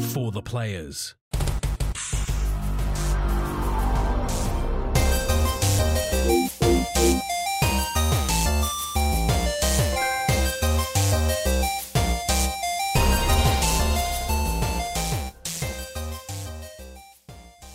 for 0.00 0.32
the 0.32 0.42
players. 0.42 1.14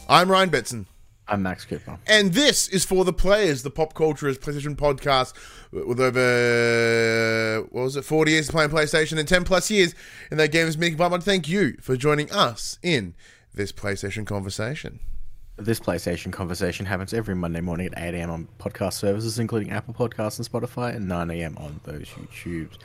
I'm 0.08 0.30
Ryan 0.32 0.50
Betson. 0.50 0.86
I'm 1.28 1.42
Max 1.42 1.66
Cooper. 1.66 1.98
And 2.06 2.34
this 2.34 2.68
is 2.68 2.86
for 2.86 3.04
the 3.04 3.14
players, 3.14 3.64
the 3.64 3.72
Pop 3.72 3.94
Culturists 3.94 4.38
PlayStation 4.38 4.76
podcast 4.76 5.34
with 5.72 6.00
over 6.00 7.68
what 7.72 7.84
was 7.84 7.96
it, 7.96 8.04
forty 8.06 8.32
years 8.32 8.48
of 8.48 8.54
playing 8.54 8.70
PlayStation 8.70 9.18
and 9.18 9.28
ten 9.28 9.44
plus 9.44 9.72
years 9.72 9.96
in 10.30 10.38
that 10.38 10.52
games 10.52 10.78
making. 10.78 10.98
But 10.98 11.06
I 11.06 11.08
want 11.08 11.24
to 11.24 11.30
thank 11.30 11.48
you 11.48 11.78
for 11.82 11.98
joining 11.98 12.32
us 12.32 12.78
in 12.84 13.16
this 13.54 13.72
PlayStation 13.72 14.26
conversation. 14.26 15.00
This 15.58 15.80
PlayStation 15.80 16.34
conversation 16.34 16.86
happens 16.86 17.14
every 17.14 17.34
Monday 17.34 17.62
morning 17.62 17.88
at 17.88 17.94
8 17.98 18.14
a.m. 18.14 18.30
on 18.30 18.48
podcast 18.60 18.94
services, 18.94 19.40
including 19.40 19.72
Apple 19.72 19.94
Podcasts 19.94 20.38
and 20.38 20.48
Spotify, 20.48 20.94
and 20.94 21.08
9 21.08 21.32
a.m. 21.32 21.58
on 21.58 21.80
those 21.86 22.08
YouTubes. 22.10 22.78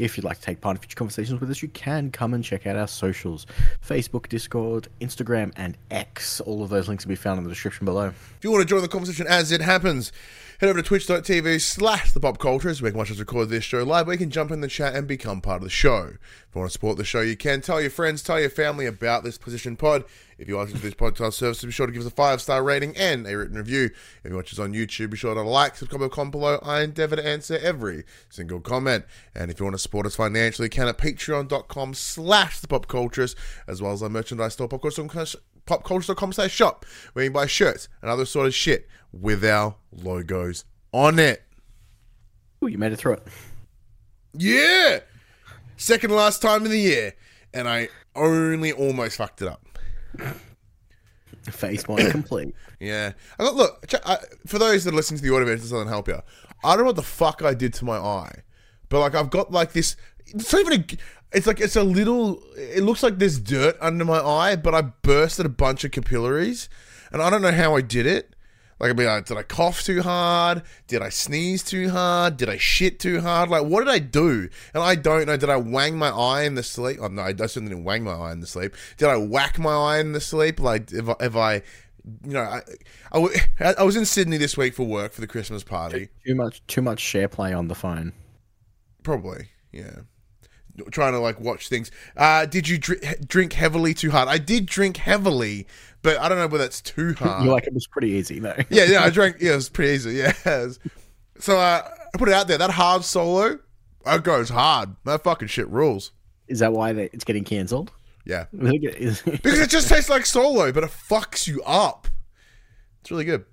If 0.00 0.16
you'd 0.16 0.24
like 0.24 0.38
to 0.38 0.42
take 0.42 0.62
part 0.62 0.76
in 0.76 0.80
future 0.80 0.96
conversations 0.96 1.38
with 1.38 1.50
us, 1.50 1.60
you 1.60 1.68
can 1.68 2.10
come 2.10 2.32
and 2.32 2.42
check 2.42 2.66
out 2.66 2.74
our 2.74 2.88
socials 2.88 3.46
Facebook, 3.86 4.28
Discord, 4.30 4.88
Instagram, 5.00 5.52
and 5.56 5.76
X. 5.90 6.40
All 6.40 6.62
of 6.62 6.70
those 6.70 6.88
links 6.88 7.04
will 7.04 7.10
be 7.10 7.16
found 7.16 7.36
in 7.36 7.44
the 7.44 7.50
description 7.50 7.84
below. 7.84 8.06
If 8.06 8.38
you 8.40 8.50
want 8.50 8.62
to 8.62 8.68
join 8.68 8.80
the 8.80 8.88
conversation 8.88 9.26
as 9.26 9.52
it 9.52 9.60
happens, 9.60 10.10
head 10.60 10.68
over 10.68 10.82
to 10.82 10.86
twitch.tv 10.86 11.58
slash 11.58 12.12
the 12.12 12.20
pop 12.20 12.36
culturists. 12.36 12.82
We 12.82 12.90
can 12.90 12.98
watch 12.98 13.10
us 13.10 13.18
record 13.18 13.48
this 13.48 13.64
show 13.64 13.82
live. 13.82 14.06
We 14.06 14.18
can 14.18 14.28
jump 14.28 14.50
in 14.50 14.60
the 14.60 14.68
chat 14.68 14.94
and 14.94 15.08
become 15.08 15.40
part 15.40 15.62
of 15.62 15.64
the 15.64 15.70
show. 15.70 16.02
If 16.04 16.54
you 16.54 16.58
want 16.60 16.68
to 16.68 16.72
support 16.74 16.98
the 16.98 17.04
show, 17.04 17.22
you 17.22 17.34
can 17.34 17.62
tell 17.62 17.80
your 17.80 17.88
friends, 17.88 18.22
tell 18.22 18.38
your 18.38 18.50
family 18.50 18.84
about 18.84 19.24
this 19.24 19.38
position 19.38 19.74
pod. 19.76 20.04
If 20.36 20.48
you 20.48 20.58
like 20.58 20.68
this 20.68 20.92
podcast 20.92 21.32
service, 21.32 21.64
be 21.64 21.70
sure 21.70 21.86
to 21.86 21.92
give 21.92 22.02
us 22.02 22.08
a 22.08 22.14
five 22.14 22.42
star 22.42 22.62
rating 22.62 22.94
and 22.94 23.26
a 23.26 23.38
written 23.38 23.56
review. 23.56 23.88
If 24.22 24.30
you 24.30 24.36
watch 24.36 24.52
us 24.52 24.58
on 24.58 24.74
YouTube, 24.74 25.10
be 25.10 25.16
sure 25.16 25.34
to 25.34 25.40
like, 25.40 25.76
subscribe, 25.76 26.02
and 26.02 26.12
comment 26.12 26.32
below. 26.32 26.58
I 26.62 26.82
endeavor 26.82 27.16
to 27.16 27.26
answer 27.26 27.58
every 27.62 28.04
single 28.28 28.60
comment. 28.60 29.06
And 29.34 29.50
if 29.50 29.60
you 29.60 29.64
want 29.64 29.74
to 29.74 29.78
support 29.78 30.04
us 30.04 30.16
financially, 30.16 30.66
you 30.66 30.70
can 30.70 30.88
at 30.88 30.98
patreon.com 30.98 31.94
slash 31.94 32.60
the 32.60 32.68
pop 32.68 32.86
culturists, 32.86 33.34
as 33.66 33.80
well 33.80 33.92
as 33.92 34.02
our 34.02 34.10
merchandise 34.10 34.52
store, 34.52 34.68
popculturists.com 35.66 36.32
slash 36.32 36.52
shop, 36.52 36.84
where 37.12 37.24
you 37.24 37.30
can 37.30 37.34
buy 37.34 37.46
shirts 37.46 37.88
and 38.02 38.10
other 38.10 38.24
sort 38.24 38.46
of 38.46 38.54
shit 38.54 38.88
with 39.12 39.44
our 39.44 39.76
logos 39.92 40.64
on 40.92 41.18
it. 41.18 41.42
Ooh, 42.62 42.68
you 42.68 42.78
made 42.78 42.92
it 42.92 42.96
through 42.96 43.14
it. 43.14 43.26
Yeah! 44.34 45.00
Second 45.76 46.10
last 46.12 46.42
time 46.42 46.64
in 46.64 46.70
the 46.70 46.78
year, 46.78 47.14
and 47.54 47.68
I 47.68 47.88
only 48.14 48.72
almost 48.72 49.16
fucked 49.16 49.42
it 49.42 49.48
up. 49.48 49.66
Face 51.50 51.82
point 51.82 52.10
complete. 52.10 52.54
Yeah. 52.78 53.12
I 53.38 53.44
got, 53.44 53.54
look, 53.54 53.86
I, 54.04 54.18
for 54.46 54.58
those 54.58 54.84
that 54.84 54.92
are 54.92 54.96
listening 54.96 55.18
to 55.18 55.24
the 55.24 55.34
audio 55.34 55.46
version, 55.46 55.60
this 55.62 55.70
doesn't 55.70 55.88
help 55.88 56.08
you. 56.08 56.20
I 56.62 56.74
don't 56.74 56.80
know 56.80 56.86
what 56.86 56.96
the 56.96 57.02
fuck 57.02 57.42
I 57.42 57.54
did 57.54 57.72
to 57.74 57.84
my 57.84 57.96
eye, 57.96 58.42
but 58.88 59.00
like 59.00 59.14
I've 59.14 59.30
got 59.30 59.50
like 59.50 59.72
this. 59.72 59.96
It's 60.26 60.52
not 60.52 60.60
even 60.60 60.80
a. 60.80 60.84
It's 61.32 61.46
like 61.46 61.60
it's 61.60 61.76
a 61.76 61.84
little. 61.84 62.42
It 62.56 62.82
looks 62.82 63.02
like 63.02 63.18
there's 63.18 63.38
dirt 63.38 63.76
under 63.80 64.04
my 64.04 64.18
eye, 64.18 64.56
but 64.56 64.74
I 64.74 64.82
bursted 64.82 65.46
a 65.46 65.50
bunch 65.50 65.84
of 65.84 65.92
capillaries, 65.92 66.68
and 67.12 67.22
I 67.22 67.30
don't 67.30 67.42
know 67.42 67.52
how 67.52 67.76
I 67.76 67.82
did 67.82 68.06
it. 68.06 68.34
Like, 68.80 68.90
I'd 68.90 68.96
be 68.96 69.04
like, 69.04 69.26
did 69.26 69.36
I 69.36 69.42
cough 69.42 69.82
too 69.82 70.00
hard? 70.00 70.62
Did 70.86 71.02
I 71.02 71.10
sneeze 71.10 71.62
too 71.62 71.90
hard? 71.90 72.38
Did 72.38 72.48
I 72.48 72.56
shit 72.56 72.98
too 72.98 73.20
hard? 73.20 73.50
Like, 73.50 73.64
what 73.64 73.84
did 73.84 73.92
I 73.92 73.98
do? 73.98 74.48
And 74.72 74.82
I 74.82 74.94
don't 74.94 75.26
know. 75.26 75.36
Did 75.36 75.50
I 75.50 75.56
wang 75.56 75.98
my 75.98 76.08
eye 76.08 76.44
in 76.44 76.54
the 76.54 76.62
sleep? 76.62 76.96
Oh, 76.98 77.08
no, 77.08 77.20
I 77.20 77.34
certainly 77.34 77.68
didn't 77.68 77.84
wang 77.84 78.04
my 78.04 78.12
eye 78.12 78.32
in 78.32 78.40
the 78.40 78.46
sleep. 78.46 78.74
Did 78.96 79.08
I 79.08 79.16
whack 79.16 79.58
my 79.58 79.74
eye 79.74 79.98
in 79.98 80.12
the 80.12 80.20
sleep? 80.20 80.58
Like, 80.60 80.90
if 80.92 81.10
I, 81.10 81.14
if 81.20 81.36
I 81.36 81.62
you 82.24 82.32
know, 82.32 82.40
I, 82.40 82.62
I, 83.12 83.20
w- 83.20 83.36
I 83.78 83.82
was 83.82 83.96
in 83.96 84.04
Sydney 84.06 84.38
this 84.38 84.56
week 84.56 84.74
for 84.74 84.84
work 84.84 85.12
for 85.12 85.20
the 85.20 85.26
Christmas 85.26 85.62
party. 85.62 86.08
Too 86.26 86.34
much, 86.34 86.66
too 86.66 86.82
much 86.82 87.00
share 87.00 87.28
play 87.28 87.52
on 87.52 87.68
the 87.68 87.74
phone. 87.74 88.12
Probably, 89.02 89.48
yeah. 89.72 90.00
Trying 90.90 91.12
to 91.12 91.18
like 91.18 91.40
watch 91.40 91.68
things. 91.68 91.90
Uh, 92.16 92.46
did 92.46 92.68
you 92.68 92.78
dr- 92.78 93.26
drink 93.26 93.52
heavily 93.52 93.94
too 93.94 94.10
hard? 94.10 94.28
I 94.28 94.38
did 94.38 94.66
drink 94.66 94.96
heavily, 94.96 95.66
but 96.02 96.18
I 96.18 96.28
don't 96.28 96.38
know 96.38 96.46
whether 96.46 96.64
that's 96.64 96.80
too 96.80 97.14
hard. 97.18 97.44
You're 97.44 97.52
like 97.52 97.66
it 97.66 97.74
was 97.74 97.86
pretty 97.86 98.10
easy 98.10 98.38
though. 98.38 98.56
yeah, 98.70 98.84
yeah, 98.84 99.02
I 99.02 99.10
drank. 99.10 99.36
Yeah, 99.40 99.52
it 99.52 99.56
was 99.56 99.68
pretty 99.68 99.92
easy. 99.92 100.16
Yeah, 100.44 100.68
so 101.38 101.58
uh, 101.58 101.82
I 102.14 102.18
put 102.18 102.28
it 102.28 102.34
out 102.34 102.48
there. 102.48 102.58
That 102.58 102.70
hard 102.70 103.04
solo, 103.04 103.58
that 104.04 104.22
goes 104.24 104.48
hard. 104.50 104.96
That 105.04 105.22
fucking 105.22 105.48
shit 105.48 105.68
rules. 105.68 106.12
Is 106.48 106.58
that 106.58 106.72
why 106.72 106.92
they, 106.92 107.04
it's 107.12 107.24
getting 107.24 107.44
cancelled? 107.44 107.92
Yeah, 108.26 108.46
because 108.52 109.22
it 109.60 109.70
just 109.70 109.88
tastes 109.88 110.10
like 110.10 110.26
solo, 110.26 110.70
but 110.72 110.84
it 110.84 110.90
fucks 110.90 111.46
you 111.46 111.62
up. 111.62 112.06
It's 113.00 113.10
really 113.10 113.24
good. 113.24 113.44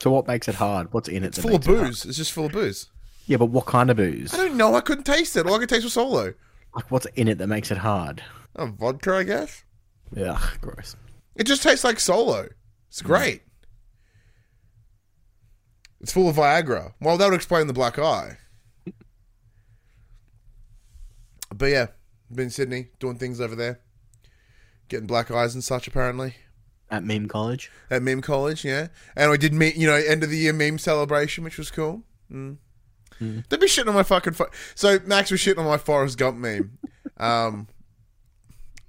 so 0.00 0.10
what 0.12 0.28
makes 0.28 0.46
it 0.46 0.54
hard? 0.54 0.92
What's 0.92 1.08
in 1.08 1.24
it? 1.24 1.28
It's 1.28 1.38
full 1.38 1.56
of 1.56 1.66
makes 1.66 1.80
it 1.80 1.84
booze. 1.84 2.04
It's 2.06 2.16
just 2.16 2.32
full 2.32 2.46
of 2.46 2.52
booze. 2.52 2.88
Yeah, 3.26 3.38
but 3.38 3.46
what 3.46 3.66
kind 3.66 3.90
of 3.90 3.96
booze? 3.96 4.32
I 4.32 4.36
don't 4.36 4.56
know. 4.56 4.74
I 4.74 4.80
couldn't 4.82 5.04
taste 5.04 5.36
it. 5.36 5.46
All 5.46 5.54
I 5.54 5.58
could 5.58 5.68
taste 5.68 5.82
was 5.84 5.94
solo. 5.94 6.34
Like 6.74 6.90
what's 6.90 7.06
in 7.14 7.28
it 7.28 7.38
that 7.38 7.46
makes 7.46 7.70
it 7.70 7.78
hard? 7.78 8.22
Oh, 8.56 8.66
vodka, 8.66 9.14
I 9.16 9.22
guess. 9.24 9.64
Yeah, 10.14 10.40
gross. 10.60 10.96
It 11.36 11.44
just 11.44 11.62
tastes 11.62 11.84
like 11.84 11.98
solo. 12.00 12.48
It's 12.88 13.02
great. 13.02 13.42
It's 16.00 16.12
full 16.12 16.28
of 16.28 16.36
Viagra. 16.36 16.92
Well, 17.00 17.16
that 17.16 17.24
would 17.26 17.34
explain 17.34 17.66
the 17.66 17.72
black 17.72 17.98
eye. 17.98 18.38
But 21.54 21.66
yeah, 21.66 21.86
been 22.32 22.44
in 22.44 22.50
Sydney 22.50 22.88
doing 22.98 23.16
things 23.16 23.40
over 23.40 23.54
there, 23.54 23.80
getting 24.88 25.06
black 25.06 25.30
eyes 25.30 25.54
and 25.54 25.62
such. 25.62 25.86
Apparently 25.86 26.34
At 26.90 27.04
meme 27.04 27.28
college. 27.28 27.70
at 27.90 28.02
meme 28.02 28.22
college, 28.22 28.64
yeah. 28.64 28.88
And 29.16 29.30
we 29.30 29.38
did 29.38 29.54
meet, 29.54 29.76
you 29.76 29.86
know, 29.86 29.94
end 29.94 30.24
of 30.24 30.30
the 30.30 30.36
year 30.38 30.52
meme 30.52 30.78
celebration, 30.78 31.44
which 31.44 31.56
was 31.58 31.70
cool. 31.70 32.02
Mm. 32.30 32.58
Don't 33.20 33.60
be 33.60 33.66
shitting 33.66 33.88
on 33.88 33.94
my 33.94 34.02
fucking. 34.02 34.32
Fo- 34.34 34.50
so 34.74 34.98
Max 35.06 35.30
was 35.30 35.40
shitting 35.40 35.58
on 35.58 35.66
my 35.66 35.78
Forrest 35.78 36.18
Gump 36.18 36.36
meme. 36.38 36.76
Um, 37.16 37.68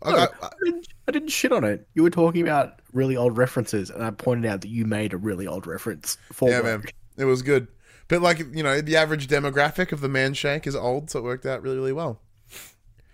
I, 0.02 0.12
I, 0.12 0.24
I 0.42 0.50
didn't, 0.64 0.88
I 1.08 1.12
didn't 1.12 1.30
shit 1.30 1.52
on 1.52 1.64
it. 1.64 1.88
You 1.94 2.04
were 2.04 2.10
talking 2.10 2.42
about 2.42 2.80
really 2.94 3.16
old 3.18 3.38
references, 3.38 3.90
and 3.90 4.04
I 4.04 4.12
pointed 4.12 4.50
out 4.50 4.62
that 4.62 4.68
you 4.70 4.86
made 4.86 5.14
a 5.14 5.18
really 5.18 5.48
old 5.48 5.66
reference 5.68 6.18
for 6.32 6.50
Yeah, 6.50 6.62
work. 6.62 6.84
man. 6.84 6.92
It 7.18 7.26
was 7.26 7.42
good. 7.42 7.68
But 8.08 8.22
like 8.22 8.40
you 8.40 8.62
know, 8.64 8.82
the 8.82 8.98
average 8.98 9.28
demographic 9.28 9.92
of 9.92 10.02
the 10.02 10.10
man 10.10 10.34
shank 10.34 10.68
is 10.68 10.76
old, 10.76 11.10
so 11.10 11.20
it 11.20 11.24
worked 11.24 11.46
out 11.46 11.62
really, 11.62 11.78
really 11.78 11.94
well. 11.94 12.22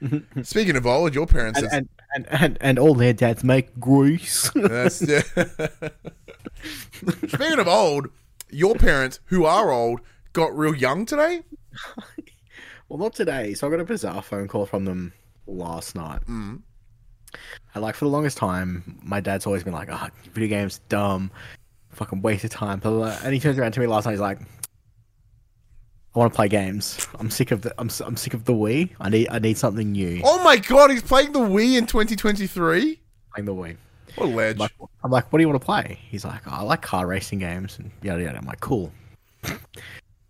Speaking 0.44 0.76
of 0.76 0.86
old, 0.88 1.14
your 1.14 1.28
parents. 1.28 1.62
And, 1.62 1.72
and, 1.72 1.90
and, 2.16 2.28
and, 2.30 2.58
and 2.60 2.80
all 2.80 2.96
their 2.96 3.14
dads 3.14 3.44
make 3.44 3.80
grease. 3.80 4.50
that's, 4.56 5.02
yeah. 5.02 5.22
Speaking 7.28 7.60
of 7.60 7.68
old, 7.68 8.08
your 8.50 8.76
parents, 8.76 9.20
who 9.26 9.46
are 9.46 9.72
old, 9.72 10.02
got 10.34 10.56
real 10.58 10.76
young 10.76 11.06
today. 11.06 11.42
well, 12.90 13.00
not 13.00 13.14
today. 13.14 13.54
So 13.54 13.68
I 13.68 13.70
got 13.70 13.80
a 13.80 13.86
bizarre 13.86 14.22
phone 14.22 14.48
call 14.48 14.66
from 14.66 14.86
them 14.86 15.14
last 15.48 15.96
night. 15.96 16.22
Mm. 16.28 16.62
And 17.74 17.84
like 17.84 17.96
for 17.96 18.06
the 18.06 18.12
longest 18.12 18.38
time, 18.38 19.00
my 19.04 19.22
dad's 19.22 19.46
always 19.46 19.64
been 19.64 19.74
like, 19.74 19.90
"Oh, 19.92 20.08
video 20.34 20.50
games 20.50 20.80
dumb, 20.90 21.32
fucking 21.90 22.22
waste 22.22 22.44
of 22.44 22.52
time." 22.52 22.82
And 22.84 23.34
he 23.34 23.40
turns 23.40 23.58
around 23.58 23.72
to 23.74 23.80
me 23.80 23.88
last 23.88 24.06
night. 24.06 24.12
He's 24.12 24.20
like, 24.20 24.40
"I 26.14 26.20
want 26.20 26.34
to 26.34 26.36
play 26.36 26.50
games. 26.50 27.08
I'm 27.20 27.30
sick 27.30 27.52
of 27.52 27.62
the. 27.62 27.74
I'm, 27.78 27.90
I'm 28.06 28.18
sick 28.18 28.34
of 28.34 28.46
the 28.46 28.54
Wii. 28.54 28.90
I 29.00 29.10
need. 29.10 29.30
I 29.30 29.40
need 29.40 29.58
something 29.58 29.94
new." 29.94 30.22
Oh 30.26 30.44
my 30.44 30.58
god, 30.58 30.92
he's 30.92 31.04
playing 31.04 31.32
the 31.32 31.40
Wii 31.40 31.78
in 31.78 31.86
2023. 31.86 33.00
Playing 33.34 33.46
the 33.46 33.56
Wii. 33.56 33.78
What 34.16 34.26
a 34.26 34.30
ledge! 34.30 34.56
I'm 34.56 34.60
like, 34.60 34.72
I'm 35.06 35.12
like, 35.12 35.32
"What 35.32 35.40
do 35.40 35.44
you 35.44 35.48
want 35.48 35.62
to 35.62 35.66
play?" 35.66 36.00
He's 36.10 36.26
like, 36.26 36.42
oh, 36.48 36.52
"I 36.52 36.62
like 36.64 36.82
car 36.82 37.08
racing 37.08 37.40
games 37.40 37.80
and 37.80 37.92
yada 38.02 38.22
yada." 38.22 38.38
I'm 38.38 38.46
like, 38.46 38.60
"Cool." 38.60 38.92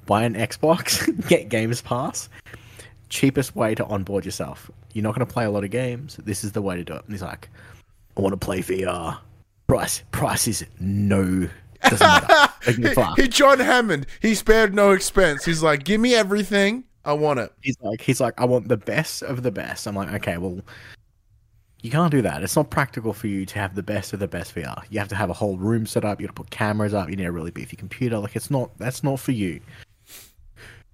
Buy 0.06 0.23
an 0.23 0.35
Xbox, 0.35 1.28
get 1.29 1.50
Games 1.50 1.81
Pass. 1.81 2.29
Cheapest 3.09 3.56
way 3.56 3.75
to 3.75 3.85
onboard 3.85 4.25
yourself. 4.25 4.72
You're 4.94 5.03
not 5.03 5.16
going 5.16 5.25
to 5.25 5.31
play 5.31 5.45
a 5.45 5.51
lot 5.51 5.63
of 5.63 5.69
games. 5.69 6.17
This 6.23 6.44
is 6.44 6.53
the 6.53 6.62
way 6.62 6.75
to 6.75 6.84
do 6.84 6.94
it. 6.94 7.03
And 7.03 7.13
he's 7.13 7.22
like, 7.22 7.50
"I 8.18 8.21
want 8.21 8.33
to 8.33 8.38
play 8.38 8.59
VR." 8.59 9.18
Price, 9.68 10.03
price 10.12 10.48
is 10.48 10.65
no. 10.80 11.48
He, 13.15 13.27
John 13.27 13.59
Hammond. 13.59 14.06
He 14.21 14.36
spared 14.36 14.74
no 14.74 14.92
expense. 14.92 15.45
He's 15.45 15.63
like, 15.63 15.83
give 15.83 16.00
me 16.00 16.13
everything. 16.13 16.83
I 17.06 17.13
want 17.13 17.39
it. 17.39 17.51
He's 17.62 17.77
like, 17.81 18.01
he's 18.01 18.21
like, 18.21 18.39
I 18.39 18.45
want 18.45 18.68
the 18.68 18.77
best 18.77 19.24
of 19.24 19.42
the 19.42 19.51
best. 19.51 19.88
I'm 19.88 19.95
like, 19.95 20.13
okay, 20.15 20.38
well, 20.38 20.62
you 21.81 21.89
can't 21.89 22.12
do 22.12 22.21
that. 22.21 22.44
It's 22.44 22.56
not 22.56 22.69
practical 22.69 23.13
for 23.13 23.27
you 23.27 23.45
to 23.48 23.59
have 23.59 23.74
the 23.74 23.81
best 23.81 24.13
of 24.13 24.19
the 24.19 24.27
best 24.27 24.53
VR. 24.53 24.83
You 24.89 25.00
have 25.00 25.07
to 25.07 25.15
have 25.15 25.30
a 25.30 25.33
whole 25.33 25.57
room 25.57 25.88
set 25.88 26.06
up. 26.06 26.21
You 26.21 26.27
have 26.27 26.36
to 26.36 26.42
put 26.44 26.51
cameras 26.51 26.94
up. 26.94 27.09
You 27.09 27.15
need 27.15 27.25
a 27.25 27.31
really 27.31 27.50
beefy 27.50 27.75
computer. 27.75 28.19
Like, 28.19 28.36
it's 28.36 28.51
not. 28.51 28.77
That's 28.77 29.03
not 29.03 29.19
for 29.19 29.31
you. 29.31 29.59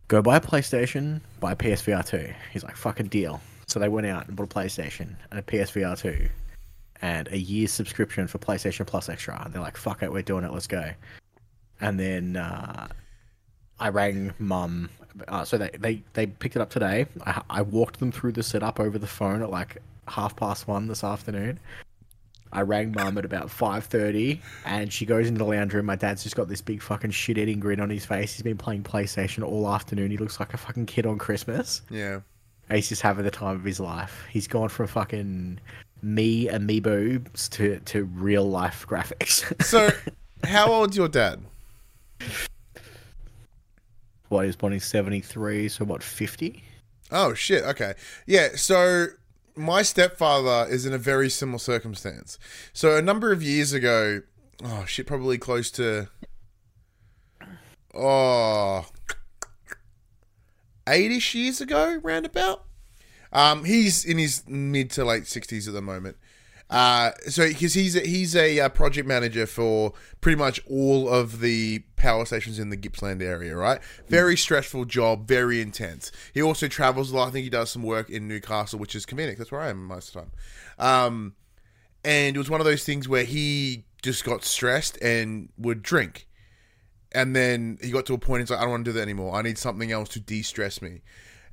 Go 0.07 0.21
buy 0.21 0.37
a 0.37 0.41
PlayStation. 0.41 1.19
Buy 1.39 1.51
a 1.51 1.55
PSVR 1.55 2.05
two. 2.05 2.33
He's 2.51 2.63
like, 2.63 2.77
fucking 2.77 3.07
deal. 3.07 3.41
So 3.67 3.79
they 3.79 3.89
went 3.89 4.07
out 4.07 4.27
and 4.27 4.35
bought 4.35 4.51
a 4.51 4.55
PlayStation 4.55 5.15
and 5.29 5.39
a 5.39 5.41
PSVR 5.41 5.99
two, 5.99 6.29
and 7.01 7.27
a 7.27 7.37
year's 7.37 7.71
subscription 7.71 8.27
for 8.27 8.37
PlayStation 8.37 8.87
Plus 8.87 9.09
Extra. 9.09 9.41
And 9.43 9.53
they're 9.53 9.61
like, 9.61 9.75
fuck 9.75 10.03
it, 10.03 10.11
we're 10.11 10.21
doing 10.21 10.45
it. 10.45 10.53
Let's 10.53 10.67
go. 10.67 10.91
And 11.81 11.99
then 11.99 12.37
uh, 12.37 12.87
I 13.79 13.89
rang 13.89 14.33
mum. 14.39 14.89
Uh, 15.27 15.43
so 15.43 15.57
they, 15.57 15.69
they, 15.77 16.03
they 16.13 16.27
picked 16.27 16.55
it 16.55 16.61
up 16.61 16.69
today. 16.69 17.07
I, 17.25 17.41
I 17.49 17.61
walked 17.63 17.99
them 17.99 18.11
through 18.11 18.31
the 18.31 18.43
setup 18.43 18.79
over 18.79 18.97
the 18.97 19.07
phone 19.07 19.41
at 19.41 19.49
like 19.49 19.77
half 20.07 20.35
past 20.37 20.67
one 20.67 20.87
this 20.87 21.03
afternoon. 21.03 21.59
I 22.51 22.61
rang 22.61 22.91
mum 22.91 23.17
at 23.17 23.25
about 23.25 23.49
five 23.49 23.85
thirty, 23.85 24.41
and 24.65 24.91
she 24.91 25.05
goes 25.05 25.27
into 25.27 25.39
the 25.39 25.45
lounge 25.45 25.73
room. 25.73 25.85
My 25.85 25.95
dad's 25.95 26.23
just 26.23 26.35
got 26.35 26.47
this 26.47 26.61
big 26.61 26.81
fucking 26.81 27.11
shit 27.11 27.37
eating 27.37 27.59
grin 27.59 27.79
on 27.79 27.89
his 27.89 28.05
face. 28.05 28.33
He's 28.33 28.43
been 28.43 28.57
playing 28.57 28.83
PlayStation 28.83 29.43
all 29.43 29.67
afternoon. 29.69 30.11
He 30.11 30.17
looks 30.17 30.39
like 30.39 30.53
a 30.53 30.57
fucking 30.57 30.85
kid 30.85 31.05
on 31.05 31.17
Christmas. 31.17 31.81
Yeah. 31.89 32.21
He's 32.71 32.89
just 32.89 33.01
having 33.01 33.23
the 33.23 33.31
time 33.31 33.55
of 33.55 33.63
his 33.63 33.79
life. 33.79 34.25
He's 34.29 34.47
gone 34.47 34.69
from 34.69 34.87
fucking 34.87 35.59
me 36.01 36.47
amiibos 36.47 37.49
to 37.49 37.79
to 37.79 38.05
real 38.05 38.49
life 38.49 38.85
graphics. 38.87 39.43
So, 39.63 39.89
how 40.43 40.71
old's 40.71 40.95
your 40.95 41.07
dad? 41.07 41.41
what 44.29 44.41
he 44.41 44.47
was 44.47 44.55
born 44.55 44.73
in 44.73 44.79
seventy 44.79 45.21
three, 45.21 45.69
so 45.69 45.85
what 45.85 46.03
fifty? 46.03 46.63
Oh 47.11 47.33
shit. 47.33 47.63
Okay. 47.63 47.93
Yeah. 48.25 48.49
So 48.55 49.07
my 49.57 49.81
stepfather 49.81 50.69
is 50.69 50.85
in 50.85 50.93
a 50.93 50.97
very 50.97 51.29
similar 51.29 51.59
circumstance. 51.59 52.37
So 52.73 52.95
a 52.95 53.01
number 53.01 53.31
of 53.31 53.41
years 53.41 53.73
ago, 53.73 54.21
oh 54.63 54.85
shit, 54.85 55.07
probably 55.07 55.37
close 55.37 55.71
to 55.71 56.07
oh 57.93 58.85
eight-ish 60.87 61.35
years 61.35 61.59
ago, 61.59 61.99
roundabout. 62.01 62.63
Um, 63.33 63.65
he's 63.65 64.05
in 64.05 64.17
his 64.17 64.47
mid 64.47 64.89
to 64.91 65.03
late 65.03 65.27
sixties 65.27 65.67
at 65.67 65.73
the 65.73 65.81
moment. 65.81 66.17
Uh, 66.69 67.11
so 67.27 67.47
because 67.47 67.73
he's 67.73 67.95
a, 67.95 68.01
he's 68.01 68.35
a 68.35 68.59
uh, 68.59 68.69
project 68.69 69.07
manager 69.07 69.45
for 69.45 69.93
pretty 70.19 70.37
much 70.37 70.59
all 70.69 71.07
of 71.07 71.39
the 71.39 71.79
power 71.95 72.25
stations 72.25 72.59
in 72.59 72.69
the 72.69 72.75
Gippsland 72.75 73.21
area, 73.21 73.55
right? 73.55 73.79
Very 74.07 74.35
stressful 74.35 74.85
job, 74.85 75.27
very 75.27 75.61
intense. 75.61 76.11
He 76.33 76.41
also 76.41 76.67
travels 76.67 77.11
a 77.11 77.15
lot. 77.15 77.29
I 77.29 77.31
think 77.31 77.45
he 77.45 77.49
does 77.49 77.69
some 77.69 77.83
work 77.83 78.09
in 78.09 78.27
Newcastle, 78.27 78.79
which 78.79 78.95
is 78.95 79.05
convenient. 79.05 79.37
That's 79.37 79.51
where 79.51 79.61
I 79.61 79.69
am 79.69 79.85
most 79.85 80.09
of 80.09 80.13
the 80.13 80.19
time. 80.21 80.31
Um, 80.77 81.35
and 82.03 82.35
it 82.35 82.39
was 82.39 82.49
one 82.49 82.59
of 82.59 82.65
those 82.65 82.83
things 82.83 83.07
where 83.07 83.23
he 83.23 83.85
just 84.01 84.25
got 84.25 84.43
stressed 84.43 84.97
and 85.01 85.49
would 85.57 85.81
drink. 85.81 86.27
And 87.13 87.35
then 87.35 87.77
he 87.81 87.91
got 87.91 88.05
to 88.07 88.13
a 88.13 88.17
point, 88.17 88.41
he's 88.41 88.49
like, 88.49 88.59
I 88.59 88.63
don't 88.63 88.71
want 88.71 88.85
to 88.85 88.91
do 88.91 88.95
that 88.95 89.01
anymore. 89.01 89.35
I 89.35 89.41
need 89.41 89.57
something 89.57 89.91
else 89.91 90.09
to 90.09 90.19
de 90.19 90.41
stress 90.41 90.81
me. 90.81 91.01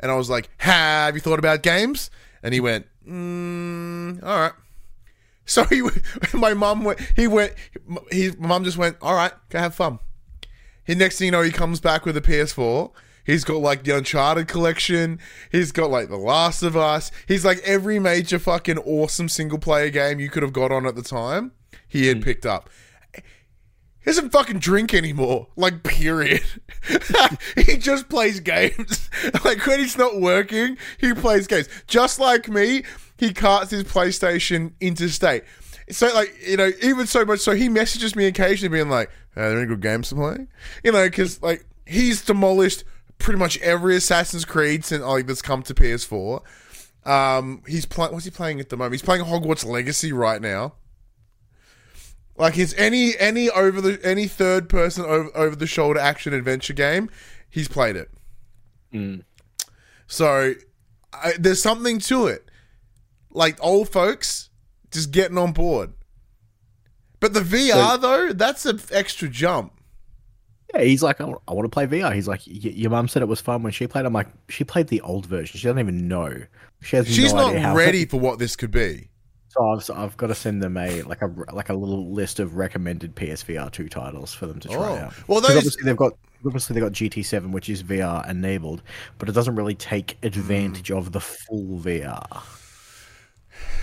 And 0.00 0.10
I 0.10 0.16
was 0.16 0.28
like, 0.28 0.50
Have 0.58 1.14
you 1.14 1.20
thought 1.20 1.38
about 1.38 1.62
games? 1.62 2.10
And 2.42 2.52
he 2.52 2.60
went, 2.60 2.86
mm, 3.08 4.22
All 4.22 4.40
right. 4.40 4.52
So 5.46 5.64
he, 5.64 5.82
my 6.32 6.54
mum 6.54 6.84
went. 6.84 6.98
He 7.16 7.26
went. 7.26 7.52
He, 8.10 8.30
my 8.38 8.48
mum 8.48 8.64
just 8.64 8.78
went. 8.78 8.96
All 9.02 9.14
right, 9.14 9.32
go 9.50 9.58
have 9.58 9.74
fun. 9.74 9.98
He 10.84 10.94
next 10.94 11.18
thing 11.18 11.26
you 11.26 11.32
know, 11.32 11.42
he 11.42 11.50
comes 11.50 11.80
back 11.80 12.06
with 12.06 12.16
a 12.16 12.22
PS4. 12.22 12.90
He's 13.24 13.44
got 13.44 13.60
like 13.60 13.84
the 13.84 13.96
Uncharted 13.96 14.48
collection. 14.48 15.18
He's 15.50 15.72
got 15.72 15.90
like 15.90 16.08
The 16.08 16.16
Last 16.16 16.62
of 16.62 16.76
Us. 16.76 17.10
He's 17.26 17.44
like 17.44 17.58
every 17.64 17.98
major 17.98 18.38
fucking 18.38 18.78
awesome 18.78 19.28
single 19.28 19.58
player 19.58 19.90
game 19.90 20.20
you 20.20 20.28
could 20.28 20.42
have 20.42 20.52
got 20.52 20.70
on 20.70 20.86
at 20.86 20.94
the 20.94 21.02
time. 21.02 21.52
He 21.88 22.06
had 22.06 22.18
hmm. 22.18 22.22
picked 22.22 22.46
up. 22.46 22.68
He 23.14 24.10
doesn't 24.10 24.30
fucking 24.30 24.58
drink 24.58 24.92
anymore. 24.92 25.48
Like, 25.56 25.82
period. 25.82 26.42
he 27.56 27.78
just 27.78 28.10
plays 28.10 28.38
games. 28.40 29.08
like, 29.42 29.66
when 29.66 29.78
he's 29.78 29.96
not 29.96 30.20
working, 30.20 30.76
he 30.98 31.14
plays 31.14 31.46
games. 31.46 31.70
Just 31.86 32.20
like 32.20 32.46
me, 32.46 32.84
he 33.16 33.32
carts 33.32 33.70
his 33.70 33.84
PlayStation 33.84 34.72
interstate. 34.80 35.44
So, 35.90 36.12
like, 36.14 36.34
you 36.46 36.56
know, 36.56 36.70
even 36.82 37.06
so 37.06 37.24
much 37.24 37.40
so, 37.40 37.54
he 37.54 37.68
messages 37.68 38.16
me 38.16 38.26
occasionally 38.26 38.74
being 38.74 38.88
like, 38.88 39.10
are 39.36 39.50
there 39.50 39.58
any 39.58 39.66
good 39.66 39.82
games 39.82 40.08
to 40.08 40.14
play? 40.14 40.46
You 40.82 40.92
know, 40.92 41.04
because, 41.04 41.42
like, 41.42 41.66
he's 41.86 42.24
demolished 42.24 42.84
pretty 43.18 43.38
much 43.38 43.58
every 43.60 43.96
Assassin's 43.96 44.44
Creed 44.44 44.84
since, 44.84 45.02
like, 45.02 45.26
that's 45.26 45.42
come 45.42 45.62
to 45.64 45.74
PS4. 45.74 46.40
Um, 47.04 47.62
he's 47.66 47.84
playing, 47.84 48.12
what's 48.12 48.24
he 48.24 48.30
playing 48.30 48.60
at 48.60 48.70
the 48.70 48.76
moment? 48.76 48.94
He's 48.94 49.02
playing 49.02 49.24
Hogwarts 49.24 49.64
Legacy 49.64 50.12
right 50.12 50.40
now. 50.40 50.74
Like 52.36 52.58
it's 52.58 52.74
any 52.74 53.16
any 53.18 53.48
over 53.50 53.80
the 53.80 54.00
any 54.02 54.26
third 54.26 54.68
person 54.68 55.04
over, 55.04 55.30
over 55.36 55.54
the 55.54 55.66
shoulder 55.68 56.00
action 56.00 56.34
adventure 56.34 56.72
game, 56.72 57.08
he's 57.48 57.68
played 57.68 57.94
it. 57.94 58.10
So 60.08 60.54
I, 61.12 61.32
there's 61.38 61.62
something 61.62 62.00
to 62.00 62.26
it. 62.26 62.50
Like 63.34 63.58
old 63.62 63.88
folks 63.90 64.48
just 64.90 65.10
getting 65.10 65.36
on 65.38 65.52
board. 65.52 65.92
But 67.20 67.34
the 67.34 67.40
VR 67.40 68.00
though, 68.00 68.32
that's 68.32 68.64
an 68.66 68.80
extra 68.92 69.28
jump. 69.28 69.72
Yeah, 70.74 70.82
he's 70.82 71.02
like, 71.02 71.20
I 71.20 71.24
want 71.24 71.64
to 71.64 71.68
play 71.68 71.86
VR. 71.86 72.12
He's 72.14 72.26
like, 72.28 72.40
"Y- 72.46 72.54
your 72.74 72.90
mum 72.90 73.06
said 73.08 73.22
it 73.22 73.28
was 73.28 73.40
fun 73.40 73.62
when 73.62 73.72
she 73.72 73.86
played. 73.86 74.06
I'm 74.06 74.12
like, 74.12 74.28
she 74.48 74.64
played 74.64 74.88
the 74.88 75.00
old 75.02 75.26
version. 75.26 75.58
She 75.58 75.66
doesn't 75.66 75.78
even 75.78 76.08
know. 76.08 76.34
She 76.82 76.96
has 76.96 77.06
She's 77.06 77.32
no 77.32 77.52
not 77.52 77.76
ready 77.76 78.04
for 78.06 78.18
what 78.18 78.38
this 78.38 78.56
could 78.56 78.70
be. 78.70 79.08
So 79.48 79.64
I've, 79.70 79.84
so 79.84 79.94
I've 79.94 80.16
got 80.16 80.26
to 80.28 80.34
send 80.34 80.62
them 80.62 80.76
a 80.76 81.02
like 81.02 81.22
a 81.22 81.26
like 81.52 81.68
a 81.68 81.74
little 81.74 82.12
list 82.12 82.40
of 82.40 82.56
recommended 82.56 83.14
PSVR 83.14 83.70
two 83.70 83.88
titles 83.88 84.34
for 84.34 84.46
them 84.46 84.58
to 84.60 84.68
try 84.68 84.76
Oh. 84.76 84.94
out. 84.96 85.28
Well, 85.28 85.40
those- 85.40 85.56
obviously 85.56 85.84
they've 85.84 85.96
got 85.96 86.14
obviously 86.44 86.74
they've 86.74 86.82
got 86.82 86.92
GT7, 86.92 87.52
which 87.52 87.68
is 87.68 87.82
VR 87.84 88.28
enabled, 88.28 88.82
but 89.18 89.28
it 89.28 89.32
doesn't 89.32 89.54
really 89.54 89.76
take 89.76 90.18
advantage 90.24 90.88
Hmm. 90.88 90.96
of 90.96 91.12
the 91.12 91.20
full 91.20 91.78
VR. 91.78 92.42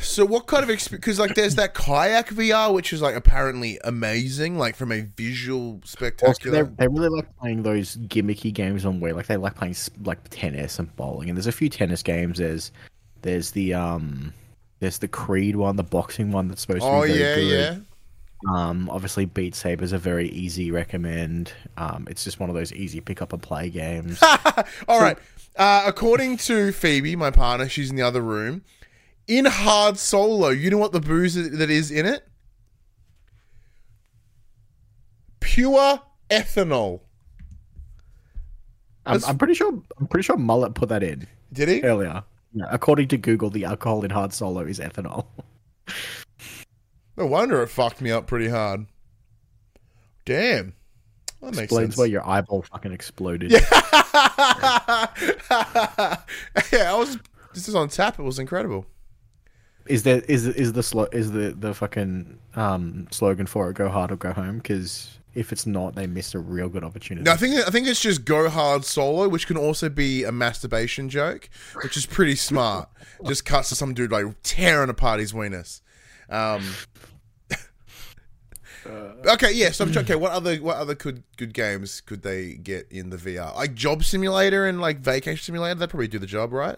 So 0.02 0.26
what 0.26 0.48
kind 0.48 0.64
of 0.64 0.70
experience? 0.70 1.02
Because 1.02 1.20
like, 1.20 1.36
there's 1.36 1.56
that 1.56 1.74
kayak 1.74 2.30
VR, 2.30 2.74
which 2.74 2.92
is 2.94 3.02
like 3.02 3.16
apparently 3.16 3.80
amazing, 3.84 4.58
like 4.58 4.76
from 4.76 4.92
a 4.92 5.02
visual 5.02 5.80
spectacular. 5.86 6.64
they 6.64 6.70
they 6.78 6.88
really 6.88 7.10
like 7.10 7.38
playing 7.38 7.64
those 7.64 7.98
gimmicky 7.98 8.54
games 8.54 8.86
on 8.86 9.00
Wii. 9.00 9.16
Like 9.16 9.28
they 9.28 9.38
like 9.38 9.56
playing 9.56 9.76
like 10.04 10.30
tennis 10.30 10.80
and 10.80 10.94
bowling. 10.96 11.30
And 11.30 11.38
there's 11.38 11.48
a 11.48 11.52
few 11.52 11.70
tennis 11.70 12.04
games. 12.04 12.40
There's 12.40 12.72
there's 13.22 13.52
the 13.52 13.74
um 13.74 14.34
there's 14.80 14.98
the 14.98 15.08
Creed 15.08 15.56
one, 15.56 15.76
the 15.76 15.84
boxing 15.84 16.32
one 16.32 16.48
that's 16.48 16.62
supposed 16.62 16.82
to 16.82 16.88
oh 16.88 17.04
be 17.04 17.14
very 17.14 17.20
yeah, 17.20 17.36
good. 17.36 17.76
yeah. 17.76 17.80
Um, 18.50 18.90
obviously, 18.90 19.26
Beat 19.26 19.54
Saber 19.54 19.84
is 19.84 19.94
a 19.94 20.00
very 20.00 20.30
easy 20.30 20.72
recommend. 20.72 21.54
Um, 21.78 22.08
it's 22.10 22.24
just 22.24 22.40
one 22.40 22.50
of 22.50 22.56
those 22.56 22.74
easy 22.74 23.00
pick 23.00 23.22
up 23.22 23.34
and 23.34 23.42
play 23.42 23.70
games. 23.70 24.20
All 24.88 25.00
right. 25.00 25.18
Uh, 25.56 25.84
according 25.86 26.38
to 26.38 26.72
Phoebe, 26.72 27.16
my 27.16 27.30
partner, 27.30 27.70
she's 27.70 27.92
in 27.92 27.96
the 27.96 28.02
other 28.02 28.22
room. 28.22 28.64
In 29.28 29.46
hard 29.46 29.98
solo, 29.98 30.50
you 30.50 30.70
know 30.70 30.78
what 30.78 30.92
the 30.92 31.00
booze 31.00 31.36
that 31.36 31.70
is 31.70 31.92
in 31.92 32.06
it? 32.06 32.28
Pure 35.40 36.00
ethanol. 36.30 37.02
I'm, 39.06 39.20
I'm 39.26 39.38
pretty 39.38 39.54
sure. 39.54 39.72
I'm 40.00 40.08
pretty 40.08 40.24
sure 40.24 40.38
Mullet 40.38 40.74
put 40.76 40.90
that 40.90 41.02
in 41.04 41.28
Did 41.54 41.70
he? 41.70 41.82
earlier. 41.84 42.24
Yeah, 42.54 42.66
according 42.70 43.08
to 43.10 43.18
Google, 43.18 43.50
the 43.50 43.66
alcohol 43.66 44.04
in 44.04 44.12
hard 44.12 44.34
solo 44.34 44.62
is 44.62 44.80
ethanol. 44.80 45.26
No 47.18 47.26
wonder 47.28 47.62
it 47.62 47.68
fucked 47.68 48.00
me 48.02 48.10
up 48.10 48.26
pretty 48.26 48.48
hard. 48.48 48.86
Damn. 50.26 50.74
That 51.42 51.48
makes 51.48 51.64
Explains 51.64 51.90
sense. 51.90 51.98
why 51.98 52.06
your 52.06 52.26
eyeball 52.28 52.62
fucking 52.64 52.94
exploded. 52.94 53.52
yeah, 53.52 53.68
I 55.52 56.96
was. 56.98 57.20
This 57.54 57.68
is 57.68 57.76
on 57.76 57.90
tap. 57.90 58.18
It 58.18 58.24
was 58.24 58.40
incredible. 58.40 58.86
Is 59.88 60.04
there 60.04 60.22
is 60.22 60.48
is 60.48 60.74
the 60.74 60.84
slo- 60.84 61.08
is 61.12 61.32
the 61.32 61.56
the 61.58 61.74
fucking 61.74 62.40
um 62.56 63.08
slogan 63.12 63.46
for 63.46 63.70
it 63.70 63.74
"Go 63.74 63.90
hard 63.90 64.12
or 64.12 64.16
go 64.16 64.32
home"? 64.34 64.58
Because 64.58 65.18
if 65.34 65.52
it's 65.52 65.66
not, 65.66 65.96
they 65.96 66.08
missed 66.08 66.34
a 66.34 66.40
real 66.40 66.68
good 66.68 66.84
opportunity. 66.84 67.24
No, 67.24 67.32
I 67.32 67.38
think 67.38 67.56
I 67.56 67.70
think 67.70 67.88
it's 67.88 68.02
just 68.02 68.26
go 68.26 68.50
hard 68.50 68.84
solo, 68.84 69.30
which 69.30 69.48
can 69.48 69.58
also 69.58 69.90
be 69.90 70.24
a 70.24 70.32
masturbation 70.32 71.10
joke, 71.10 71.50
which 71.84 71.96
is 71.96 72.06
pretty 72.06 72.36
smart. 72.36 72.90
just 73.26 73.46
cuts 73.46 73.70
to 73.70 73.76
some 73.76 73.94
dude 73.94 74.12
like 74.12 74.26
tearing 74.44 74.90
apart 74.90 75.20
his 75.20 75.32
weenus. 75.34 75.82
Um, 76.30 76.64
okay, 79.26 79.54
yeah. 79.54 79.72
So 79.72 79.86
okay, 79.86 80.16
what 80.16 80.32
other 80.32 80.58
what 80.58 80.78
other 80.78 80.96
good 80.96 81.24
good 81.38 81.54
games 81.54 82.02
could 82.02 82.24
they 82.24 82.54
get 82.54 82.88
in 82.92 83.10
the 83.10 83.18
VR? 83.18 83.56
Like 83.56 83.74
Job 83.74 84.04
Simulator 84.04 84.66
and 84.66 84.82
like 84.82 85.00
Vacation 85.00 85.44
Simulator. 85.44 85.76
They'd 85.76 85.90
probably 85.90 86.08
do 86.08 86.20
the 86.20 86.28
job, 86.28 86.52
right? 86.52 86.78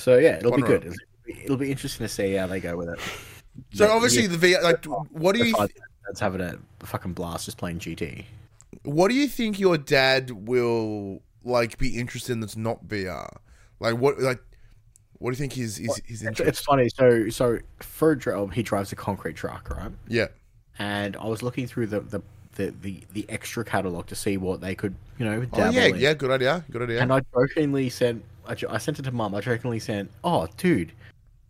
So 0.00 0.16
yeah, 0.18 0.36
it'll 0.38 0.56
be 0.56 0.62
good. 0.62 0.84
It'll 0.84 0.96
be, 1.26 1.42
it'll 1.44 1.56
be 1.56 1.70
interesting 1.70 2.04
to 2.06 2.12
see 2.12 2.32
how 2.34 2.46
they 2.46 2.60
go 2.60 2.76
with 2.76 2.88
it. 2.88 2.98
So 3.74 3.84
Yeah, 3.84 3.92
obviously 3.92 4.22
yeah. 4.22 4.28
the 4.28 4.36
VR. 4.54 4.62
Like, 4.62 4.84
what 5.10 5.34
do 5.34 5.44
you 5.44 5.54
that's 6.06 6.20
having 6.20 6.40
a 6.40 6.56
fucking 6.86 7.12
blast 7.14 7.44
just 7.44 7.58
playing 7.58 7.80
GT. 7.80 8.24
what 8.84 9.08
do 9.08 9.14
you 9.14 9.26
think 9.26 9.58
your 9.58 9.76
dad 9.76 10.30
will 10.48 11.20
like 11.44 11.76
be 11.76 11.98
interested 11.98 12.32
in 12.32 12.40
that's 12.40 12.56
not 12.56 12.86
VR? 12.86 13.28
Like 13.80 13.96
what 13.96 14.20
like 14.20 14.40
what 15.18 15.30
do 15.30 15.34
you 15.34 15.40
think 15.40 15.52
his 15.54 15.76
his, 15.76 15.96
his 16.06 16.22
It's, 16.22 16.22
interest? 16.22 16.48
it's 16.48 16.60
funny. 16.60 16.88
So 16.88 17.28
so 17.28 17.58
for 17.80 18.12
a 18.12 18.16
job, 18.18 18.52
he 18.54 18.62
drives 18.62 18.92
a 18.92 18.96
concrete 18.96 19.34
truck, 19.36 19.68
right? 19.76 19.90
Yeah. 20.08 20.28
And 20.78 21.16
I 21.16 21.26
was 21.26 21.42
looking 21.42 21.66
through 21.66 21.88
the 21.88 22.00
the 22.00 22.22
the, 22.54 22.74
the, 22.82 23.00
the 23.12 23.26
extra 23.28 23.64
catalog 23.64 24.06
to 24.06 24.14
see 24.14 24.36
what 24.36 24.60
they 24.60 24.74
could 24.74 24.94
you 25.18 25.24
know 25.24 25.44
Oh 25.52 25.70
yeah, 25.70 25.86
in. 25.86 25.96
yeah, 25.96 26.14
good 26.14 26.30
idea. 26.30 26.64
Good 26.70 26.82
idea. 26.82 27.00
And 27.02 27.12
I 27.12 27.20
jokingly 27.34 27.90
sent, 27.90 28.24
I, 28.50 28.74
I 28.74 28.78
sent 28.78 28.98
it 28.98 29.02
to 29.02 29.12
mum. 29.12 29.34
I 29.34 29.40
jokingly 29.40 29.78
sent, 29.78 30.10
"Oh, 30.24 30.48
dude, 30.56 30.92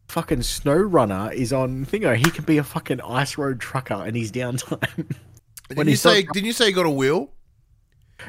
fucking 0.09 0.41
SnowRunner 0.41 1.33
is 1.33 1.53
on 1.53 1.87
Thingo. 1.87 2.15
He 2.17 2.31
can 2.31 2.45
be 2.45 2.59
a 2.59 2.65
fucking 2.65 3.01
ice 3.01 3.39
road 3.39 3.61
trucker 3.61 3.95
and 3.95 4.15
he's 4.15 4.31
downtime." 4.31 5.15
didn't 5.69 5.89
you 5.89 5.97
say 5.97 6.23
didn't 6.23 6.47
you 6.47 6.53
say 6.53 6.69
you 6.69 6.75
got 6.75 6.87
a 6.87 6.91
wheel? 6.91 7.31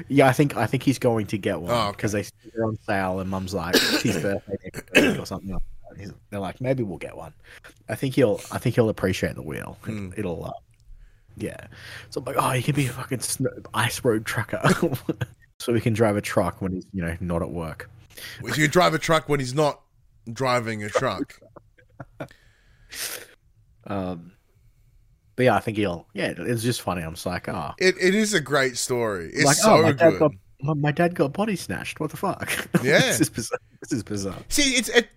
Yeah, 0.07 0.27
I 0.27 0.31
think 0.31 0.55
I 0.55 0.67
think 0.67 0.83
he's 0.83 0.99
going 0.99 1.27
to 1.27 1.37
get 1.37 1.59
one 1.59 1.71
okay. 1.71 1.91
because 1.91 2.11
they 2.13 2.23
they're 2.53 2.65
on 2.65 2.77
sale, 2.85 3.19
and 3.19 3.29
Mum's 3.29 3.53
like, 3.53 3.75
it's 3.75 4.01
his 4.01 4.21
birthday 4.21 4.55
next 4.63 4.83
week 4.93 5.19
or 5.19 5.25
something. 5.25 5.51
Like 5.51 6.09
they're 6.29 6.39
like, 6.39 6.61
maybe 6.61 6.83
we'll 6.83 6.97
get 6.97 7.17
one. 7.17 7.33
I 7.89 7.95
think 7.95 8.15
he'll 8.15 8.39
I 8.51 8.57
think 8.57 8.75
he'll 8.75 8.89
appreciate 8.89 9.35
the 9.35 9.41
wheel. 9.41 9.77
Hmm. 9.83 10.11
It'll, 10.15 10.45
uh, 10.45 10.51
yeah. 11.35 11.67
So 12.09 12.21
I'm 12.21 12.25
like, 12.25 12.37
oh, 12.39 12.51
he 12.51 12.61
can 12.61 12.75
be 12.75 12.87
a 12.87 12.89
fucking 12.89 13.19
snow, 13.19 13.49
ice 13.73 14.03
road 14.05 14.25
trucker, 14.25 14.61
so 15.59 15.73
we 15.73 15.81
can 15.81 15.93
drive 15.93 16.15
a 16.15 16.21
truck 16.21 16.61
when 16.61 16.73
he's 16.73 16.85
you 16.93 17.01
know 17.01 17.17
not 17.19 17.41
at 17.41 17.51
work. 17.51 17.89
If 18.43 18.57
you 18.57 18.67
drive 18.67 18.93
a 18.93 18.99
truck 18.99 19.29
when 19.29 19.39
he's 19.39 19.53
not 19.53 19.81
driving 20.31 20.83
a 20.83 20.89
truck. 20.89 21.39
Um, 23.85 24.33
but 25.35 25.43
yeah, 25.43 25.55
I 25.55 25.59
think 25.59 25.77
he'll. 25.77 26.07
Yeah, 26.13 26.33
it's 26.37 26.61
just 26.61 26.81
funny. 26.81 27.01
I'm 27.01 27.13
just 27.15 27.25
like, 27.25 27.49
oh, 27.49 27.71
It, 27.77 27.95
it 27.99 28.15
is 28.15 28.33
a 28.33 28.41
great 28.41 28.77
story. 28.77 29.31
It's 29.33 29.43
like, 29.45 29.55
so 29.55 29.73
oh, 29.73 29.81
my 29.81 29.91
dad 29.91 30.11
good. 30.11 30.19
got 30.19 30.31
my, 30.61 30.73
my 30.75 30.91
dad 30.91 31.15
got 31.15 31.33
body 31.33 31.55
snatched. 31.55 31.99
What 31.99 32.11
the 32.11 32.17
fuck? 32.17 32.51
Yeah. 32.83 32.99
this 32.99 33.21
is 33.21 33.29
bizarre. 33.29 33.59
This 33.81 33.91
is 33.91 34.03
bizarre. 34.03 34.37
See, 34.49 34.75
it's 34.75 34.89
it, 34.89 35.09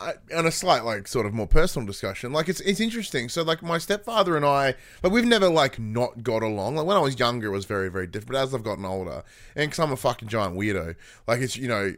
I, 0.00 0.14
on 0.34 0.46
a 0.46 0.50
slight 0.50 0.84
like 0.84 1.08
sort 1.08 1.26
of 1.26 1.34
more 1.34 1.46
personal 1.46 1.86
discussion. 1.86 2.32
Like 2.32 2.48
it's 2.48 2.60
it's 2.60 2.80
interesting. 2.80 3.28
So 3.28 3.42
like 3.42 3.62
my 3.62 3.78
stepfather 3.78 4.36
and 4.36 4.44
I, 4.44 4.74
like 5.02 5.12
we've 5.12 5.24
never 5.24 5.48
like 5.48 5.78
not 5.78 6.22
got 6.22 6.42
along. 6.42 6.76
Like 6.76 6.86
when 6.86 6.96
I 6.96 7.00
was 7.00 7.18
younger, 7.18 7.48
it 7.48 7.52
was 7.52 7.64
very 7.64 7.90
very 7.90 8.06
different. 8.06 8.32
But 8.32 8.38
as 8.38 8.54
I've 8.54 8.64
gotten 8.64 8.84
older, 8.84 9.22
and 9.54 9.70
because 9.70 9.78
I'm 9.78 9.92
a 9.92 9.96
fucking 9.96 10.28
giant 10.28 10.56
weirdo, 10.56 10.96
like 11.26 11.40
it's 11.40 11.56
you 11.56 11.68
know, 11.68 11.94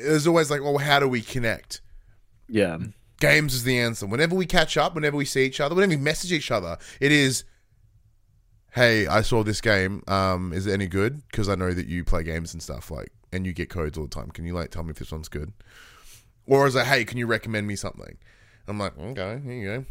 there's 0.00 0.26
always 0.26 0.50
like, 0.50 0.62
well, 0.62 0.78
how 0.78 0.98
do 1.00 1.08
we 1.08 1.20
connect? 1.20 1.80
Yeah. 2.48 2.78
Games 3.20 3.54
is 3.54 3.64
the 3.64 3.78
answer. 3.78 4.06
Whenever 4.06 4.34
we 4.34 4.46
catch 4.46 4.76
up, 4.76 4.94
whenever 4.94 5.16
we 5.16 5.24
see 5.24 5.44
each 5.44 5.60
other, 5.60 5.74
whenever 5.74 5.90
we 5.90 5.96
message 5.96 6.32
each 6.32 6.50
other, 6.50 6.78
it 7.00 7.12
is. 7.12 7.44
Hey, 8.72 9.06
I 9.06 9.20
saw 9.20 9.42
this 9.44 9.60
game. 9.60 10.02
Um, 10.08 10.52
is 10.54 10.66
it 10.66 10.72
any 10.72 10.86
good? 10.86 11.22
Because 11.30 11.48
I 11.48 11.54
know 11.54 11.72
that 11.74 11.86
you 11.86 12.04
play 12.04 12.22
games 12.22 12.54
and 12.54 12.62
stuff 12.62 12.90
like, 12.90 13.12
and 13.30 13.44
you 13.44 13.52
get 13.52 13.68
codes 13.68 13.98
all 13.98 14.04
the 14.04 14.10
time. 14.10 14.30
Can 14.30 14.46
you 14.46 14.54
like 14.54 14.70
tell 14.70 14.82
me 14.82 14.90
if 14.90 14.98
this 14.98 15.12
one's 15.12 15.28
good? 15.28 15.52
Or 16.46 16.66
is 16.66 16.74
it, 16.74 16.86
hey, 16.86 17.04
can 17.04 17.18
you 17.18 17.26
recommend 17.26 17.66
me 17.66 17.76
something? 17.76 18.16
I'm 18.66 18.78
like, 18.78 18.98
okay, 18.98 19.40
here 19.44 19.52
you 19.52 19.66
go. 19.66 19.84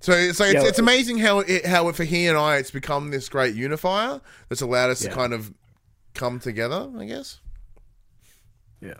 So 0.00 0.12
it's 0.12 0.40
like 0.40 0.54
it's, 0.54 0.62
Yeah, 0.62 0.68
it's 0.68 0.78
amazing 0.78 1.18
how 1.18 1.40
it 1.40 1.66
how 1.66 1.90
for 1.92 2.04
he 2.04 2.26
and 2.26 2.36
I 2.36 2.56
it's 2.56 2.70
become 2.70 3.10
this 3.10 3.28
great 3.28 3.54
unifier 3.54 4.20
that's 4.48 4.62
allowed 4.62 4.90
us 4.90 5.00
to 5.00 5.08
kind 5.10 5.34
of 5.34 5.52
come 6.14 6.40
together. 6.40 6.90
I 6.98 7.04
guess. 7.04 7.40
Yeah. 8.80 8.94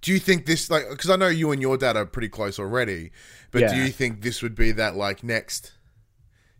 Do 0.00 0.12
you 0.12 0.18
think 0.18 0.46
this 0.46 0.70
like 0.70 0.88
because 0.90 1.10
I 1.10 1.16
know 1.16 1.28
you 1.28 1.50
and 1.50 1.60
your 1.60 1.76
dad 1.76 1.96
are 1.96 2.06
pretty 2.06 2.28
close 2.28 2.58
already, 2.58 3.10
but 3.50 3.68
do 3.68 3.76
you 3.76 3.88
think 3.88 4.22
this 4.22 4.42
would 4.42 4.54
be 4.54 4.70
that 4.72 4.94
like 4.96 5.24
next? 5.24 5.72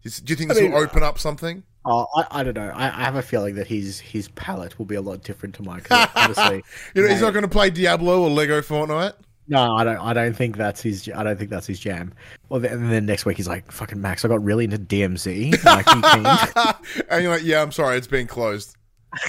Is- 0.02 0.21
Do 0.21 0.33
you 0.33 0.37
think 0.37 0.50
I 0.50 0.55
this 0.55 0.62
mean, 0.64 0.73
will 0.73 0.78
open 0.83 1.02
up 1.02 1.19
something? 1.19 1.62
Oh, 1.85 2.07
I, 2.17 2.40
I 2.40 2.43
don't 2.43 2.55
know. 2.57 2.71
I, 2.75 2.87
I 2.87 3.05
have 3.05 3.14
a 3.14 3.23
feeling 3.23 3.55
that 3.55 3.67
his 3.69 4.00
his 4.00 4.28
palette 4.31 4.78
will 4.78 4.87
be 4.87 4.97
a 4.97 5.00
lot 5.00 5.23
different 5.23 5.55
to 5.57 5.62
mine. 5.62 5.83
Honestly, 5.90 6.62
You 6.95 7.02
know, 7.02 7.09
he's 7.09 7.21
not 7.21 7.33
going 7.33 7.45
to 7.45 7.49
play 7.49 7.71
Diablo 7.71 8.23
or 8.23 8.28
Lego 8.31 8.61
Fortnite. 8.61 9.14
no, 9.47 9.75
I 9.76 9.85
don't. 9.85 9.99
I 9.99 10.12
don't 10.12 10.35
think 10.35 10.57
that's 10.57 10.83
his. 10.83 11.09
I 11.14 11.23
don't 11.23 11.38
think 11.38 11.50
that's 11.50 11.67
his 11.67 11.78
jam. 11.78 12.12
Well, 12.49 12.61
then, 12.61 12.73
and 12.73 12.90
then 12.93 13.07
next 13.07 13.25
week 13.25 13.37
he's 13.37 13.47
like, 13.49 13.71
"Fucking 13.71 14.00
Max, 14.00 14.25
I 14.25 14.28
got 14.28 14.43
really 14.43 14.64
into 14.64 14.78
DMZ." 14.78 15.64
Like, 15.64 15.87
and 17.11 17.23
you're 17.23 17.33
like, 17.33 17.45
yeah, 17.45 17.62
I'm 17.62 17.73
sorry, 17.73 17.97
it's 17.97 18.07
been 18.09 18.26
closed. 18.26 18.76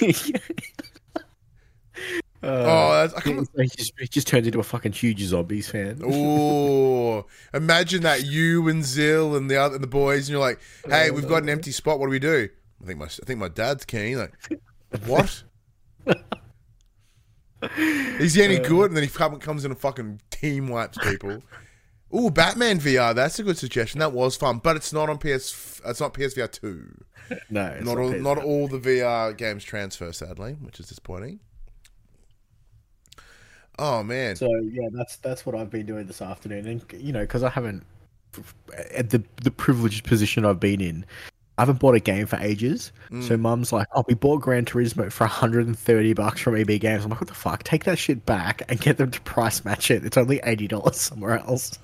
oh, 2.42 2.48
Uh, 2.48 3.06
that's, 3.06 3.14
I 3.14 3.20
can't, 3.20 3.48
he 3.56 3.66
just, 3.68 3.92
he 3.98 4.06
just 4.08 4.26
turns 4.26 4.46
into 4.46 4.60
a 4.60 4.62
fucking 4.62 4.92
huge 4.92 5.20
zombies 5.22 5.68
fan. 5.70 6.00
oh, 6.04 7.26
imagine 7.52 8.02
that 8.02 8.24
you 8.26 8.68
and 8.68 8.82
Zill 8.82 9.36
and 9.36 9.50
the 9.50 9.56
other 9.56 9.74
and 9.74 9.82
the 9.84 9.88
boys, 9.88 10.28
and 10.28 10.30
you're 10.30 10.40
like, 10.40 10.60
"Hey, 10.88 11.10
we've 11.10 11.28
got 11.28 11.42
an 11.42 11.48
empty 11.48 11.70
spot. 11.72 11.98
What 11.98 12.06
do 12.06 12.10
we 12.10 12.18
do?" 12.18 12.48
I 12.82 12.86
think 12.86 12.98
my 12.98 13.06
I 13.06 13.08
think 13.26 13.38
my 13.40 13.48
dad's 13.48 13.84
keen. 13.84 14.18
Like, 14.18 14.32
what? 15.06 15.42
Is 17.78 18.34
he 18.34 18.42
any 18.42 18.58
good? 18.58 18.86
And 18.90 18.96
then 18.96 19.04
he 19.04 19.10
come- 19.10 19.38
comes 19.38 19.64
in 19.64 19.70
and 19.70 19.78
fucking 19.80 20.20
team 20.30 20.68
wipes 20.68 20.96
people. 20.98 21.42
Oh, 22.10 22.30
Batman 22.30 22.80
VR. 22.80 23.14
That's 23.14 23.38
a 23.38 23.42
good 23.42 23.58
suggestion. 23.58 24.00
That 24.00 24.12
was 24.12 24.34
fun, 24.36 24.58
but 24.58 24.76
it's 24.76 24.92
not 24.92 25.08
on 25.10 25.18
PS. 25.18 25.80
It's 25.84 26.00
not 26.00 26.14
PSVR 26.14 26.50
two. 26.50 27.04
No, 27.50 27.66
it's 27.66 27.84
Not 27.84 27.98
all. 27.98 28.10
Not 28.12 28.38
all 28.38 28.66
the 28.66 28.78
VR 28.80 29.36
games 29.36 29.62
transfer, 29.62 30.10
sadly, 30.12 30.54
which 30.60 30.80
is 30.80 30.88
disappointing. 30.88 31.38
Oh 33.80 34.02
man. 34.02 34.36
So 34.36 34.46
yeah, 34.56 34.88
that's 34.92 35.16
that's 35.16 35.46
what 35.46 35.54
I've 35.54 35.70
been 35.70 35.86
doing 35.86 36.06
this 36.06 36.20
afternoon, 36.20 36.66
and 36.66 36.84
you 37.02 37.12
know, 37.12 37.22
because 37.22 37.42
I 37.42 37.48
haven't 37.48 37.82
at 38.94 39.08
the 39.08 39.24
the 39.42 39.50
privileged 39.50 40.04
position 40.04 40.44
I've 40.44 40.60
been 40.60 40.82
in, 40.82 41.06
I 41.56 41.62
haven't 41.62 41.78
bought 41.78 41.94
a 41.94 42.00
game 42.00 42.26
for 42.26 42.36
ages. 42.36 42.92
Mm. 43.10 43.26
So 43.26 43.38
Mum's 43.38 43.72
like, 43.72 43.88
"Oh, 43.94 44.04
we 44.06 44.12
bought 44.12 44.42
Gran 44.42 44.66
Turismo 44.66 45.10
for 45.10 45.24
130 45.24 46.12
bucks 46.12 46.42
from 46.42 46.56
EB 46.56 46.78
Games." 46.78 47.04
I'm 47.04 47.10
like, 47.10 47.22
"What 47.22 47.28
the 47.28 47.34
fuck? 47.34 47.62
Take 47.62 47.84
that 47.84 47.98
shit 47.98 48.26
back 48.26 48.60
and 48.68 48.78
get 48.78 48.98
them 48.98 49.10
to 49.12 49.20
price 49.22 49.64
match 49.64 49.90
it. 49.90 50.04
It's 50.04 50.18
only 50.18 50.40
eighty 50.44 50.68
dollars 50.68 50.96
somewhere 51.00 51.38
else." 51.38 51.78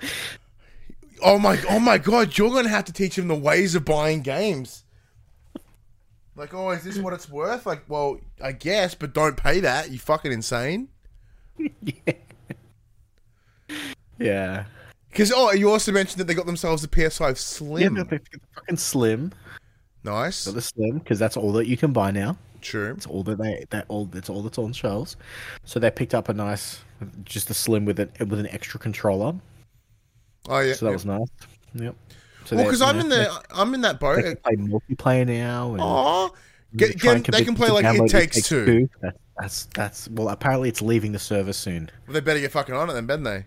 Oh 1.23 1.39
my! 1.39 1.59
Oh 1.71 1.81
my 1.81 1.97
God! 1.97 2.37
You're 2.37 2.51
gonna 2.51 2.69
have 2.69 2.85
to 2.85 2.93
teach 2.93 3.17
him 3.17 3.29
the 3.29 3.35
ways 3.35 3.75
of 3.75 3.87
buying 3.87 4.21
games. 4.21 4.85
Like, 6.37 6.53
oh, 6.53 6.73
is 6.73 6.85
this 6.85 6.99
what 6.99 7.15
it's 7.15 7.31
worth? 7.31 7.65
Like, 7.65 7.85
well, 7.89 8.21
I 8.45 8.53
guess, 8.53 8.95
but 8.95 9.15
don't 9.15 9.39
pay 9.39 9.61
that. 9.61 9.91
You 9.91 9.99
fucking 9.99 10.31
insane. 10.31 10.89
Yeah, 11.59 12.13
Yeah. 14.19 14.65
Because 15.11 15.33
oh, 15.35 15.53
you 15.53 15.71
also 15.71 15.93
mentioned 15.93 16.21
that 16.21 16.25
they 16.27 16.35
got 16.35 16.47
themselves 16.47 16.85
a 16.85 16.89
PS5 16.89 17.37
Slim. 17.39 17.81
yeah, 17.83 17.89
Slim. 17.89 17.95
they're, 17.95 18.05
they're 18.31 18.41
fucking 18.55 18.77
slim. 18.77 19.33
nice, 20.05 20.37
So 20.37 20.53
the 20.53 20.61
slim 20.61 20.99
because 20.99 21.19
that's 21.19 21.37
all 21.37 21.53
that 21.53 21.67
you 21.67 21.77
can 21.77 21.93
buy 21.93 22.11
now. 22.11 22.37
true. 22.61 22.93
It's 22.97 23.07
all 23.07 23.23
that 23.25 23.39
they 23.39 23.65
that 23.71 23.87
all 23.89 24.05
that's 24.07 24.29
all 24.29 24.43
that's 24.43 24.59
on 24.59 24.73
shelves. 24.73 25.17
So 25.65 25.81
they 25.81 25.91
picked 25.91 26.15
up 26.15 26.29
a 26.29 26.35
nice, 26.35 26.81
just 27.25 27.49
a 27.51 27.55
slim 27.55 27.85
with 27.87 27.99
it 28.01 28.11
with 28.21 28.39
an 28.39 28.47
extra 28.49 28.79
controller. 28.79 29.35
Oh 30.49 30.61
yeah. 30.61 30.75
So 30.75 30.85
that 30.87 30.91
yeah. 30.91 30.95
was 30.95 31.07
nice. 31.07 31.29
Yep. 31.75 31.95
So 32.45 32.57
well, 32.57 32.65
because 32.67 32.83
I'm 32.83 32.97
know, 32.97 33.03
in 33.05 33.09
they- 33.09 33.17
the 33.25 33.43
I'm 33.53 33.75
in 33.75 33.81
that 33.83 33.99
boat. 33.99 34.17
They 34.23 34.35
can 34.35 34.37
play 34.37 34.57
multiplayer 34.57 35.27
now. 35.27 35.73
And 35.73 35.81
Aw, 35.81 36.23
really 36.23 36.35
get, 36.77 36.99
get, 37.01 37.25
they 37.33 37.45
can 37.45 37.55
play 37.55 37.71
like 37.71 37.85
download 37.85 38.07
It 38.07 38.11
Takes 38.11 38.49
Two. 38.49 38.65
That- 38.67 38.89
That's 39.03 39.19
that's 39.39 39.67
that's 39.75 40.09
well. 40.09 40.29
Apparently, 40.29 40.69
it's 40.69 40.83
leaving 40.83 41.13
the 41.13 41.19
server 41.19 41.53
soon. 41.53 41.91
Well, 42.07 42.15
they 42.15 42.21
better 42.21 42.41
get 42.41 42.53
fucking 42.53 42.75
on 42.75 42.91
it 42.91 42.95
then, 42.95 43.07
better 43.07 43.23
they? 43.23 43.45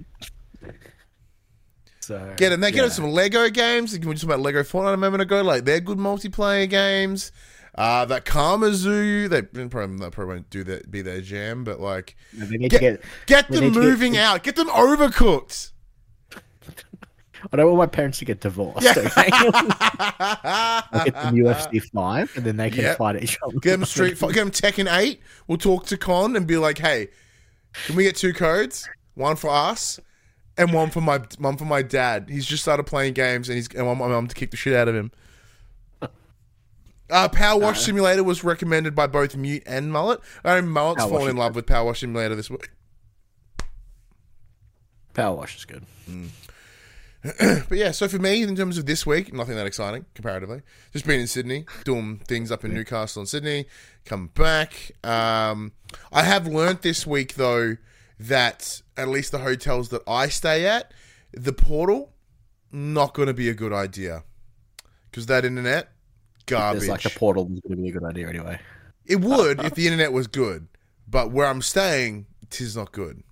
So 2.01 2.34
Get 2.38 2.50
them. 2.50 2.60
They 2.60 2.72
get 2.72 2.77
yeah. 2.77 2.81
them 2.84 2.91
some 2.91 3.12
Lego 3.12 3.50
games. 3.50 3.98
We 3.98 4.05
were 4.05 4.13
just 4.13 4.24
about 4.24 4.39
Lego 4.39 4.63
Fortnite 4.63 4.96
a 4.96 4.98
moment 4.98 5.22
ago. 5.22 5.41
Like 5.43 5.65
they're 5.65 5.79
good 5.79 6.00
multiplayer 6.00 6.67
games. 6.69 7.31
Uh, 7.75 8.03
that 8.05 8.25
Karma 8.25 8.74
Zoo, 8.74 9.29
they 9.29 9.43
probably, 9.43 10.10
probably 10.10 10.25
won't 10.25 10.50
do 10.50 10.63
that, 10.65 10.89
be 10.89 11.01
their 11.01 11.22
jam, 11.22 11.63
but 11.63 11.79
like, 11.79 12.15
get, 12.60 12.72
get. 12.72 13.01
get 13.27 13.48
them 13.48 13.62
to 13.62 13.69
get- 13.69 13.79
moving 13.79 14.17
out, 14.17 14.43
get 14.43 14.55
them 14.55 14.67
overcooked. 14.69 15.72
I 17.51 17.58
don't 17.58 17.67
want 17.67 17.77
my 17.77 17.86
parents 17.88 18.19
to 18.19 18.25
get 18.25 18.41
divorced. 18.41 18.81
Yeah. 18.84 18.93
Okay? 18.98 19.29
I'll 19.34 21.05
get 21.05 21.13
them 21.13 21.36
UFC 21.36 21.81
five, 21.93 22.31
and 22.36 22.46
then 22.46 22.58
they 22.58 22.69
can 22.69 22.81
Yep. 22.81 22.98
fight 22.98 23.22
each 23.24 23.38
other. 23.43 23.58
Get 23.60 23.72
them 23.72 23.86
Street, 23.86 24.17
Fi- 24.17 24.31
get 24.31 24.39
them 24.41 24.51
Tekken 24.51 24.91
Eight. 24.98 25.22
We'll 25.48 25.58
talk 25.58 25.86
to 25.88 25.98
Con 25.98 26.36
and 26.36 26.46
be 26.48 26.58
like, 26.58 26.77
hey, 26.79 27.08
can 27.86 27.96
we 27.96 28.03
get 28.03 28.15
two 28.15 28.34
codes? 28.34 28.88
One 29.15 29.36
for 29.36 29.50
us, 29.50 30.00
and 30.58 30.74
one 30.74 30.89
for 30.89 31.01
my 31.01 31.19
one 31.38 31.58
for 31.58 31.65
my 31.65 31.81
dad. 31.81 32.27
He's 32.29 32.46
just 32.46 32.63
started 32.63 32.84
playing 32.84 33.13
games, 33.13 33.50
and 33.50 33.55
he's 33.55 33.67
and 33.69 33.79
I 33.79 33.84
want 33.84 34.00
my 34.00 34.08
mum 34.08 34.27
to 34.27 34.36
kick 34.36 34.51
the 34.51 34.58
shit 34.58 34.75
out 34.75 34.88
of 34.88 34.96
him. 34.96 35.12
Uh, 37.12 37.27
PowerWash 37.27 37.77
Simulator 37.77 38.24
was 38.24 38.43
recommended 38.43 38.93
by 38.93 39.08
both 39.08 39.36
Mute 39.36 39.63
and 39.65 39.91
Mullet. 39.91 40.19
I 40.46 40.62
know 40.62 40.67
Mullet's 40.67 41.01
Power 41.01 41.10
fallen 41.10 41.24
Wash 41.24 41.31
in 41.31 41.38
love 41.38 41.55
with 41.55 41.65
Power 41.65 41.86
Wash 41.86 42.01
Simulator 42.01 42.36
this 42.36 42.51
week. 42.51 42.69
Power 45.15 45.36
wash 45.36 45.58
is 45.58 45.65
good. 45.65 45.84
But 47.69 47.77
yeah, 47.77 47.91
so 47.91 48.07
for 48.07 48.17
me, 48.17 48.43
in 48.43 48.55
terms 48.55 48.77
of 48.77 48.85
this 48.85 49.05
week, 49.05 49.33
nothing 49.33 49.55
that 49.55 49.67
exciting 49.67 50.05
comparatively. 50.15 50.61
Just 50.93 51.05
been 51.05 51.19
in 51.19 51.27
Sydney, 51.27 51.65
doing 51.83 52.17
things 52.19 52.51
up 52.51 52.63
in 52.63 52.73
Newcastle 52.73 53.21
and 53.21 53.29
Sydney. 53.29 53.65
Come 54.05 54.27
back. 54.27 54.91
Um, 55.03 55.73
I 56.11 56.23
have 56.23 56.47
learnt 56.47 56.81
this 56.81 57.05
week 57.05 57.35
though 57.35 57.75
that 58.19 58.81
at 58.97 59.07
least 59.07 59.31
the 59.31 59.39
hotels 59.39 59.89
that 59.89 60.01
I 60.07 60.29
stay 60.29 60.65
at, 60.65 60.93
the 61.31 61.53
portal, 61.53 62.13
not 62.71 63.13
going 63.13 63.27
to 63.27 63.33
be 63.33 63.49
a 63.49 63.53
good 63.53 63.73
idea 63.73 64.23
because 65.09 65.25
that 65.27 65.45
internet 65.45 65.89
garbage. 66.45 66.81
There's 66.81 66.89
like 66.89 67.05
a 67.05 67.17
portal 67.17 67.49
is 67.51 67.59
going 67.61 67.77
to 67.77 67.81
be 67.83 67.89
a 67.89 67.91
good 67.91 68.03
idea 68.03 68.27
anyway. 68.27 68.59
it 69.05 69.21
would 69.21 69.59
if 69.63 69.75
the 69.75 69.85
internet 69.88 70.11
was 70.11 70.27
good, 70.27 70.67
but 71.07 71.31
where 71.31 71.47
I'm 71.47 71.61
staying, 71.61 72.27
tis 72.49 72.75
not 72.75 72.91
good. 72.91 73.23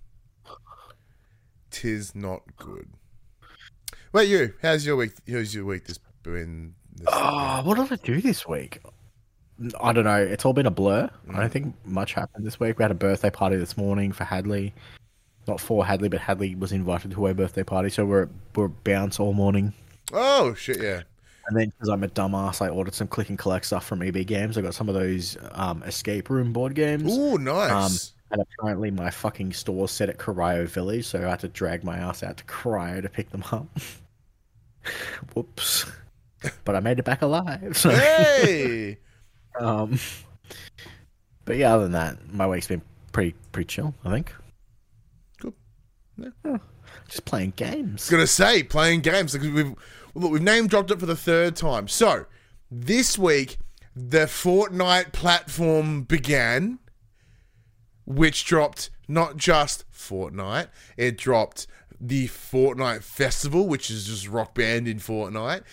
Tis 1.70 2.16
not 2.16 2.44
good. 2.58 2.90
Wait, 4.14 4.30
you? 4.30 4.54
How's 4.62 4.86
your 4.86 4.96
week? 4.96 5.12
How's 5.30 5.54
your 5.54 5.66
week? 5.66 5.86
This 5.86 6.00
been? 6.24 6.74
This, 6.96 7.08
Oh, 7.12 7.62
what 7.64 7.78
did 7.78 7.92
I 7.92 7.96
do 8.04 8.22
this 8.22 8.48
week? 8.48 8.80
I 9.82 9.92
don't 9.92 10.04
know. 10.06 10.18
It's 10.22 10.46
all 10.46 10.54
been 10.54 10.66
a 10.66 10.72
blur. 10.72 11.10
I 11.28 11.32
Mm. 11.32 11.36
don't 11.38 11.52
think 11.52 11.76
much 11.86 12.14
happened 12.14 12.46
this 12.46 12.60
week. 12.60 12.78
We 12.78 12.84
had 12.84 12.92
a 12.92 12.96
birthday 12.96 13.30
party 13.30 13.58
this 13.58 13.76
morning 13.78 14.12
for 14.12 14.24
Hadley. 14.24 14.74
Not 15.48 15.60
for 15.60 15.86
Hadley, 15.86 16.10
but 16.10 16.20
Hadley 16.20 16.56
was 16.56 16.72
invited 16.72 17.12
to 17.12 17.28
a 17.28 17.34
birthday 17.34 17.64
party, 17.64 17.90
so 17.90 18.06
we're 18.06 18.28
we're 18.56 18.68
bounce 18.68 19.20
all 19.20 19.34
morning. 19.34 19.74
oh 20.14 20.54
shit! 20.54 20.82
Yeah. 20.82 21.04
And 21.48 21.58
then, 21.58 21.70
because 21.70 21.88
I'm 21.88 22.04
a 22.04 22.10
dumbass, 22.10 22.62
I 22.62 22.68
ordered 22.68 22.94
some 22.94 23.08
click 23.08 23.30
and 23.30 23.38
collect 23.40 23.66
stuff 23.66 23.86
from 23.86 24.02
EB 24.04 24.26
Games. 24.26 24.58
I 24.58 24.62
got 24.62 24.74
some 24.74 24.90
of 24.90 24.96
those 24.96 25.38
um, 25.54 25.82
escape 25.84 26.30
room 26.30 26.52
board 26.52 26.76
games. 26.76 27.10
Oh, 27.10 27.38
nice. 27.38 28.12
And 28.32 28.42
apparently, 28.42 28.92
my 28.92 29.10
fucking 29.10 29.54
store 29.54 29.88
set 29.88 30.10
at 30.10 30.18
Cryo 30.18 30.68
Village, 30.68 31.06
so 31.06 31.26
I 31.26 31.30
had 31.30 31.40
to 31.42 31.48
drag 31.48 31.84
my 31.84 31.98
ass 31.98 32.24
out 32.24 32.38
to 32.38 32.44
Cryo 32.44 33.02
to 33.02 33.10
pick 33.10 33.30
them 33.30 33.44
up. 33.52 33.68
Whoops. 35.34 35.86
But 36.66 36.76
I 36.76 36.82
made 36.82 37.00
it 37.00 37.06
back 37.06 37.22
alive. 37.22 37.78
So. 37.78 37.90
hey. 37.90 38.98
Um, 39.60 39.98
but 41.46 41.58
yeah, 41.58 41.74
other 41.74 41.86
than 41.86 41.94
that, 41.94 42.32
my 42.32 42.46
week's 42.46 42.68
been 42.68 42.84
pretty 43.12 43.34
pretty 43.52 43.66
chill. 43.66 43.96
I 44.06 44.12
think. 44.12 44.32
Cool. 45.42 45.56
Yeah. 46.16 46.58
Just 47.08 47.26
playing 47.26 47.54
games. 47.56 48.08
gonna 48.08 48.28
say 48.28 48.62
playing 48.62 49.02
games 49.02 49.34
because 49.34 49.50
we've 49.50 49.74
look 50.14 50.32
we've 50.32 50.44
name 50.44 50.68
dropped 50.68 50.92
it 50.92 51.00
for 51.00 51.08
the 51.08 51.16
third 51.16 51.56
time. 51.56 51.88
So 51.88 52.28
this 52.70 53.18
week 53.18 53.58
the 53.96 54.26
Fortnite 54.28 55.12
platform 55.12 56.04
began, 56.04 56.78
which 58.08 58.44
dropped 58.46 58.90
not 59.08 59.38
just 59.38 59.84
Fortnite, 59.92 60.70
it 60.98 61.18
dropped 61.18 61.68
the 62.02 62.28
Fortnite 62.28 63.04
Festival, 63.04 63.68
which 63.68 63.90
is 63.92 64.06
just 64.08 64.28
rock 64.28 64.56
band 64.56 64.88
in 64.88 64.98
Fortnite. 65.00 65.64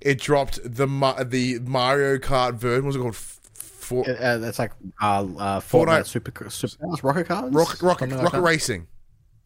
It 0.00 0.18
dropped 0.20 0.58
the 0.62 0.86
the 1.26 1.58
Mario 1.60 2.18
Kart 2.18 2.54
version. 2.54 2.84
What's 2.84 2.96
it 2.96 3.00
called? 3.00 3.16
For- 3.16 4.08
Uh, 4.08 4.38
that's 4.38 4.58
like 4.58 4.72
uh, 5.02 5.04
uh, 5.04 5.60
Fortnite. 5.60 5.60
Fortnite, 5.60 6.06
Super 6.06 6.50
Super 6.50 7.06
Rocket 7.06 7.26
Cars, 7.28 7.52
Rock, 7.52 7.82
rocket, 7.82 8.10
like 8.10 8.22
rocket 8.22 8.40
racing. 8.40 8.86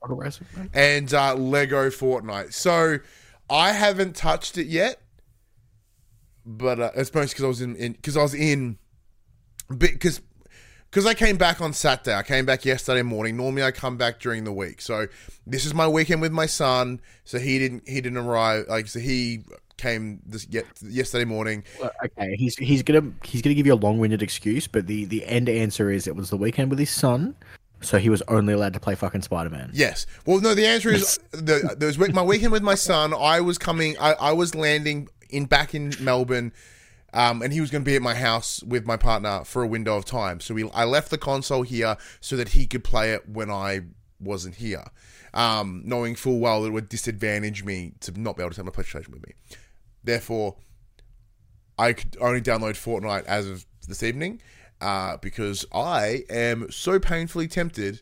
Rocket 0.00 0.14
Racing. 0.14 0.46
and 0.74 1.12
uh, 1.12 1.34
Lego 1.34 1.90
Fortnite. 1.90 2.52
So 2.52 2.98
I 3.50 3.72
haven't 3.72 4.14
touched 4.14 4.56
it 4.56 4.68
yet, 4.68 5.00
but 6.46 6.78
uh, 6.78 6.90
it's 6.94 7.12
mostly 7.12 7.34
because 7.34 7.44
I 7.44 7.48
was 7.48 7.60
in 7.62 7.92
because 7.92 8.16
I 8.16 8.22
was 8.22 8.34
in 8.34 8.78
because 9.76 10.20
because 10.90 11.06
I 11.06 11.14
came 11.14 11.36
back 11.36 11.60
on 11.60 11.72
Saturday. 11.72 12.14
I 12.16 12.22
came 12.22 12.46
back 12.46 12.64
yesterday 12.64 13.02
morning. 13.02 13.36
Normally 13.36 13.62
I 13.62 13.70
come 13.70 13.96
back 13.96 14.20
during 14.20 14.44
the 14.44 14.52
week. 14.52 14.80
So 14.80 15.06
this 15.46 15.64
is 15.66 15.74
my 15.74 15.86
weekend 15.88 16.20
with 16.20 16.32
my 16.32 16.46
son. 16.46 17.00
So 17.24 17.38
he 17.38 17.58
didn't 17.58 17.88
he 17.88 18.00
didn't 18.00 18.18
arrive 18.18 18.66
like 18.68 18.86
so 18.88 18.98
he 19.00 19.42
came 19.76 20.20
this 20.26 20.46
ye- 20.50 20.62
yesterday 20.82 21.24
morning. 21.24 21.62
Well, 21.80 21.90
Okay, 22.04 22.34
he's 22.36 22.56
he's 22.56 22.82
gonna 22.82 23.12
he's 23.24 23.42
gonna 23.42 23.54
give 23.54 23.66
you 23.66 23.74
a 23.74 23.76
long-winded 23.76 24.22
excuse, 24.22 24.66
but 24.66 24.86
the 24.86 25.04
the 25.04 25.24
end 25.26 25.48
answer 25.48 25.90
is 25.90 26.06
it 26.06 26.16
was 26.16 26.30
the 26.30 26.36
weekend 26.36 26.70
with 26.70 26.78
his 26.78 26.90
son, 26.90 27.34
so 27.80 27.98
he 27.98 28.08
was 28.08 28.22
only 28.28 28.52
allowed 28.54 28.72
to 28.72 28.80
play 28.80 28.94
fucking 28.96 29.22
Spider-Man. 29.22 29.70
Yes. 29.72 30.06
Well, 30.26 30.40
no. 30.40 30.54
The 30.54 30.66
answer 30.66 30.90
is 30.90 31.18
the 31.30 31.74
there 31.78 31.86
was 31.88 31.98
my 32.12 32.22
weekend 32.22 32.50
with 32.52 32.62
my 32.62 32.74
son. 32.74 33.14
I 33.14 33.40
was 33.40 33.56
coming. 33.58 33.96
I, 34.00 34.14
I 34.14 34.32
was 34.32 34.54
landing 34.54 35.08
in 35.30 35.44
back 35.44 35.74
in 35.74 35.92
Melbourne, 36.00 36.52
um, 37.14 37.42
and 37.42 37.52
he 37.52 37.60
was 37.60 37.70
going 37.70 37.82
to 37.82 37.88
be 37.88 37.96
at 37.96 38.02
my 38.02 38.14
house 38.14 38.62
with 38.62 38.86
my 38.86 38.96
partner 38.96 39.42
for 39.44 39.62
a 39.62 39.66
window 39.66 39.96
of 39.96 40.04
time. 40.04 40.40
So 40.40 40.54
we 40.54 40.70
I 40.70 40.84
left 40.84 41.10
the 41.10 41.18
console 41.18 41.62
here 41.62 41.96
so 42.20 42.36
that 42.36 42.50
he 42.50 42.66
could 42.66 42.84
play 42.84 43.12
it 43.12 43.28
when 43.28 43.50
I 43.50 43.82
wasn't 44.20 44.56
here, 44.56 44.84
um, 45.34 45.82
knowing 45.84 46.14
full 46.14 46.38
well 46.40 46.62
that 46.62 46.68
it 46.68 46.72
would 46.72 46.88
disadvantage 46.88 47.64
me 47.64 47.92
to 48.00 48.18
not 48.20 48.36
be 48.36 48.42
able 48.42 48.50
to 48.50 48.56
take 48.56 48.64
my 48.64 48.70
PlayStation 48.82 49.08
with 49.08 49.26
me. 49.26 49.34
Therefore, 50.04 50.56
I 51.78 51.92
could 51.92 52.16
only 52.20 52.40
download 52.40 52.74
Fortnite 52.74 53.24
as 53.24 53.46
of 53.48 53.66
this 53.86 54.02
evening. 54.02 54.40
Uh, 54.80 55.16
because 55.16 55.66
I 55.74 56.22
am 56.30 56.70
so 56.70 57.00
painfully 57.00 57.48
tempted 57.48 58.00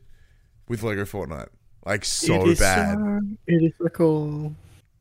with 0.68 0.82
Lego 0.82 1.04
Fortnite. 1.06 1.48
Like 1.86 2.04
so 2.04 2.50
It 2.50 2.58
bad. 2.58 2.98
so- 2.98 3.20
it 3.46 3.62
is 3.62 3.72
so 3.78 3.88
cool. 3.88 4.54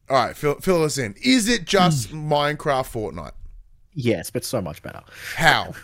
All 0.09 0.15
right, 0.15 0.37
fill, 0.37 0.55
fill 0.61 0.83
us 0.85 0.97
in. 0.97 1.15
Is 1.21 1.49
it 1.49 1.65
just 1.65 2.13
Minecraft 2.13 2.85
Fortnite? 3.13 3.33
Yes, 3.95 4.29
but 4.29 4.43
so 4.43 4.61
much 4.61 4.81
better. 4.83 5.01
How? 5.35 5.73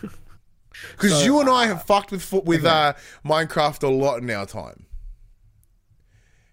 Because 0.92 1.12
So, 1.12 1.24
you 1.24 1.40
and 1.40 1.50
I 1.50 1.66
have 1.66 1.82
fucked 1.86 2.10
with 2.12 2.32
with 2.32 2.64
uh, 2.64 2.94
Minecraft 3.24 3.82
a 3.82 3.88
lot 3.88 4.22
in 4.22 4.30
our 4.30 4.46
time. 4.46 4.86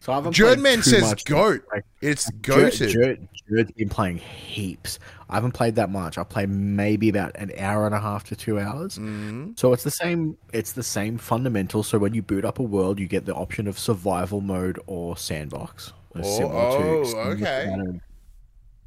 So 0.01 0.13
I 0.13 0.21
Jerdman 0.21 0.83
says 0.83 1.01
much. 1.03 1.25
goat. 1.25 1.61
It's 2.01 2.31
goated. 2.31 2.93
Jerd, 2.93 3.27
Jerd's 3.51 3.71
been 3.71 3.89
playing 3.89 4.17
heaps. 4.17 4.97
I 5.29 5.35
haven't 5.35 5.51
played 5.51 5.75
that 5.75 5.89
much. 5.89 6.17
I 6.17 6.23
play 6.23 6.45
maybe 6.45 7.09
about 7.09 7.35
an 7.35 7.51
hour 7.57 7.85
and 7.85 7.93
a 7.93 7.99
half 7.99 8.23
to 8.25 8.35
two 8.35 8.59
hours. 8.59 8.97
Mm-hmm. 8.97 9.51
So 9.57 9.73
it's 9.73 9.83
the 9.83 9.91
same. 9.91 10.37
It's 10.53 10.71
the 10.71 10.83
same 10.83 11.17
fundamental. 11.17 11.83
So 11.83 11.97
when 11.97 12.13
you 12.13 12.21
boot 12.21 12.45
up 12.45 12.59
a 12.59 12.63
world, 12.63 12.97
you 12.97 13.07
get 13.07 13.25
the 13.25 13.35
option 13.35 13.67
of 13.67 13.77
survival 13.77 14.39
mode 14.39 14.79
or 14.87 15.17
sandbox. 15.17 15.91
Oh, 16.15 16.21
oh, 16.23 17.03
similar 17.03 17.05
to 17.05 17.17
okay. 17.31 17.99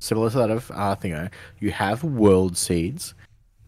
That 0.03 0.07
Similar 0.07 0.31
to 0.31 0.39
that 0.39 0.51
of 0.51 0.71
uh, 0.73 0.97
Thingo, 0.97 1.31
you 1.61 1.71
have 1.71 2.03
world 2.05 2.57
seeds. 2.57 3.15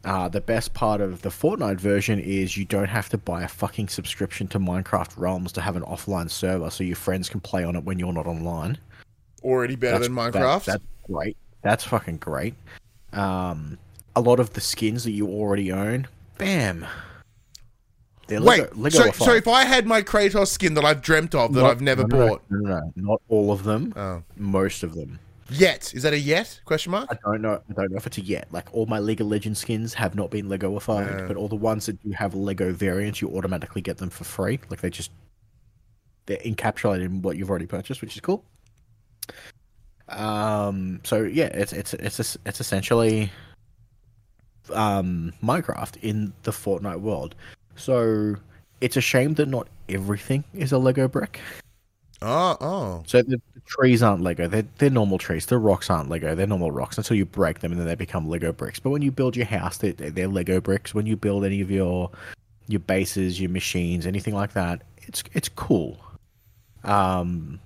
Uh, 0.04 0.28
the 0.28 0.40
best 0.40 0.74
part 0.74 1.00
of 1.00 1.22
the 1.22 1.30
Fortnite 1.30 1.80
version 1.80 2.20
is 2.20 2.56
you 2.56 2.66
don't 2.66 2.88
have 2.88 3.08
to 3.08 3.16
buy 3.16 3.42
a 3.42 3.48
fucking 3.48 3.88
subscription 3.88 4.46
to 4.48 4.58
Minecraft 4.58 5.16
Realms 5.16 5.52
to 5.52 5.62
have 5.62 5.76
an 5.76 5.82
offline 5.82 6.30
server, 6.30 6.68
so 6.68 6.84
your 6.84 6.96
friends 6.96 7.28
can 7.28 7.40
play 7.40 7.64
on 7.64 7.74
it 7.74 7.84
when 7.84 7.98
you're 7.98 8.12
not 8.12 8.26
online. 8.26 8.76
Already 9.42 9.76
better 9.76 10.00
than 10.00 10.14
that- 10.14 10.34
Minecraft. 10.34 10.64
that's 10.64 10.84
great. 11.04 11.36
That's 11.62 11.84
fucking 11.84 12.18
great. 12.18 12.54
Um, 13.14 13.78
a 14.14 14.20
lot 14.20 14.40
of 14.40 14.52
the 14.52 14.60
skins 14.60 15.04
that 15.04 15.12
you 15.12 15.28
already 15.28 15.72
own, 15.72 16.06
bam. 16.36 16.86
They're 18.26 18.42
Wait, 18.42 18.76
Lego, 18.76 18.98
so, 18.98 19.04
Lego 19.04 19.24
so 19.24 19.34
if 19.34 19.48
I 19.48 19.64
had 19.64 19.86
my 19.86 20.02
Kratos 20.02 20.48
skin 20.48 20.74
that 20.74 20.84
I've 20.84 21.02
dreamt 21.02 21.34
of 21.34 21.52
that 21.54 21.64
I've 21.64 21.82
never 21.82 22.06
bought 22.06 22.42
No, 22.50 22.58
no, 22.58 22.80
no, 22.80 22.92
not 22.96 23.22
all 23.28 23.52
of 23.52 23.64
them. 23.64 23.92
Oh. 23.96 24.22
Most 24.36 24.82
of 24.82 24.94
them. 24.94 25.18
Yet, 25.50 25.92
is 25.94 26.02
that 26.02 26.12
a 26.12 26.18
yet? 26.18 26.60
Question 26.64 26.92
mark. 26.92 27.08
I 27.10 27.16
don't 27.24 27.42
know. 27.42 27.60
I 27.68 27.72
don't 27.72 27.90
know 27.90 27.96
if 27.96 28.06
it's 28.06 28.18
a 28.18 28.22
yet. 28.22 28.48
Like 28.50 28.72
all 28.74 28.86
my 28.86 28.98
League 28.98 29.20
of 29.20 29.26
Legends 29.26 29.58
skins 29.60 29.94
have 29.94 30.14
not 30.14 30.30
been 30.30 30.46
Legoified, 30.48 31.20
Yeah. 31.20 31.26
but 31.26 31.36
all 31.36 31.48
the 31.48 31.56
ones 31.56 31.86
that 31.86 32.02
do 32.02 32.10
have 32.12 32.34
Lego 32.34 32.72
variants, 32.72 33.20
you 33.20 33.28
automatically 33.36 33.82
get 33.82 33.98
them 33.98 34.10
for 34.10 34.24
free. 34.24 34.58
Like 34.70 34.80
they 34.80 34.90
just 34.90 35.10
they're 36.26 36.38
encapsulated 36.38 37.04
in 37.04 37.22
what 37.22 37.36
you've 37.36 37.50
already 37.50 37.66
purchased, 37.66 38.00
which 38.00 38.14
is 38.14 38.20
cool. 38.20 38.44
Um. 40.08 41.00
So 41.04 41.22
yeah, 41.22 41.46
it's 41.46 41.72
it's 41.72 41.94
it's 41.94 42.36
it's 42.44 42.60
essentially 42.60 43.30
um 44.72 45.32
Minecraft 45.42 45.96
in 46.02 46.32
the 46.42 46.50
Fortnite 46.50 47.00
world. 47.00 47.34
So 47.76 48.36
it's 48.80 48.96
a 48.96 49.00
shame 49.00 49.34
that 49.34 49.48
not 49.48 49.68
everything 49.88 50.44
is 50.54 50.72
a 50.72 50.78
Lego 50.78 51.08
brick. 51.08 51.40
Oh, 52.22 52.56
oh. 52.60 53.02
So 53.06 53.22
the, 53.22 53.40
trees 53.66 54.02
aren't 54.02 54.22
Lego. 54.22 54.46
They're, 54.46 54.66
they're 54.78 54.90
normal 54.90 55.18
trees. 55.18 55.46
The 55.46 55.58
rocks 55.58 55.90
aren't 55.90 56.08
Lego. 56.08 56.34
They're 56.34 56.46
normal 56.46 56.70
rocks 56.70 56.98
until 56.98 57.16
you 57.16 57.24
break 57.24 57.60
them 57.60 57.72
and 57.72 57.80
then 57.80 57.86
they 57.86 57.94
become 57.94 58.28
Lego 58.28 58.52
bricks. 58.52 58.78
But 58.78 58.90
when 58.90 59.02
you 59.02 59.10
build 59.10 59.36
your 59.36 59.46
house, 59.46 59.78
they're, 59.78 59.92
they're 59.92 60.28
Lego 60.28 60.60
bricks. 60.60 60.94
When 60.94 61.06
you 61.06 61.16
build 61.16 61.44
any 61.44 61.60
of 61.60 61.70
your 61.70 62.10
your 62.66 62.80
bases, 62.80 63.40
your 63.40 63.50
machines, 63.50 64.06
anything 64.06 64.34
like 64.34 64.54
that, 64.54 64.82
it's 65.02 65.22
it's 65.32 65.48
cool. 65.48 65.98
Um, 66.82 67.60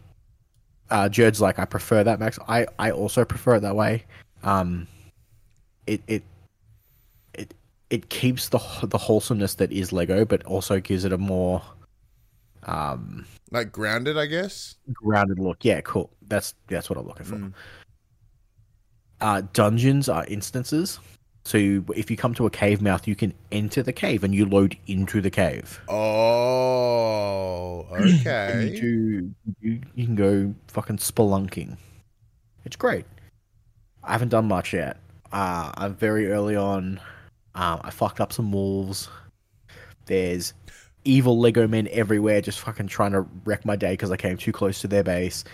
uh, 0.91 1.09
Jerd's 1.09 1.41
like, 1.41 1.59
I 1.59 1.65
prefer 1.65 2.03
that, 2.05 2.19
Max. 2.19 2.39
I, 2.49 2.67
I 2.79 2.91
also 2.91 3.25
prefer 3.25 3.57
it 3.57 3.61
that 3.61 3.77
way. 3.77 4.05
Um, 4.43 4.87
it 5.87 6.01
it 6.07 6.23
it 7.35 7.55
it 7.91 8.09
keeps 8.09 8.49
the 8.49 8.59
the 8.83 8.99
wholesomeness 8.99 9.55
that 9.57 9.73
is 9.73 9.93
Lego, 9.93 10.25
but 10.25 10.45
also 10.45 10.81
gives 10.81 11.05
it 11.05 11.13
a 11.13 11.19
more 11.19 11.63
um 12.65 13.27
Like 13.51 13.73
grounded, 13.73 14.17
I 14.19 14.27
guess. 14.27 14.77
grounded 14.93 15.39
look. 15.39 15.65
Yeah, 15.65 15.81
cool. 15.83 16.11
That's 16.27 16.55
that's 16.69 16.89
what 16.91 16.99
I'm 16.99 17.07
looking 17.07 17.27
for. 17.27 17.53
Uh, 19.21 19.43
dungeons 19.53 20.09
are 20.09 20.25
instances. 20.27 21.01
So 21.45 21.57
you, 21.59 21.85
if 21.97 22.11
you 22.11 22.17
come 22.17 22.35
to 22.35 22.47
a 22.47 22.51
cave 22.51 22.83
mouth, 22.83 23.09
you 23.09 23.17
can 23.17 23.33
enter 23.51 23.83
the 23.83 23.93
cave 23.93 24.23
and 24.23 24.35
you 24.35 24.45
load 24.47 24.77
into 24.87 25.21
the 25.23 25.31
cave. 25.31 25.81
Oh, 25.89 27.87
And 27.95 28.11
you 28.11 28.21
okay. 28.21 28.79
do 28.81 29.35
you, 29.61 29.81
you 29.95 30.05
can 30.05 30.15
go 30.15 30.55
fucking 30.69 30.99
spelunking. 30.99 31.77
It's 32.65 32.77
great. 32.77 33.07
I 34.05 34.13
haven't 34.13 34.29
done 34.29 34.47
much 34.47 34.73
yet. 34.75 34.99
Uh, 35.33 35.73
I'm 35.77 35.95
very 35.95 36.31
early 36.31 36.55
on. 36.55 37.01
Um, 37.55 37.81
I 37.83 37.91
fucked 37.91 38.21
up 38.21 38.33
some 38.33 38.53
wolves. 38.53 39.09
There's 40.07 40.53
evil 41.09 41.39
Lego 41.39 41.67
men 41.67 41.89
everywhere, 41.91 42.41
just 42.41 42.61
fucking 42.61 42.87
trying 42.87 43.13
to 43.13 43.23
wreck 43.45 43.65
my 43.65 43.77
day 43.77 43.93
because 43.93 44.11
I 44.11 44.17
came 44.17 44.37
too 44.37 44.53
close 44.53 44.81
to 44.83 44.89
their 44.89 45.03
base. 45.03 45.45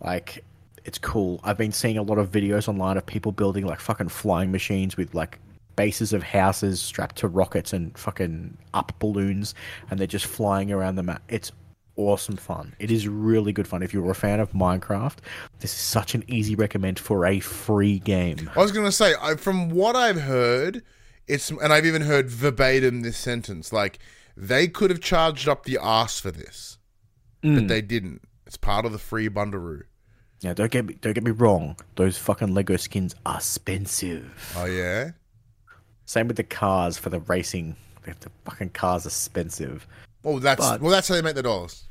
Like, 0.00 0.44
it's 0.84 0.98
cool. 0.98 1.40
I've 1.44 1.58
been 1.58 1.72
seeing 1.72 1.98
a 1.98 2.02
lot 2.02 2.18
of 2.18 2.30
videos 2.30 2.68
online 2.68 2.96
of 2.96 3.06
people 3.06 3.32
building 3.32 3.66
like 3.66 3.80
fucking 3.80 4.08
flying 4.08 4.50
machines 4.50 4.96
with 4.96 5.14
like 5.14 5.38
bases 5.76 6.12
of 6.12 6.22
houses 6.22 6.80
strapped 6.80 7.16
to 7.16 7.28
rockets 7.28 7.72
and 7.72 7.96
fucking 7.98 8.56
up 8.72 8.92
balloons, 8.98 9.54
and 9.90 10.00
they're 10.00 10.06
just 10.06 10.26
flying 10.26 10.72
around 10.72 10.96
the 10.96 11.02
map. 11.02 11.22
It's 11.28 11.52
awesome 11.96 12.36
fun. 12.36 12.74
It 12.78 12.90
is 12.90 13.06
really 13.06 13.52
good 13.52 13.68
fun. 13.68 13.82
If 13.82 13.92
you're 13.92 14.10
a 14.10 14.14
fan 14.14 14.40
of 14.40 14.52
Minecraft, 14.52 15.18
this 15.60 15.72
is 15.72 15.78
such 15.78 16.14
an 16.14 16.24
easy 16.28 16.54
recommend 16.54 16.98
for 16.98 17.26
a 17.26 17.40
free 17.40 17.98
game. 17.98 18.50
I 18.56 18.60
was 18.60 18.72
going 18.72 18.86
to 18.86 18.92
say, 18.92 19.14
I, 19.20 19.36
from 19.36 19.70
what 19.70 19.96
I've 19.96 20.20
heard, 20.20 20.82
it's 21.26 21.50
and 21.50 21.72
I've 21.72 21.86
even 21.86 22.02
heard 22.02 22.28
verbatim 22.30 23.02
this 23.02 23.16
sentence. 23.16 23.72
Like 23.72 23.98
they 24.36 24.68
could 24.68 24.90
have 24.90 25.00
charged 25.00 25.48
up 25.48 25.64
the 25.64 25.78
ass 25.80 26.18
for 26.20 26.30
this, 26.30 26.78
Mm. 27.42 27.54
but 27.56 27.68
they 27.68 27.82
didn't. 27.82 28.22
It's 28.46 28.56
part 28.56 28.84
of 28.84 28.92
the 28.92 28.98
free 28.98 29.28
bundaroo. 29.28 29.82
Now, 30.42 30.52
don't 30.52 30.70
get 30.70 30.84
me, 30.84 30.94
don't 31.00 31.14
get 31.14 31.24
me 31.24 31.30
wrong. 31.30 31.76
Those 31.96 32.18
fucking 32.18 32.52
Lego 32.52 32.76
skins 32.76 33.14
are 33.24 33.36
expensive. 33.36 34.52
Oh 34.56 34.66
yeah. 34.66 35.12
Same 36.06 36.28
with 36.28 36.36
the 36.36 36.44
cars 36.44 36.98
for 36.98 37.08
the 37.10 37.20
racing. 37.20 37.76
The 38.04 38.14
fucking 38.44 38.70
cars 38.70 39.06
are 39.06 39.08
expensive. 39.08 39.86
Well, 40.22 40.38
that's 40.38 40.60
But- 40.60 40.80
well, 40.82 40.90
that's 40.90 41.08
how 41.08 41.14
they 41.14 41.22
make 41.22 41.34
the 41.36 41.42
dollars. 41.42 41.84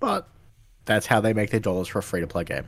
But 0.00 0.28
that's 0.86 1.06
how 1.06 1.20
they 1.20 1.34
make 1.34 1.50
their 1.50 1.60
dollars 1.60 1.88
for 1.88 1.98
a 1.98 2.02
free 2.02 2.20
to 2.20 2.26
play 2.26 2.44
game. 2.44 2.66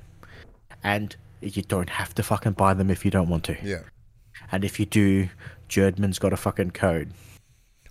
And 0.83 1.17
you 1.41 1.63
don't 1.63 1.89
have 1.89 2.15
to 2.17 2.23
fucking 2.23 2.53
buy 2.53 2.75
them 2.75 2.91
if 2.91 3.05
you 3.05 3.11
don't 3.11 3.29
want 3.31 3.45
to. 3.45 3.57
Yeah. 3.63 3.83
And 4.53 4.63
if 4.65 4.79
you 4.79 4.85
do, 4.85 5.29
Jerdman's 5.71 6.19
got 6.19 6.33
a 6.35 6.37
fucking 6.37 6.73
code. 6.73 7.13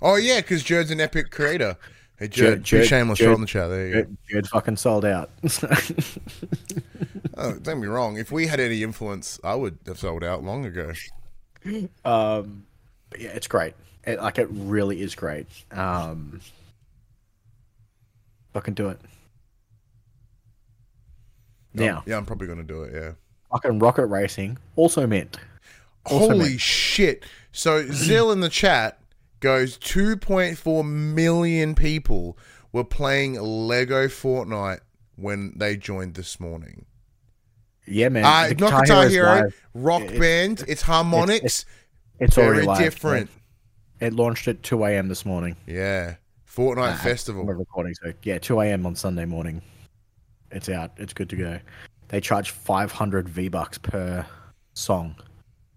Oh 0.02 0.16
yeah, 0.16 0.38
because 0.42 0.64
Jerd's 0.64 0.92
an 0.92 1.02
epic 1.02 1.30
creator. 1.32 1.78
Hey, 2.18 2.28
Jerd- 2.28 2.60
Jerd, 2.60 2.62
Jerd- 2.64 2.82
be 2.82 2.88
shameless, 2.88 3.20
Jerd- 3.20 3.34
it 3.36 3.40
the 3.40 3.46
chat. 3.46 3.70
There 3.70 3.88
you 3.88 3.94
go. 3.94 4.02
Jerd, 4.02 4.18
Jerd 4.34 4.48
fucking 4.48 4.78
sold 4.78 5.06
out. 5.06 5.30
Oh, 7.42 7.52
don't 7.54 7.64
get 7.64 7.78
me 7.78 7.88
wrong. 7.88 8.18
If 8.18 8.34
we 8.34 8.48
had 8.48 8.60
any 8.60 8.84
influence, 8.84 9.40
I 9.46 9.56
would 9.56 9.78
have 9.88 9.98
sold 9.98 10.26
out 10.26 10.44
long 10.44 10.66
ago. 10.66 10.92
um, 12.04 12.66
but 13.10 13.22
yeah, 13.22 13.30
it's 13.30 13.48
great. 13.48 13.76
It, 14.04 14.20
like 14.22 14.38
it 14.38 14.50
really 14.52 15.02
is 15.02 15.16
great. 15.16 15.48
Um, 15.72 16.42
fucking 18.52 18.74
do 18.74 18.90
it. 18.90 19.00
Now, 21.74 22.04
Yeah, 22.06 22.18
I'm 22.18 22.26
probably 22.26 22.48
going 22.48 22.60
to 22.60 22.64
do 22.66 22.84
it. 22.84 22.94
Yeah. 22.94 23.12
fucking 23.52 23.80
rocket 23.80 24.08
racing 24.08 24.58
also 24.76 25.08
meant 25.08 25.38
Also 26.06 26.30
Holy 26.34 26.58
shit! 26.58 27.24
So 27.54 27.86
Zill 27.86 28.34
in 28.34 28.42
the 28.42 28.50
chat 28.50 28.99
goes 29.40 29.78
2.4 29.80 30.86
million 30.88 31.76
people 31.76 32.38
were 32.72 32.84
playing 32.84 33.34
Lego 33.40 34.08
Fortnite 34.08 34.80
when 35.16 35.54
they 35.58 35.76
joined 35.78 36.14
this 36.16 36.40
morning. 36.40 36.86
yeah, 37.86 38.10
man. 38.10 38.24
Uh, 38.26 38.54
not 38.60 38.84
Guitar 38.86 39.08
Hero, 39.10 39.26
Live, 39.42 39.62
Rock 39.74 40.02
It's- 40.04 40.20
Band, 40.20 40.64
it's 40.68 40.84
Harmonix, 40.84 41.66
It's 42.20 42.38
already 42.38 42.54
very 42.56 42.66
live. 42.68 42.80
different. 42.80 43.30
It 44.00 44.14
launched 44.14 44.48
at 44.48 44.62
two 44.64 44.84
a.m. 44.86 45.08
this 45.10 45.26
morning. 45.26 45.56
Yeah, 45.68 46.16
Fortnite 46.48 46.94
Uh, 46.94 46.98
Festival. 46.98 47.46
We're 47.46 47.56
recording, 47.56 47.94
so 47.96 48.14
yeah, 48.24 48.38
two 48.38 48.62
a.m. 48.62 48.86
on 48.86 48.96
Sunday 48.96 49.26
morning. 49.26 49.62
It's 50.52 50.70
out. 50.70 50.92
It's 50.98 51.14
good 51.14 51.30
to 51.32 51.36
go. 51.36 51.60
They 52.08 52.22
charge 52.22 52.52
five 52.52 52.92
hundred 52.92 53.28
V 53.28 53.50
bucks 53.50 53.78
per 53.78 54.26
song. 54.74 55.16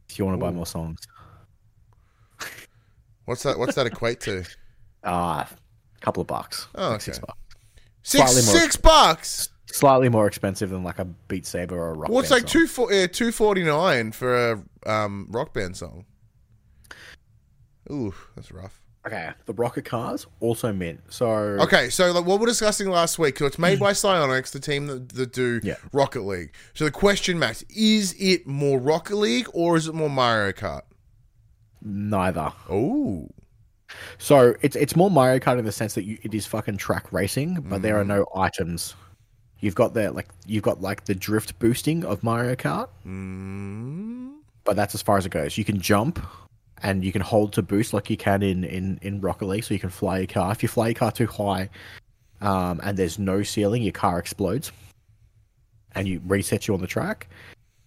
If 0.08 0.18
you 0.18 0.24
want 0.24 0.34
to 0.38 0.44
buy 0.44 0.50
more 0.52 0.66
songs, 0.66 1.00
What's 3.32 3.42
that? 3.44 3.58
What's 3.58 3.74
that 3.76 3.86
equate 3.86 4.20
to? 4.20 4.44
ah, 5.04 5.48
a 5.96 6.00
couple 6.04 6.20
of 6.20 6.26
bucks. 6.26 6.68
Oh, 6.74 6.82
Like 6.90 6.94
okay. 6.96 7.04
six 7.04 7.18
bucks. 7.18 7.38
Six 8.02 8.30
Slightly 8.32 8.46
more- 8.52 8.60
six 8.60 8.76
bucks. 8.76 9.48
Slightly 9.66 10.08
more 10.10 10.26
expensive 10.26 10.68
than 10.68 10.84
like 10.84 10.98
a 10.98 11.06
Beat 11.06 11.46
Saber 11.46 11.76
or 11.78 11.92
a 11.92 11.94
Rock 11.94 12.10
Well, 12.10 12.18
it's 12.20 12.28
Band 12.28 12.42
like 12.42 12.50
song. 12.50 12.60
two 12.60 12.66
for, 12.66 12.92
uh, 12.92 13.06
two 13.10 13.32
forty 13.32 13.62
nine 13.64 14.12
for 14.12 14.52
a 14.52 14.62
um, 14.90 15.28
Rock 15.30 15.54
Band 15.54 15.76
song. 15.78 16.04
Ooh, 17.90 18.14
that's 18.36 18.52
rough. 18.52 18.80
Okay, 19.06 19.30
the 19.46 19.54
rocket 19.54 19.84
cars 19.84 20.26
also 20.40 20.72
mint. 20.72 21.00
So 21.08 21.26
Okay, 21.28 21.88
so 21.90 22.12
like 22.12 22.24
what 22.24 22.38
we're 22.38 22.46
discussing 22.46 22.88
last 22.90 23.18
week, 23.18 23.38
so 23.38 23.46
it's 23.46 23.58
made 23.58 23.80
by 23.80 23.92
Psyonix, 23.92 24.52
the 24.52 24.60
team 24.60 24.86
that, 24.86 25.08
that 25.14 25.32
do 25.32 25.58
Yeah. 25.64 25.74
Rocket 25.92 26.20
League. 26.22 26.52
So 26.74 26.84
the 26.84 26.92
question, 26.92 27.36
Max, 27.38 27.64
is 27.70 28.14
it 28.18 28.46
more 28.46 28.78
Rocket 28.78 29.16
League 29.16 29.48
or 29.54 29.76
is 29.76 29.88
it 29.88 29.94
more 29.94 30.08
Mario 30.10 30.52
Kart? 30.52 30.82
Neither. 31.84 32.52
Oh, 32.68 33.28
So 34.18 34.54
it's 34.62 34.76
it's 34.76 34.96
more 34.96 35.10
Mario 35.10 35.38
Kart 35.38 35.58
in 35.58 35.64
the 35.64 35.72
sense 35.72 35.94
that 35.94 36.04
you, 36.04 36.18
it 36.22 36.34
is 36.34 36.46
fucking 36.46 36.76
track 36.78 37.12
racing, 37.12 37.60
but 37.68 37.82
there 37.82 37.98
are 37.98 38.04
no 38.04 38.26
items. 38.34 38.94
You've 39.60 39.74
got 39.74 39.94
the 39.94 40.10
like 40.12 40.28
you've 40.46 40.62
got 40.62 40.80
like 40.80 41.04
the 41.04 41.14
drift 41.14 41.58
boosting 41.58 42.04
of 42.04 42.22
Mario 42.22 42.54
Kart, 42.54 42.88
mm, 43.06 44.32
but 44.64 44.76
that's 44.76 44.94
as 44.94 45.02
far 45.02 45.18
as 45.18 45.26
it 45.26 45.30
goes. 45.30 45.58
You 45.58 45.64
can 45.64 45.80
jump 45.80 46.24
and 46.82 47.04
you 47.04 47.12
can 47.12 47.22
hold 47.22 47.52
to 47.54 47.62
boost 47.62 47.92
like 47.92 48.10
you 48.10 48.16
can 48.16 48.42
in 48.42 48.64
in 48.64 48.98
in 49.02 49.20
Rocket 49.20 49.46
League, 49.46 49.64
so 49.64 49.74
you 49.74 49.80
can 49.80 49.90
fly 49.90 50.18
your 50.18 50.26
car. 50.26 50.52
If 50.52 50.62
you 50.62 50.68
fly 50.68 50.88
your 50.88 50.94
car 50.94 51.12
too 51.12 51.26
high, 51.26 51.68
um, 52.40 52.80
and 52.82 52.96
there's 52.96 53.18
no 53.18 53.42
ceiling, 53.42 53.82
your 53.82 53.92
car 53.92 54.18
explodes, 54.18 54.72
and 55.94 56.08
you 56.08 56.20
reset 56.26 56.66
you 56.66 56.74
on 56.74 56.80
the 56.80 56.86
track. 56.86 57.28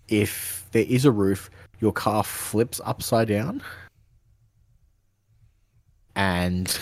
If 0.08 0.66
there 0.72 0.86
is 0.88 1.06
a 1.06 1.12
roof, 1.12 1.50
your 1.82 1.92
car 1.92 2.24
flips 2.24 2.80
upside 2.86 3.28
down. 3.28 3.62
And 6.16 6.78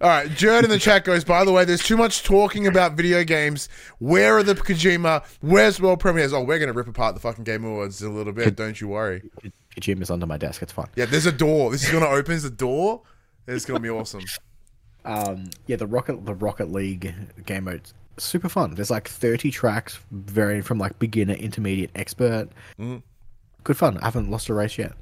all 0.00 0.08
right. 0.08 0.28
Jerd 0.30 0.64
in 0.64 0.70
the 0.70 0.78
chat 0.78 1.04
goes. 1.04 1.24
By 1.24 1.44
the 1.44 1.52
way, 1.52 1.64
there's 1.64 1.82
too 1.82 1.96
much 1.96 2.22
talking 2.22 2.66
about 2.66 2.94
video 2.94 3.22
games. 3.24 3.68
Where 3.98 4.36
are 4.38 4.42
the 4.42 4.54
Kojima? 4.54 5.24
Where's 5.40 5.80
world 5.80 6.00
premieres? 6.00 6.32
Oh, 6.32 6.42
we're 6.42 6.58
gonna 6.58 6.72
rip 6.72 6.88
apart 6.88 7.14
the 7.14 7.20
fucking 7.20 7.44
Game 7.44 7.64
Awards 7.64 8.02
in 8.02 8.08
a 8.10 8.14
little 8.14 8.32
bit. 8.32 8.56
Don't 8.56 8.80
you 8.80 8.88
worry. 8.88 9.22
Kojima 9.76 10.02
is 10.02 10.10
under 10.10 10.26
my 10.26 10.36
desk. 10.38 10.62
It's 10.62 10.72
fine. 10.72 10.88
Yeah, 10.96 11.04
there's 11.06 11.26
a 11.26 11.32
door. 11.32 11.70
This 11.70 11.84
is 11.84 11.90
gonna 11.90 12.06
open 12.06 12.40
the 12.40 12.50
door. 12.50 13.02
It's 13.46 13.64
gonna 13.64 13.80
be 13.80 13.90
awesome. 13.90 14.22
Um, 15.04 15.50
yeah, 15.66 15.76
the 15.76 15.86
Rocket 15.86 16.24
the 16.24 16.34
Rocket 16.34 16.70
League 16.70 17.12
game 17.44 17.64
mode 17.64 17.82
super 18.18 18.48
fun. 18.48 18.74
There's 18.74 18.90
like 18.90 19.08
30 19.08 19.50
tracks 19.50 19.98
varying 20.10 20.62
from 20.62 20.78
like 20.78 20.98
beginner, 20.98 21.34
intermediate, 21.34 21.90
expert. 21.94 22.48
Mhm. 22.78 23.02
Good 23.64 23.76
fun. 23.76 23.98
I 23.98 24.04
haven't 24.04 24.30
lost 24.30 24.48
a 24.48 24.54
race 24.54 24.78
yet. 24.78 24.92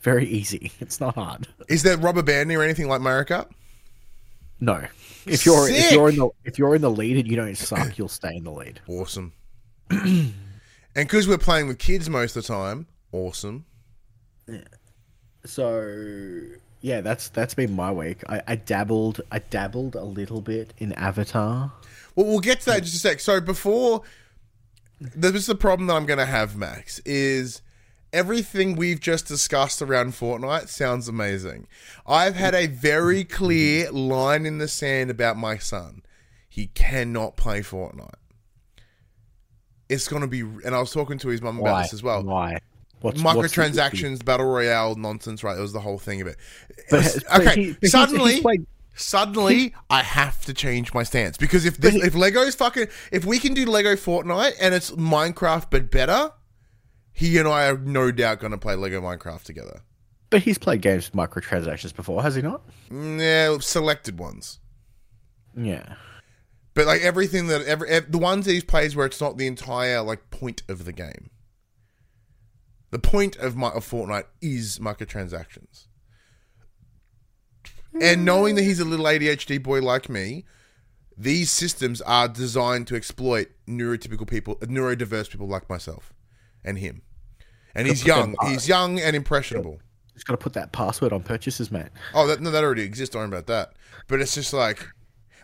Very 0.00 0.26
easy. 0.26 0.72
It's 0.80 1.00
not 1.00 1.14
hard. 1.14 1.46
Is 1.68 1.82
there 1.82 1.96
rubber 1.96 2.22
banding 2.22 2.56
or 2.56 2.62
anything 2.62 2.88
like 2.88 3.00
Mario 3.00 3.24
Kart? 3.24 3.50
No. 4.60 4.86
If 5.26 5.46
you're 5.46 5.66
Sick! 5.66 5.76
if 5.76 5.92
you're 5.92 6.08
in 6.08 6.16
the 6.16 6.28
if 6.44 6.58
you're 6.58 6.74
in 6.74 6.82
the 6.82 6.90
lead 6.90 7.16
and 7.18 7.28
you 7.28 7.36
don't 7.36 7.54
suck, 7.54 7.98
you'll 7.98 8.08
stay 8.08 8.34
in 8.34 8.44
the 8.44 8.50
lead. 8.50 8.80
Awesome. 8.88 9.32
and 9.90 10.32
because 10.94 11.26
we're 11.26 11.38
playing 11.38 11.68
with 11.68 11.78
kids 11.78 12.08
most 12.08 12.36
of 12.36 12.42
the 12.42 12.52
time, 12.52 12.86
awesome. 13.12 13.64
Yeah. 14.46 14.60
So 15.44 16.40
yeah, 16.82 17.00
that's 17.00 17.28
that's 17.28 17.54
been 17.54 17.74
my 17.74 17.92
week. 17.92 18.22
I, 18.28 18.42
I 18.46 18.56
dabbled 18.56 19.20
I 19.30 19.38
dabbled 19.40 19.94
a 19.94 20.04
little 20.04 20.40
bit 20.40 20.72
in 20.78 20.92
Avatar. 20.94 21.72
Well, 22.14 22.26
we'll 22.26 22.40
get 22.40 22.60
to 22.60 22.66
that 22.66 22.78
in 22.78 22.84
just 22.84 22.96
a 22.96 22.98
sec. 22.98 23.20
So 23.20 23.40
before, 23.40 24.02
this 25.00 25.34
is 25.34 25.46
the 25.46 25.54
problem 25.54 25.86
that 25.86 25.94
I'm 25.94 26.06
going 26.06 26.18
to 26.18 26.26
have, 26.26 26.56
Max, 26.56 26.98
is 27.00 27.62
everything 28.12 28.76
we've 28.76 29.00
just 29.00 29.26
discussed 29.26 29.80
around 29.82 30.12
Fortnite 30.12 30.68
sounds 30.68 31.08
amazing. 31.08 31.66
I've 32.06 32.34
had 32.36 32.54
a 32.54 32.66
very 32.66 33.24
clear 33.24 33.90
line 33.90 34.46
in 34.46 34.58
the 34.58 34.68
sand 34.68 35.10
about 35.10 35.36
my 35.36 35.58
son. 35.58 36.02
He 36.48 36.66
cannot 36.68 37.36
play 37.36 37.60
Fortnite. 37.60 38.14
It's 39.88 40.06
going 40.08 40.22
to 40.22 40.28
be, 40.28 40.40
and 40.40 40.74
I 40.74 40.78
was 40.80 40.92
talking 40.92 41.18
to 41.18 41.28
his 41.28 41.42
mum 41.42 41.58
about 41.58 41.72
Why? 41.72 41.82
this 41.82 41.94
as 41.94 42.02
well. 42.02 42.22
Why? 42.22 42.58
What's, 43.00 43.22
what's 43.22 43.38
Microtransactions, 43.54 44.24
battle 44.24 44.46
royale 44.46 44.94
nonsense, 44.94 45.42
right? 45.42 45.56
It 45.56 45.60
was 45.60 45.72
the 45.72 45.80
whole 45.80 45.98
thing 45.98 46.20
of 46.20 46.26
it. 46.26 46.36
But- 46.90 47.16
but 47.30 47.40
okay, 47.40 47.62
he- 47.64 47.72
but 47.80 47.90
suddenly, 47.90 48.32
he's 48.34 48.40
played- 48.42 48.66
suddenly, 48.94 49.74
I 49.88 50.02
have 50.02 50.44
to 50.44 50.54
change 50.54 50.92
my 50.92 51.02
stance 51.02 51.36
because 51.38 51.64
if 51.64 51.78
this, 51.78 51.94
if 51.94 52.14
Lego's 52.14 52.54
fucking, 52.54 52.88
if 53.10 53.24
we 53.24 53.38
can 53.38 53.54
do 53.54 53.64
Lego 53.66 53.94
Fortnite 53.94 54.52
and 54.60 54.74
it's 54.74 54.90
Minecraft 54.92 55.66
but 55.70 55.90
better, 55.90 56.32
he 57.12 57.38
and 57.38 57.48
I 57.48 57.68
are 57.68 57.78
no 57.78 58.10
doubt 58.10 58.40
going 58.40 58.52
to 58.52 58.58
play 58.58 58.74
Lego 58.74 59.00
Minecraft 59.00 59.42
together. 59.42 59.82
But 60.30 60.42
he's 60.42 60.58
played 60.58 60.80
games 60.80 61.10
with 61.10 61.18
microtransactions 61.18 61.94
before, 61.94 62.22
has 62.22 62.34
he 62.36 62.42
not? 62.42 62.62
Mm, 62.88 63.18
Yeah, 63.20 63.58
selected 63.60 64.18
ones. 64.18 64.60
Yeah. 65.56 65.94
But 66.74 66.86
like 66.86 67.02
everything 67.02 67.48
that 67.48 67.62
every 67.66 67.88
ev- 67.90 68.12
the 68.12 68.18
ones 68.18 68.46
that 68.46 68.52
he 68.52 68.60
plays 68.60 68.94
where 68.94 69.06
it's 69.06 69.20
not 69.20 69.36
the 69.38 69.48
entire 69.48 70.02
like 70.02 70.30
point 70.30 70.62
of 70.68 70.84
the 70.84 70.92
game. 70.92 71.30
The 72.92 73.00
point 73.00 73.36
of 73.36 73.56
my 73.56 73.68
of 73.70 73.88
Fortnite 73.88 74.26
is 74.40 74.78
microtransactions. 74.78 75.86
And 78.00 78.24
knowing 78.24 78.54
that 78.54 78.62
he's 78.62 78.78
a 78.80 78.84
little 78.84 79.06
ADHD 79.06 79.60
boy 79.60 79.80
like 79.80 80.08
me, 80.08 80.44
these 81.16 81.50
systems 81.50 82.00
are 82.02 82.28
designed 82.28 82.86
to 82.86 82.94
exploit 82.96 83.48
neurotypical 83.68 84.28
people, 84.28 84.54
neurodiverse 84.56 85.28
people 85.28 85.48
like 85.48 85.68
myself 85.68 86.12
and 86.64 86.78
him. 86.78 87.02
And 87.74 87.86
he's 87.86 88.04
young. 88.04 88.34
He's 88.46 88.68
young 88.68 88.98
and 88.98 89.14
impressionable. 89.14 89.80
Just 90.14 90.26
got 90.26 90.34
to 90.34 90.38
put 90.38 90.52
that 90.54 90.72
password 90.72 91.12
on 91.12 91.22
purchases, 91.22 91.70
mate. 91.70 91.88
Oh, 92.14 92.26
that, 92.26 92.40
no, 92.40 92.50
that 92.50 92.64
already 92.64 92.82
exists. 92.82 93.12
Don't 93.12 93.22
worry 93.22 93.38
about 93.38 93.46
that. 93.46 93.72
But 94.06 94.20
it's 94.20 94.34
just 94.34 94.52
like, 94.52 94.86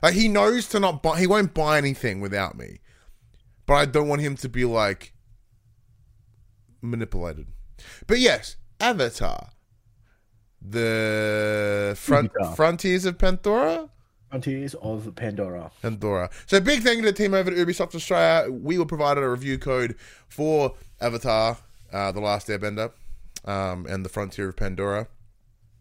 like 0.02 0.14
he 0.14 0.28
knows 0.28 0.68
to 0.68 0.80
not 0.80 1.02
buy. 1.02 1.18
He 1.18 1.26
won't 1.26 1.54
buy 1.54 1.78
anything 1.78 2.20
without 2.20 2.58
me. 2.58 2.80
But 3.64 3.74
I 3.74 3.84
don't 3.86 4.08
want 4.08 4.20
him 4.20 4.36
to 4.36 4.48
be 4.48 4.64
like 4.64 5.14
manipulated. 6.82 7.46
But 8.06 8.18
yes, 8.18 8.56
Avatar, 8.80 9.50
the 10.60 11.96
front 11.98 12.32
frontiers 12.54 13.04
of 13.04 13.18
Pandora. 13.18 13.88
Frontiers 14.30 14.74
of 14.74 15.14
Pandora. 15.14 15.70
Pandora. 15.82 16.30
So 16.46 16.60
big 16.60 16.82
thank 16.82 16.96
you 16.96 17.02
to 17.02 17.12
the 17.12 17.16
team 17.16 17.32
over 17.32 17.50
at 17.50 17.56
Ubisoft 17.56 17.94
Australia. 17.94 18.50
We 18.50 18.78
were 18.78 18.86
provided 18.86 19.22
a 19.22 19.28
review 19.28 19.58
code 19.58 19.96
for 20.28 20.74
Avatar, 21.00 21.58
uh, 21.92 22.12
The 22.12 22.20
Last 22.20 22.48
Airbender, 22.48 22.92
um, 23.44 23.86
and 23.86 24.04
the 24.04 24.08
Frontier 24.08 24.48
of 24.48 24.56
Pandora. 24.56 25.08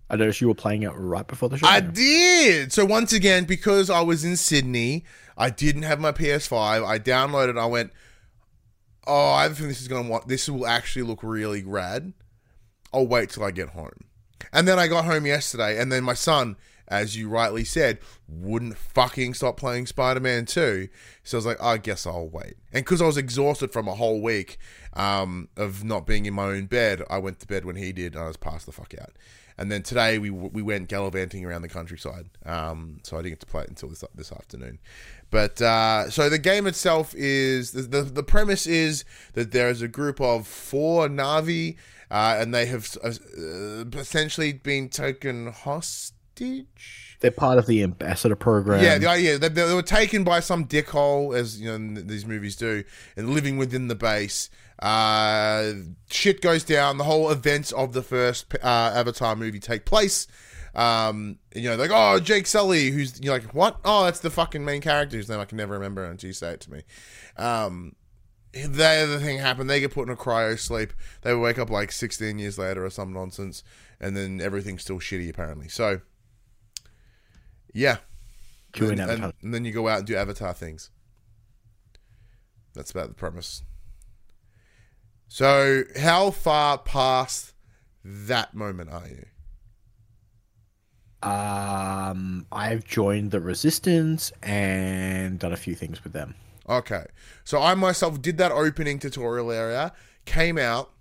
I 0.09 0.17
noticed 0.17 0.39
you 0.39 0.47
were 0.47 0.55
playing 0.55 0.83
it 0.83 0.89
right 0.89 1.25
before 1.25 1.49
the 1.49 1.57
show. 1.57 1.67
I 1.67 1.79
did. 1.79 2.71
So 2.71 2.85
once 2.85 3.11
again, 3.11 3.45
because 3.45 3.89
I 3.89 4.01
was 4.01 4.23
in 4.23 4.37
Sydney, 4.37 5.03
I 5.37 5.49
didn't 5.49 5.81
have 5.81 5.99
my 5.99 6.11
PS5. 6.11 6.85
I 6.85 6.99
downloaded. 6.99 7.59
I 7.59 7.65
went. 7.65 7.91
oh, 9.07 9.33
I 9.33 9.49
feeling 9.49 9.69
this 9.69 9.81
is 9.81 9.87
gonna 9.87 10.07
want 10.07 10.27
this 10.27 10.47
will 10.47 10.67
actually 10.67 11.03
look 11.03 11.23
really 11.23 11.63
rad. 11.63 12.13
I'll 12.93 13.07
wait 13.07 13.31
till 13.31 13.43
I 13.43 13.51
get 13.51 13.69
home. 13.69 14.05
And 14.53 14.67
then 14.67 14.77
I 14.77 14.87
got 14.87 15.05
home 15.05 15.25
yesterday, 15.25 15.79
and 15.79 15.91
then 15.91 16.03
my 16.03 16.13
son, 16.13 16.55
as 16.87 17.17
you 17.17 17.27
rightly 17.27 17.63
said, 17.63 17.97
wouldn't 18.27 18.77
fucking 18.77 19.33
stop 19.33 19.57
playing 19.57 19.87
Spider 19.87 20.19
Man 20.19 20.45
2. 20.45 20.87
So 21.23 21.37
I 21.37 21.39
was 21.39 21.45
like, 21.45 21.61
I 21.61 21.77
guess 21.77 22.05
I'll 22.05 22.29
wait. 22.29 22.55
And 22.71 22.85
because 22.85 23.01
I 23.01 23.07
was 23.07 23.17
exhausted 23.17 23.73
from 23.73 23.87
a 23.87 23.95
whole 23.95 24.21
week 24.21 24.57
um, 24.95 25.49
of 25.57 25.83
not 25.83 26.05
being 26.05 26.25
in 26.25 26.33
my 26.33 26.45
own 26.45 26.65
bed, 26.65 27.03
I 27.09 27.17
went 27.17 27.39
to 27.39 27.47
bed 27.47 27.65
when 27.65 27.75
he 27.75 27.91
did, 27.91 28.15
and 28.15 28.23
I 28.23 28.27
was 28.27 28.37
passed 28.37 28.65
the 28.65 28.71
fuck 28.71 28.93
out. 28.99 29.13
And 29.57 29.71
then 29.71 29.83
today 29.83 30.17
we 30.19 30.29
we 30.29 30.61
went 30.61 30.89
gallivanting 30.89 31.45
around 31.45 31.61
the 31.61 31.69
countryside. 31.69 32.29
Um, 32.45 32.99
so 33.03 33.17
I 33.17 33.19
didn't 33.19 33.33
get 33.33 33.39
to 33.41 33.45
play 33.45 33.63
it 33.63 33.69
until 33.69 33.89
this 33.89 34.03
this 34.13 34.31
afternoon. 34.31 34.79
But 35.31 35.61
uh, 35.61 36.09
so 36.09 36.29
the 36.29 36.37
game 36.37 36.67
itself 36.67 37.13
is 37.15 37.71
the, 37.71 37.83
the 37.83 38.01
the 38.01 38.23
premise 38.23 38.67
is 38.67 39.05
that 39.33 39.51
there 39.51 39.69
is 39.69 39.81
a 39.81 39.87
group 39.87 40.19
of 40.19 40.45
four 40.45 41.07
Na'vi, 41.07 41.77
uh, 42.11 42.37
and 42.37 42.53
they 42.53 42.65
have 42.65 42.97
uh, 43.03 43.11
essentially 43.97 44.53
been 44.53 44.89
taken 44.89 45.51
hostage. 45.51 47.17
They're 47.21 47.31
part 47.31 47.57
of 47.57 47.65
the 47.65 47.81
ambassador 47.81 48.35
program. 48.35 48.83
Yeah, 48.83 48.97
the 48.97 49.07
idea 49.07 49.37
they, 49.39 49.47
they 49.47 49.73
were 49.73 49.81
taken 49.81 50.25
by 50.25 50.41
some 50.41 50.65
dickhole, 50.65 51.35
as 51.35 51.61
you 51.61 51.77
know 51.77 52.01
these 52.01 52.25
movies 52.25 52.57
do, 52.57 52.83
and 53.15 53.29
living 53.29 53.57
within 53.57 53.87
the 53.87 53.95
base. 53.95 54.49
Uh, 54.79 55.73
shit 56.09 56.41
goes 56.41 56.63
down. 56.63 56.97
The 56.97 57.03
whole 57.03 57.31
events 57.31 57.71
of 57.71 57.93
the 57.93 58.01
first 58.01 58.53
uh, 58.63 58.91
Avatar 58.93 59.35
movie 59.35 59.59
take 59.59 59.85
place. 59.85 60.27
Um, 60.73 61.39
you 61.55 61.69
know, 61.69 61.75
like, 61.75 61.91
oh, 61.93 62.19
Jake 62.19 62.47
Sully, 62.47 62.91
who's, 62.91 63.21
you're 63.21 63.33
like, 63.33 63.53
what? 63.53 63.79
Oh, 63.85 64.03
that's 64.03 64.19
the 64.19 64.29
fucking 64.29 64.65
main 64.65 64.81
character 64.81 65.15
whose 65.15 65.29
name 65.29 65.39
I 65.39 65.45
can 65.45 65.57
never 65.57 65.73
remember 65.73 66.03
until 66.03 66.27
you 66.27 66.33
say 66.33 66.51
it 66.51 66.61
to 66.61 66.71
me. 66.71 66.81
Um, 67.37 67.95
the 68.53 68.85
other 68.85 69.19
thing 69.19 69.37
happened. 69.37 69.69
They 69.69 69.79
get 69.79 69.93
put 69.93 70.07
in 70.07 70.13
a 70.13 70.17
cryo 70.17 70.59
sleep. 70.59 70.93
They 71.21 71.33
wake 71.33 71.59
up 71.59 71.69
like 71.69 71.91
16 71.91 72.39
years 72.39 72.57
later 72.57 72.85
or 72.85 72.89
some 72.89 73.13
nonsense. 73.13 73.63
And 73.99 74.15
then 74.15 74.41
everything's 74.41 74.81
still 74.81 74.99
shitty, 74.99 75.29
apparently. 75.29 75.69
So, 75.69 76.01
yeah. 77.73 77.97
And, 78.91 78.99
and, 79.23 79.33
and 79.41 79.53
then 79.53 79.63
you 79.63 79.71
go 79.71 79.87
out 79.87 79.99
and 79.99 80.07
do 80.07 80.15
Avatar 80.15 80.53
things. 80.53 80.89
That's 82.73 82.91
about 82.91 83.07
the 83.07 83.15
premise. 83.15 83.63
So, 85.27 85.83
how 85.99 86.31
far 86.31 86.77
past 86.77 87.53
that 88.03 88.53
moment 88.53 88.89
are 88.91 89.07
you? 89.07 89.25
Um, 91.27 92.45
I've 92.51 92.85
joined 92.85 93.31
the 93.31 93.41
Resistance 93.41 94.31
and 94.43 95.39
done 95.39 95.53
a 95.53 95.57
few 95.57 95.73
things 95.73 96.03
with 96.03 96.13
them. 96.13 96.35
Okay, 96.69 97.05
so 97.43 97.61
I 97.61 97.73
myself 97.75 98.21
did 98.21 98.37
that 98.37 98.51
opening 98.51 98.99
tutorial 98.99 99.51
area, 99.51 99.93
came 100.25 100.57
out, 100.57 100.91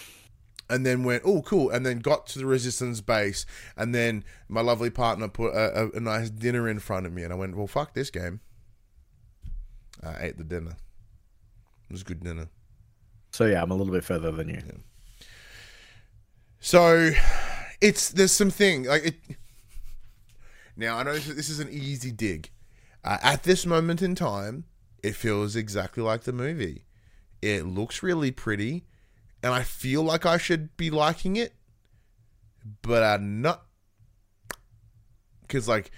and 0.70 0.84
then 0.86 1.04
went, 1.04 1.22
oh, 1.24 1.42
cool, 1.42 1.70
and 1.70 1.84
then 1.84 1.98
got 1.98 2.26
to 2.28 2.38
the 2.38 2.46
Resistance 2.46 3.00
base, 3.00 3.46
and 3.76 3.94
then 3.94 4.24
my 4.48 4.60
lovely 4.60 4.90
partner 4.90 5.28
put 5.28 5.52
a, 5.52 5.84
a, 5.84 5.90
a 5.90 6.00
nice 6.00 6.30
dinner 6.30 6.68
in 6.68 6.78
front 6.80 7.06
of 7.06 7.12
me, 7.12 7.22
and 7.22 7.32
I 7.32 7.36
went, 7.36 7.56
well, 7.56 7.66
fuck 7.66 7.94
this 7.94 8.10
game. 8.10 8.40
I 10.02 10.16
ate 10.20 10.38
the 10.38 10.44
dinner. 10.44 10.76
It 11.88 11.92
was 11.92 12.02
good 12.02 12.22
dinner. 12.22 12.48
So 13.30 13.46
yeah, 13.46 13.62
I'm 13.62 13.70
a 13.70 13.74
little 13.74 13.92
bit 13.92 14.04
further 14.04 14.30
than 14.32 14.48
you. 14.48 14.62
So 16.60 17.10
it's 17.80 18.10
there's 18.10 18.32
some 18.32 18.50
thing 18.50 18.84
like 18.84 19.06
it. 19.06 19.14
Now 20.76 20.98
I 20.98 21.02
know 21.02 21.14
this, 21.14 21.26
this 21.26 21.48
is 21.48 21.60
an 21.60 21.68
easy 21.70 22.10
dig. 22.10 22.50
Uh, 23.02 23.18
at 23.22 23.44
this 23.44 23.64
moment 23.64 24.02
in 24.02 24.14
time, 24.14 24.64
it 25.02 25.14
feels 25.14 25.56
exactly 25.56 26.02
like 26.02 26.22
the 26.22 26.32
movie. 26.32 26.84
It 27.40 27.66
looks 27.66 28.02
really 28.02 28.30
pretty, 28.30 28.84
and 29.42 29.54
I 29.54 29.62
feel 29.62 30.02
like 30.02 30.26
I 30.26 30.36
should 30.36 30.76
be 30.76 30.90
liking 30.90 31.36
it, 31.36 31.54
but 32.82 33.02
I'm 33.02 33.40
not. 33.40 33.62
Because 35.42 35.66
like, 35.66 35.90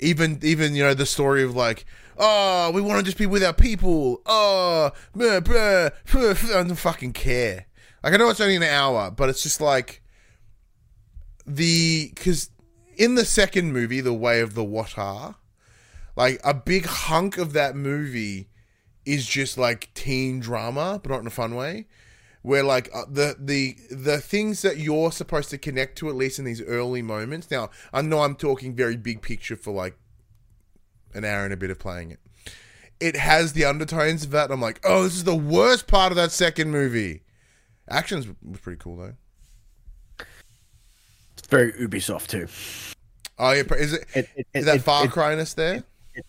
even 0.00 0.38
even 0.42 0.74
you 0.74 0.82
know 0.82 0.94
the 0.94 1.06
story 1.06 1.42
of 1.42 1.56
like 1.56 1.86
Oh, 2.18 2.70
we 2.72 2.80
want 2.80 2.98
to 2.98 3.04
just 3.04 3.18
be 3.18 3.26
with 3.26 3.42
our 3.42 3.52
people. 3.52 4.20
Oh, 4.26 4.92
blah, 5.14 5.40
blah, 5.40 5.90
blah, 6.12 6.30
I 6.30 6.62
don't 6.62 6.74
fucking 6.76 7.12
care. 7.12 7.66
Like 8.02 8.14
I 8.14 8.16
know 8.16 8.28
it's 8.30 8.40
only 8.40 8.56
an 8.56 8.62
hour, 8.62 9.10
but 9.10 9.28
it's 9.28 9.42
just 9.42 9.60
like 9.60 10.02
the 11.46 12.10
because 12.14 12.50
in 12.96 13.14
the 13.14 13.24
second 13.24 13.72
movie, 13.72 14.00
The 14.00 14.12
Way 14.12 14.40
of 14.40 14.54
the 14.54 14.64
Water, 14.64 15.36
like 16.16 16.40
a 16.44 16.54
big 16.54 16.86
hunk 16.86 17.38
of 17.38 17.52
that 17.52 17.76
movie 17.76 18.48
is 19.04 19.26
just 19.26 19.56
like 19.58 19.92
teen 19.94 20.40
drama, 20.40 21.00
but 21.02 21.10
not 21.10 21.20
in 21.20 21.26
a 21.26 21.30
fun 21.30 21.54
way. 21.54 21.86
Where 22.42 22.64
like 22.64 22.90
uh, 22.92 23.04
the 23.08 23.36
the 23.38 23.76
the 23.90 24.18
things 24.18 24.62
that 24.62 24.78
you're 24.78 25.12
supposed 25.12 25.50
to 25.50 25.58
connect 25.58 25.96
to, 25.98 26.08
at 26.08 26.16
least 26.16 26.40
in 26.40 26.44
these 26.44 26.60
early 26.60 27.02
moments. 27.02 27.50
Now 27.52 27.70
I 27.92 28.02
know 28.02 28.20
I'm 28.20 28.34
talking 28.34 28.74
very 28.74 28.96
big 28.96 29.22
picture 29.22 29.56
for 29.56 29.72
like 29.72 29.96
an 31.14 31.24
hour 31.24 31.44
and 31.44 31.52
a 31.52 31.56
bit 31.56 31.70
of 31.70 31.78
playing 31.78 32.10
it. 32.10 32.20
It 33.00 33.16
has 33.16 33.52
the 33.52 33.64
undertones 33.64 34.24
of 34.24 34.30
that. 34.30 34.50
I'm 34.50 34.60
like, 34.60 34.80
oh, 34.84 35.04
this 35.04 35.14
is 35.14 35.24
the 35.24 35.34
worst 35.34 35.86
part 35.86 36.12
of 36.12 36.16
that 36.16 36.30
second 36.30 36.70
movie. 36.70 37.22
Actions 37.88 38.26
was 38.42 38.60
pretty 38.60 38.78
cool 38.78 38.96
though. 38.96 40.26
It's 41.36 41.48
very 41.48 41.72
Ubisoft 41.72 42.28
too. 42.28 42.46
Oh 43.38 43.52
yeah, 43.52 43.62
is 43.74 43.94
it, 43.94 44.04
it, 44.14 44.28
it 44.36 44.46
is 44.54 44.64
that 44.66 44.76
it, 44.76 44.82
Far 44.82 45.06
Cryness 45.06 45.54
there? 45.54 45.82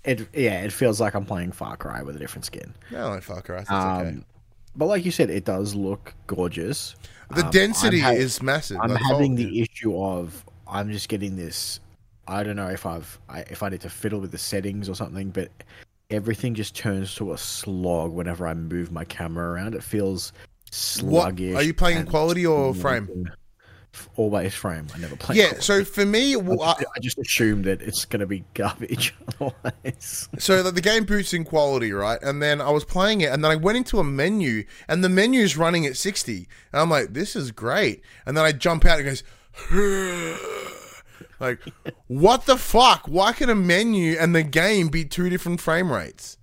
It, 0.04 0.28
yeah, 0.34 0.62
it 0.62 0.72
feels 0.72 1.00
like 1.00 1.13
I'm 1.13 1.26
playing 1.26 1.52
Far 1.52 1.78
Cry 1.78 2.02
with 2.02 2.15
a 2.15 2.19
different 2.19 2.46
skin. 2.46 2.74
No, 2.89 3.10
like 3.10 3.24
Far 3.24 3.41
Cry. 3.41 3.58
That's 3.58 3.72
um, 3.72 4.02
okay. 4.02 4.17
But 4.76 4.86
like 4.88 5.06
you 5.06 5.12
said, 5.12 5.30
it 5.30 5.46
does 5.46 5.76
look 5.76 6.15
gorgeous. 6.26 6.96
The 7.36 7.46
um, 7.46 7.52
density 7.52 8.00
ha- 8.00 8.12
is 8.12 8.41
massive. 8.41 8.80
I'm 8.82 8.96
having 8.96 9.36
the 9.36 9.62
issue 9.62 9.96
of 10.02 10.43
I'm 10.67 10.91
just 10.91 11.10
getting 11.10 11.36
this 11.36 11.80
I 12.28 12.44
don't 12.44 12.56
know 12.56 12.70
if 12.70 12.86
I've 12.86 13.20
I, 13.30 13.40
if 13.42 13.64
I 13.64 13.70
need 13.70 13.82
to 13.82 13.90
fiddle 13.90 14.20
with 14.20 14.32
the 14.32 14.38
settings 14.38 14.88
or 14.90 14.96
something, 14.96 15.30
but 15.30 15.50
everything 16.10 16.54
just 16.54 16.76
turns 16.76 17.16
to 17.16 17.34
a 17.34 17.38
slog 17.38 18.14
whenever 18.14 18.48
I 18.48 18.54
move 18.54 18.92
my 18.92 19.04
camera 19.06 19.52
around. 19.52 19.76
It 19.76 19.84
feels 19.84 20.32
sluggish. 20.72 21.54
What? 21.54 21.64
Are 21.64 21.66
you 21.66 21.74
playing 21.74 22.06
quality 22.06 22.46
or 22.46 22.74
frame? 22.74 23.30
Always 24.16 24.56
frame. 24.56 24.88
I 24.96 24.98
never 24.98 25.16
play. 25.16 25.36
Yeah. 25.36 25.50
Quality. 25.50 25.62
So 25.62 25.84
for 25.84 26.06
me, 26.06 26.36
well, 26.36 26.64
I, 26.64 26.84
I, 26.96 27.00
just 27.00 27.20
assume 27.20 27.62
that 27.64 27.80
it's 27.82 28.06
going 28.06 28.22
to 28.22 28.26
be 28.26 28.44
garbage. 28.56 29.14
Otherwise. 29.40 30.30
So 30.40 30.64
the 30.64 30.82
game 30.82 31.06
boots 31.06 31.32
in 31.32 31.44
quality, 31.44 31.92
right? 31.92 32.20
And 32.24 32.42
then 32.42 32.60
I 32.60 32.72
was 32.72 32.86
playing 32.86 33.22
it, 33.22 33.32
and 33.32 33.44
then 33.44 33.52
I 33.52 33.56
went 33.56 33.78
into 33.78 34.00
a 34.00 34.04
menu, 34.04 34.64
and 34.88 35.04
the 35.04 35.10
menu 35.10 35.42
is 35.42 35.58
running 35.58 35.86
at 35.86 35.96
sixty, 35.96 36.48
and 36.72 36.82
I'm 36.82 36.90
like, 36.90 37.14
"This 37.14 37.36
is 37.36 37.52
great." 37.52 38.02
And 38.26 38.36
then 38.36 38.46
I 38.46 38.52
jump 38.52 38.86
out, 38.86 39.00
and 39.00 39.08
it 39.08 39.12
goes. 39.12 40.64
Like, 41.39 41.60
what 42.08 42.46
the 42.46 42.58
fuck? 42.58 43.08
Why 43.08 43.34
can 43.34 43.50
a 43.50 43.56
menu 43.56 44.15
and 44.19 44.36
the 44.36 44.43
game 44.43 44.89
be 44.89 45.06
two 45.06 45.30
different 45.30 45.62
frame 45.62 45.91
rates? 45.91 46.38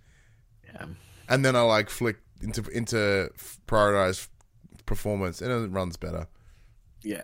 Yeah. 0.73 0.87
And 1.29 1.45
then 1.45 1.57
I 1.57 1.63
like 1.63 1.91
flick 1.91 2.17
into 2.43 2.69
into 2.71 3.31
prioritize 3.67 4.29
performance, 4.87 5.41
and 5.41 5.51
it 5.53 5.69
runs 5.69 5.97
better. 5.97 6.27
Yeah. 7.03 7.23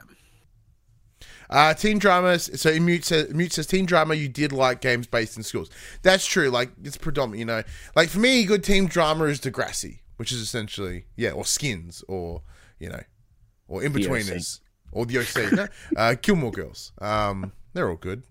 Uh, 1.48 1.74
teen 1.74 1.98
dramas. 1.98 2.50
So 2.60 2.78
Mute 2.80 3.04
says, 3.04 3.32
Mute 3.32 3.52
says 3.52 3.66
team 3.66 3.86
drama. 3.86 4.14
You 4.14 4.28
did 4.28 4.52
like 4.52 4.80
games 4.80 5.06
based 5.06 5.36
in 5.36 5.42
schools. 5.42 5.70
That's 6.02 6.26
true. 6.26 6.50
Like 6.50 6.70
it's 6.82 6.96
predominant. 6.96 7.38
You 7.38 7.44
know, 7.44 7.62
like 7.94 8.08
for 8.08 8.18
me, 8.18 8.44
good 8.44 8.64
team 8.64 8.86
drama 8.86 9.24
is 9.24 9.40
Degrassi, 9.40 10.00
which 10.16 10.32
is 10.32 10.40
essentially 10.40 11.06
yeah, 11.16 11.30
or 11.30 11.44
Skins, 11.44 12.02
or 12.08 12.42
you 12.78 12.88
know, 12.88 13.02
or 13.68 13.82
Inbetweeners, 13.82 14.60
or 14.92 15.06
the 15.06 15.18
OC. 15.18 15.52
no, 15.52 15.66
uh, 15.96 16.14
Gilmore 16.20 16.52
Girls. 16.52 16.92
Um, 16.98 17.52
they're 17.72 17.88
all 17.88 17.96
good. 17.96 18.22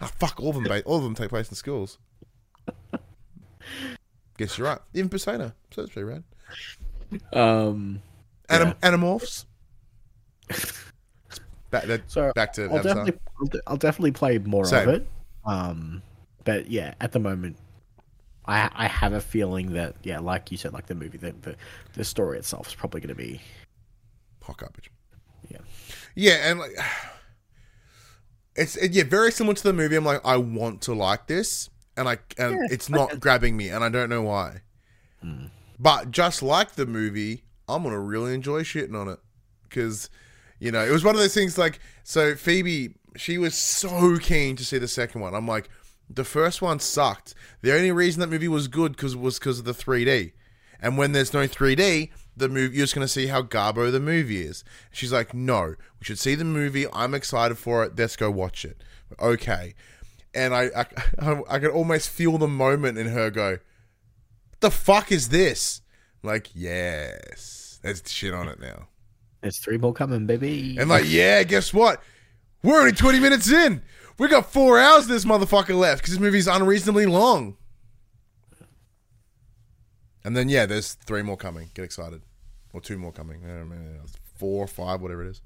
Oh, 0.00 0.06
fuck, 0.06 0.40
all 0.40 0.50
of 0.50 0.54
them. 0.56 0.64
Ba- 0.64 0.82
all 0.84 0.98
of 0.98 1.04
them 1.04 1.14
take 1.14 1.30
place 1.30 1.48
in 1.48 1.54
schools. 1.54 1.98
Guess 4.38 4.58
you're 4.58 4.66
right. 4.66 4.78
Even 4.94 5.08
Persona, 5.08 5.54
so 5.70 5.82
that's 5.82 5.92
pretty 5.92 6.04
rad. 6.04 6.24
Um, 7.32 8.02
Anim- 8.48 8.74
yeah. 8.82 8.90
Animorphs. 8.90 9.44
back, 11.70 11.84
that, 11.84 12.02
so 12.06 12.32
back 12.34 12.52
to 12.54 12.64
I'll 12.64 12.82
definitely, 12.82 13.18
I'll, 13.40 13.60
I'll, 13.66 13.76
definitely 13.76 14.12
play 14.12 14.38
more 14.38 14.64
Same. 14.64 14.88
of 14.88 14.94
it. 14.94 15.08
Um, 15.44 16.02
but 16.44 16.70
yeah, 16.70 16.94
at 17.00 17.12
the 17.12 17.18
moment, 17.18 17.56
I 18.46 18.70
I 18.74 18.86
have 18.86 19.12
a 19.12 19.20
feeling 19.20 19.72
that 19.72 19.96
yeah, 20.02 20.20
like 20.20 20.50
you 20.50 20.58
said, 20.58 20.72
like 20.72 20.86
the 20.86 20.94
movie, 20.94 21.18
the 21.18 21.34
the, 21.40 21.56
the 21.94 22.04
story 22.04 22.38
itself 22.38 22.68
is 22.68 22.74
probably 22.74 23.00
going 23.00 23.08
to 23.08 23.14
be 23.14 23.40
hot 24.42 24.58
garbage. 24.58 24.90
Yeah, 26.16 26.50
and 26.50 26.58
like 26.58 26.72
it's 28.56 28.76
yeah, 28.90 29.04
very 29.04 29.30
similar 29.30 29.54
to 29.54 29.62
the 29.62 29.72
movie. 29.72 29.94
I'm 29.94 30.04
like, 30.04 30.22
I 30.24 30.38
want 30.38 30.82
to 30.82 30.94
like 30.94 31.28
this, 31.28 31.70
and 31.96 32.08
I 32.08 32.18
and 32.36 32.56
yeah, 32.56 32.66
it's 32.70 32.90
not 32.90 33.20
grabbing 33.20 33.56
me, 33.56 33.68
and 33.68 33.84
I 33.84 33.88
don't 33.88 34.08
know 34.08 34.22
why. 34.22 34.62
Hmm. 35.20 35.46
But 35.78 36.10
just 36.10 36.42
like 36.42 36.72
the 36.72 36.86
movie, 36.86 37.44
I'm 37.68 37.84
gonna 37.84 38.00
really 38.00 38.34
enjoy 38.34 38.62
shitting 38.62 38.98
on 38.98 39.08
it 39.08 39.20
because 39.62 40.10
you 40.58 40.72
know 40.72 40.84
it 40.84 40.90
was 40.90 41.04
one 41.04 41.14
of 41.14 41.20
those 41.20 41.34
things. 41.34 41.58
Like, 41.58 41.78
so 42.02 42.34
Phoebe, 42.34 42.94
she 43.14 43.38
was 43.38 43.54
so 43.54 44.16
keen 44.18 44.56
to 44.56 44.64
see 44.64 44.78
the 44.78 44.88
second 44.88 45.20
one. 45.20 45.34
I'm 45.34 45.46
like, 45.46 45.68
the 46.08 46.24
first 46.24 46.62
one 46.62 46.80
sucked. 46.80 47.34
The 47.60 47.74
only 47.74 47.92
reason 47.92 48.20
that 48.20 48.28
movie 48.28 48.48
was 48.48 48.68
good 48.68 48.92
because 48.92 49.14
was 49.14 49.38
because 49.38 49.58
of 49.58 49.64
the 49.66 49.72
3D. 49.72 50.32
And 50.80 50.98
when 50.98 51.12
there's 51.12 51.32
no 51.32 51.46
3D, 51.46 52.10
the 52.36 52.48
movie 52.48 52.76
you're 52.76 52.84
just 52.84 52.94
going 52.94 53.06
to 53.06 53.12
see 53.12 53.26
how 53.28 53.42
garbo 53.42 53.90
the 53.90 54.00
movie 54.00 54.42
is. 54.42 54.64
She's 54.90 55.12
like, 55.12 55.34
"No, 55.34 55.74
we 55.98 56.04
should 56.04 56.18
see 56.18 56.34
the 56.34 56.44
movie. 56.44 56.86
I'm 56.92 57.14
excited 57.14 57.58
for 57.58 57.84
it. 57.84 57.96
Let's 57.96 58.16
go 58.16 58.30
watch 58.30 58.64
it." 58.64 58.82
Okay. 59.20 59.74
And 60.34 60.54
I 60.54 60.70
I, 60.76 60.86
I, 61.18 61.42
I 61.48 61.58
could 61.58 61.70
almost 61.70 62.10
feel 62.10 62.38
the 62.38 62.48
moment 62.48 62.98
in 62.98 63.08
her 63.08 63.30
go, 63.30 63.58
"The 64.60 64.70
fuck 64.70 65.10
is 65.10 65.28
this?" 65.28 65.80
I'm 66.22 66.30
like, 66.30 66.50
"Yes. 66.54 67.80
There's 67.82 68.02
shit 68.06 68.34
on 68.34 68.48
it 68.48 68.60
now." 68.60 68.88
There's 69.46 69.58
three 69.58 69.78
more 69.78 69.92
coming, 69.92 70.26
baby. 70.26 70.76
And 70.76 70.88
like, 70.88 71.04
yeah, 71.06 71.44
guess 71.44 71.72
what? 71.72 72.02
We're 72.64 72.80
only 72.80 72.90
20 72.90 73.20
minutes 73.20 73.48
in. 73.48 73.80
We 74.18 74.26
got 74.26 74.50
four 74.52 74.78
hours 74.78 75.04
of 75.04 75.10
this 75.10 75.24
motherfucker 75.24 75.78
left 75.78 76.02
because 76.02 76.14
this 76.14 76.20
movie's 76.20 76.48
unreasonably 76.48 77.06
long. 77.06 77.56
And 80.24 80.36
then, 80.36 80.48
yeah, 80.48 80.66
there's 80.66 80.94
three 80.94 81.22
more 81.22 81.36
coming. 81.36 81.70
Get 81.74 81.84
excited. 81.84 82.22
Or 82.76 82.80
two 82.82 82.98
more 82.98 83.10
coming. 83.10 83.40
I 83.42 83.48
don't 83.48 83.70
know, 83.70 83.76
Four, 84.36 84.66
five, 84.66 85.00
whatever 85.00 85.24
it 85.24 85.30
is. 85.30 85.40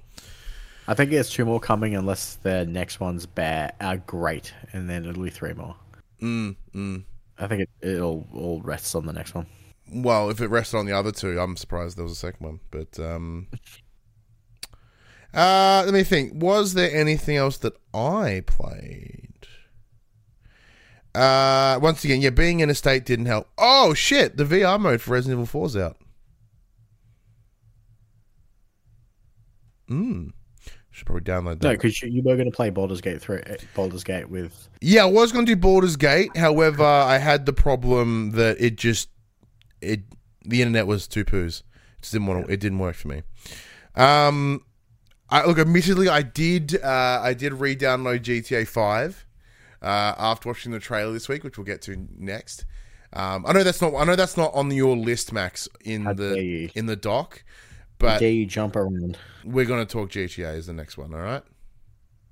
I 0.89 0.95
think 0.95 1.13
there's 1.13 1.31
two 1.31 1.45
more 1.45 1.61
coming 1.61 1.95
unless 1.95 2.35
the 2.35 2.67
next 2.67 2.99
one's 2.99 3.25
bad, 3.25 3.75
are 3.81 3.99
great, 3.99 4.53
and 4.73 4.91
then 4.91 5.07
it'll 5.07 5.23
be 5.23 5.31
three 5.31 5.53
more. 5.53 5.77
Mm, 6.21 6.57
mm. 6.75 7.05
I 7.39 7.47
think 7.47 7.63
it, 7.63 7.69
it'll 7.83 8.27
all 8.35 8.61
rests 8.63 8.97
on 8.97 9.07
the 9.07 9.13
next 9.13 9.37
one. 9.37 9.47
Well, 9.93 10.29
if 10.29 10.41
it 10.41 10.49
rested 10.49 10.79
on 10.79 10.87
the 10.87 10.93
other 10.93 11.13
two, 11.13 11.39
I'm 11.39 11.57
surprised 11.57 11.97
there 11.97 12.03
was 12.03 12.11
a 12.11 12.17
second 12.17 12.45
one. 12.45 12.61
But 12.73 12.99
um, 12.99 13.47
uh, 15.33 15.85
let 15.85 15.95
me 15.95 16.03
think. 16.03 16.33
Was 16.35 16.75
there 16.75 16.93
anything 16.93 17.37
else 17.37 17.59
that 17.59 17.75
I 17.95 18.43
played? 18.45 19.47
Uh, 21.15 21.79
once 21.81 22.03
again, 22.03 22.23
yeah, 22.23 22.31
being 22.31 22.59
in 22.59 22.71
a 22.71 22.75
state 22.75 23.05
didn't 23.05 23.27
help. 23.27 23.49
Oh 23.57 23.95
shit, 23.95 24.37
the 24.37 24.45
VR 24.45 24.81
mode 24.81 25.01
for 25.01 25.13
Resident 25.13 25.41
Evil 25.41 25.63
4's 25.63 25.77
out. 25.77 25.97
Hmm. 29.91 30.29
Should 30.93 31.07
probably 31.07 31.25
download 31.25 31.61
that. 31.61 31.69
No, 31.69 31.71
because 31.73 32.01
you, 32.03 32.09
you 32.11 32.23
were 32.23 32.37
going 32.37 32.51
to 32.51 32.55
play 32.55 32.71
Baldur's 32.71 33.01
Gate 33.01 33.21
through 33.21 33.43
Baldur's 33.75 34.05
Gate 34.05 34.29
with. 34.29 34.69
Yeah, 34.81 35.03
I 35.03 35.07
was 35.07 35.33
going 35.33 35.47
to 35.47 35.55
do 35.55 35.61
Baldur's 35.61 35.97
Gate. 35.97 36.37
However, 36.37 36.85
I 36.85 37.19
had 37.19 37.47
the 37.47 37.53
problem 37.53 38.33
that 38.33 38.61
it 38.61 38.77
just 38.77 39.09
it 39.81 40.01
the 40.45 40.63
internet 40.63 40.87
was 40.87 41.07
two 41.07 41.25
poos. 41.25 41.61
It 41.61 42.03
just 42.03 42.13
didn't 42.13 42.27
want 42.27 42.47
to, 42.47 42.53
it 42.53 42.61
didn't 42.61 42.79
work 42.79 42.97
for 42.97 43.09
me. 43.09 43.23
Um, 43.95 44.65
I 45.29 45.45
look. 45.45 45.59
Admittedly, 45.59 46.09
I 46.09 46.23
did. 46.23 46.83
Uh, 46.83 47.21
I 47.23 47.35
did 47.35 47.53
re-download 47.55 48.21
GTA 48.21 48.67
Five 48.67 49.27
uh, 49.83 50.15
after 50.19 50.49
watching 50.49 50.73
the 50.73 50.81
trailer 50.81 51.13
this 51.13 51.29
week, 51.29 51.45
which 51.45 51.57
we'll 51.57 51.67
get 51.67 51.83
to 51.83 52.09
next. 52.17 52.65
Um, 53.13 53.45
I 53.47 53.53
know 53.53 53.63
that's 53.63 53.81
not. 53.81 53.95
I 53.95 54.05
know 54.05 54.17
that's 54.17 54.37
not 54.37 54.53
on 54.55 54.71
your 54.71 54.97
list, 54.97 55.33
Max, 55.33 55.69
in 55.85 56.05
dare 56.05 56.15
the 56.15 56.71
in 56.75 56.87
the 56.87 56.97
doc. 56.97 57.45
But 58.01 58.19
dare 58.21 58.31
you 58.31 58.47
jump 58.47 58.75
around? 58.77 59.17
we're 59.45 59.65
going 59.67 59.87
to 59.87 59.91
talk 59.91 60.11
GTA 60.11 60.57
is 60.57 60.67
the 60.67 60.73
next 60.73 60.99
one. 60.99 61.15
All 61.15 61.21
right. 61.21 61.43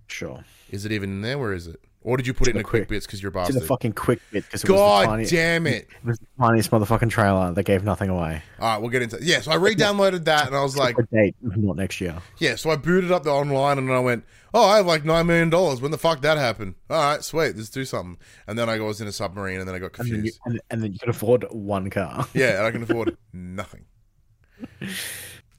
Sure. 0.09 0.45
Is 0.71 0.85
it 0.85 0.93
even 0.93 1.11
in 1.11 1.23
there? 1.23 1.39
Where 1.39 1.53
is 1.53 1.67
it? 1.67 1.81
Or 2.01 2.17
did 2.17 2.27
you 2.27 2.33
put 2.33 2.47
it 2.49 2.53
in 2.53 2.57
the 2.57 2.63
the 2.63 2.65
quick 2.69 2.83
quick- 2.83 2.89
bits 2.89 3.07
because 3.07 3.21
you're 3.23 3.31
a 3.31 3.33
To 3.33 3.39
bastard? 3.41 3.57
the 3.57 3.67
fucking 3.67 3.93
quick 3.93 4.21
bit 4.31 4.45
because 4.45 4.63
it 4.65 4.71
was 4.71 4.79
the 4.79 4.83
God 4.83 5.05
tiny, 5.07 5.25
damn 5.27 5.67
it! 5.67 5.89
it 5.91 6.07
was 6.07 6.19
the 6.19 6.27
tiniest 6.41 6.71
motherfucking 6.71 7.11
trailer 7.11 7.53
that 7.53 7.65
gave 7.65 7.83
nothing 7.85 8.09
away. 8.09 8.41
All 8.61 8.69
right, 8.73 8.79
we'll 8.81 8.89
get 8.91 9.03
into. 9.03 9.19
Yeah, 9.21 9.41
so 9.41 9.51
I 9.51 9.57
re-downloaded 9.57 10.25
that, 10.25 10.47
and 10.47 10.57
I 10.57 10.63
was 10.63 10.77
like, 10.77 10.97
date, 11.13 11.35
not 11.43 11.77
next 11.77 12.01
year. 12.01 12.17
Yeah, 12.39 12.55
so 12.55 12.71
I 12.71 12.77
booted 12.77 13.11
up 13.13 13.25
the 13.25 13.31
online 13.31 13.77
and 13.79 13.93
I 13.93 13.99
went, 13.99 14.25
oh, 14.55 14.65
I 14.65 14.77
have 14.79 14.87
like 14.87 15.03
$9 15.03 15.27
million. 15.27 15.51
When 15.83 15.91
the 15.91 15.99
fuck 15.99 16.23
that 16.23 16.39
happened? 16.39 16.77
All 16.89 16.97
right, 16.97 17.23
sweet, 17.23 17.57
let's 17.57 17.69
do 17.69 17.85
something. 17.85 18.17
And 18.47 18.57
then 18.59 18.71
I 18.71 18.79
was 18.79 19.01
in 19.01 19.09
a 19.09 19.13
submarine 19.13 19.59
and 19.59 19.69
then 19.69 19.75
I 19.75 19.81
got 19.81 19.99
And 19.99 20.09
then, 20.09 20.25
you, 20.25 20.33
confused. 20.33 20.41
and, 20.47 20.61
and 20.71 20.83
then 20.83 20.93
you 20.93 20.99
could 21.01 21.11
afford 21.11 21.45
one 21.51 21.91
car. 21.91 22.27
Yeah, 22.33 22.59
and 22.59 22.67
I 22.67 22.71
can 22.71 22.83
afford 22.89 23.17
nothing. 23.35 23.85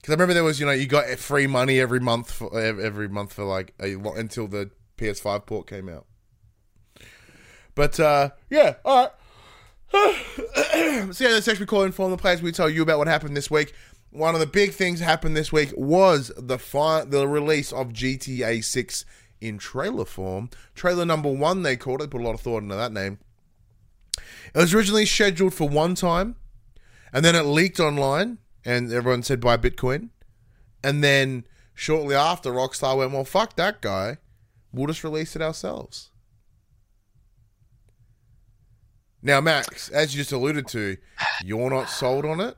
Because 0.09 0.17
I 0.17 0.23
remember 0.23 0.33
there 0.33 0.43
was, 0.43 0.59
you 0.59 0.65
know, 0.65 0.71
you 0.71 0.87
got 0.87 1.07
free 1.19 1.45
money 1.45 1.79
every 1.79 1.99
month 1.99 2.31
for 2.31 2.59
every 2.59 3.07
month 3.07 3.31
for 3.33 3.43
like 3.43 3.75
a 3.79 3.93
until 3.93 4.47
the 4.47 4.71
PS5 4.97 5.45
port 5.45 5.67
came 5.67 5.87
out. 5.87 6.07
But 7.75 7.99
uh, 7.99 8.31
yeah, 8.49 8.77
all 8.83 9.11
right. 9.93 10.15
so 11.13 11.23
yeah, 11.23 11.29
that's 11.29 11.47
actually 11.47 11.67
call 11.67 11.83
inform 11.83 12.09
the 12.09 12.17
players. 12.17 12.41
We 12.41 12.51
tell 12.51 12.71
you 12.71 12.81
about 12.81 12.97
what 12.97 13.07
happened 13.07 13.37
this 13.37 13.51
week. 13.51 13.75
One 14.09 14.33
of 14.33 14.39
the 14.39 14.47
big 14.47 14.71
things 14.71 14.99
happened 14.99 15.37
this 15.37 15.51
week 15.51 15.73
was 15.77 16.31
the 16.35 16.57
fi- 16.57 17.05
the 17.05 17.27
release 17.27 17.71
of 17.71 17.89
GTA 17.89 18.63
6 18.63 19.05
in 19.41 19.59
trailer 19.59 20.05
form. 20.05 20.49
Trailer 20.73 21.05
number 21.05 21.31
one, 21.31 21.61
they 21.61 21.77
called 21.77 22.01
it. 22.01 22.09
Put 22.09 22.21
a 22.21 22.23
lot 22.23 22.33
of 22.33 22.41
thought 22.41 22.63
into 22.63 22.75
that 22.75 22.91
name. 22.91 23.19
It 24.55 24.57
was 24.57 24.73
originally 24.73 25.05
scheduled 25.05 25.53
for 25.53 25.69
one 25.69 25.93
time, 25.93 26.35
and 27.13 27.23
then 27.23 27.35
it 27.35 27.43
leaked 27.43 27.79
online, 27.79 28.39
and 28.65 28.91
everyone 28.91 29.23
said 29.23 29.39
buy 29.39 29.57
Bitcoin. 29.57 30.09
And 30.83 31.03
then 31.03 31.45
shortly 31.73 32.15
after, 32.15 32.51
Rockstar 32.51 32.97
went, 32.97 33.11
well, 33.11 33.25
fuck 33.25 33.55
that 33.55 33.81
guy. 33.81 34.17
We'll 34.71 34.87
just 34.87 35.03
release 35.03 35.35
it 35.35 35.41
ourselves. 35.41 36.09
Now, 39.21 39.41
Max, 39.41 39.89
as 39.89 40.15
you 40.15 40.21
just 40.21 40.31
alluded 40.31 40.67
to, 40.69 40.95
you're 41.43 41.69
not 41.69 41.89
sold 41.89 42.25
on 42.25 42.39
it. 42.39 42.55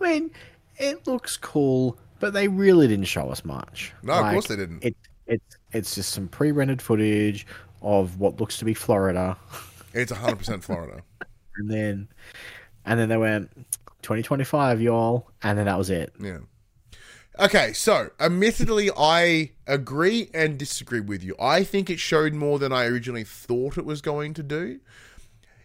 I 0.00 0.04
mean, 0.04 0.30
it 0.76 1.06
looks 1.06 1.36
cool, 1.36 1.98
but 2.20 2.32
they 2.34 2.48
really 2.48 2.88
didn't 2.88 3.06
show 3.06 3.30
us 3.30 3.44
much. 3.44 3.92
No, 4.02 4.14
of 4.14 4.32
course 4.32 4.48
they 4.48 4.56
didn't. 4.56 4.84
It 4.84 4.96
it's 5.26 5.56
it's 5.72 5.94
just 5.94 6.12
some 6.12 6.28
pre-rendered 6.28 6.82
footage 6.82 7.46
of 7.80 8.18
what 8.18 8.40
looks 8.40 8.58
to 8.58 8.64
be 8.64 8.74
Florida, 8.74 9.36
It's 9.94 10.12
100% 10.12 10.62
Florida. 10.62 11.02
and 11.56 11.70
then 11.70 12.08
and 12.84 12.98
then 12.98 13.08
they 13.08 13.16
went 13.16 13.50
2025, 14.02 14.80
y'all, 14.80 15.30
and 15.42 15.58
then 15.58 15.66
that 15.66 15.78
was 15.78 15.90
it. 15.90 16.12
Yeah. 16.20 16.38
Okay, 17.38 17.72
so 17.72 18.10
admittedly, 18.20 18.90
I 18.96 19.52
agree 19.66 20.30
and 20.34 20.58
disagree 20.58 21.00
with 21.00 21.22
you. 21.24 21.34
I 21.40 21.64
think 21.64 21.88
it 21.88 21.98
showed 21.98 22.34
more 22.34 22.58
than 22.58 22.72
I 22.72 22.84
originally 22.84 23.24
thought 23.24 23.78
it 23.78 23.86
was 23.86 24.02
going 24.02 24.34
to 24.34 24.42
do. 24.42 24.80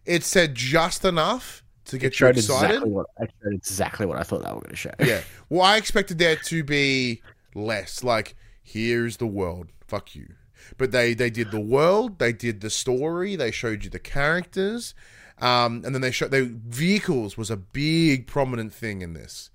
It 0.06 0.24
said 0.24 0.56
just 0.56 1.04
enough 1.04 1.64
to 1.86 1.98
get 1.98 2.20
you 2.20 2.28
excited. 2.28 2.76
exactly 2.76 2.92
what 2.92 3.08
I 3.20 3.26
showed 3.26 3.54
exactly 3.54 4.06
what 4.06 4.18
I 4.18 4.24
thought 4.24 4.44
they 4.44 4.50
were 4.50 4.62
going 4.62 4.70
to 4.70 4.76
show. 4.76 4.94
yeah. 5.00 5.22
Well, 5.50 5.64
I 5.64 5.78
expected 5.78 6.20
there 6.20 6.36
to 6.36 6.64
be 6.64 7.22
less. 7.54 8.04
Like, 8.04 8.36
here's 8.64 9.18
the 9.18 9.28
world. 9.28 9.68
Fuck 9.88 10.16
you. 10.16 10.34
But 10.78 10.92
they 10.92 11.14
they 11.14 11.30
did 11.30 11.52
the 11.52 11.60
world. 11.60 12.20
They 12.20 12.34
did 12.34 12.62
the 12.62 12.70
story. 12.70 13.36
They 13.36 13.52
showed 13.52 13.84
you 13.84 13.90
the 13.90 14.00
characters, 14.00 14.94
um, 15.40 15.84
and 15.86 15.94
then 15.94 16.02
they 16.02 16.12
showed 16.12 16.32
the 16.32 16.52
vehicles 16.68 17.38
was 17.38 17.52
a 17.52 17.58
big 17.58 18.28
prominent 18.28 18.74
thing 18.74 19.02
in 19.02 19.14
this. 19.14 19.50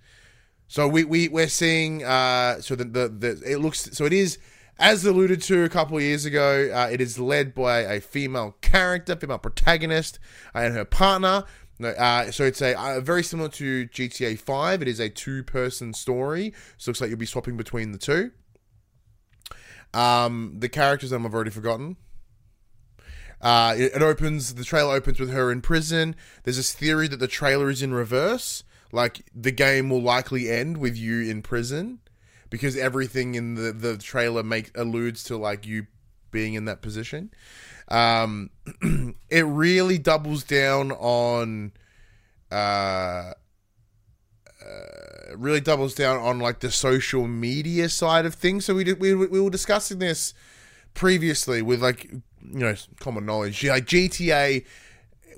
So 0.68 0.88
we 0.88 1.04
we 1.04 1.28
we're 1.28 1.48
seeing. 1.48 2.04
Uh, 2.04 2.60
so 2.60 2.74
the, 2.74 2.84
the 2.84 3.08
the 3.08 3.42
it 3.44 3.58
looks 3.58 3.90
so 3.92 4.04
it 4.04 4.12
is. 4.12 4.38
As 4.78 5.04
alluded 5.04 5.42
to 5.42 5.64
a 5.64 5.68
couple 5.68 6.00
years 6.00 6.24
ago, 6.24 6.70
uh, 6.74 6.88
it 6.90 7.00
is 7.00 7.18
led 7.18 7.54
by 7.54 7.80
a 7.80 8.00
female 8.00 8.56
character, 8.62 9.14
female 9.14 9.38
protagonist, 9.38 10.18
and 10.54 10.74
her 10.74 10.86
partner. 10.86 11.44
Uh, 11.84 12.30
so 12.30 12.44
it's 12.44 12.62
a 12.62 12.76
uh, 12.80 13.00
very 13.00 13.22
similar 13.22 13.50
to 13.50 13.86
GTA 13.88 14.38
Five. 14.38 14.80
It 14.80 14.88
is 14.88 14.98
a 14.98 15.10
two-person 15.10 15.92
story. 15.92 16.54
So 16.78 16.88
it 16.88 16.92
looks 16.92 17.00
like 17.02 17.10
you'll 17.10 17.18
be 17.18 17.26
swapping 17.26 17.58
between 17.58 17.92
the 17.92 17.98
two. 17.98 18.30
Um, 19.92 20.56
the 20.58 20.70
characters 20.70 21.12
um, 21.12 21.26
I've 21.26 21.34
already 21.34 21.50
forgotten. 21.50 21.96
Uh, 23.42 23.74
it, 23.76 23.96
it 23.96 24.02
opens. 24.02 24.54
The 24.54 24.64
trailer 24.64 24.94
opens 24.94 25.18
with 25.18 25.30
her 25.30 25.50
in 25.50 25.60
prison. 25.60 26.14
There's 26.44 26.56
this 26.56 26.72
theory 26.72 27.08
that 27.08 27.18
the 27.18 27.28
trailer 27.28 27.68
is 27.68 27.82
in 27.82 27.92
reverse. 27.92 28.62
Like 28.92 29.26
the 29.34 29.50
game 29.50 29.90
will 29.90 30.02
likely 30.02 30.48
end 30.50 30.76
with 30.76 30.96
you 30.96 31.22
in 31.22 31.42
prison, 31.42 31.98
because 32.50 32.76
everything 32.76 33.34
in 33.34 33.54
the 33.54 33.72
the 33.72 33.96
trailer 33.96 34.42
makes 34.42 34.70
alludes 34.74 35.24
to 35.24 35.36
like 35.36 35.66
you 35.66 35.86
being 36.30 36.54
in 36.54 36.66
that 36.66 36.82
position. 36.82 37.32
Um, 37.88 38.50
it 39.30 39.44
really 39.44 39.98
doubles 39.98 40.44
down 40.44 40.92
on. 40.92 41.72
Uh, 42.50 43.32
uh, 44.62 45.36
really 45.36 45.60
doubles 45.60 45.94
down 45.94 46.18
on 46.18 46.38
like 46.38 46.60
the 46.60 46.70
social 46.70 47.26
media 47.26 47.88
side 47.88 48.26
of 48.26 48.34
things. 48.34 48.64
So 48.64 48.74
we 48.74 48.84
did, 48.84 49.00
we 49.00 49.14
we 49.14 49.40
were 49.40 49.50
discussing 49.50 49.98
this 49.98 50.34
previously 50.94 51.62
with 51.62 51.82
like 51.82 52.04
you 52.04 52.20
know 52.42 52.74
common 53.00 53.26
knowledge. 53.26 53.64
Like 53.64 53.86
GTA 53.86 54.64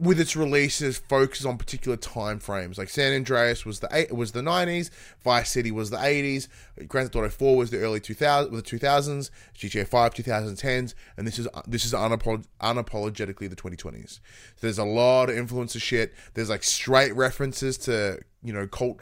with 0.01 0.21
its 0.21 0.35
releases 0.35 0.99
focuses 0.99 1.47
on 1.47 1.59
particular 1.59 1.97
time 1.97 2.39
frames. 2.39 2.79
Like 2.79 2.89
San 2.89 3.13
Andreas 3.13 3.65
was 3.65 3.81
the 3.81 3.89
eight, 3.93 4.13
was 4.13 4.33
the 4.33 4.43
nineties, 4.43 4.91
Vice 5.23 5.51
City 5.51 5.71
was 5.71 5.91
the 5.91 6.03
eighties, 6.03 6.49
Grand 6.89 7.07
Theft 7.07 7.17
Auto 7.17 7.29
Four 7.29 7.57
was 7.57 7.71
the 7.71 7.79
early 7.79 8.01
two 8.01 8.15
thousand 8.15 8.55
the 8.55 8.63
two 8.63 8.79
thousands, 8.79 9.31
GTA 9.57 9.87
Five 9.87 10.15
two 10.15 10.23
thousand 10.23 10.57
tens, 10.57 10.95
and 11.17 11.27
this 11.27 11.39
is 11.39 11.49
this 11.67 11.85
is 11.85 11.93
unapolog- 11.93 12.47
unapologetically 12.61 13.49
the 13.49 13.57
twenty 13.57 13.77
twenties. 13.77 14.21
So 14.57 14.67
there's 14.67 14.79
a 14.79 14.85
lot 14.85 15.31
of 15.31 15.37
influencer 15.37 15.81
shit. 15.81 16.15
There's 16.35 16.51
like 16.51 16.63
straight 16.63 17.15
references 17.15 17.79
to 17.79 18.21
you 18.43 18.53
know 18.53 18.67
cult 18.67 19.01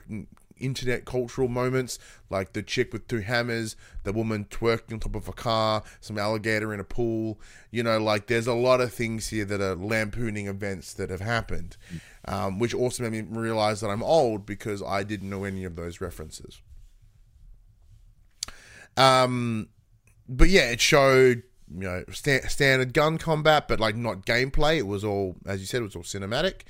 internet 0.63 1.05
cultural 1.05 1.49
moments, 1.49 1.99
like 2.31 2.53
the 2.53 2.63
chick 2.63 2.93
with 2.93 3.09
two 3.09 3.19
hammers, 3.19 3.77
the 4.05 4.13
woman 4.13 4.47
twerking 4.51 4.95
on 4.95 5.01
top 5.01 5.17
of 5.17 5.29
a 5.29 5.33
car, 5.33 5.83
some 6.01 6.19
alligator 6.19 6.73
in 6.73 6.81
a 6.81 6.85
pool. 6.85 7.41
You 7.71 7.83
know, 7.83 7.99
like 7.99 8.27
there's 8.27 8.47
a 8.47 8.55
lot 8.55 8.81
of 8.81 8.93
things 8.93 9.29
here 9.29 9.45
that 9.45 9.61
are 9.61 9.75
lampooning 9.75 10.47
events 10.47 10.95
that 10.95 11.11
have 11.11 11.21
happened, 11.21 11.77
um, 12.27 12.59
which 12.59 12.75
also 12.75 13.03
made 13.03 13.31
me 13.31 13.39
realize 13.39 13.81
that 13.81 13.89
I'm 13.89 14.03
old 14.03 14.47
because 14.47 14.83
I 14.83 15.03
didn't 15.03 15.29
know 15.31 15.45
any 15.45 15.65
of 15.65 15.77
those 15.77 16.01
references. 16.01 16.61
Um, 18.97 19.69
but 20.29 20.49
yeah, 20.49 20.71
it 20.71 20.81
showed 20.81 21.43
you 21.75 21.81
know 21.81 22.05
sta- 22.13 22.49
standard 22.49 22.93
gun 22.93 23.19
combat, 23.19 23.69
but 23.69 23.81
like 23.81 23.97
not 23.97 24.27
gameplay. 24.27 24.79
It 24.79 24.87
was 24.87 25.05
all, 25.05 25.37
as 25.47 25.61
you 25.61 25.67
said, 25.67 25.81
it 25.81 25.85
was 25.85 25.97
all 25.97 26.03
cinematic. 26.03 26.63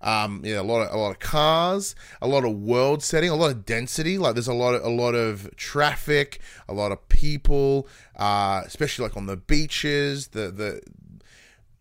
Um, 0.00 0.42
yeah, 0.44 0.60
a 0.60 0.62
lot 0.62 0.82
of 0.82 0.94
a 0.94 0.96
lot 0.96 1.10
of 1.10 1.18
cars, 1.18 1.96
a 2.22 2.28
lot 2.28 2.44
of 2.44 2.52
world 2.52 3.02
setting, 3.02 3.30
a 3.30 3.34
lot 3.34 3.50
of 3.50 3.66
density. 3.66 4.16
Like 4.16 4.34
there's 4.34 4.48
a 4.48 4.54
lot 4.54 4.74
of 4.74 4.84
a 4.84 4.90
lot 4.90 5.14
of 5.14 5.54
traffic, 5.56 6.40
a 6.68 6.74
lot 6.74 6.92
of 6.92 7.08
people, 7.08 7.88
uh, 8.16 8.62
especially 8.64 9.04
like 9.04 9.16
on 9.16 9.26
the 9.26 9.36
beaches. 9.36 10.28
The 10.28 10.50
the 10.50 10.82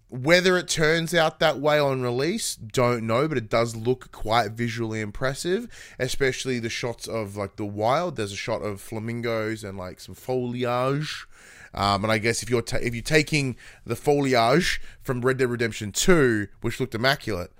whether 0.09 0.57
it 0.57 0.67
turns 0.69 1.13
out 1.13 1.39
that 1.39 1.59
way 1.59 1.79
on 1.79 2.01
release, 2.01 2.55
don't 2.55 3.05
know, 3.05 3.27
but 3.27 3.37
it 3.37 3.49
does 3.49 3.75
look 3.75 4.11
quite 4.11 4.51
visually 4.51 5.01
impressive, 5.01 5.67
especially 5.99 6.59
the 6.59 6.69
shots 6.69 7.07
of 7.07 7.35
like 7.35 7.57
the 7.57 7.65
wild. 7.65 8.15
There's 8.15 8.31
a 8.31 8.37
shot 8.37 8.61
of 8.61 8.79
flamingos 8.79 9.63
and 9.63 9.77
like 9.77 9.99
some 9.99 10.15
foliage. 10.15 11.27
Um, 11.73 12.03
and 12.03 12.11
I 12.11 12.17
guess 12.17 12.41
if 12.41 12.49
you're 12.49 12.61
ta- 12.61 12.79
if 12.81 12.95
you're 12.95 13.03
taking 13.03 13.57
the 13.85 13.95
foliage 13.95 14.81
from 15.03 15.21
Red 15.21 15.37
Dead 15.37 15.49
Redemption 15.49 15.91
Two, 15.91 16.47
which 16.61 16.79
looked 16.79 16.95
immaculate, 16.95 17.51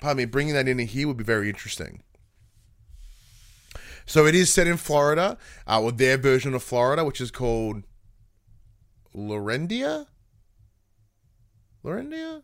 pardon 0.00 0.18
me, 0.18 0.24
bringing 0.24 0.54
that 0.54 0.68
into 0.68 0.84
here 0.84 1.06
would 1.08 1.16
be 1.16 1.24
very 1.24 1.48
interesting. 1.48 2.02
So 4.06 4.26
it 4.26 4.34
is 4.34 4.52
set 4.52 4.66
in 4.66 4.76
Florida, 4.76 5.38
uh, 5.68 5.80
or 5.80 5.92
their 5.92 6.16
version 6.16 6.54
of 6.54 6.62
Florida, 6.62 7.04
which 7.04 7.20
is 7.20 7.30
called 7.30 7.84
Lorendia. 9.14 10.06
Lorendia? 11.84 12.42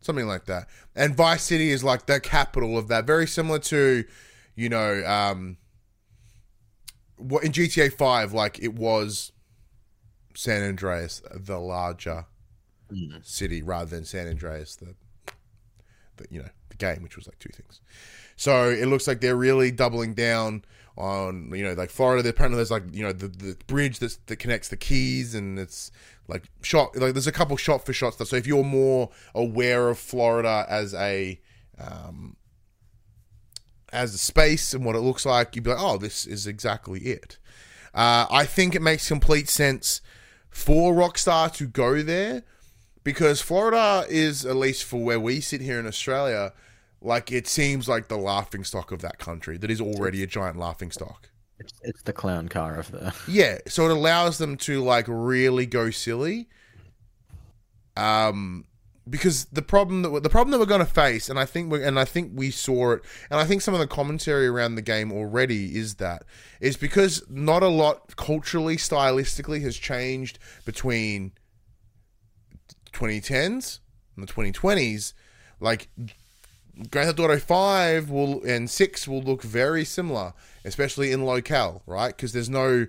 Something 0.00 0.26
like 0.26 0.46
that. 0.46 0.68
And 0.96 1.14
Vice 1.14 1.42
City 1.42 1.70
is 1.70 1.84
like 1.84 2.06
the 2.06 2.18
capital 2.18 2.76
of 2.78 2.88
that. 2.88 3.06
Very 3.06 3.26
similar 3.26 3.58
to, 3.60 4.04
you 4.56 4.68
know, 4.68 5.04
um, 5.06 5.58
what 7.16 7.44
in 7.44 7.52
GTA 7.52 7.92
5, 7.92 8.32
like 8.32 8.58
it 8.58 8.74
was 8.74 9.32
San 10.34 10.62
Andreas, 10.62 11.22
the 11.34 11.58
larger 11.58 12.26
Mm. 12.90 13.24
city, 13.24 13.62
rather 13.62 13.88
than 13.96 14.04
San 14.04 14.28
Andreas, 14.28 14.76
the, 14.76 14.94
you 16.30 16.40
know, 16.40 16.48
the 16.68 16.76
game, 16.76 17.02
which 17.02 17.16
was 17.16 17.26
like 17.26 17.38
two 17.38 17.50
things. 17.50 17.80
So 18.36 18.70
it 18.70 18.86
looks 18.86 19.06
like 19.06 19.20
they're 19.20 19.36
really 19.36 19.70
doubling 19.70 20.14
down 20.14 20.64
on 20.96 21.50
you 21.54 21.64
know 21.64 21.72
like 21.74 21.90
Florida. 21.90 22.28
Apparently, 22.28 22.56
there's 22.56 22.70
like 22.70 22.84
you 22.92 23.02
know 23.02 23.12
the 23.12 23.28
the 23.28 23.56
bridge 23.66 23.98
that's, 23.98 24.16
that 24.26 24.36
connects 24.36 24.68
the 24.68 24.76
keys, 24.76 25.34
and 25.34 25.58
it's 25.58 25.90
like 26.28 26.44
shot 26.62 26.96
like 26.96 27.14
there's 27.14 27.26
a 27.26 27.32
couple 27.32 27.56
shot 27.56 27.84
for 27.84 27.92
shot 27.92 28.14
stuff. 28.14 28.28
So 28.28 28.36
if 28.36 28.46
you're 28.46 28.64
more 28.64 29.10
aware 29.34 29.88
of 29.88 29.98
Florida 29.98 30.66
as 30.68 30.94
a 30.94 31.40
um, 31.78 32.36
as 33.92 34.14
a 34.14 34.18
space 34.18 34.74
and 34.74 34.84
what 34.84 34.96
it 34.96 35.00
looks 35.00 35.26
like, 35.26 35.54
you'd 35.54 35.64
be 35.64 35.70
like, 35.70 35.82
oh, 35.82 35.98
this 35.98 36.26
is 36.26 36.46
exactly 36.46 37.00
it. 37.00 37.38
Uh, 37.94 38.26
I 38.30 38.46
think 38.46 38.74
it 38.74 38.80
makes 38.82 39.08
complete 39.08 39.48
sense 39.48 40.00
for 40.48 40.94
Rockstar 40.94 41.52
to 41.54 41.66
go 41.66 42.02
there 42.02 42.42
because 43.04 43.40
Florida 43.40 44.04
is, 44.08 44.44
at 44.44 44.56
least 44.56 44.84
for 44.84 45.02
where 45.02 45.20
we 45.20 45.40
sit 45.40 45.60
here 45.60 45.78
in 45.78 45.86
Australia, 45.86 46.52
like 47.00 47.32
it 47.32 47.46
seems 47.46 47.88
like 47.88 48.08
the 48.08 48.16
laughing 48.16 48.64
stock 48.64 48.92
of 48.92 49.02
that 49.02 49.18
country 49.18 49.56
that 49.58 49.70
is 49.70 49.80
already 49.80 50.22
a 50.22 50.26
giant 50.26 50.58
laughing 50.58 50.90
stock. 50.90 51.28
It's, 51.58 51.72
it's 51.82 52.02
the 52.02 52.12
clown 52.12 52.48
car 52.48 52.76
of 52.76 52.90
the. 52.90 53.14
Yeah, 53.28 53.58
so 53.68 53.86
it 53.86 53.92
allows 53.92 54.38
them 54.38 54.56
to 54.58 54.82
like 54.82 55.06
really 55.08 55.66
go 55.66 55.90
silly. 55.90 56.48
Um, 57.96 58.64
because 59.08 59.46
the 59.46 59.62
problem 59.62 60.02
that 60.02 60.22
the 60.22 60.30
problem 60.30 60.52
that 60.52 60.60
we're 60.60 60.66
going 60.66 60.84
to 60.84 60.86
face, 60.86 61.28
and 61.28 61.38
I 61.38 61.44
think 61.44 61.72
we 61.72 61.82
and 61.82 61.98
I 61.98 62.04
think 62.04 62.32
we 62.34 62.50
saw 62.50 62.92
it, 62.92 63.02
and 63.30 63.40
I 63.40 63.44
think 63.44 63.62
some 63.62 63.74
of 63.74 63.80
the 63.80 63.86
commentary 63.86 64.46
around 64.46 64.76
the 64.76 64.82
game 64.82 65.12
already 65.12 65.76
is 65.76 65.96
that 65.96 66.24
is 66.60 66.76
because 66.76 67.22
not 67.28 67.62
a 67.62 67.68
lot 67.68 68.16
culturally, 68.16 68.76
stylistically 68.76 69.60
has 69.62 69.76
changed 69.76 70.38
between 70.64 71.32
2010s 72.92 73.80
and 74.16 74.26
the 74.26 74.32
2020s. 74.32 75.12
Like 75.60 75.88
Grand 76.90 77.08
Theft 77.08 77.20
Auto 77.20 77.38
5 77.38 78.10
will 78.10 78.42
and 78.44 78.68
6 78.68 79.08
will 79.08 79.22
look 79.22 79.42
very 79.42 79.84
similar, 79.84 80.32
especially 80.64 81.12
in 81.12 81.24
locale, 81.24 81.82
right? 81.86 82.14
Because 82.16 82.32
there's 82.32 82.50
no 82.50 82.86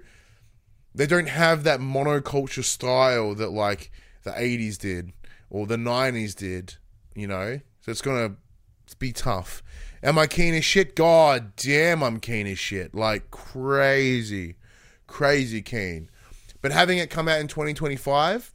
they 0.96 1.08
don't 1.08 1.30
have 1.30 1.64
that 1.64 1.80
monoculture 1.80 2.64
style 2.64 3.34
that 3.36 3.52
like 3.52 3.92
the 4.24 4.32
80s 4.32 4.78
did 4.78 5.12
or 5.50 5.66
the 5.66 5.76
90s 5.76 6.36
did, 6.36 6.76
you 7.16 7.28
know? 7.28 7.60
So 7.82 7.92
it's 7.92 8.02
going 8.02 8.30
to 8.30 8.96
be 8.98 9.12
tough. 9.12 9.64
Am 10.02 10.18
I 10.18 10.28
keen 10.28 10.54
as 10.54 10.66
shit? 10.66 10.96
God 10.96 11.56
damn, 11.56 12.04
I'm 12.04 12.20
keen 12.20 12.48
as 12.48 12.60
shit. 12.60 12.94
Like 12.94 13.32
crazy, 13.32 14.56
crazy 15.08 15.62
keen. 15.62 16.10
But 16.62 16.72
having 16.72 16.98
it 16.98 17.10
come 17.10 17.28
out 17.28 17.40
in 17.40 17.48
2025, 17.48 18.53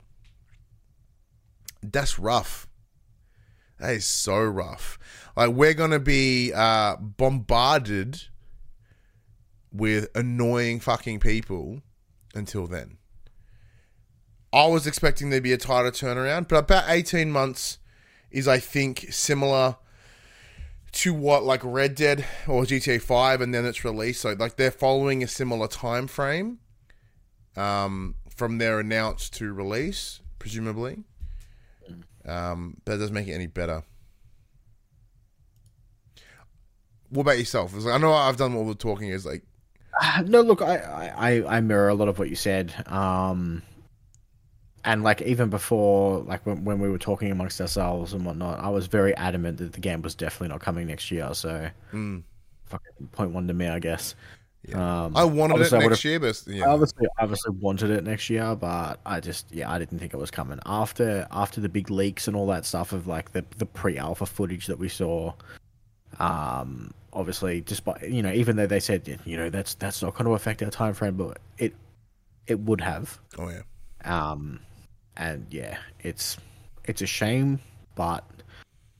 that's 1.82 2.18
rough. 2.18 2.66
That 3.78 3.94
is 3.94 4.06
so 4.06 4.42
rough. 4.42 4.98
Like 5.36 5.50
we're 5.50 5.74
gonna 5.74 6.00
be 6.00 6.52
uh, 6.52 6.96
bombarded 6.96 8.22
with 9.72 10.08
annoying 10.14 10.80
fucking 10.80 11.20
people 11.20 11.82
until 12.34 12.66
then. 12.66 12.98
I 14.52 14.66
was 14.66 14.86
expecting 14.86 15.30
there'd 15.30 15.42
be 15.42 15.52
a 15.52 15.58
tighter 15.58 15.90
turnaround, 15.90 16.48
but 16.48 16.56
about 16.56 16.84
eighteen 16.88 17.30
months 17.30 17.78
is, 18.30 18.48
I 18.48 18.58
think, 18.58 19.06
similar 19.10 19.76
to 20.90 21.14
what 21.14 21.44
like 21.44 21.60
Red 21.62 21.94
Dead 21.94 22.24
or 22.46 22.64
GTA 22.64 23.00
Five, 23.00 23.40
and 23.40 23.54
then 23.54 23.64
it's 23.64 23.84
released. 23.84 24.22
So 24.22 24.32
like 24.32 24.56
they're 24.56 24.70
following 24.70 25.22
a 25.22 25.28
similar 25.28 25.68
time 25.68 26.06
frame 26.06 26.58
um, 27.56 28.16
from 28.34 28.58
their 28.58 28.80
announced 28.80 29.34
to 29.34 29.52
release, 29.52 30.20
presumably. 30.38 31.04
Um, 32.28 32.76
but 32.84 32.92
it 32.92 32.98
doesn't 32.98 33.14
make 33.14 33.28
it 33.28 33.32
any 33.32 33.46
better. 33.46 33.82
What 37.10 37.22
about 37.22 37.38
yourself? 37.38 37.74
Like, 37.74 37.94
I 37.94 37.98
know 37.98 38.12
I've 38.12 38.36
done 38.36 38.54
all 38.54 38.66
the 38.66 38.74
talking. 38.74 39.08
Is 39.08 39.24
like, 39.24 39.42
No, 40.24 40.40
look, 40.40 40.62
I, 40.62 40.76
I, 41.16 41.56
I 41.56 41.60
mirror 41.60 41.88
a 41.88 41.94
lot 41.94 42.08
of 42.08 42.18
what 42.18 42.28
you 42.28 42.36
said. 42.36 42.72
Um, 42.86 43.62
and 44.84 45.02
like 45.02 45.22
even 45.22 45.50
before, 45.50 46.20
like 46.20 46.44
when, 46.46 46.64
when 46.64 46.80
we 46.80 46.88
were 46.88 46.98
talking 46.98 47.30
amongst 47.30 47.60
ourselves 47.60 48.12
and 48.12 48.24
whatnot, 48.24 48.60
I 48.60 48.68
was 48.68 48.86
very 48.86 49.14
adamant 49.16 49.58
that 49.58 49.72
the 49.72 49.80
game 49.80 50.02
was 50.02 50.14
definitely 50.14 50.48
not 50.48 50.60
coming 50.60 50.86
next 50.86 51.10
year. 51.10 51.28
So, 51.34 51.70
mm, 51.92 52.22
fucking 52.66 53.08
point 53.12 53.32
one 53.32 53.46
to 53.48 53.54
me, 53.54 53.68
I 53.68 53.78
guess. 53.78 54.14
Yeah. 54.66 55.04
Um, 55.04 55.16
I 55.16 55.24
wanted 55.24 55.54
it 55.54 55.72
obviously 55.72 55.76
I 55.76 55.80
next 55.80 55.90
would've- 55.90 56.04
year, 56.04 56.20
but 56.20 56.42
yeah, 56.46 56.64
I 56.64 56.68
obviously, 56.72 57.06
obviously 57.18 57.54
wanted 57.60 57.90
it 57.90 58.04
next 58.04 58.28
year, 58.28 58.54
but 58.56 58.98
I 59.06 59.20
just, 59.20 59.46
yeah, 59.52 59.70
I 59.70 59.78
didn't 59.78 59.98
think 59.98 60.12
it 60.12 60.16
was 60.18 60.30
coming 60.30 60.58
after 60.66 61.26
after 61.30 61.60
the 61.60 61.68
big 61.68 61.90
leaks 61.90 62.26
and 62.28 62.36
all 62.36 62.46
that 62.48 62.66
stuff 62.66 62.92
of 62.92 63.06
like 63.06 63.32
the 63.32 63.44
the 63.58 63.66
pre-alpha 63.66 64.26
footage 64.26 64.66
that 64.66 64.78
we 64.78 64.88
saw. 64.88 65.32
Um, 66.18 66.92
obviously, 67.12 67.60
despite 67.60 68.08
you 68.08 68.22
know, 68.22 68.32
even 68.32 68.56
though 68.56 68.66
they 68.66 68.80
said 68.80 69.20
you 69.24 69.36
know 69.36 69.50
that's 69.50 69.74
that's 69.74 70.02
not 70.02 70.14
going 70.14 70.24
to 70.26 70.32
affect 70.32 70.62
our 70.62 70.70
time 70.70 70.94
frame, 70.94 71.16
but 71.16 71.38
it 71.58 71.74
it 72.46 72.58
would 72.60 72.80
have. 72.80 73.18
oh 73.38 73.48
yeah, 73.50 73.62
Um, 74.04 74.60
and 75.16 75.46
yeah, 75.50 75.78
it's 76.00 76.36
it's 76.84 77.02
a 77.02 77.06
shame, 77.06 77.60
but 77.94 78.24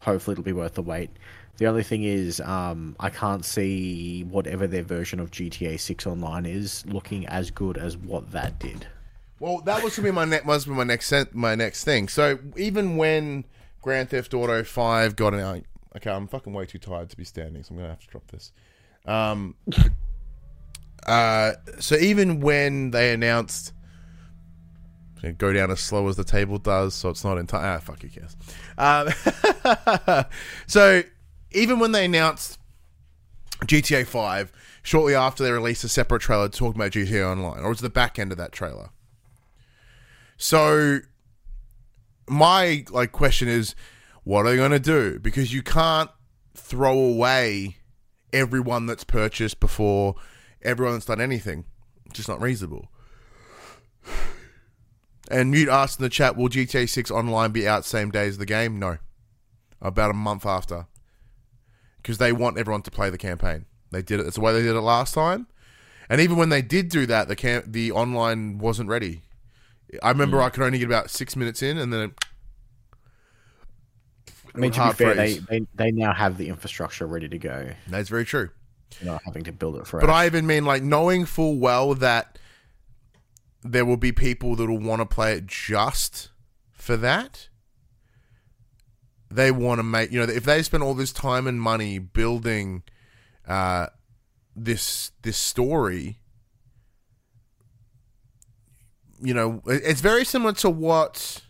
hopefully 0.01 0.33
it'll 0.33 0.45
be 0.45 0.53
worth 0.53 0.75
the 0.75 0.83
wait. 0.83 1.11
The 1.59 1.67
only 1.67 1.83
thing 1.83 2.05
is, 2.05 2.41
um, 2.41 2.95
I 3.01 3.11
can't 3.11 3.45
see 3.45 4.23
whatever 4.23 4.69
their 4.69 4.85
version 4.85 5.19
of 5.19 5.33
GTA 5.33 5.79
Six 5.79 6.07
Online 6.07 6.47
is 6.47 6.87
looking 6.87 7.27
as 7.27 7.51
good 7.51 7.77
as 7.77 7.97
what 7.97 8.31
that 8.31 8.61
did. 8.61 8.87
Well, 9.41 9.61
that 9.63 9.83
was 9.83 9.97
gonna 9.97 10.09
be 10.09 10.13
my 10.13 10.25
next 10.25 10.47
was 10.47 10.67
be 10.67 10.71
my 10.73 10.85
next 10.85 11.13
my 11.35 11.57
next 11.57 11.83
thing. 11.83 12.09
So 12.09 12.39
even 12.57 12.97
when 12.97 13.45
Grand 13.83 14.11
Theft 14.11 14.35
Auto 14.35 14.63
Five 14.63 15.17
got 15.17 15.35
out, 15.35 15.65
okay, 15.97 16.11
I'm 16.11 16.29
fucking 16.29 16.53
way 16.53 16.65
too 16.65 16.79
tired 16.79 17.11
to 17.11 17.17
be 17.17 17.25
standing, 17.25 17.65
so 17.65 17.73
I'm 17.73 17.79
gonna 17.79 17.89
have 17.89 18.01
to 18.01 18.07
drop 18.07 18.31
this. 18.31 18.53
Um, 19.05 19.57
uh, 21.07 21.53
so 21.81 21.97
even 21.97 22.39
when 22.39 22.93
they 22.93 23.13
announced, 23.13 23.73
go 25.39 25.53
down 25.53 25.73
as 25.73 25.81
slow 25.81 26.07
as 26.07 26.15
the 26.15 26.25
table 26.25 26.59
does, 26.59 26.95
so 26.95 27.09
it's 27.09 27.25
not 27.25 27.37
entire. 27.37 27.77
Ah, 27.77 27.81
fuck, 27.81 28.01
who 28.03 28.09
cares? 28.09 28.37
Um, 28.77 30.25
so 30.69 31.03
even 31.53 31.79
when 31.79 31.93
they 31.93 32.05
announced 32.05 32.59
GTA 33.65 34.07
Five, 34.07 34.53
shortly 34.83 35.15
after 35.15 35.43
they 35.43 35.51
released 35.51 35.85
a 35.85 35.89
separate 35.89 36.23
trailer 36.23 36.49
talking 36.49 36.81
about 36.81 36.93
GTA 36.93 37.31
Online, 37.31 37.61
or 37.61 37.71
was 37.71 37.81
the 37.81 37.91
back 37.91 38.19
end 38.19 38.33
of 38.33 38.39
that 38.39 38.53
trailer? 38.53 38.91
So 40.37 41.01
my 42.29 42.85
like 42.91 43.13
question 43.13 43.49
is 43.49 43.75
what 44.25 44.45
are 44.45 44.51
they 44.51 44.57
going 44.57 44.71
to 44.71 44.79
do 44.79 45.19
because 45.19 45.53
you 45.53 45.63
can't 45.63 46.11
throw 46.55 46.99
away 46.99 47.79
everyone 48.33 48.87
that's 48.87 49.05
purchased 49.05 49.59
before 49.61 50.15
everyone 50.63 50.95
that's 50.95 51.07
done 51.07 51.21
anything. 51.21 51.65
It's 52.07 52.17
Just 52.17 52.29
not 52.29 52.41
reasonable. 52.41 52.89
And 55.31 55.51
Mute 55.51 55.69
asked 55.69 55.99
in 55.99 56.03
the 56.03 56.09
chat, 56.09 56.37
will 56.37 56.49
GTA 56.49 56.89
6 56.89 57.11
Online 57.11 57.53
be 57.53 57.69
out 57.69 57.85
same 57.85 58.11
day 58.11 58.27
as 58.27 58.39
the 58.39 58.47
game? 58.47 58.79
No. 58.79 58.99
About 59.81 60.11
a 60.11 60.15
month 60.15 60.47
after. 60.47 60.87
Because 61.99 62.19
they 62.19 62.33
want 62.33 62.59
everyone 62.59 62.83
to 62.83 62.91
play 62.91 63.11
the 63.11 63.19
campaign. 63.19 63.67
They 63.91 64.03
did 64.03 64.21
it. 64.21 64.25
That's 64.25 64.37
the 64.37 64.43
way 64.43 64.53
they 64.53 64.63
did 64.63 64.75
it 64.77 64.81
last 64.81 65.15
time. 65.15 65.47
And 66.09 66.21
even 66.21 66.37
when 66.37 66.49
they 66.49 66.63
did 66.63 66.89
do 66.89 67.07
that, 67.07 67.29
the 67.29 67.37
camp, 67.37 67.67
the 67.69 67.93
online 67.93 68.59
wasn't 68.59 68.89
ready. 68.89 69.23
I 70.03 70.11
remember 70.11 70.39
hmm. 70.39 70.45
I 70.45 70.51
could 70.51 70.63
only 70.63 70.79
get 70.79 70.87
about 70.87 71.11
six 71.11 71.37
minutes 71.37 71.63
in, 71.63 71.79
and 71.79 71.93
then 71.93 72.01
it, 72.01 72.25
I 74.55 74.59
mean, 74.59 74.71
to 74.73 74.89
be 74.89 74.93
fair, 74.93 75.15
they, 75.15 75.39
they 75.39 75.61
they 75.75 75.91
now 75.91 76.13
have 76.13 76.37
the 76.37 76.49
infrastructure 76.49 77.07
ready 77.07 77.29
to 77.29 77.39
go. 77.39 77.71
that's 77.87 78.09
very 78.09 78.25
true. 78.25 78.51
You're 79.01 79.13
not 79.13 79.23
having 79.25 79.45
to 79.45 79.53
build 79.53 79.77
it 79.77 79.87
for 79.87 80.01
But 80.01 80.11
I 80.11 80.27
even 80.27 80.47
mean 80.47 80.65
like 80.65 80.83
knowing 80.83 81.27
full 81.27 81.59
well 81.59 81.95
that 81.95 82.39
there 83.63 83.85
will 83.85 83.97
be 83.97 84.13
people 84.13 84.57
that 84.57 84.67
will 84.67 84.79
want 84.79 85.01
to 85.01 85.07
play 85.07 85.35
it 85.35 85.47
just 85.47 86.31
for 86.73 86.97
that. 86.97 87.49
They 89.31 89.51
want 89.51 89.79
to 89.79 89.83
make 89.83 90.11
you 90.11 90.25
know 90.25 90.33
if 90.33 90.45
they 90.45 90.63
spend 90.63 90.83
all 90.83 90.95
this 90.95 91.13
time 91.13 91.47
and 91.47 91.61
money 91.61 91.99
building 91.99 92.83
uh, 93.47 93.87
this 94.57 95.13
this 95.23 95.37
story. 95.37 96.19
You 99.21 99.35
know, 99.35 99.63
it's 99.67 100.01
very 100.01 100.25
similar 100.25 100.53
to 100.55 100.71
what 100.71 101.43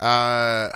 uh, 0.00 0.68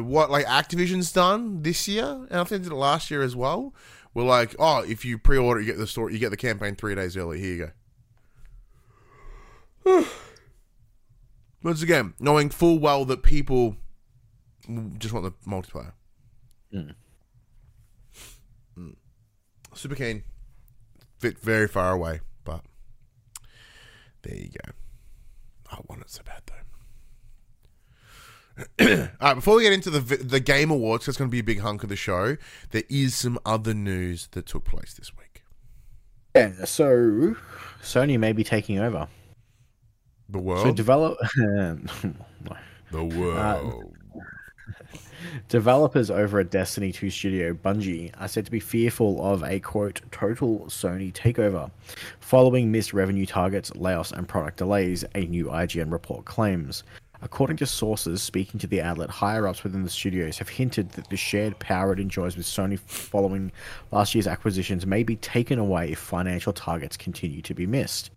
what 0.00 0.30
like 0.30 0.46
Activision's 0.46 1.12
done 1.12 1.62
this 1.62 1.86
year, 1.86 2.26
and 2.30 2.40
I 2.40 2.44
think 2.44 2.62
they 2.62 2.68
did 2.68 2.72
it 2.72 2.76
last 2.76 3.10
year 3.10 3.22
as 3.22 3.36
well. 3.36 3.74
We're 4.14 4.24
like, 4.24 4.54
oh, 4.58 4.80
if 4.82 5.04
you 5.04 5.16
pre-order, 5.18 5.60
you 5.60 5.66
get 5.66 5.78
the 5.78 5.86
story, 5.86 6.12
you 6.12 6.18
get 6.18 6.30
the 6.30 6.36
campaign 6.36 6.76
three 6.76 6.94
days 6.94 7.16
early. 7.16 7.40
Here 7.40 7.54
you 7.54 7.72
go. 9.84 10.06
Once 11.62 11.82
again, 11.82 12.14
knowing 12.18 12.50
full 12.50 12.78
well 12.78 13.04
that 13.06 13.22
people 13.22 13.76
just 14.98 15.12
want 15.14 15.24
the 15.24 15.32
multiplayer. 15.50 15.92
Mm. 16.74 16.94
Mm. 18.78 18.96
Super 19.74 19.94
keen. 19.94 20.22
Fit 21.18 21.38
very 21.38 21.68
far 21.68 21.92
away, 21.92 22.20
but 22.44 22.62
there 24.22 24.36
you 24.36 24.48
go. 24.50 24.72
I 25.70 25.78
want 25.88 26.02
it 26.02 26.10
so 26.10 26.22
bad 26.24 26.42
though. 26.46 26.54
All 29.20 29.28
right, 29.28 29.34
before 29.34 29.56
we 29.56 29.62
get 29.62 29.72
into 29.72 29.90
the 29.90 30.00
the 30.16 30.40
game 30.40 30.70
awards, 30.70 31.08
it's 31.08 31.16
going 31.16 31.30
to 31.30 31.32
be 31.32 31.38
a 31.38 31.44
big 31.44 31.60
hunk 31.60 31.82
of 31.82 31.88
the 31.88 31.96
show. 31.96 32.36
There 32.70 32.82
is 32.88 33.14
some 33.14 33.38
other 33.46 33.72
news 33.74 34.28
that 34.32 34.46
took 34.46 34.64
place 34.64 34.94
this 34.94 35.16
week. 35.16 35.42
Yeah, 36.34 36.64
so 36.64 37.36
Sony 37.82 38.18
may 38.18 38.32
be 38.32 38.44
taking 38.44 38.78
over. 38.78 39.08
The 40.28 40.38
So 40.38 40.42
world, 40.44 40.76
develop 40.76 41.18
the 41.36 42.14
world. 42.92 43.94
Developers 45.48 46.10
over 46.10 46.40
at 46.40 46.50
Destiny 46.50 46.92
2 46.92 47.10
studio 47.10 47.54
Bungie 47.54 48.12
are 48.20 48.28
said 48.28 48.44
to 48.44 48.50
be 48.50 48.60
fearful 48.60 49.24
of 49.24 49.42
a 49.42 49.60
quote 49.60 50.00
total 50.10 50.60
Sony 50.68 51.12
takeover 51.12 51.70
following 52.20 52.70
missed 52.70 52.92
revenue 52.92 53.26
targets, 53.26 53.70
layoffs, 53.70 54.12
and 54.12 54.28
product 54.28 54.58
delays. 54.58 55.04
A 55.14 55.26
new 55.26 55.46
IGN 55.46 55.92
report 55.92 56.24
claims. 56.24 56.82
According 57.24 57.56
to 57.58 57.66
sources 57.66 58.20
speaking 58.20 58.58
to 58.58 58.66
the 58.66 58.82
outlet, 58.82 59.08
higher 59.08 59.46
ups 59.46 59.62
within 59.62 59.84
the 59.84 59.90
studios 59.90 60.38
have 60.38 60.48
hinted 60.48 60.90
that 60.90 61.08
the 61.08 61.16
shared 61.16 61.56
power 61.60 61.92
it 61.92 62.00
enjoys 62.00 62.36
with 62.36 62.46
Sony 62.46 62.76
following 62.76 63.52
last 63.92 64.14
year's 64.14 64.26
acquisitions 64.26 64.86
may 64.86 65.04
be 65.04 65.14
taken 65.16 65.60
away 65.60 65.92
if 65.92 66.00
financial 66.00 66.52
targets 66.52 66.96
continue 66.96 67.40
to 67.42 67.54
be 67.54 67.64
missed. 67.64 68.10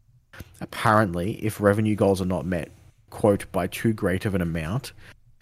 Apparently, 0.60 1.34
if 1.46 1.62
revenue 1.62 1.96
goals 1.96 2.20
are 2.20 2.26
not 2.26 2.48
met, 2.48 2.72
quote, 3.12 3.46
by 3.52 3.68
too 3.68 3.93
great 3.93 4.26
of 4.26 4.34
an 4.34 4.41
amount, 4.41 4.91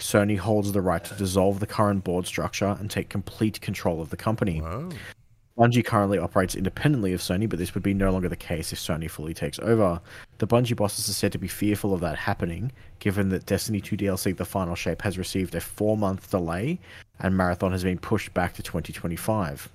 Sony 0.04 0.38
holds 0.38 0.74
the 0.74 0.82
right 0.82 1.04
to 1.04 1.16
dissolve 1.16 1.62
the 1.62 1.66
current 1.66 2.04
board 2.04 2.28
structure 2.28 2.76
and 2.78 2.91
take 2.91 3.08
complete 3.08 3.62
control 3.62 4.01
of 4.01 4.10
the 4.10 4.18
company. 4.18 4.62
Oh. 4.62 4.89
Bungie 5.58 5.86
currently 5.86 6.18
operates 6.18 6.56
independently 6.56 7.14
of 7.14 7.22
Sony, 7.22 7.47
but 7.47 7.58
this 7.58 7.74
would 7.74 7.84
be 7.84 7.93
no 7.93 8.12
longer 8.12 8.28
the 8.28 8.36
case 8.36 8.74
if 8.74 8.80
Sony 8.80 9.10
fully 9.10 9.34
takes 9.34 9.60
over. 9.60 10.01
The 10.39 10.47
Bungie 10.47 10.76
bosses 10.76 11.08
are 11.08 11.14
said 11.14 11.32
to 11.32 11.38
be 11.38 11.47
fearful 11.47 11.93
of 11.93 12.01
that 12.01 12.18
happening, 12.18 12.74
given 12.99 13.30
that 13.30 13.45
Destiny 13.45 13.80
2 13.80 13.95
DLC 13.95 14.36
The 14.36 14.43
Final 14.43 14.76
Shape 14.76 15.01
has 15.04 15.18
received 15.18 15.56
a 15.56 15.62
four 15.62 15.95
month 15.95 16.30
delay 16.30 16.80
and 17.20 17.38
Marathon 17.38 17.72
has 17.72 17.84
been 17.84 17.99
pushed 17.99 18.34
back 18.34 18.54
to 18.56 18.64
2025. 18.64 19.70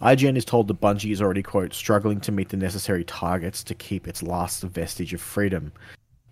IGN 0.00 0.36
is 0.38 0.46
told 0.46 0.68
that 0.68 0.80
Bungie 0.80 1.12
is 1.12 1.20
already, 1.20 1.42
quote, 1.42 1.74
struggling 1.74 2.20
to 2.20 2.32
meet 2.32 2.48
the 2.48 2.56
necessary 2.56 3.04
targets 3.04 3.62
to 3.64 3.74
keep 3.74 4.08
its 4.08 4.22
last 4.22 4.62
vestige 4.62 5.12
of 5.12 5.20
freedom. 5.20 5.72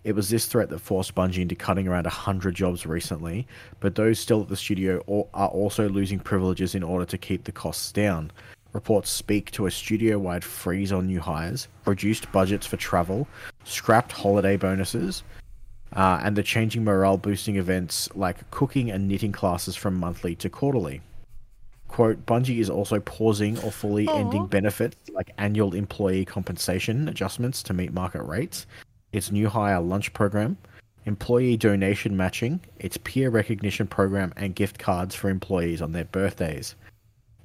It 0.09 0.15
was 0.15 0.27
this 0.27 0.47
threat 0.47 0.69
that 0.69 0.79
forced 0.79 1.13
Bungie 1.13 1.43
into 1.43 1.53
cutting 1.53 1.87
around 1.87 2.05
100 2.05 2.55
jobs 2.55 2.83
recently, 2.83 3.45
but 3.79 3.93
those 3.93 4.17
still 4.17 4.41
at 4.41 4.49
the 4.49 4.57
studio 4.57 5.03
are 5.35 5.49
also 5.49 5.87
losing 5.87 6.17
privileges 6.17 6.73
in 6.73 6.81
order 6.81 7.05
to 7.05 7.15
keep 7.15 7.43
the 7.43 7.51
costs 7.51 7.91
down. 7.91 8.31
Reports 8.73 9.11
speak 9.11 9.51
to 9.51 9.67
a 9.67 9.71
studio 9.71 10.17
wide 10.17 10.43
freeze 10.43 10.91
on 10.91 11.05
new 11.05 11.19
hires, 11.19 11.67
reduced 11.85 12.31
budgets 12.31 12.65
for 12.65 12.75
travel, 12.75 13.27
scrapped 13.65 14.11
holiday 14.11 14.57
bonuses, 14.57 15.21
uh, 15.95 16.19
and 16.23 16.35
the 16.35 16.41
changing 16.41 16.83
morale 16.83 17.19
boosting 17.19 17.57
events 17.57 18.09
like 18.15 18.49
cooking 18.49 18.89
and 18.89 19.07
knitting 19.07 19.31
classes 19.31 19.75
from 19.75 19.93
monthly 19.93 20.33
to 20.37 20.49
quarterly. 20.49 21.01
Quote, 21.87 22.25
Bungie 22.25 22.57
is 22.57 22.69
also 22.71 22.99
pausing 22.99 23.59
or 23.59 23.71
fully 23.71 24.09
ending 24.09 24.47
benefits 24.47 24.95
like 25.11 25.29
annual 25.37 25.75
employee 25.75 26.25
compensation 26.25 27.07
adjustments 27.09 27.61
to 27.61 27.73
meet 27.73 27.93
market 27.93 28.23
rates, 28.23 28.65
its 29.11 29.31
new 29.31 29.49
hire 29.49 29.79
lunch 29.79 30.13
program, 30.13 30.57
employee 31.05 31.57
donation 31.57 32.15
matching, 32.15 32.59
its 32.77 32.97
peer 32.97 33.29
recognition 33.29 33.87
program, 33.87 34.33
and 34.35 34.55
gift 34.55 34.77
cards 34.79 35.15
for 35.15 35.29
employees 35.29 35.81
on 35.81 35.91
their 35.91 36.05
birthdays. 36.05 36.75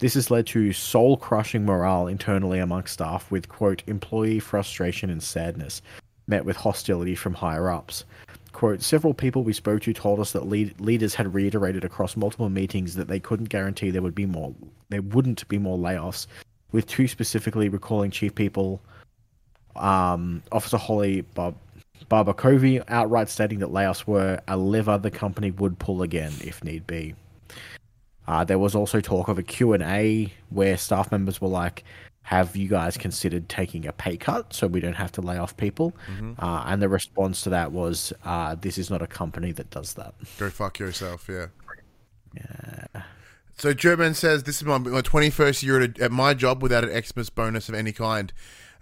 This 0.01 0.15
has 0.15 0.31
led 0.31 0.47
to 0.49 0.73
soul 0.73 1.17
crushing 1.17 1.65
morale 1.65 2.09
internally 2.09 2.59
amongst 2.59 2.95
staff, 2.95 3.31
with, 3.31 3.49
quote, 3.49 3.83
employee 3.87 4.41
frustration 4.41 5.09
and 5.09 5.23
sadness, 5.23 5.81
met 6.27 6.45
with 6.45 6.57
hostility 6.57 7.15
from 7.15 7.35
higher 7.35 7.71
ups. 7.71 8.05
Quote, 8.53 8.83
several 8.83 9.15
people 9.15 9.43
we 9.43 9.53
spoke 9.53 9.83
to 9.83 9.93
told 9.93 10.21
us 10.21 10.33
that 10.33 10.49
lead- 10.49 10.81
leaders 10.81 11.15
had 11.15 11.35
reiterated 11.35 11.85
across 11.85 12.17
multiple 12.17 12.49
meetings 12.51 12.95
that 12.95 13.09
they 13.09 13.19
couldn't 13.21 13.49
guarantee 13.49 13.91
there 13.91 14.03
would 14.03 14.15
be 14.15 14.27
more, 14.27 14.55
there 14.91 15.03
wouldn't 15.03 15.47
be 15.49 15.59
more 15.59 15.79
layoffs, 15.79 16.27
with 16.73 16.87
two 16.87 17.09
specifically 17.09 17.69
recalling 17.69 18.11
chief 18.11 18.35
people, 18.35 18.81
um, 19.77 20.43
Officer 20.53 20.77
Holly 20.77 21.22
Bob 21.22 21.57
Barbacovi 22.11 22.83
outright 22.89 23.29
stating 23.29 23.61
that 23.61 23.70
layoffs 23.70 24.07
were 24.07 24.41
a 24.47 24.57
lever 24.57 24.99
the 24.99 25.11
company 25.11 25.51
would 25.51 25.79
pull 25.79 26.03
again 26.03 26.33
if 26.43 26.62
need 26.62 26.87
be. 26.87 27.14
Uh, 28.27 28.45
there 28.45 28.59
was 28.59 28.75
also 28.75 29.01
talk 29.01 29.29
of 29.29 29.39
a 29.39 29.43
Q&A 29.43 30.33
where 30.51 30.77
staff 30.77 31.11
members 31.11 31.41
were 31.41 31.49
like, 31.49 31.85
have 32.22 32.57
you 32.57 32.68
guys 32.68 32.97
considered 32.97 33.49
taking 33.51 33.87
a 33.87 33.93
pay 33.93 34.16
cut 34.16 34.53
so 34.55 34.66
we 34.66 34.81
don't 34.81 34.95
have 34.95 35.12
to 35.12 35.20
lay 35.20 35.37
off 35.37 35.57
people? 35.57 35.93
Uh, 36.39 36.64
and 36.66 36.81
the 36.81 36.89
response 36.89 37.43
to 37.43 37.51
that 37.51 37.72
was, 37.72 38.12
uh, 38.25 38.55
this 38.55 38.79
is 38.79 38.89
not 38.91 39.03
a 39.03 39.07
company 39.07 39.53
that 39.53 39.70
does 39.70 39.95
that. 39.95 40.14
Go 40.39 40.49
fuck 40.49 40.79
yourself, 40.79 41.29
yeah. 41.29 41.47
So 43.57 43.72
German 43.72 44.14
says 44.14 44.43
this 44.43 44.57
is 44.57 44.64
my, 44.64 44.79
my 44.79 45.01
21st 45.01 45.62
year 45.62 45.81
at, 45.81 45.99
a, 45.99 46.05
at 46.05 46.12
my 46.12 46.35
job 46.35 46.62
without 46.62 46.85
an 46.85 47.03
Xmas 47.03 47.31
bonus 47.31 47.68
of 47.68 47.75
any 47.75 47.93
kind. 47.93 48.33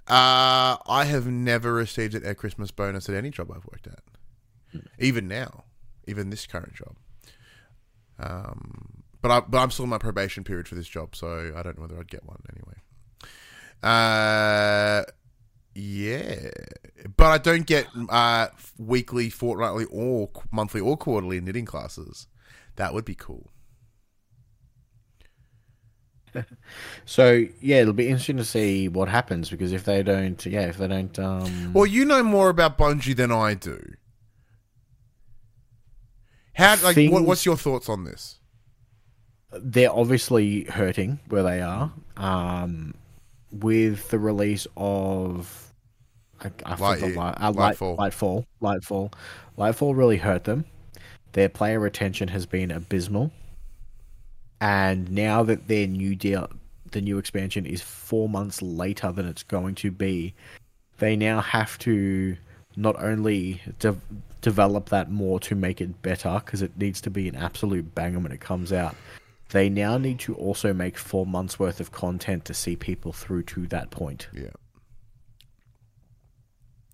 Uh, 0.08 0.76
I 0.86 1.04
have 1.04 1.26
never 1.26 1.72
received 1.72 2.14
an, 2.14 2.26
a 2.26 2.34
Christmas 2.34 2.70
bonus 2.72 3.08
at 3.08 3.14
any 3.14 3.30
job 3.30 3.50
I've 3.50 3.64
worked 3.66 3.86
at, 3.86 4.02
even 4.98 5.28
now, 5.28 5.64
even 6.06 6.30
this 6.30 6.46
current 6.46 6.74
job. 6.74 6.96
Um, 8.18 9.04
but 9.20 9.30
I 9.30 9.40
but 9.40 9.58
I'm 9.58 9.70
still 9.70 9.84
in 9.84 9.90
my 9.90 9.98
probation 9.98 10.42
period 10.42 10.66
for 10.66 10.74
this 10.74 10.88
job, 10.88 11.14
so 11.14 11.52
I 11.56 11.62
don't 11.62 11.76
know 11.78 11.82
whether 11.82 11.98
I'd 11.98 12.10
get 12.10 12.26
one 12.26 12.42
anyway. 12.50 12.74
Uh, 13.82 15.04
yeah, 15.74 16.50
but 17.16 17.26
I 17.26 17.38
don't 17.38 17.66
get 17.66 17.86
uh 18.08 18.48
weekly, 18.78 19.30
fortnightly, 19.30 19.86
or 19.90 20.30
monthly 20.50 20.80
or 20.80 20.96
quarterly 20.96 21.40
knitting 21.40 21.64
classes. 21.64 22.26
That 22.76 22.92
would 22.92 23.04
be 23.04 23.14
cool. 23.14 23.51
So 27.04 27.44
yeah, 27.60 27.80
it'll 27.80 27.92
be 27.92 28.08
interesting 28.08 28.36
to 28.38 28.44
see 28.44 28.88
what 28.88 29.08
happens 29.08 29.50
because 29.50 29.72
if 29.72 29.84
they 29.84 30.02
don't, 30.02 30.44
yeah, 30.46 30.62
if 30.62 30.78
they 30.78 30.88
don't, 30.88 31.16
um, 31.18 31.72
Well, 31.72 31.86
you 31.86 32.04
know 32.04 32.22
more 32.22 32.48
about 32.48 32.78
Bungie 32.78 33.16
than 33.16 33.30
I 33.32 33.54
do. 33.54 33.80
How 36.54 36.76
like 36.82 36.96
what, 37.10 37.24
what's 37.24 37.46
your 37.46 37.56
thoughts 37.56 37.88
on 37.88 38.04
this? 38.04 38.38
they're 39.60 39.92
obviously 39.92 40.64
hurting 40.64 41.20
where 41.28 41.42
they 41.42 41.60
are. 41.60 41.92
Um, 42.16 42.94
with 43.50 44.08
the 44.08 44.18
release 44.18 44.66
of 44.76 45.72
I, 46.40 46.50
I 46.64 46.74
Light- 46.76 47.00
the 47.00 47.18
uh, 47.20 47.52
Light, 47.52 47.76
Lightfall. 47.76 47.96
Lightfall, 47.96 48.44
Lightfall, 48.62 49.12
Lightfall 49.58 49.96
really 49.96 50.16
hurt 50.16 50.44
them. 50.44 50.64
Their 51.32 51.48
player 51.48 51.78
retention 51.78 52.28
has 52.28 52.46
been 52.46 52.70
abysmal, 52.70 53.30
and 54.62 55.10
now 55.10 55.42
that 55.42 55.66
their 55.66 55.88
new 55.88 56.14
deal, 56.14 56.48
the 56.92 57.00
new 57.00 57.18
expansion 57.18 57.66
is 57.66 57.82
four 57.82 58.28
months 58.28 58.62
later 58.62 59.10
than 59.10 59.26
it's 59.26 59.42
going 59.42 59.74
to 59.74 59.90
be, 59.90 60.34
they 60.98 61.16
now 61.16 61.40
have 61.40 61.76
to 61.78 62.36
not 62.76 62.94
only 63.02 63.60
de- 63.80 63.96
develop 64.40 64.88
that 64.90 65.10
more 65.10 65.40
to 65.40 65.56
make 65.56 65.80
it 65.80 66.00
better 66.02 66.40
because 66.44 66.62
it 66.62 66.76
needs 66.78 67.00
to 67.00 67.10
be 67.10 67.26
an 67.26 67.34
absolute 67.34 67.92
banger 67.96 68.20
when 68.20 68.30
it 68.30 68.38
comes 68.38 68.72
out. 68.72 68.94
They 69.50 69.68
now 69.68 69.98
need 69.98 70.20
to 70.20 70.34
also 70.36 70.72
make 70.72 70.96
four 70.96 71.26
months 71.26 71.58
worth 71.58 71.80
of 71.80 71.90
content 71.90 72.44
to 72.44 72.54
see 72.54 72.76
people 72.76 73.12
through 73.12 73.42
to 73.42 73.66
that 73.66 73.90
point. 73.90 74.28
Yeah. 74.32 74.50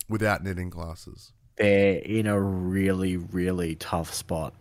Without 0.08 0.42
knitting 0.42 0.70
glasses. 0.70 1.34
They're 1.58 1.98
in 1.98 2.26
a 2.26 2.40
really, 2.40 3.18
really 3.18 3.74
tough 3.74 4.14
spot. 4.14 4.54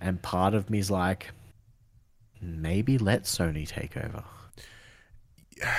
And 0.00 0.22
part 0.22 0.54
of 0.54 0.70
me's 0.70 0.92
like, 0.92 1.32
maybe 2.40 2.98
let 2.98 3.24
Sony 3.24 3.66
take 3.66 3.96
over. 3.96 4.22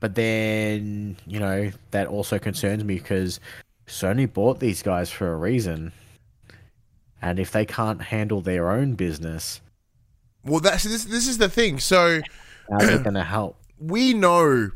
But 0.00 0.16
then, 0.16 1.16
you 1.26 1.40
know, 1.40 1.70
that 1.92 2.08
also 2.08 2.38
concerns 2.38 2.84
me 2.84 2.96
because 2.96 3.40
Sony 3.86 4.30
bought 4.30 4.60
these 4.60 4.82
guys 4.82 5.10
for 5.10 5.32
a 5.32 5.36
reason. 5.36 5.92
And 7.22 7.38
if 7.38 7.52
they 7.52 7.64
can't 7.64 8.02
handle 8.02 8.42
their 8.42 8.70
own 8.70 8.96
business, 8.96 9.62
Well, 10.44 10.60
that's 10.60 10.82
this. 10.84 11.04
This 11.04 11.26
is 11.26 11.38
the 11.38 11.48
thing. 11.48 11.78
So 11.80 12.20
how's 12.70 12.86
it 12.88 13.02
going 13.04 13.14
to 13.14 13.24
help? 13.24 13.56
we 13.78 14.12
know. 14.12 14.70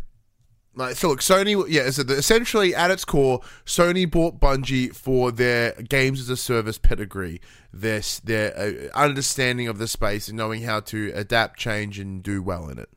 Like, 0.78 0.94
so 0.94 1.08
look, 1.08 1.18
Sony, 1.18 1.64
yeah, 1.68 1.90
so 1.90 2.02
essentially 2.02 2.72
at 2.72 2.92
its 2.92 3.04
core, 3.04 3.40
Sony 3.66 4.08
bought 4.08 4.38
Bungie 4.38 4.94
for 4.94 5.32
their 5.32 5.72
games 5.72 6.20
as 6.20 6.30
a 6.30 6.36
service 6.36 6.78
pedigree, 6.78 7.40
their 7.72 8.00
their 8.22 8.56
uh, 8.56 8.96
understanding 8.96 9.66
of 9.66 9.78
the 9.78 9.88
space 9.88 10.28
and 10.28 10.36
knowing 10.36 10.62
how 10.62 10.78
to 10.78 11.10
adapt, 11.16 11.58
change, 11.58 11.98
and 11.98 12.22
do 12.22 12.40
well 12.40 12.68
in 12.68 12.78
it. 12.78 12.88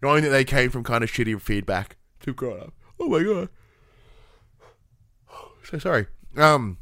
Knowing 0.00 0.22
that 0.22 0.28
they 0.28 0.44
came 0.44 0.70
from 0.70 0.84
kind 0.84 1.02
of 1.02 1.10
shitty 1.10 1.40
feedback 1.42 1.96
to 2.20 2.32
grow 2.32 2.54
up. 2.54 2.72
Oh 3.00 3.08
my 3.08 3.24
god, 3.24 3.48
so 5.64 5.78
sorry. 5.80 6.06
Um, 6.36 6.78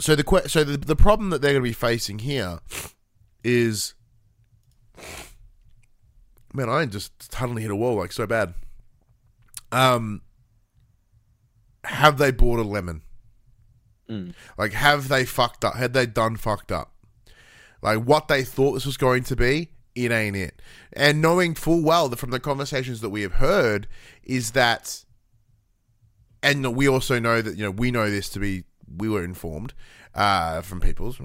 so 0.00 0.14
the 0.16 0.24
que- 0.24 0.48
so 0.48 0.64
the 0.64 0.78
the 0.78 0.96
problem 0.96 1.28
that 1.28 1.42
they're 1.42 1.52
going 1.52 1.62
to 1.62 1.68
be 1.68 1.74
facing 1.74 2.20
here 2.20 2.60
is 3.44 3.92
man, 6.54 6.70
I 6.70 6.86
just 6.86 7.30
suddenly 7.30 7.60
hit 7.60 7.70
a 7.70 7.76
wall 7.76 7.96
like 7.96 8.12
so 8.12 8.26
bad. 8.26 8.54
Um, 9.74 10.22
have 11.82 12.18
they 12.18 12.30
bought 12.30 12.60
a 12.60 12.62
lemon? 12.62 13.02
Mm. 14.08 14.34
Like, 14.56 14.72
have 14.72 15.08
they 15.08 15.24
fucked 15.24 15.64
up? 15.64 15.74
Had 15.74 15.92
they 15.92 16.06
done 16.06 16.36
fucked 16.36 16.70
up? 16.70 16.92
Like, 17.82 18.04
what 18.04 18.28
they 18.28 18.44
thought 18.44 18.72
this 18.72 18.86
was 18.86 18.96
going 18.96 19.24
to 19.24 19.36
be, 19.36 19.70
it 19.94 20.12
ain't 20.12 20.36
it. 20.36 20.62
And 20.92 21.20
knowing 21.20 21.54
full 21.54 21.82
well 21.82 22.08
that 22.08 22.18
from 22.18 22.30
the 22.30 22.40
conversations 22.40 23.00
that 23.00 23.10
we 23.10 23.22
have 23.22 23.34
heard 23.34 23.88
is 24.22 24.52
that, 24.52 25.04
and 26.42 26.76
we 26.76 26.88
also 26.88 27.18
know 27.18 27.42
that 27.42 27.56
you 27.56 27.64
know 27.64 27.70
we 27.70 27.90
know 27.90 28.10
this 28.10 28.28
to 28.30 28.38
be 28.38 28.64
we 28.96 29.08
were 29.08 29.24
informed 29.24 29.72
uh, 30.14 30.60
from 30.60 30.80
people's 30.80 31.18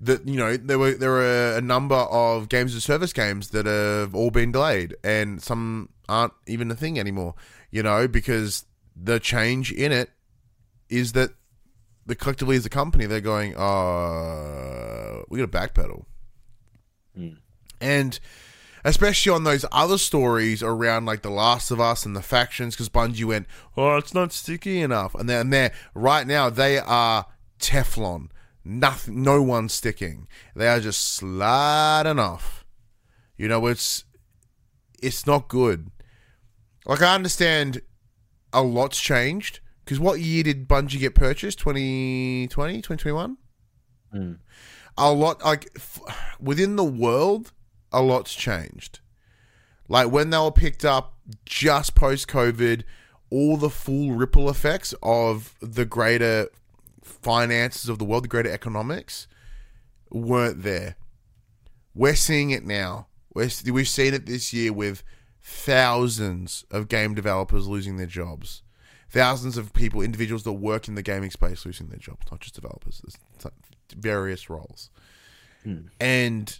that 0.00 0.26
you 0.26 0.36
know 0.36 0.56
there 0.56 0.78
were 0.78 0.92
there 0.92 1.10
were 1.10 1.56
a 1.56 1.60
number 1.60 1.94
of 1.94 2.48
games 2.48 2.74
of 2.74 2.82
service 2.82 3.12
games 3.12 3.50
that 3.50 3.66
have 3.66 4.14
all 4.14 4.30
been 4.30 4.52
delayed 4.52 4.96
and 5.02 5.42
some 5.42 5.88
aren't 6.08 6.32
even 6.46 6.70
a 6.70 6.74
thing 6.74 6.98
anymore. 6.98 7.34
You 7.70 7.82
know 7.82 8.08
because 8.08 8.64
the 8.96 9.20
change 9.20 9.70
in 9.72 9.92
it 9.92 10.10
is 10.88 11.12
that 11.12 11.30
the 12.06 12.14
collectively 12.14 12.56
as 12.56 12.64
a 12.64 12.70
company 12.70 13.04
they're 13.06 13.20
going, 13.20 13.54
uh, 13.56 15.22
we 15.28 15.38
got 15.38 15.52
to 15.52 15.58
backpedal, 15.58 16.04
Mm. 17.18 17.36
and 17.80 18.18
especially 18.84 19.32
on 19.32 19.44
those 19.44 19.64
other 19.72 19.98
stories 19.98 20.62
around 20.62 21.04
like 21.04 21.22
The 21.22 21.30
Last 21.30 21.70
of 21.70 21.80
Us 21.80 22.06
and 22.06 22.14
the 22.16 22.22
factions, 22.22 22.74
because 22.74 22.88
Bungie 22.88 23.24
went, 23.24 23.46
oh, 23.76 23.96
it's 23.96 24.14
not 24.14 24.32
sticky 24.32 24.80
enough, 24.80 25.14
and 25.14 25.28
they're, 25.28 25.72
right 25.94 26.26
now 26.26 26.48
they 26.48 26.78
are 26.78 27.26
Teflon, 27.58 28.28
nothing, 28.64 29.22
no 29.22 29.42
one's 29.42 29.74
sticking. 29.74 30.28
They 30.54 30.68
are 30.68 30.80
just 30.80 31.02
sliding 31.02 32.18
off. 32.18 32.64
You 33.36 33.48
know, 33.48 33.66
it's 33.66 34.04
it's 35.02 35.26
not 35.26 35.48
good. 35.48 35.90
Like 36.88 37.02
I 37.02 37.14
understand 37.14 37.82
a 38.52 38.62
lot's 38.62 38.98
changed 38.98 39.60
because 39.84 40.00
what 40.00 40.20
year 40.20 40.42
did 40.42 40.66
Bungie 40.66 40.98
get 40.98 41.14
purchased? 41.14 41.58
2020, 41.58 42.48
2021? 42.48 43.36
Mm. 44.14 44.38
A 44.96 45.12
lot, 45.12 45.44
like 45.44 45.70
f- 45.76 46.00
within 46.40 46.76
the 46.76 46.84
world, 46.84 47.52
a 47.92 48.00
lot's 48.00 48.34
changed. 48.34 49.00
Like 49.86 50.10
when 50.10 50.30
they 50.30 50.38
were 50.38 50.50
picked 50.50 50.84
up 50.84 51.14
just 51.44 51.94
post 51.94 52.26
COVID, 52.26 52.84
all 53.30 53.58
the 53.58 53.70
full 53.70 54.12
ripple 54.12 54.48
effects 54.48 54.94
of 55.02 55.54
the 55.60 55.84
greater 55.84 56.48
finances 57.02 57.88
of 57.88 57.98
the 57.98 58.04
world, 58.04 58.24
the 58.24 58.28
greater 58.28 58.50
economics, 58.50 59.28
weren't 60.10 60.62
there. 60.62 60.96
We're 61.94 62.14
seeing 62.14 62.50
it 62.50 62.64
now. 62.64 63.08
We're, 63.34 63.50
we've 63.70 63.88
seen 63.88 64.14
it 64.14 64.24
this 64.24 64.52
year 64.52 64.72
with 64.72 65.02
thousands 65.42 66.64
of 66.70 66.88
game 66.88 67.14
developers 67.14 67.66
losing 67.66 67.96
their 67.96 68.06
jobs, 68.06 68.62
thousands 69.10 69.56
of 69.56 69.72
people, 69.72 70.00
individuals 70.00 70.44
that 70.44 70.52
work 70.52 70.88
in 70.88 70.94
the 70.94 71.02
gaming 71.02 71.30
space 71.30 71.64
losing 71.64 71.88
their 71.88 71.98
jobs, 71.98 72.26
not 72.30 72.40
just 72.40 72.54
developers, 72.54 73.02
various 73.96 74.50
roles. 74.50 74.90
Hmm. 75.62 75.86
And 76.00 76.58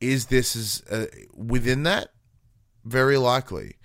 is 0.00 0.26
this 0.26 0.56
is 0.56 0.82
uh, 0.90 1.06
within 1.34 1.82
that? 1.84 2.08
Very 2.84 3.16
likely, 3.16 3.76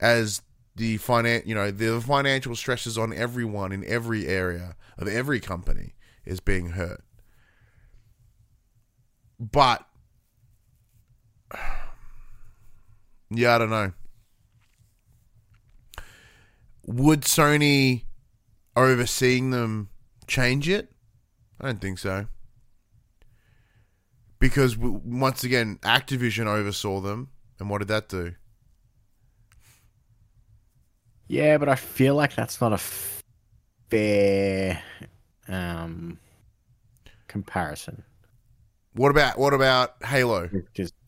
as 0.00 0.42
the 0.74 0.98
finan- 0.98 1.46
you 1.46 1.54
know, 1.54 1.70
the 1.70 2.00
financial 2.00 2.56
stresses 2.56 2.98
on 2.98 3.12
everyone 3.12 3.72
in 3.72 3.84
every 3.84 4.26
area 4.26 4.74
of 4.96 5.06
every 5.06 5.38
company 5.38 5.94
is 6.24 6.40
being 6.40 6.70
hurt. 6.70 7.04
But 9.38 9.86
yeah, 13.30 13.54
I 13.54 13.58
don't 13.58 13.70
know. 13.70 13.92
Would 16.86 17.22
Sony 17.22 18.04
overseeing 18.76 19.50
them 19.50 19.90
change 20.26 20.68
it? 20.68 20.90
I 21.60 21.66
don't 21.66 21.80
think 21.80 21.98
so. 21.98 22.26
Because 24.38 24.76
once 24.76 25.42
again, 25.44 25.78
Activision 25.82 26.46
oversaw 26.46 27.00
them, 27.00 27.30
and 27.58 27.68
what 27.68 27.78
did 27.78 27.88
that 27.88 28.08
do? 28.08 28.34
Yeah, 31.26 31.58
but 31.58 31.68
I 31.68 31.74
feel 31.74 32.14
like 32.14 32.34
that's 32.34 32.60
not 32.60 32.72
a 32.72 32.78
fair 33.90 34.82
um, 35.48 36.18
comparison. 37.26 38.04
What 38.94 39.10
about 39.10 39.38
what 39.38 39.54
about 39.54 40.02
Halo? 40.04 40.50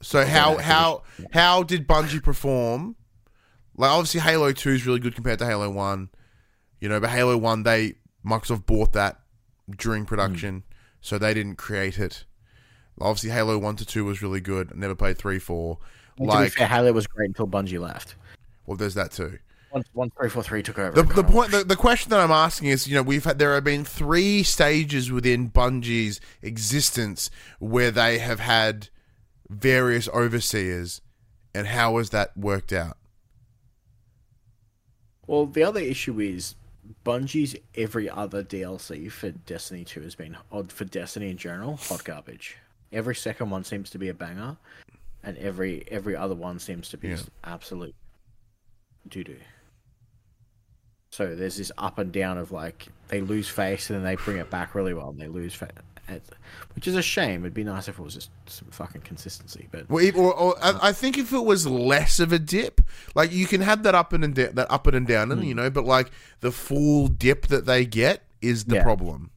So 0.02 0.24
how 0.24 0.58
how 0.58 1.02
how 1.32 1.62
did 1.62 1.88
Bungie 1.88 2.22
perform? 2.22 2.96
Like 3.76 3.90
obviously 3.90 4.20
Halo 4.20 4.52
Two 4.52 4.70
is 4.70 4.86
really 4.86 5.00
good 5.00 5.14
compared 5.14 5.38
to 5.40 5.46
Halo 5.46 5.70
One, 5.70 6.10
you 6.80 6.88
know. 6.88 7.00
But 7.00 7.10
Halo 7.10 7.36
One, 7.36 7.62
they 7.62 7.94
Microsoft 8.24 8.66
bought 8.66 8.92
that 8.92 9.20
during 9.76 10.04
production, 10.04 10.60
mm. 10.60 10.62
so 11.00 11.18
they 11.18 11.34
didn't 11.34 11.56
create 11.56 11.98
it. 11.98 12.24
Obviously, 13.00 13.30
Halo 13.30 13.58
One 13.58 13.76
to 13.76 13.86
Two 13.86 14.04
was 14.04 14.22
really 14.22 14.40
good. 14.40 14.70
I 14.72 14.78
never 14.78 14.94
played 14.94 15.16
three, 15.16 15.38
four. 15.38 15.78
Like, 16.18 16.52
fair, 16.52 16.66
Halo 16.66 16.92
was 16.92 17.06
great 17.06 17.28
until 17.28 17.48
Bungie 17.48 17.80
left. 17.80 18.16
well, 18.66 18.76
there's 18.76 18.94
that 18.94 19.10
too. 19.10 19.38
Once, 19.72 19.88
once 19.94 20.12
three 20.18 20.28
four 20.28 20.42
three 20.42 20.62
took 20.62 20.78
over. 20.78 21.02
The, 21.02 21.14
the 21.14 21.22
point, 21.24 21.52
the, 21.52 21.62
the 21.62 21.76
question 21.76 22.10
that 22.10 22.18
I'm 22.20 22.30
asking 22.32 22.68
is, 22.68 22.88
you 22.88 22.94
know, 22.96 23.02
we've 23.02 23.24
had 23.24 23.38
there 23.38 23.54
have 23.54 23.64
been 23.64 23.84
three 23.84 24.42
stages 24.42 25.12
within 25.12 25.48
Bungie's 25.50 26.20
existence 26.42 27.30
where 27.60 27.90
they 27.90 28.18
have 28.18 28.40
had 28.40 28.88
various 29.48 30.08
overseers, 30.08 31.00
and 31.54 31.68
how 31.68 31.98
has 31.98 32.10
that 32.10 32.36
worked 32.36 32.72
out? 32.72 32.96
Well, 35.26 35.46
the 35.46 35.62
other 35.62 35.80
issue 35.80 36.18
is 36.20 36.56
Bungie's 37.04 37.54
every 37.76 38.10
other 38.10 38.42
DLC 38.42 39.10
for 39.10 39.30
Destiny 39.30 39.84
2 39.84 40.00
has 40.00 40.14
been 40.16 40.36
odd 40.50 40.72
for 40.72 40.84
Destiny 40.84 41.30
in 41.30 41.36
general, 41.36 41.76
hot 41.76 42.02
garbage. 42.04 42.56
Every 42.92 43.14
second 43.14 43.50
one 43.50 43.62
seems 43.62 43.90
to 43.90 43.98
be 43.98 44.08
a 44.08 44.14
banger, 44.14 44.56
and 45.22 45.38
every 45.38 45.84
every 45.88 46.16
other 46.16 46.34
one 46.34 46.58
seems 46.58 46.88
to 46.88 46.96
be 46.96 47.08
Yeah. 47.10 47.18
absolute 47.44 47.94
doo 49.08 49.22
doo. 49.22 49.36
So 51.10 51.34
there's 51.34 51.56
this 51.56 51.72
up 51.76 51.98
and 51.98 52.12
down 52.12 52.38
of 52.38 52.52
like 52.52 52.86
they 53.08 53.20
lose 53.20 53.48
face 53.48 53.90
and 53.90 53.98
then 53.98 54.04
they 54.04 54.14
bring 54.14 54.38
it 54.38 54.48
back 54.48 54.74
really 54.76 54.94
well 54.94 55.10
and 55.10 55.18
they 55.18 55.26
lose 55.26 55.52
face, 55.54 55.70
which 56.74 56.86
is 56.86 56.94
a 56.94 57.02
shame. 57.02 57.42
It'd 57.42 57.52
be 57.52 57.64
nice 57.64 57.88
if 57.88 57.98
it 57.98 58.02
was 58.02 58.14
just 58.14 58.30
some 58.46 58.68
fucking 58.70 59.00
consistency, 59.02 59.68
but 59.72 59.90
Well, 59.90 60.08
or, 60.16 60.32
or 60.32 60.64
I, 60.64 60.88
I 60.88 60.92
think 60.92 61.18
if 61.18 61.32
it 61.32 61.44
was 61.44 61.66
less 61.66 62.20
of 62.20 62.32
a 62.32 62.38
dip, 62.38 62.80
like 63.16 63.32
you 63.32 63.46
can 63.46 63.60
have 63.60 63.82
that 63.82 63.94
up 63.96 64.12
and, 64.12 64.22
and 64.22 64.34
da- 64.34 64.52
that 64.52 64.70
up 64.70 64.86
and 64.86 64.96
and 64.96 65.06
down, 65.06 65.32
and 65.32 65.40
hmm. 65.40 65.48
you 65.48 65.54
know, 65.54 65.68
but 65.68 65.84
like 65.84 66.12
the 66.40 66.52
full 66.52 67.08
dip 67.08 67.48
that 67.48 67.66
they 67.66 67.84
get 67.84 68.22
is 68.40 68.66
the 68.66 68.76
Yeah. 68.76 68.84
problem. 68.84 69.30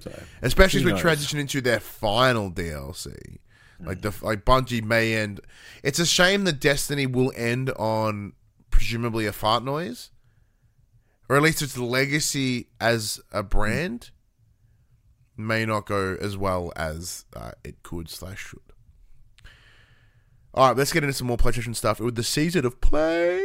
So 0.00 0.12
especially 0.42 0.80
as 0.80 0.84
we 0.84 0.92
knows? 0.92 1.00
transition 1.00 1.38
into 1.38 1.62
their 1.62 1.80
final 1.80 2.50
DLC. 2.50 3.38
Like 3.80 4.02
hmm. 4.02 4.10
the 4.10 4.14
like 4.20 4.44
Bungie 4.44 4.84
may 4.84 5.14
end. 5.14 5.40
It's 5.82 5.98
a 5.98 6.06
shame 6.06 6.44
that 6.44 6.60
Destiny 6.60 7.06
will 7.06 7.32
end 7.34 7.70
on 7.70 8.34
presumably 8.82 9.26
a 9.26 9.32
fart 9.32 9.62
noise, 9.62 10.10
or 11.28 11.36
at 11.36 11.42
least 11.42 11.62
its 11.62 11.78
legacy 11.78 12.66
as 12.80 13.20
a 13.30 13.40
brand 13.40 14.10
may 15.36 15.64
not 15.64 15.86
go 15.86 16.16
as 16.20 16.36
well 16.36 16.72
as 16.74 17.24
uh, 17.36 17.52
it 17.62 17.80
could 17.84 18.08
slash 18.08 18.48
should. 18.48 18.58
All 20.52 20.66
right, 20.66 20.76
let's 20.76 20.92
get 20.92 21.04
into 21.04 21.12
some 21.12 21.28
more 21.28 21.36
PlayStation 21.36 21.76
stuff 21.76 22.00
with 22.00 22.16
the 22.16 22.24
season 22.24 22.66
of 22.66 22.80
play. 22.80 23.40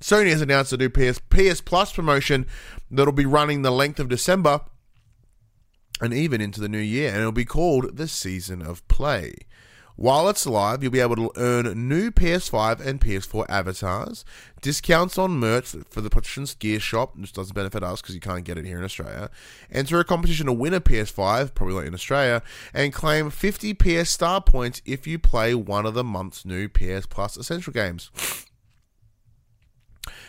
Sony 0.00 0.30
has 0.30 0.40
announced 0.40 0.72
a 0.72 0.76
new 0.76 0.88
PS 0.88 1.18
PS 1.18 1.60
Plus 1.60 1.92
promotion 1.92 2.46
that'll 2.88 3.12
be 3.12 3.26
running 3.26 3.62
the 3.62 3.72
length 3.72 3.98
of 3.98 4.08
December 4.08 4.60
and 6.00 6.14
even 6.14 6.40
into 6.40 6.60
the 6.60 6.68
new 6.68 6.78
year, 6.78 7.08
and 7.08 7.18
it'll 7.18 7.32
be 7.32 7.44
called 7.44 7.96
the 7.96 8.06
Season 8.06 8.62
of 8.62 8.86
Play. 8.86 9.34
While 9.98 10.28
it's 10.28 10.46
live, 10.46 10.84
you'll 10.84 10.92
be 10.92 11.00
able 11.00 11.16
to 11.16 11.32
earn 11.34 11.88
new 11.88 12.12
PS5 12.12 12.78
and 12.86 13.00
PS4 13.00 13.46
avatars, 13.48 14.24
discounts 14.62 15.18
on 15.18 15.40
merch 15.40 15.74
for 15.90 16.00
the 16.00 16.08
PlayStation's 16.08 16.54
Gear 16.54 16.78
Shop, 16.78 17.16
which 17.16 17.32
doesn't 17.32 17.52
benefit 17.52 17.82
us 17.82 18.00
because 18.00 18.14
you 18.14 18.20
can't 18.20 18.44
get 18.44 18.56
it 18.56 18.64
here 18.64 18.78
in 18.78 18.84
Australia, 18.84 19.28
enter 19.72 19.98
a 19.98 20.04
competition 20.04 20.46
to 20.46 20.52
win 20.52 20.72
a 20.72 20.80
PS5, 20.80 21.52
probably 21.52 21.74
not 21.74 21.84
in 21.86 21.94
Australia, 21.94 22.44
and 22.72 22.92
claim 22.92 23.28
50 23.28 23.74
PS 23.74 24.08
Star 24.08 24.40
points 24.40 24.80
if 24.86 25.04
you 25.04 25.18
play 25.18 25.52
one 25.52 25.84
of 25.84 25.94
the 25.94 26.04
month's 26.04 26.44
new 26.44 26.68
PS 26.68 27.06
Plus 27.06 27.36
Essential 27.36 27.72
games. 27.72 28.12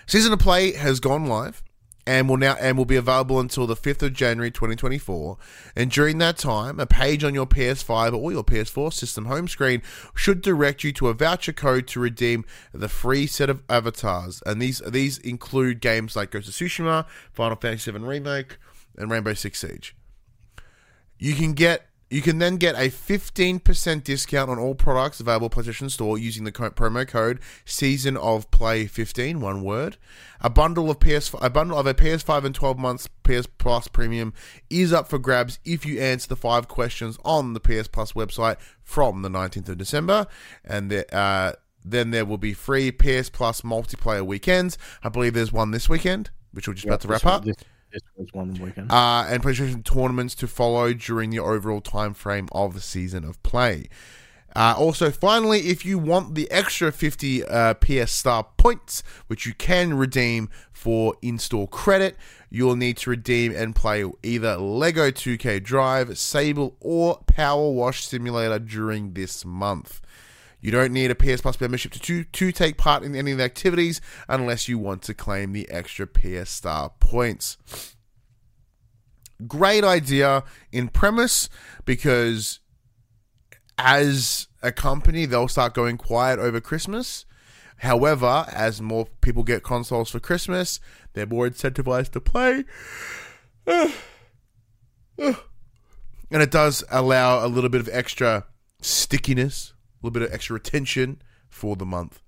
Season 0.07 0.33
of 0.33 0.39
Play 0.39 0.71
has 0.71 0.99
gone 0.99 1.27
live 1.27 1.61
and 2.09 2.27
will 2.27 2.37
now 2.37 2.55
and 2.59 2.75
will 2.75 2.85
be 2.85 2.95
available 2.95 3.39
until 3.39 3.67
the 3.67 3.75
5th 3.75 4.01
of 4.01 4.13
January 4.13 4.49
2024. 4.49 5.37
And 5.75 5.91
during 5.91 6.17
that 6.17 6.39
time, 6.39 6.79
a 6.79 6.87
page 6.87 7.23
on 7.23 7.35
your 7.35 7.45
PS5 7.45 8.19
or 8.19 8.31
your 8.31 8.43
PS4 8.43 8.91
system 8.91 9.25
home 9.25 9.47
screen 9.47 9.83
should 10.15 10.41
direct 10.41 10.83
you 10.83 10.91
to 10.93 11.09
a 11.09 11.13
voucher 11.13 11.53
code 11.53 11.85
to 11.89 11.99
redeem 11.99 12.45
the 12.73 12.89
free 12.89 13.27
set 13.27 13.47
of 13.47 13.61
avatars. 13.69 14.41
And 14.47 14.59
these 14.59 14.79
these 14.79 15.19
include 15.19 15.81
games 15.81 16.15
like 16.15 16.31
Ghost 16.31 16.47
of 16.47 16.55
Tsushima, 16.55 17.05
Final 17.31 17.57
Fantasy 17.57 17.91
VII 17.91 17.99
Remake, 17.99 18.57
and 18.97 19.11
Rainbow 19.11 19.35
Six 19.35 19.59
Siege. 19.61 19.95
You 21.19 21.35
can 21.35 21.53
get 21.53 21.88
you 22.09 22.21
can 22.21 22.39
then 22.39 22.57
get 22.57 22.75
a 22.75 22.89
15% 22.89 24.03
discount 24.03 24.49
on 24.49 24.57
all 24.57 24.73
products 24.73 25.19
available 25.19 25.45
at 25.45 25.51
PlayStation 25.51 25.91
Store 25.91 26.17
using 26.17 26.43
the 26.43 26.51
co- 26.51 26.71
promo 26.71 27.07
code 27.07 27.39
Season 27.65 28.17
of 28.17 28.49
Play 28.49 28.87
15, 28.87 29.39
one 29.39 29.63
word. 29.63 29.97
A 30.41 30.49
bundle 30.49 30.89
of 30.89 30.99
PS 30.99 31.33
a 31.39 31.49
bundle 31.49 31.77
of 31.77 31.85
a 31.85 31.93
PS5 31.93 32.45
and 32.45 32.55
12 32.55 32.79
months 32.79 33.07
PS 33.23 33.45
Plus 33.45 33.87
Premium 33.87 34.33
is 34.69 34.91
up 34.91 35.07
for 35.07 35.19
grabs 35.19 35.59
if 35.65 35.85
you 35.85 35.99
answer 35.99 36.27
the 36.27 36.35
five 36.35 36.67
questions 36.67 37.17
on 37.23 37.53
the 37.53 37.59
PS 37.59 37.87
Plus 37.87 38.13
website 38.13 38.57
from 38.81 39.21
the 39.21 39.29
19th 39.29 39.69
of 39.69 39.77
December, 39.77 40.25
and 40.63 40.89
the, 40.89 41.15
uh, 41.15 41.53
then 41.85 42.11
there 42.11 42.25
will 42.25 42.37
be 42.37 42.53
free 42.53 42.91
PS 42.91 43.29
Plus 43.29 43.61
multiplayer 43.61 44.25
weekends. 44.25 44.77
I 45.03 45.09
believe 45.09 45.33
there's 45.33 45.51
one 45.51 45.71
this 45.71 45.87
weekend, 45.87 46.31
which 46.53 46.67
we're 46.67 46.73
just 46.73 46.87
about 46.87 47.01
to 47.01 47.07
wrap 47.07 47.25
up 47.25 47.45
This, 47.45 47.57
this 47.91 48.01
was 48.15 48.27
one 48.33 48.53
weekend. 48.55 48.91
uh, 48.91 49.25
and 49.27 49.41
PlayStation 49.43 49.83
tournaments 49.83 50.35
to 50.35 50.47
follow 50.47 50.93
during 50.93 51.29
the 51.29 51.39
overall 51.39 51.81
time 51.81 52.13
frame 52.13 52.47
of 52.51 52.73
the 52.73 52.81
season 52.81 53.23
of 53.23 53.41
play. 53.43 53.87
Uh, 54.55 54.73
also, 54.77 55.11
finally, 55.11 55.59
if 55.67 55.85
you 55.85 55.99
want 55.99 56.33
the 56.33 56.49
extra 56.49 56.91
50 56.91 57.43
uh, 57.45 57.73
PS 57.75 58.11
Star 58.11 58.43
points, 58.57 59.03
which 59.27 59.45
you 59.45 59.53
can 59.53 59.93
redeem 59.93 60.49
for 60.71 61.15
in-store 61.21 61.67
credit, 61.67 62.17
you'll 62.49 62.75
need 62.75 62.97
to 62.97 63.11
redeem 63.11 63.55
and 63.55 63.75
play 63.75 64.03
either 64.23 64.57
Lego 64.57 65.11
2K 65.11 65.61
Drive, 65.61 66.17
Sable, 66.17 66.75
or 66.79 67.19
PowerWash 67.27 68.01
Simulator 68.01 68.57
during 68.57 69.13
this 69.13 69.45
month. 69.45 70.01
You 70.61 70.71
don't 70.71 70.91
need 70.91 71.11
a 71.11 71.15
PS 71.15 71.41
Plus 71.41 71.59
membership 71.59 71.93
to, 71.93 72.23
to, 72.23 72.51
take 72.51 72.77
part 72.77 73.03
in 73.03 73.15
any 73.15 73.31
of 73.31 73.37
the 73.37 73.43
activities 73.43 74.01
unless 74.27 74.67
you 74.67 74.77
want 74.77 75.01
to 75.03 75.13
claim 75.13 75.53
the 75.53 75.69
extra 75.69 76.05
PS 76.05 76.49
Star 76.49 76.91
points. 76.99 77.57
Great 79.47 79.83
idea 79.85 80.43
in 80.71 80.89
premise 80.89 81.49
because 81.85 82.59
as 83.77 84.47
a 84.61 84.73
company 84.73 85.25
they'll 85.25 85.47
start 85.47 85.73
going 85.73 85.97
quiet 85.97 86.39
over 86.39 86.59
christmas. 86.59 87.25
However 87.77 88.45
as 88.51 88.81
more 88.81 89.07
people 89.21 89.43
get 89.43 89.63
consoles 89.63 90.09
for 90.09 90.19
christmas 90.19 90.81
they're 91.13 91.25
more 91.25 91.49
incentivized 91.49 92.11
to 92.11 92.19
play. 92.19 92.65
And 96.31 96.43
it 96.43 96.51
does 96.51 96.83
allow 96.91 97.45
a 97.45 97.47
little 97.47 97.69
bit 97.69 97.81
of 97.81 97.89
extra 97.91 98.45
stickiness 98.81 99.73
a 100.01 100.05
little 100.05 100.13
bit 100.13 100.23
of 100.23 100.33
extra 100.33 100.55
attention 100.55 101.21
for 101.49 101.75
the 101.75 101.85
month 101.85 102.21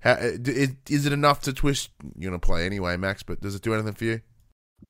How, 0.00 0.12
uh, 0.12 0.36
is 0.44 0.74
is 0.88 1.06
it 1.06 1.12
enough 1.12 1.40
to 1.42 1.52
twist 1.52 1.90
you're 2.16 2.30
gonna 2.30 2.38
play 2.38 2.66
anyway 2.66 2.96
max 2.96 3.22
but 3.22 3.40
does 3.40 3.54
it 3.54 3.62
do 3.62 3.74
anything 3.74 3.94
for 3.94 4.04
you 4.04 4.20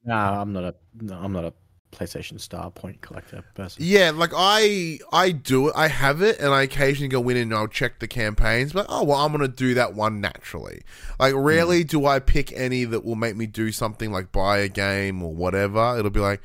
no, 0.04 0.14
I'm 0.14 0.52
not 0.52 0.64
a. 0.64 0.74
No, 1.00 1.16
I'm 1.16 1.32
not 1.32 1.44
a 1.44 1.52
PlayStation 1.92 2.40
Star 2.40 2.70
point 2.70 3.00
collector 3.02 3.44
person. 3.54 3.82
Yeah, 3.84 4.10
like 4.10 4.32
I 4.34 4.98
I 5.12 5.30
do 5.30 5.68
it. 5.68 5.74
I 5.76 5.88
have 5.88 6.22
it, 6.22 6.38
and 6.38 6.48
I 6.48 6.62
occasionally 6.62 7.08
go 7.08 7.28
in 7.28 7.36
and 7.36 7.54
I'll 7.54 7.68
check 7.68 8.00
the 8.00 8.08
campaigns. 8.08 8.72
But 8.72 8.86
oh 8.88 9.04
well, 9.04 9.18
I'm 9.18 9.32
gonna 9.32 9.48
do 9.48 9.74
that 9.74 9.94
one 9.94 10.20
naturally. 10.20 10.82
Like 11.20 11.34
rarely 11.36 11.84
do 11.84 12.06
I 12.06 12.18
pick 12.18 12.52
any 12.52 12.84
that 12.84 13.04
will 13.04 13.14
make 13.14 13.36
me 13.36 13.46
do 13.46 13.70
something 13.72 14.10
like 14.10 14.32
buy 14.32 14.58
a 14.58 14.68
game 14.68 15.22
or 15.22 15.34
whatever. 15.34 15.96
It'll 15.98 16.10
be 16.10 16.20
like, 16.20 16.40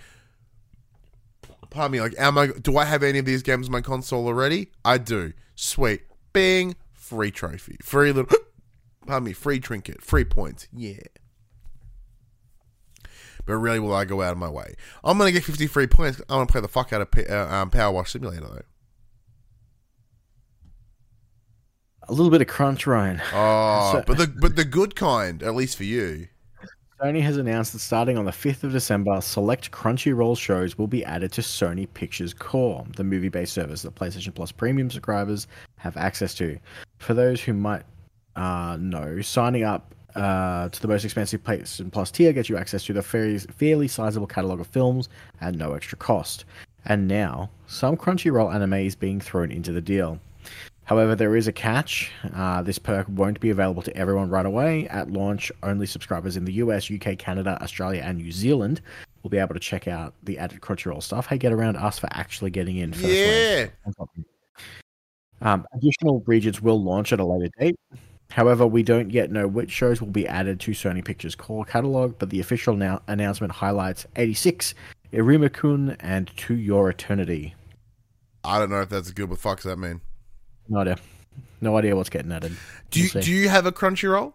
pardon 1.69 1.91
me, 1.93 2.01
like 2.01 2.13
am 2.17 2.37
I? 2.37 2.47
Do 2.47 2.77
I 2.77 2.85
have 2.85 3.03
any 3.03 3.19
of 3.19 3.25
these 3.25 3.43
games 3.43 3.67
on 3.67 3.71
my 3.71 3.81
console 3.81 4.25
already? 4.27 4.69
I 4.85 4.97
do. 4.97 5.33
Sweet, 5.55 6.01
bing, 6.33 6.75
free 6.93 7.31
trophy, 7.31 7.77
free 7.81 8.11
little, 8.11 8.37
pardon 9.07 9.25
me, 9.25 9.33
free 9.33 9.59
trinket, 9.59 10.01
free 10.01 10.25
points. 10.25 10.67
Yeah. 10.73 10.99
But 13.45 13.53
really, 13.55 13.79
will 13.79 13.93
I 13.95 14.03
go 14.03 14.21
out 14.21 14.33
of 14.33 14.37
my 14.37 14.49
way? 14.49 14.75
I'm 15.05 15.17
going 15.17 15.29
to 15.29 15.31
get 15.31 15.45
50 15.45 15.67
free 15.67 15.87
points. 15.87 16.19
I'm 16.27 16.35
gonna 16.39 16.47
play 16.47 16.59
the 16.59 16.67
fuck 16.67 16.91
out 16.91 16.99
of 17.01 17.09
P- 17.11 17.25
uh, 17.27 17.47
um, 17.55 17.71
PowerWash 17.71 18.09
Simulator, 18.09 18.41
though. 18.41 18.61
A 22.09 22.13
little 22.13 22.29
bit 22.29 22.41
of 22.41 22.47
crunch, 22.47 22.85
Ryan. 22.87 23.21
Oh, 23.33 23.91
So- 23.93 24.03
but 24.05 24.17
the 24.17 24.27
but 24.27 24.55
the 24.55 24.65
good 24.65 24.95
kind, 24.95 25.41
at 25.43 25.55
least 25.55 25.77
for 25.77 25.83
you. 25.85 26.27
Sony 26.99 27.21
has 27.21 27.37
announced 27.37 27.73
that 27.73 27.79
starting 27.79 28.17
on 28.17 28.25
the 28.25 28.31
5th 28.31 28.63
of 28.63 28.71
December, 28.71 29.21
select 29.21 29.69
Crunchyroll 29.69 30.35
shows 30.35 30.79
will 30.79 30.87
be 30.87 31.05
added 31.05 31.31
to 31.33 31.41
Sony 31.41 31.87
Pictures 31.93 32.33
Core, 32.33 32.87
the 32.95 33.03
movie 33.03 33.29
based 33.29 33.53
service 33.53 33.83
that 33.83 33.93
PlayStation 33.93 34.33
Plus 34.33 34.51
premium 34.51 34.89
subscribers 34.89 35.45
have 35.75 35.95
access 35.95 36.33
to. 36.35 36.57
For 36.97 37.13
those 37.13 37.39
who 37.39 37.53
might 37.53 37.83
uh, 38.35 38.77
know, 38.79 39.21
signing 39.21 39.63
up 39.63 39.93
uh, 40.15 40.69
to 40.69 40.81
the 40.81 40.87
most 40.87 41.05
expensive 41.05 41.43
PlayStation 41.43 41.91
Plus 41.91 42.09
tier 42.09 42.33
gets 42.33 42.49
you 42.49 42.57
access 42.57 42.83
to 42.85 42.93
the 42.93 43.03
fairly, 43.03 43.37
fairly 43.37 43.87
sizable 43.87 44.25
catalogue 44.25 44.59
of 44.59 44.65
films 44.65 45.07
at 45.39 45.53
no 45.53 45.73
extra 45.73 45.99
cost. 45.99 46.45
And 46.85 47.07
now, 47.07 47.51
some 47.67 47.95
Crunchyroll 47.95 48.51
anime 48.51 48.73
is 48.73 48.95
being 48.95 49.19
thrown 49.19 49.51
into 49.51 49.71
the 49.71 49.81
deal. 49.81 50.19
However, 50.87 51.15
there 51.15 51.35
is 51.35 51.49
a 51.49 51.51
catch. 51.51 52.11
Uh, 52.33 52.61
this 52.61 52.79
perk 52.79 53.07
won't 53.09 53.41
be 53.41 53.49
available 53.49 53.81
to 53.81 53.95
everyone 53.97 54.29
right 54.29 54.45
away. 54.45 54.87
At 54.87 55.11
launch, 55.11 55.51
only 55.61 55.85
subscribers 55.85 56.37
in 56.37 56.45
the 56.45 56.53
US, 56.53 56.89
UK, 56.89 57.17
Canada, 57.17 57.61
Australia, 57.61 58.01
and 58.05 58.17
New 58.17 58.31
Zealand 58.31 58.79
will 59.21 59.29
be 59.29 59.37
able 59.37 59.53
to 59.53 59.59
check 59.59 59.89
out 59.89 60.13
the 60.23 60.39
added 60.39 60.61
Crunchyroll 60.61 61.03
stuff. 61.03 61.27
Hey, 61.27 61.37
get 61.37 61.51
around 61.51 61.75
us 61.75 61.99
for 61.99 62.07
actually 62.13 62.51
getting 62.51 62.77
in 62.77 62.93
first. 62.93 63.05
Yeah. 63.05 63.67
Um, 65.41 65.67
additional 65.73 66.23
regions 66.25 66.61
will 66.61 66.81
launch 66.81 67.11
at 67.11 67.19
a 67.19 67.25
later 67.25 67.51
date. 67.59 67.75
However, 68.31 68.65
we 68.65 68.81
don't 68.81 69.11
yet 69.11 69.29
know 69.29 69.45
which 69.45 69.71
shows 69.71 69.99
will 69.99 70.07
be 70.07 70.25
added 70.25 70.61
to 70.61 70.71
Sony 70.71 71.03
Pictures 71.03 71.35
core 71.35 71.65
catalog, 71.65 72.17
but 72.17 72.29
the 72.29 72.39
official 72.39 72.77
now- 72.77 73.01
announcement 73.07 73.51
highlights 73.51 74.05
86, 74.15 74.73
Iruma-kun, 75.11 75.97
and 75.99 76.31
To 76.37 76.55
Your 76.55 76.89
Eternity. 76.89 77.55
I 78.45 78.57
don't 78.57 78.69
know 78.69 78.79
if 78.79 78.89
that's 78.89 79.11
good. 79.11 79.29
What 79.29 79.35
the 79.35 79.41
fuck 79.41 79.57
does 79.57 79.65
that 79.65 79.77
mean? 79.77 79.99
No 80.69 80.79
idea. 80.79 80.97
No 81.61 81.77
idea 81.77 81.95
what's 81.95 82.09
getting 82.09 82.31
added. 82.31 82.55
Do 82.91 83.01
you, 83.01 83.09
We'll 83.13 83.23
do 83.23 83.31
you 83.31 83.49
have 83.49 83.65
a 83.65 83.71
Crunchyroll? 83.71 84.33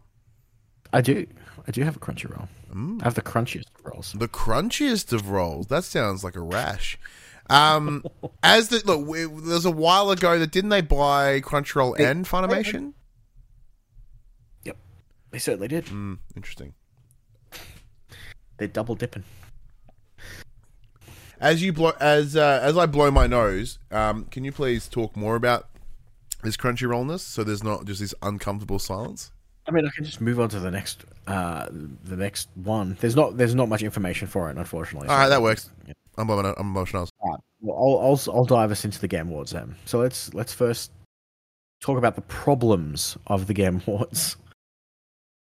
I 0.92 1.00
do. 1.00 1.26
I 1.66 1.70
do 1.70 1.82
have 1.82 1.96
a 1.96 2.00
Crunchyroll. 2.00 2.48
Mm. 2.74 3.00
I 3.00 3.04
have 3.04 3.14
the 3.14 3.22
crunchiest 3.22 3.66
rolls. 3.82 4.12
The 4.16 4.28
crunchiest 4.28 5.12
of 5.12 5.28
rolls. 5.30 5.66
That 5.68 5.84
sounds 5.84 6.24
like 6.24 6.36
a 6.36 6.40
rash. 6.40 6.98
Um, 7.50 8.04
as 8.42 8.68
the 8.68 8.82
look, 8.84 9.06
we, 9.06 9.24
there's 9.24 9.64
a 9.64 9.70
while 9.70 10.10
ago 10.10 10.38
that 10.38 10.50
didn't 10.50 10.70
they 10.70 10.80
buy 10.80 11.40
Crunchyroll 11.40 11.96
They- 11.96 12.06
and 12.06 12.24
Funimation? 12.26 12.94
Yep. 14.64 14.76
They 15.30 15.38
certainly 15.38 15.68
did. 15.68 15.86
Mm, 15.86 16.18
interesting. 16.34 16.74
They're 18.56 18.68
double 18.68 18.94
dipping. 18.94 19.24
As 21.40 21.62
you 21.62 21.72
blow, 21.72 21.92
as 22.00 22.36
uh, 22.36 22.60
as 22.62 22.78
I 22.78 22.86
blow 22.86 23.10
my 23.10 23.26
nose, 23.26 23.78
um, 23.90 24.26
can 24.26 24.44
you 24.44 24.52
please 24.52 24.88
talk 24.88 25.16
more 25.16 25.34
about 25.34 25.66
this 26.42 26.56
Crunchyrollness 26.56 27.20
so 27.20 27.44
there's 27.44 27.62
not 27.64 27.84
just 27.84 28.00
this 28.00 28.14
uncomfortable 28.22 28.78
silence? 28.78 29.32
I 29.66 29.70
mean, 29.70 29.86
I 29.86 29.90
can 29.94 30.04
just 30.04 30.20
move 30.20 30.40
on 30.40 30.48
to 30.50 30.58
the 30.58 30.70
next, 30.70 31.04
uh, 31.28 31.68
the 31.70 32.16
next 32.16 32.48
one. 32.54 32.96
There's 33.00 33.14
not, 33.14 33.36
there's 33.36 33.54
not 33.54 33.68
much 33.68 33.82
information 33.82 34.26
for 34.26 34.50
it, 34.50 34.56
unfortunately. 34.56 35.08
All 35.08 35.16
right, 35.16 35.28
that 35.28 35.40
works. 35.40 35.70
I'm, 36.18 36.28
I'm 36.28 36.54
emotional. 36.58 37.08
Right. 37.24 37.38
Well, 37.60 37.76
I'll, 37.76 38.10
I'll, 38.10 38.34
I'll 38.34 38.44
dive 38.44 38.72
us 38.72 38.84
into 38.84 39.00
the 39.00 39.08
Game 39.08 39.28
Awards 39.28 39.52
then. 39.52 39.76
So 39.84 39.98
let's 39.98 40.34
let's 40.34 40.52
first 40.52 40.90
talk 41.80 41.96
about 41.96 42.16
the 42.16 42.22
problems 42.22 43.16
of 43.28 43.46
the 43.46 43.54
Game 43.54 43.80
Awards. 43.86 44.36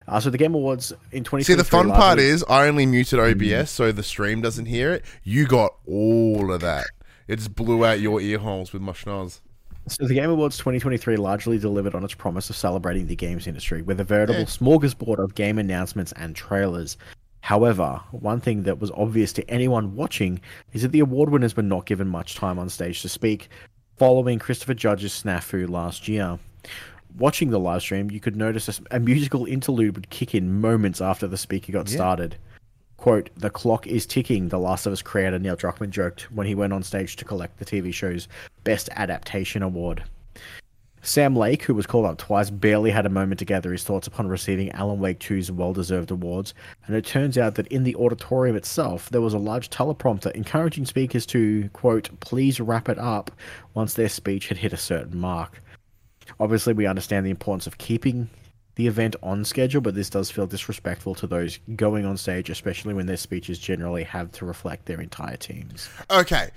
Uh, 0.08 0.20
so 0.20 0.30
the 0.30 0.38
Game 0.38 0.56
Awards 0.56 0.92
in 1.12 1.24
2023. 1.24 1.44
See, 1.44 1.54
the 1.54 1.64
fun 1.64 1.90
part 1.90 2.18
largely- 2.18 2.26
is 2.26 2.44
I 2.50 2.68
only 2.68 2.86
muted 2.86 3.20
OBS 3.20 3.70
so 3.70 3.92
the 3.92 4.04
stream 4.04 4.42
doesn't 4.42 4.66
hear 4.66 4.92
it. 4.92 5.06
You 5.24 5.46
got 5.46 5.74
all 5.88 6.52
of 6.52 6.62
that. 6.62 6.86
It 7.28 7.38
just 7.38 7.56
blew 7.56 7.86
out 7.86 8.00
your 8.00 8.20
ear 8.20 8.40
holes 8.40 8.74
with 8.74 8.82
my 8.82 8.92
schnoz. 8.94 9.42
So 9.88 10.08
the 10.08 10.14
Game 10.14 10.30
Awards 10.30 10.58
2023 10.58 11.18
largely 11.18 11.58
delivered 11.58 11.96
on 11.96 12.04
its 12.04 12.14
promise 12.14 12.50
of 12.50 12.56
celebrating 12.56 13.08
the 13.08 13.16
games 13.16 13.48
industry 13.48 13.82
with 13.82 14.00
a 14.00 14.04
veritable 14.04 14.42
Yeah. 14.42 14.46
smorgasbord 14.46 15.18
of 15.18 15.36
game 15.36 15.58
announcements 15.58 16.12
and 16.14 16.36
trailers. 16.36 16.98
However, 17.42 18.00
one 18.12 18.40
thing 18.40 18.64
that 18.64 18.80
was 18.80 18.92
obvious 18.92 19.34
to 19.34 19.50
anyone 19.50 19.96
watching 19.96 20.40
is 20.74 20.84
that 20.84 20.92
the 20.92 21.00
award 21.00 21.30
winners 21.30 21.58
were 21.58 21.64
not 21.64 21.88
given 21.88 22.08
much 22.08 22.36
time 22.36 22.60
on 22.60 22.70
stage 22.70 23.02
to 23.02 23.10
speak, 23.10 23.50
following 23.98 24.38
Christopher 24.40 24.76
Judge's 24.76 25.12
snafu 25.24 25.68
last 25.68 26.08
year. 26.08 26.38
Watching 27.18 27.50
the 27.50 27.60
live 27.60 27.82
stream, 27.82 28.12
you 28.12 28.20
could 28.20 28.36
notice 28.36 28.80
a 28.92 29.00
musical 29.00 29.46
interlude 29.46 29.96
would 29.96 30.10
kick 30.12 30.34
in 30.36 30.62
moments 30.62 31.02
after 31.02 31.28
the 31.28 31.38
speaker 31.38 31.72
got 31.74 31.90
Yeah. 31.90 31.96
started. 31.96 32.36
Quote, 33.02 33.32
the 33.36 33.50
clock 33.50 33.88
is 33.88 34.06
ticking, 34.06 34.50
The 34.50 34.60
Last 34.60 34.86
of 34.86 34.94
Us 34.94 35.02
creator 35.02 35.40
Neil 35.40 35.58
Druckmann 35.58 35.90
joked 35.90 36.32
when 36.32 36.46
he 36.46 36.54
went 36.54 36.72
on 36.72 36.84
stage 36.84 37.16
to 37.16 37.26
collect 37.26 37.58
the 37.58 37.66
TV 37.66 37.92
show's 37.92 38.28
Best 38.64 38.90
Adaptation 38.92 39.64
Award. 39.64 40.04
Sam 41.02 41.36
Lake, 41.36 41.64
who 41.64 41.74
was 41.74 41.88
called 41.88 42.06
up 42.06 42.20
twice, 42.20 42.52
barely 42.52 42.92
had 42.92 43.08
a 43.08 43.10
moment 43.10 43.40
to 43.40 43.46
gather 43.46 43.72
his 43.72 43.84
thoughts 43.84 44.06
upon 44.06 44.28
receiving 44.28 44.72
Alan 44.74 45.00
Wake 45.00 45.18
2's 45.18 45.52
well 45.52 45.74
deserved 45.74 46.12
awards, 46.12 46.54
and 46.86 46.96
it 46.96 47.04
turns 47.04 47.40
out 47.40 47.56
that 47.56 47.66
in 47.70 47.86
the 47.86 47.96
auditorium 47.96 48.56
itself, 48.56 49.10
there 49.10 49.20
was 49.20 49.34
a 49.34 49.40
large 49.40 49.72
teleprompter 49.72 50.30
encouraging 50.34 50.86
speakers 50.86 51.26
to, 51.26 51.70
quote, 51.70 52.08
please 52.20 52.60
wrap 52.60 52.88
it 52.88 53.00
up 53.00 53.32
once 53.74 53.96
their 53.96 54.10
speech 54.10 54.48
had 54.48 54.60
hit 54.60 54.74
a 54.74 54.78
certain 54.78 55.18
mark. 55.18 55.60
Obviously, 56.40 56.74
we 56.74 56.86
understand 56.86 57.26
the 57.26 57.32
importance 57.32 57.66
of 57.66 57.80
keeping 57.80 58.30
the 58.82 58.88
event 58.88 59.16
on 59.22 59.46
schedule, 59.46 59.80
but 59.80 59.94
this 59.94 60.10
does 60.10 60.32
feel 60.32 60.48
disrespectful 60.48 61.14
to 61.14 61.28
those 61.28 61.60
going 61.76 62.04
on 62.04 62.18
stage, 62.18 62.50
especially 62.50 62.96
when 62.96 63.06
their 63.06 63.18
speeches 63.18 63.60
generally 63.60 64.04
have 64.04 64.32
to 64.32 64.44
reflect 64.44 64.88
their 64.88 65.00
entire 65.00 65.38
teams. 65.38 65.88
Okay. 66.10 66.50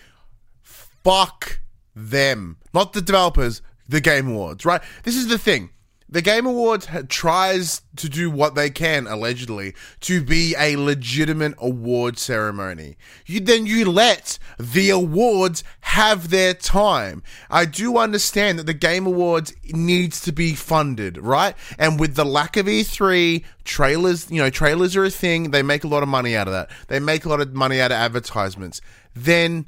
Fuck 0.62 1.60
them. 1.94 2.56
Not 2.72 2.94
the 2.94 3.02
developers, 3.02 3.60
the 3.90 4.00
Game 4.00 4.28
Awards, 4.28 4.64
right? 4.64 4.80
This 5.02 5.16
is 5.16 5.28
the 5.28 5.36
thing. 5.36 5.68
The 6.08 6.22
Game 6.22 6.46
Awards 6.46 6.86
tries 7.08 7.80
to 7.96 8.08
do 8.08 8.30
what 8.30 8.54
they 8.54 8.68
can, 8.68 9.06
allegedly, 9.06 9.74
to 10.00 10.22
be 10.22 10.54
a 10.58 10.76
legitimate 10.76 11.54
award 11.58 12.18
ceremony. 12.18 12.96
You 13.26 13.40
then 13.40 13.66
you 13.66 13.90
let 13.90 14.38
the 14.58 14.90
awards 14.90 15.64
have 15.80 16.30
their 16.30 16.52
time. 16.52 17.22
I 17.50 17.64
do 17.64 17.96
understand 17.96 18.58
that 18.58 18.66
the 18.66 18.74
Game 18.74 19.06
Awards 19.06 19.54
needs 19.64 20.20
to 20.22 20.32
be 20.32 20.54
funded, 20.54 21.16
right? 21.18 21.56
And 21.78 21.98
with 21.98 22.16
the 22.16 22.24
lack 22.24 22.56
of 22.56 22.66
E3, 22.66 23.42
trailers, 23.64 24.30
you 24.30 24.42
know, 24.42 24.50
trailers 24.50 24.94
are 24.96 25.04
a 25.04 25.10
thing. 25.10 25.50
They 25.52 25.62
make 25.62 25.84
a 25.84 25.88
lot 25.88 26.02
of 26.02 26.08
money 26.08 26.36
out 26.36 26.46
of 26.46 26.52
that. 26.52 26.70
They 26.88 27.00
make 27.00 27.24
a 27.24 27.28
lot 27.28 27.40
of 27.40 27.54
money 27.54 27.80
out 27.80 27.92
of 27.92 27.96
advertisements. 27.96 28.80
Then 29.14 29.66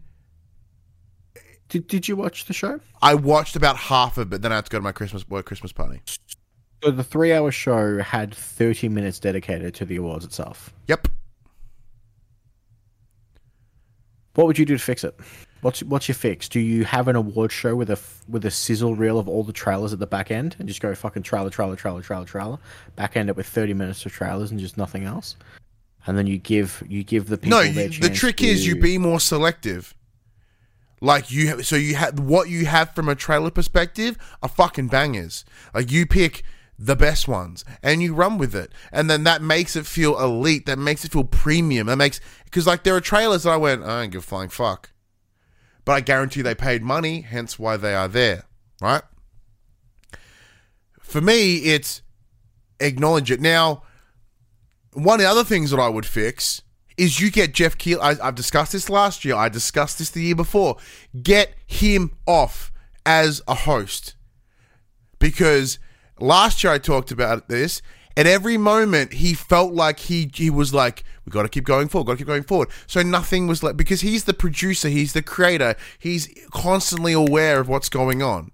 Did, 1.69 1.89
did 1.89 2.09
you 2.09 2.17
watch 2.17 2.45
the 2.45 2.53
show? 2.53 2.81
I 3.03 3.15
watched 3.15 3.57
about 3.57 3.77
half 3.77 4.19
of 4.19 4.33
it. 4.33 4.43
Then 4.43 4.53
I 4.53 4.57
had 4.57 4.67
to 4.67 4.71
go 4.71 4.79
to 4.79 4.83
my 4.83 4.93
Christmas 4.93 5.29
work 5.29 5.47
Christmas 5.47 5.73
party. 5.73 6.01
So 6.85 6.91
the 6.91 7.03
three 7.05 7.33
hour 7.33 7.51
show 7.51 7.99
had 7.99 8.35
30 8.35 8.89
minutes 8.89 9.19
dedicated 9.19 9.75
to 9.75 9.85
the 9.85 9.97
awards 9.97 10.25
itself. 10.25 10.73
Yep. 10.87 11.09
What 14.35 14.47
would 14.47 14.59
you 14.59 14.67
do 14.67 14.77
to 14.77 14.83
fix 14.83 15.03
it? 15.03 15.19
What's 15.63 15.83
what's 15.83 16.07
your 16.07 16.15
fix? 16.15 16.49
Do 16.49 16.61
you 16.61 16.85
have 16.85 17.09
an 17.09 17.17
award 17.17 17.51
show 17.51 17.75
with 17.75 17.91
a 17.91 17.99
with 18.29 18.45
a 18.45 18.51
sizzle 18.51 18.95
reel 18.95 19.19
of 19.19 19.29
all 19.29 19.43
the 19.43 19.53
trailers 19.53 19.95
at 19.95 19.99
the 19.99 20.07
back 20.07 20.31
end 20.31 20.55
and 20.59 20.69
just 20.69 20.81
go 20.81 20.95
fucking 20.95 21.23
trailer 21.23 21.49
trailer 21.49 21.75
trailer 21.75 22.03
trailer 22.03 22.27
trailer, 22.27 22.59
back 22.95 23.17
end 23.17 23.31
it 23.31 23.37
with 23.37 23.47
30 23.47 23.73
minutes 23.73 24.05
of 24.05 24.13
trailers 24.13 24.51
and 24.51 24.61
just 24.61 24.77
nothing 24.77 25.05
else? 25.05 25.37
And 26.07 26.17
then 26.17 26.27
you 26.27 26.37
give 26.39 26.83
you 26.87 27.03
give 27.03 27.29
the 27.29 27.39
people 27.39 27.59
No, 27.59 27.65
you, 27.65 27.89
the 27.89 28.11
trick 28.11 28.43
is 28.43 28.67
you 28.67 28.77
be 28.77 28.99
more 28.99 29.19
selective. 29.19 29.95
Like 31.01 31.31
you, 31.31 31.49
have, 31.49 31.67
so 31.67 31.77
you 31.77 31.95
have 31.97 32.19
what 32.19 32.49
you 32.49 32.67
have 32.67 32.95
from 32.95 33.09
a 33.09 33.15
trailer 33.15 33.51
perspective 33.51 34.17
are 34.43 34.49
fucking 34.49 34.89
bangers. 34.89 35.45
Like 35.75 35.91
you 35.91 36.07
pick 36.07 36.43
the 36.79 36.97
best 36.97 37.29
ones 37.29 37.65
and 37.83 38.03
you 38.03 38.15
run 38.15 38.39
with 38.39 38.55
it, 38.55 38.73
and 38.93 39.09
then 39.09 39.25
that 39.25 39.43
makes 39.43 39.77
it 39.77 39.87
feel 39.87 40.19
elite. 40.19 40.67
That 40.67 40.79
makes 40.79 41.05
it 41.05 41.13
feel 41.13 41.25
premium. 41.25 41.87
That 41.87 41.97
makes 41.97 42.21
because 42.45 42.67
like 42.67 42.83
there 42.83 42.97
are 42.97 43.01
trailers 43.01 43.43
that 43.43 43.51
I 43.51 43.57
went, 43.57 43.83
I 43.83 44.03
don't 44.03 44.11
give 44.11 44.23
a 44.23 44.27
flying 44.27 44.49
fuck, 44.49 44.91
but 45.85 45.93
I 45.93 46.01
guarantee 46.01 46.43
they 46.43 46.55
paid 46.55 46.83
money, 46.83 47.21
hence 47.21 47.59
why 47.59 47.77
they 47.77 47.95
are 47.95 48.09
there, 48.09 48.45
right? 48.81 49.03
For 51.01 51.21
me, 51.21 51.57
it's 51.59 52.03
acknowledge 52.81 53.31
it 53.31 53.41
now. 53.41 53.83
One 54.93 55.21
of 55.21 55.25
the 55.25 55.31
other 55.31 55.45
things 55.45 55.71
that 55.71 55.81
I 55.81 55.89
would 55.89 56.07
fix 56.07 56.63
is 56.97 57.21
you 57.21 57.31
get 57.31 57.53
Jeff 57.53 57.77
Keighley. 57.77 58.01
I've 58.01 58.35
discussed 58.35 58.73
this 58.73 58.89
last 58.89 59.25
year. 59.25 59.35
I 59.35 59.49
discussed 59.49 59.99
this 59.99 60.11
the 60.11 60.23
year 60.23 60.35
before. 60.35 60.77
Get 61.23 61.55
him 61.67 62.17
off 62.27 62.73
as 63.05 63.43
a 63.47 63.55
host 63.55 64.15
because 65.19 65.79
last 66.19 66.65
year 66.65 66.73
I 66.73 66.79
talked 66.79 67.11
about 67.11 67.49
this. 67.49 67.83
At 68.19 68.27
every 68.27 68.57
moment, 68.57 69.13
he 69.13 69.35
felt 69.35 69.75
like 69.75 69.99
he 70.01 70.31
he 70.35 70.49
was 70.49 70.73
like, 70.73 71.05
"We 71.27 71.31
got 71.31 71.43
to 71.43 71.51
keep 71.51 71.65
going 71.65 71.89
forward. 71.89 72.07
Got 72.07 72.13
to 72.15 72.19
keep 72.19 72.27
going 72.27 72.45
forward." 72.45 72.71
So 72.87 73.03
nothing 73.03 73.47
was 73.47 73.63
like 73.63 73.77
because 73.77 74.01
he's 74.01 74.25
the 74.25 74.33
producer, 74.33 74.89
he's 74.89 75.13
the 75.13 75.21
creator, 75.21 75.75
he's 75.99 76.29
constantly 76.51 77.13
aware 77.13 77.61
of 77.61 77.69
what's 77.69 77.91
going 77.91 78.23
on 78.23 78.53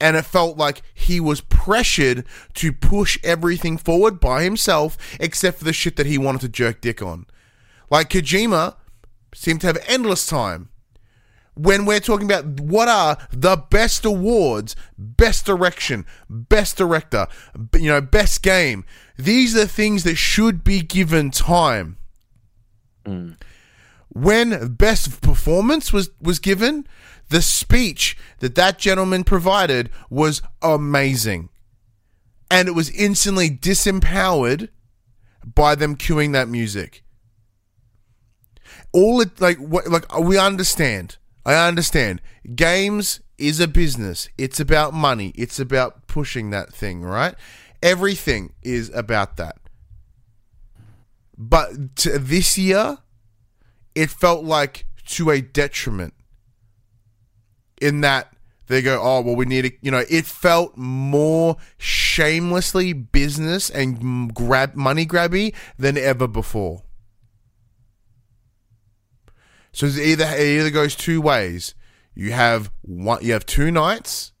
and 0.00 0.16
it 0.16 0.24
felt 0.24 0.56
like 0.56 0.82
he 0.94 1.20
was 1.20 1.40
pressured 1.40 2.24
to 2.54 2.72
push 2.72 3.18
everything 3.24 3.76
forward 3.76 4.20
by 4.20 4.42
himself 4.42 4.96
except 5.18 5.58
for 5.58 5.64
the 5.64 5.72
shit 5.72 5.96
that 5.96 6.06
he 6.06 6.18
wanted 6.18 6.40
to 6.42 6.48
jerk 6.48 6.80
dick 6.80 7.02
on. 7.02 7.26
Like 7.90 8.10
Kojima 8.10 8.76
seemed 9.34 9.60
to 9.62 9.66
have 9.66 9.78
endless 9.86 10.26
time. 10.26 10.68
When 11.54 11.86
we're 11.86 11.98
talking 11.98 12.30
about 12.30 12.60
what 12.60 12.86
are 12.86 13.18
the 13.32 13.56
best 13.56 14.04
awards, 14.04 14.76
best 14.96 15.44
direction, 15.44 16.06
best 16.30 16.76
director, 16.76 17.26
you 17.74 17.88
know, 17.88 18.00
best 18.00 18.42
game, 18.42 18.84
these 19.18 19.56
are 19.56 19.66
things 19.66 20.04
that 20.04 20.14
should 20.14 20.62
be 20.62 20.80
given 20.80 21.32
time. 21.32 21.96
Mm. 23.04 23.36
When 24.10 24.74
best 24.74 25.20
performance 25.20 25.92
was 25.92 26.10
was 26.20 26.38
given, 26.38 26.86
the 27.28 27.42
speech 27.42 28.16
that 28.40 28.54
that 28.54 28.78
gentleman 28.78 29.24
provided 29.24 29.90
was 30.10 30.42
amazing. 30.62 31.50
And 32.50 32.68
it 32.68 32.72
was 32.72 32.90
instantly 32.90 33.50
disempowered 33.50 34.68
by 35.44 35.74
them 35.74 35.96
cueing 35.96 36.32
that 36.32 36.48
music. 36.48 37.04
All 38.92 39.20
it 39.20 39.40
like 39.40 39.58
what 39.58 39.88
like 39.88 40.18
we 40.18 40.38
understand. 40.38 41.18
I 41.44 41.66
understand. 41.66 42.20
Games 42.54 43.20
is 43.36 43.60
a 43.60 43.68
business. 43.68 44.28
It's 44.38 44.60
about 44.60 44.94
money. 44.94 45.32
It's 45.36 45.58
about 45.58 46.06
pushing 46.06 46.50
that 46.50 46.72
thing, 46.72 47.02
right? 47.02 47.34
Everything 47.82 48.54
is 48.62 48.90
about 48.94 49.36
that. 49.36 49.56
But 51.36 51.96
this 51.96 52.58
year, 52.58 52.98
it 53.94 54.10
felt 54.10 54.44
like 54.44 54.86
to 55.06 55.30
a 55.30 55.40
detriment 55.40 56.14
in 57.80 58.02
that 58.02 58.32
they 58.68 58.82
go, 58.82 59.00
oh, 59.02 59.22
well, 59.22 59.34
we 59.34 59.46
need 59.46 59.62
to, 59.62 59.72
you 59.80 59.90
know, 59.90 60.04
it 60.08 60.26
felt 60.26 60.76
more 60.76 61.56
shamelessly 61.78 62.92
business 62.92 63.70
and 63.70 63.98
mm, 63.98 64.34
grab 64.34 64.74
money 64.74 65.06
grabby 65.06 65.54
than 65.78 65.96
ever 65.96 66.28
before. 66.28 66.82
So 69.72 69.86
it's 69.86 69.98
either 69.98 70.24
it 70.24 70.60
either 70.60 70.70
goes 70.70 70.94
two 70.94 71.20
ways. 71.20 71.74
You 72.14 72.32
have 72.32 72.70
one, 72.82 73.24
you 73.24 73.32
have 73.32 73.46
two 73.46 73.70
nights, 73.70 74.32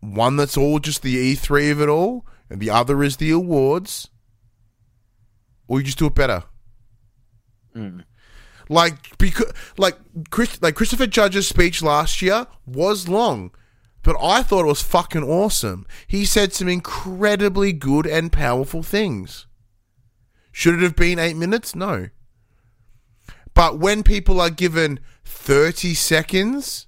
one 0.00 0.36
that's 0.36 0.56
all 0.56 0.78
just 0.78 1.02
the 1.02 1.34
E3 1.34 1.72
of 1.72 1.80
it 1.80 1.88
all, 1.88 2.26
and 2.50 2.60
the 2.60 2.70
other 2.70 3.02
is 3.02 3.16
the 3.16 3.30
awards, 3.30 4.08
or 5.68 5.78
you 5.78 5.84
just 5.84 5.98
do 5.98 6.06
it 6.06 6.14
better. 6.14 6.44
Like 8.70 9.18
because 9.18 9.52
like 9.76 9.98
Chris, 10.30 10.62
like 10.62 10.76
Christopher 10.76 11.08
Judge's 11.08 11.48
speech 11.48 11.82
last 11.82 12.22
year 12.22 12.46
was 12.64 13.08
long, 13.08 13.50
but 14.04 14.16
I 14.22 14.44
thought 14.44 14.62
it 14.62 14.68
was 14.68 14.80
fucking 14.80 15.24
awesome. 15.24 15.88
He 16.06 16.24
said 16.24 16.52
some 16.52 16.68
incredibly 16.68 17.72
good 17.72 18.06
and 18.06 18.30
powerful 18.30 18.84
things. 18.84 19.48
Should 20.52 20.74
it 20.74 20.82
have 20.82 20.94
been 20.94 21.18
8 21.18 21.36
minutes? 21.36 21.74
No. 21.74 22.10
But 23.54 23.80
when 23.80 24.04
people 24.04 24.40
are 24.40 24.50
given 24.50 25.00
30 25.24 25.94
seconds 25.94 26.86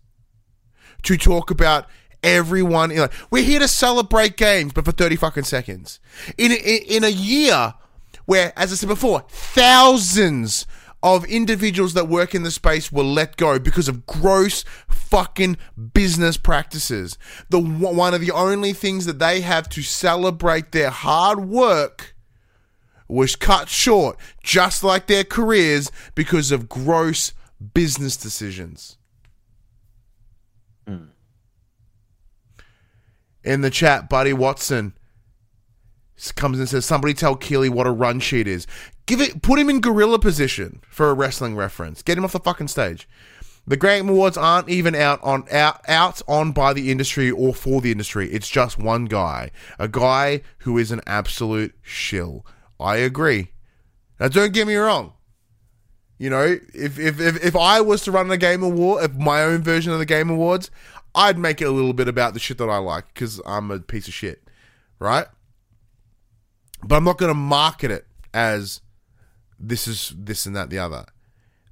to 1.02 1.16
talk 1.16 1.50
about 1.50 1.86
everyone 2.22 2.94
like 2.94 3.12
we're 3.32 3.42
here 3.42 3.58
to 3.58 3.66
celebrate 3.66 4.36
games, 4.36 4.72
but 4.72 4.84
for 4.84 4.92
thirty 4.92 5.16
fucking 5.16 5.42
seconds. 5.42 5.98
In 6.38 6.52
in, 6.52 6.82
in 6.86 7.04
a 7.04 7.08
year 7.08 7.74
where, 8.24 8.52
as 8.56 8.72
I 8.72 8.76
said 8.76 8.88
before, 8.88 9.24
thousands 9.28 10.64
of 11.02 11.24
individuals 11.24 11.94
that 11.94 12.08
work 12.08 12.34
in 12.34 12.44
the 12.44 12.50
space 12.50 12.92
were 12.92 13.02
let 13.02 13.36
go 13.36 13.58
because 13.58 13.88
of 13.88 14.06
gross 14.06 14.64
fucking 14.88 15.56
business 15.92 16.36
practices. 16.36 17.18
The 17.48 17.58
one 17.58 18.14
of 18.14 18.20
the 18.20 18.30
only 18.30 18.72
things 18.72 19.06
that 19.06 19.18
they 19.18 19.40
have 19.40 19.68
to 19.70 19.82
celebrate 19.82 20.72
their 20.72 20.90
hard 20.90 21.40
work 21.40 22.14
was 23.08 23.36
cut 23.36 23.68
short, 23.68 24.16
just 24.42 24.82
like 24.82 25.06
their 25.06 25.24
careers, 25.24 25.90
because 26.14 26.50
of 26.50 26.68
gross 26.68 27.32
business 27.74 28.16
decisions. 28.16 28.96
Mm. 30.88 31.08
In 33.44 33.60
the 33.60 33.70
chat, 33.70 34.08
Buddy 34.08 34.32
Watson 34.32 34.94
comes 36.36 36.58
and 36.58 36.68
says, 36.68 36.86
"Somebody 36.86 37.14
tell 37.14 37.34
Keighley 37.34 37.68
what 37.68 37.86
a 37.86 37.90
run 37.90 38.20
sheet 38.20 38.46
is. 38.46 38.66
Give 39.12 39.20
it, 39.20 39.42
put 39.42 39.58
him 39.58 39.68
in 39.68 39.82
gorilla 39.82 40.18
position 40.18 40.80
for 40.88 41.10
a 41.10 41.12
wrestling 41.12 41.54
reference. 41.54 42.00
Get 42.00 42.16
him 42.16 42.24
off 42.24 42.32
the 42.32 42.40
fucking 42.40 42.68
stage." 42.68 43.06
The 43.66 43.76
Game 43.76 44.08
Awards 44.08 44.38
aren't 44.38 44.70
even 44.70 44.94
out 44.94 45.22
on 45.22 45.44
out 45.52 45.82
out 45.86 46.22
on 46.26 46.52
by 46.52 46.72
the 46.72 46.90
industry 46.90 47.30
or 47.30 47.52
for 47.52 47.82
the 47.82 47.92
industry. 47.92 48.32
It's 48.32 48.48
just 48.48 48.78
one 48.78 49.04
guy, 49.04 49.50
a 49.78 49.86
guy 49.86 50.40
who 50.60 50.78
is 50.78 50.90
an 50.90 51.02
absolute 51.06 51.74
shill. 51.82 52.46
I 52.80 52.96
agree. 52.96 53.52
Now, 54.18 54.28
don't 54.28 54.54
get 54.54 54.66
me 54.66 54.76
wrong. 54.76 55.12
You 56.16 56.30
know, 56.30 56.58
if 56.72 56.98
if 56.98 57.20
if, 57.20 57.44
if 57.44 57.54
I 57.54 57.82
was 57.82 58.04
to 58.04 58.12
run 58.12 58.30
a 58.30 58.38
Game 58.38 58.62
Award, 58.62 59.04
if 59.04 59.12
my 59.12 59.42
own 59.42 59.62
version 59.62 59.92
of 59.92 59.98
the 59.98 60.06
Game 60.06 60.30
Awards, 60.30 60.70
I'd 61.14 61.36
make 61.36 61.60
it 61.60 61.66
a 61.66 61.70
little 61.70 61.92
bit 61.92 62.08
about 62.08 62.32
the 62.32 62.40
shit 62.40 62.56
that 62.56 62.70
I 62.70 62.78
like 62.78 63.12
because 63.12 63.42
I'm 63.44 63.70
a 63.70 63.78
piece 63.78 64.08
of 64.08 64.14
shit, 64.14 64.48
right? 64.98 65.26
But 66.82 66.96
I'm 66.96 67.04
not 67.04 67.18
going 67.18 67.28
to 67.28 67.34
market 67.34 67.90
it 67.90 68.06
as 68.32 68.80
this 69.62 69.86
is 69.86 70.12
this 70.16 70.44
and 70.46 70.56
that 70.56 70.70
the 70.70 70.78
other. 70.78 71.06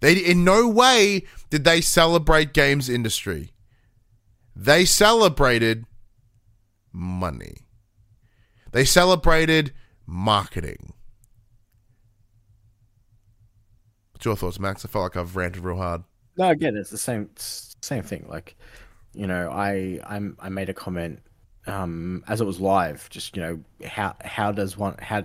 They 0.01 0.15
in 0.15 0.45
no 0.45 0.69
way 0.69 1.25
did 1.51 1.65
they 1.65 1.81
celebrate 1.81 2.53
games 2.53 2.89
industry. 2.89 3.53
They 4.57 4.85
celebrated 4.85 5.85
money. 6.93 7.67
They 8.73 8.85
celebrated 8.85 9.73
marketing. 10.07 10.93
What's 14.13 14.25
your 14.25 14.37
thoughts, 14.37 14.61
Max? 14.61 14.85
I 14.85 14.89
felt 14.89 15.03
like 15.03 15.17
I've 15.17 15.37
ranted 15.37 15.65
real 15.65 15.77
hard. 15.77 16.03
No, 16.37 16.49
again, 16.51 16.77
it's 16.77 16.91
the 16.91 16.99
same 16.99 17.31
same 17.37 18.03
thing. 18.03 18.27
Like, 18.29 18.57
you 19.13 19.27
know, 19.27 19.51
I 19.51 20.01
I'm, 20.07 20.37
I 20.41 20.49
made 20.49 20.69
a 20.69 20.75
comment 20.75 21.21
um, 21.67 22.23
as 22.29 22.41
it 22.41 22.45
was 22.45 22.61
live. 22.61 23.09
Just 23.11 23.37
you 23.37 23.43
know, 23.43 23.61
how 23.87 24.15
how 24.23 24.53
does 24.53 24.77
one 24.77 24.95
how 25.01 25.23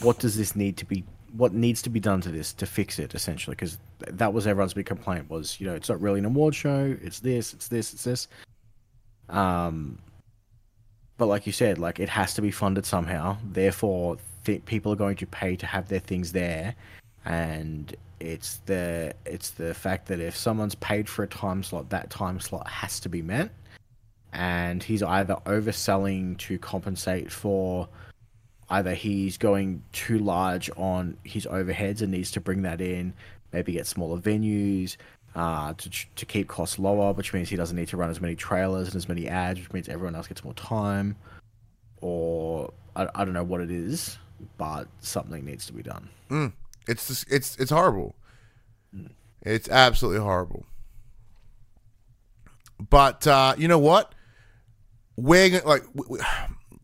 what 0.00 0.18
does 0.18 0.36
this 0.36 0.56
need 0.56 0.76
to 0.78 0.84
be? 0.84 1.04
What 1.36 1.52
needs 1.52 1.82
to 1.82 1.90
be 1.90 2.00
done 2.00 2.20
to 2.22 2.30
this 2.30 2.52
to 2.54 2.66
fix 2.66 2.98
it? 2.98 3.14
Essentially, 3.14 3.54
because 3.54 3.78
that 3.98 4.32
was 4.32 4.46
everyone's 4.46 4.74
big 4.74 4.86
complaint 4.86 5.28
was 5.30 5.60
you 5.60 5.66
know 5.66 5.74
it's 5.74 5.88
not 5.88 6.00
really 6.00 6.18
an 6.18 6.24
award 6.24 6.54
show. 6.54 6.96
It's 7.02 7.20
this. 7.20 7.52
It's 7.54 7.68
this. 7.68 7.92
It's 7.92 8.04
this. 8.04 8.28
Um, 9.28 9.98
but 11.16 11.26
like 11.26 11.46
you 11.46 11.52
said, 11.52 11.78
like 11.78 12.00
it 12.00 12.08
has 12.08 12.34
to 12.34 12.42
be 12.42 12.50
funded 12.50 12.86
somehow. 12.86 13.36
Therefore, 13.44 14.16
th- 14.44 14.64
people 14.64 14.92
are 14.92 14.96
going 14.96 15.16
to 15.16 15.26
pay 15.26 15.56
to 15.56 15.66
have 15.66 15.88
their 15.88 16.00
things 16.00 16.32
there, 16.32 16.74
and 17.24 17.94
it's 18.20 18.60
the 18.66 19.14
it's 19.26 19.50
the 19.50 19.74
fact 19.74 20.06
that 20.08 20.20
if 20.20 20.36
someone's 20.36 20.74
paid 20.76 21.08
for 21.08 21.22
a 21.22 21.28
time 21.28 21.62
slot, 21.62 21.90
that 21.90 22.10
time 22.10 22.40
slot 22.40 22.68
has 22.68 23.00
to 23.00 23.08
be 23.08 23.22
met 23.22 23.50
and 24.32 24.82
he's 24.82 25.02
either 25.02 25.36
overselling 25.46 26.36
to 26.38 26.58
compensate 26.58 27.32
for 27.32 27.88
either 28.70 28.94
he's 28.94 29.38
going 29.38 29.82
too 29.92 30.18
large 30.18 30.70
on 30.76 31.16
his 31.24 31.46
overheads 31.46 32.02
and 32.02 32.10
needs 32.10 32.30
to 32.32 32.40
bring 32.40 32.62
that 32.62 32.80
in, 32.80 33.14
maybe 33.52 33.72
get 33.72 33.86
smaller 33.86 34.18
venues 34.18 34.96
uh, 35.34 35.72
to, 35.74 35.90
to 36.16 36.26
keep 36.26 36.48
costs 36.48 36.78
lower, 36.78 37.12
which 37.12 37.32
means 37.32 37.48
he 37.48 37.56
doesn't 37.56 37.76
need 37.76 37.88
to 37.88 37.96
run 37.96 38.10
as 38.10 38.20
many 38.20 38.34
trailers 38.34 38.88
and 38.88 38.96
as 38.96 39.08
many 39.08 39.28
ads, 39.28 39.60
which 39.60 39.72
means 39.72 39.88
everyone 39.88 40.14
else 40.14 40.26
gets 40.26 40.44
more 40.44 40.54
time. 40.54 41.16
Or 42.00 42.72
I, 42.94 43.08
I 43.14 43.24
don't 43.24 43.34
know 43.34 43.44
what 43.44 43.60
it 43.60 43.70
is, 43.70 44.18
but 44.56 44.88
something 45.00 45.44
needs 45.44 45.66
to 45.66 45.72
be 45.72 45.82
done. 45.82 46.08
Mm. 46.30 46.52
It's 46.86 47.08
just, 47.08 47.30
it's 47.30 47.56
it's 47.56 47.70
horrible. 47.70 48.14
Mm. 48.94 49.10
It's 49.42 49.68
absolutely 49.68 50.20
horrible. 50.20 50.64
But 52.90 53.26
uh, 53.26 53.54
you 53.58 53.66
know 53.66 53.78
what? 53.78 54.14
we're 55.18 55.60
like 55.62 55.82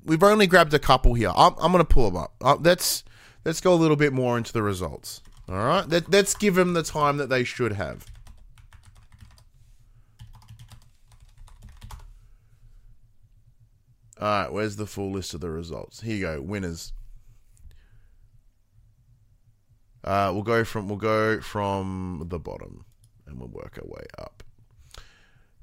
we've 0.05 0.23
only 0.23 0.47
grabbed 0.47 0.75
a 0.75 0.79
couple 0.79 1.15
here. 1.15 1.33
I'm, 1.35 1.55
I'm 1.61 1.73
going 1.73 1.85
to 1.85 1.85
pull 1.85 2.11
them 2.11 2.23
up. 2.23 2.35
Uh, 2.41 2.57
let's 2.61 3.05
let's 3.45 3.61
go 3.61 3.73
a 3.73 3.77
little 3.77 3.97
bit 3.97 4.13
more 4.13 4.39
into 4.39 4.53
the 4.53 4.63
results. 4.63 5.21
All 5.49 5.57
right, 5.57 5.89
Let, 5.89 6.11
let's 6.11 6.35
give 6.35 6.55
them 6.55 6.73
the 6.73 6.83
time 6.83 7.17
that 7.19 7.29
they 7.29 7.45
should 7.45 7.73
have. 7.73 8.07
All 14.21 14.29
right, 14.29 14.53
where's 14.53 14.77
the 14.77 14.87
full 14.87 15.11
list 15.11 15.35
of 15.35 15.41
the 15.41 15.51
results? 15.51 16.01
Here 16.01 16.15
you 16.15 16.23
go, 16.23 16.41
winners. 16.41 16.93
Uh, 20.05 20.31
we'll 20.33 20.43
go 20.43 20.65
from 20.65 20.89
we'll 20.89 20.99
go 20.99 21.41
from 21.41 22.27
the 22.29 22.39
bottom, 22.39 22.85
and 23.27 23.39
we'll 23.39 23.49
work 23.49 23.79
our 23.83 23.89
way 23.89 24.05
up. 24.19 24.44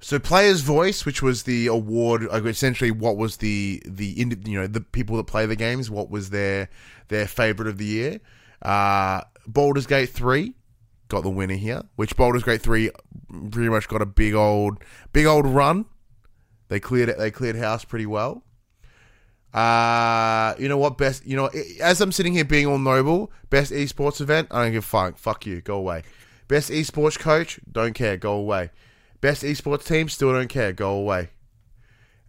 So 0.03 0.17
player's 0.17 0.61
voice, 0.61 1.05
which 1.05 1.21
was 1.21 1.43
the 1.43 1.67
award, 1.67 2.23
essentially 2.33 2.89
what 2.89 3.17
was 3.17 3.37
the 3.37 3.81
the 3.85 4.05
you 4.05 4.59
know 4.59 4.65
the 4.65 4.81
people 4.81 5.15
that 5.17 5.27
play 5.27 5.45
the 5.45 5.55
games, 5.55 5.91
what 5.91 6.09
was 6.09 6.31
their 6.31 6.69
their 7.09 7.27
favorite 7.27 7.67
of 7.67 7.77
the 7.77 7.85
year. 7.85 8.19
Uh, 8.63 9.21
Baldur's 9.45 9.85
Gate 9.85 10.09
three 10.09 10.55
got 11.07 11.21
the 11.21 11.29
winner 11.29 11.55
here, 11.55 11.83
which 11.97 12.15
Baldur's 12.15 12.43
Gate 12.43 12.61
three 12.61 12.89
pretty 13.51 13.69
much 13.69 13.87
got 13.87 14.01
a 14.01 14.07
big 14.07 14.33
old 14.33 14.83
big 15.13 15.27
old 15.27 15.45
run. 15.45 15.85
They 16.69 16.79
cleared 16.79 17.09
it. 17.09 17.19
They 17.19 17.29
cleared 17.29 17.55
house 17.55 17.85
pretty 17.85 18.07
well. 18.07 18.43
Uh, 19.53 20.55
you 20.57 20.67
know 20.67 20.77
what? 20.77 20.97
Best, 20.97 21.25
you 21.25 21.35
know, 21.35 21.49
as 21.81 22.01
I'm 22.01 22.11
sitting 22.11 22.33
here 22.33 22.45
being 22.45 22.65
all 22.65 22.79
noble, 22.79 23.31
best 23.49 23.71
esports 23.71 24.19
event. 24.19 24.47
I 24.49 24.63
don't 24.63 24.71
give 24.71 24.83
a 24.83 24.87
fuck. 24.87 25.17
Fuck 25.17 25.45
you. 25.45 25.61
Go 25.61 25.75
away. 25.75 26.03
Best 26.47 26.71
esports 26.71 27.19
coach. 27.19 27.59
Don't 27.71 27.93
care. 27.93 28.17
Go 28.17 28.33
away. 28.33 28.71
Best 29.21 29.43
esports 29.43 29.85
team, 29.85 30.09
still 30.09 30.33
don't 30.33 30.49
care. 30.49 30.73
Go 30.73 30.91
away. 30.91 31.29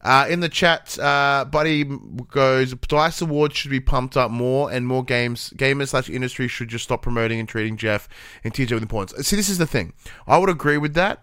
Uh, 0.02 0.26
in 0.28 0.40
the 0.40 0.48
chat, 0.48 0.98
uh, 0.98 1.44
Buddy 1.44 1.84
goes, 1.84 2.74
Dice 2.74 3.20
Awards 3.20 3.56
should 3.56 3.70
be 3.70 3.80
pumped 3.80 4.16
up 4.16 4.32
more, 4.32 4.70
and 4.70 4.86
more 4.86 5.04
games, 5.04 5.52
gamers 5.56 5.88
slash 5.88 6.10
industry 6.10 6.48
should 6.48 6.68
just 6.68 6.84
stop 6.84 7.02
promoting 7.02 7.38
and 7.38 7.48
treating 7.48 7.76
Jeff 7.76 8.08
and 8.42 8.52
TJ 8.52 8.72
with 8.72 8.82
importance. 8.82 9.26
See, 9.26 9.36
this 9.36 9.48
is 9.48 9.58
the 9.58 9.66
thing. 9.66 9.92
I 10.26 10.38
would 10.38 10.50
agree 10.50 10.76
with 10.76 10.94
that. 10.94 11.22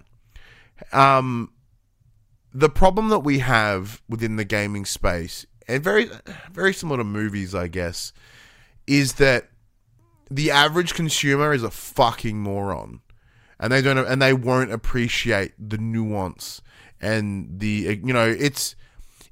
Um, 0.94 1.52
the 2.54 2.70
problem 2.70 3.10
that 3.10 3.20
we 3.20 3.40
have 3.40 4.02
within 4.08 4.38
the 4.38 4.46
gaming 4.46 4.86
space, 4.86 5.46
and 5.68 5.84
very, 5.84 6.10
very 6.52 6.74
similar 6.74 7.00
to 7.00 7.04
movies, 7.04 7.54
I 7.54 7.68
guess, 7.68 8.14
is 8.88 9.16
that 9.16 9.50
the 10.32 10.52
average 10.52 10.94
consumer 10.94 11.54
is 11.54 11.64
a 11.64 11.72
fucking 11.72 12.40
moron 12.40 13.02
and 13.60 13.72
they 13.72 13.82
don't 13.82 13.98
and 13.98 14.22
they 14.22 14.34
won't 14.34 14.72
appreciate 14.72 15.54
the 15.60 15.78
nuance 15.78 16.62
and 17.02 17.60
the 17.60 18.00
you 18.04 18.14
know 18.14 18.28
it's 18.28 18.76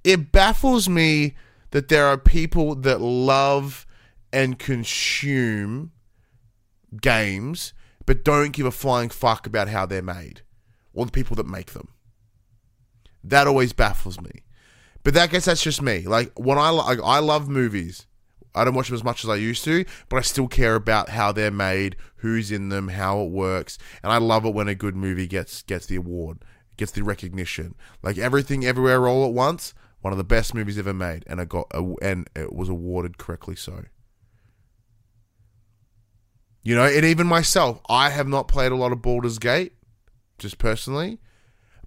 it 0.03 0.31
baffles 0.31 0.87
me 0.87 1.35
that 1.71 1.89
there 1.89 2.05
are 2.07 2.17
people 2.17 2.75
that 2.75 3.01
love 3.01 3.85
and 4.31 4.59
consume 4.59 5.91
games 7.01 7.73
but 8.05 8.23
don't 8.23 8.53
give 8.53 8.65
a 8.65 8.71
flying 8.71 9.09
fuck 9.09 9.45
about 9.45 9.67
how 9.67 9.85
they're 9.85 10.01
made 10.01 10.41
or 10.93 11.05
the 11.05 11.11
people 11.11 11.35
that 11.35 11.45
make 11.45 11.73
them. 11.73 11.89
That 13.23 13.45
always 13.45 13.73
baffles 13.73 14.19
me. 14.19 14.31
But 15.03 15.13
that 15.13 15.29
guess 15.29 15.45
that's 15.45 15.61
just 15.61 15.81
me. 15.81 16.07
Like 16.07 16.31
when 16.39 16.57
i 16.57 16.69
like 16.69 16.99
i 17.03 17.19
love 17.19 17.47
movies 17.47 18.07
I 18.57 18.63
don't 18.63 18.73
watch 18.73 18.87
them 18.87 18.95
as 18.95 19.03
much 19.03 19.23
as 19.23 19.29
I 19.29 19.35
used 19.35 19.63
to, 19.65 19.85
but 20.09 20.17
I 20.17 20.21
still 20.21 20.47
care 20.47 20.75
about 20.75 21.09
how 21.09 21.31
they're 21.31 21.51
made, 21.51 21.95
who's 22.17 22.51
in 22.51 22.69
them, 22.69 22.89
how 22.89 23.21
it 23.21 23.29
works, 23.29 23.77
and 24.03 24.11
I 24.11 24.17
love 24.17 24.45
it 24.45 24.53
when 24.53 24.67
a 24.67 24.75
good 24.75 24.95
movie 24.95 25.27
gets 25.27 25.61
gets 25.63 25.85
the 25.85 25.95
award, 25.95 26.43
gets 26.77 26.91
the 26.91 27.03
recognition. 27.03 27.75
Like 28.01 28.17
everything, 28.17 28.65
everywhere, 28.65 29.07
all 29.07 29.25
at 29.25 29.33
once, 29.33 29.73
one 30.01 30.13
of 30.13 30.17
the 30.17 30.23
best 30.23 30.53
movies 30.53 30.77
ever 30.77 30.93
made, 30.93 31.23
and 31.27 31.39
it 31.39 31.49
got 31.49 31.71
and 32.01 32.29
it 32.35 32.53
was 32.53 32.69
awarded 32.69 33.17
correctly 33.17 33.55
so. 33.55 33.85
You 36.63 36.75
know, 36.75 36.83
and 36.83 37.05
even 37.05 37.27
myself, 37.27 37.79
I 37.87 38.09
have 38.09 38.27
not 38.27 38.47
played 38.47 38.71
a 38.71 38.75
lot 38.75 38.91
of 38.91 39.01
Baldur's 39.01 39.39
Gate, 39.39 39.73
just 40.37 40.57
personally, 40.57 41.19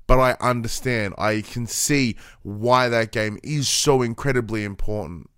but 0.07 0.19
I 0.19 0.37
understand. 0.41 1.15
I 1.19 1.43
can 1.43 1.67
see 1.67 2.17
why 2.43 2.89
that 2.89 3.13
game 3.13 3.39
is 3.43 3.69
so 3.69 4.03
incredibly 4.03 4.65
important 4.65 5.30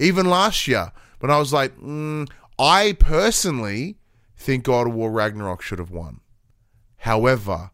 even 0.00 0.26
last 0.26 0.66
year, 0.66 0.92
when 1.20 1.30
I 1.30 1.38
was 1.38 1.52
like, 1.52 1.76
mm, 1.78 2.28
I 2.58 2.96
personally 2.98 3.98
think 4.36 4.64
God 4.64 4.88
of 4.88 4.94
War 4.94 5.10
Ragnarok 5.10 5.62
should 5.62 5.78
have 5.78 5.90
won. 5.90 6.20
However, 6.96 7.70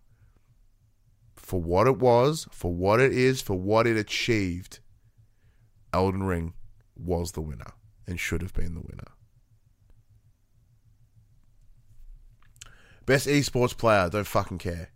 for 1.35 1.61
what 1.61 1.87
it 1.87 1.99
was, 1.99 2.49
for 2.51 2.73
what 2.73 3.01
it 3.01 3.13
is, 3.13 3.41
for 3.41 3.55
what 3.55 3.87
it 3.87 3.97
achieved, 3.97 4.81
Elden 5.93 6.25
Ring 6.25 6.55
was 6.97 7.33
the 7.33 7.41
winner 7.41 7.73
and 8.07 8.19
should 8.19 8.43
have 8.43 8.53
been 8.53 8.75
the 8.75 8.81
winner. 8.81 9.13
Best 13.07 13.29
esports 13.29 13.77
player, 13.77 14.11
don't 14.11 14.27
fucking 14.27 14.59
care. 14.59 14.89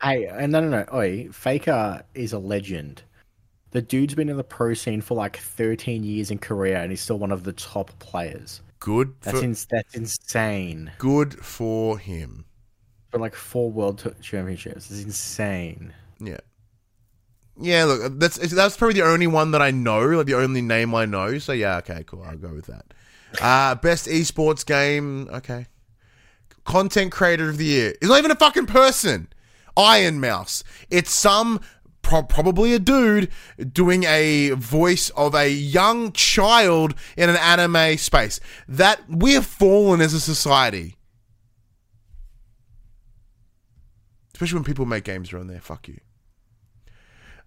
Hey, 0.00 0.28
no, 0.46 0.60
no, 0.60 0.68
no. 0.68 0.84
Oi, 0.94 1.28
Faker 1.32 2.04
is 2.14 2.32
a 2.32 2.38
legend. 2.38 3.02
The 3.72 3.82
dude's 3.82 4.14
been 4.14 4.28
in 4.28 4.36
the 4.36 4.44
pro 4.44 4.74
scene 4.74 5.00
for 5.00 5.14
like 5.14 5.36
13 5.38 6.04
years 6.04 6.30
in 6.30 6.38
Korea, 6.38 6.80
and 6.82 6.90
he's 6.90 7.00
still 7.00 7.18
one 7.18 7.32
of 7.32 7.44
the 7.44 7.52
top 7.52 7.96
players. 7.98 8.60
Good 8.78 9.14
That's 9.22 9.38
for, 9.38 9.44
ins- 9.44 9.66
that's 9.66 9.94
insane. 9.94 10.92
good 10.98 11.34
for 11.34 11.98
him. 11.98 12.44
For 13.10 13.18
like 13.18 13.34
four 13.34 13.70
world 13.70 14.14
championships, 14.20 14.90
it's 14.90 15.02
insane. 15.02 15.92
Yeah. 16.20 16.38
Yeah, 17.58 17.84
look, 17.84 18.18
that's 18.18 18.36
that's 18.36 18.76
probably 18.76 19.00
the 19.00 19.06
only 19.06 19.26
one 19.26 19.52
that 19.52 19.62
I 19.62 19.70
know, 19.70 20.00
like 20.00 20.26
the 20.26 20.34
only 20.34 20.60
name 20.60 20.94
I 20.94 21.06
know. 21.06 21.38
So 21.38 21.52
yeah, 21.52 21.78
okay, 21.78 22.04
cool. 22.06 22.22
I'll 22.22 22.36
go 22.36 22.52
with 22.52 22.66
that. 22.66 22.84
Uh, 23.40 23.74
best 23.76 24.06
esports 24.06 24.64
game, 24.64 25.28
okay. 25.32 25.66
Content 26.64 27.12
creator 27.12 27.48
of 27.48 27.56
the 27.58 27.64
year. 27.64 27.90
It's 28.00 28.08
not 28.08 28.18
even 28.18 28.30
a 28.30 28.36
fucking 28.36 28.66
person. 28.66 29.28
Iron 29.76 30.20
Mouse. 30.20 30.64
It's 30.90 31.10
some 31.12 31.60
pro- 32.06 32.22
probably 32.22 32.72
a 32.72 32.78
dude 32.78 33.28
doing 33.72 34.04
a 34.04 34.50
voice 34.50 35.10
of 35.10 35.34
a 35.34 35.50
young 35.50 36.12
child 36.12 36.94
in 37.16 37.28
an 37.28 37.36
anime 37.36 37.98
space. 37.98 38.38
That 38.68 39.00
we 39.08 39.34
have 39.34 39.44
fallen 39.44 40.00
as 40.00 40.14
a 40.14 40.20
society. 40.20 40.96
Especially 44.32 44.56
when 44.56 44.64
people 44.64 44.86
make 44.86 45.04
games 45.04 45.32
around 45.32 45.48
there. 45.48 45.60
Fuck 45.60 45.88
you. 45.88 45.98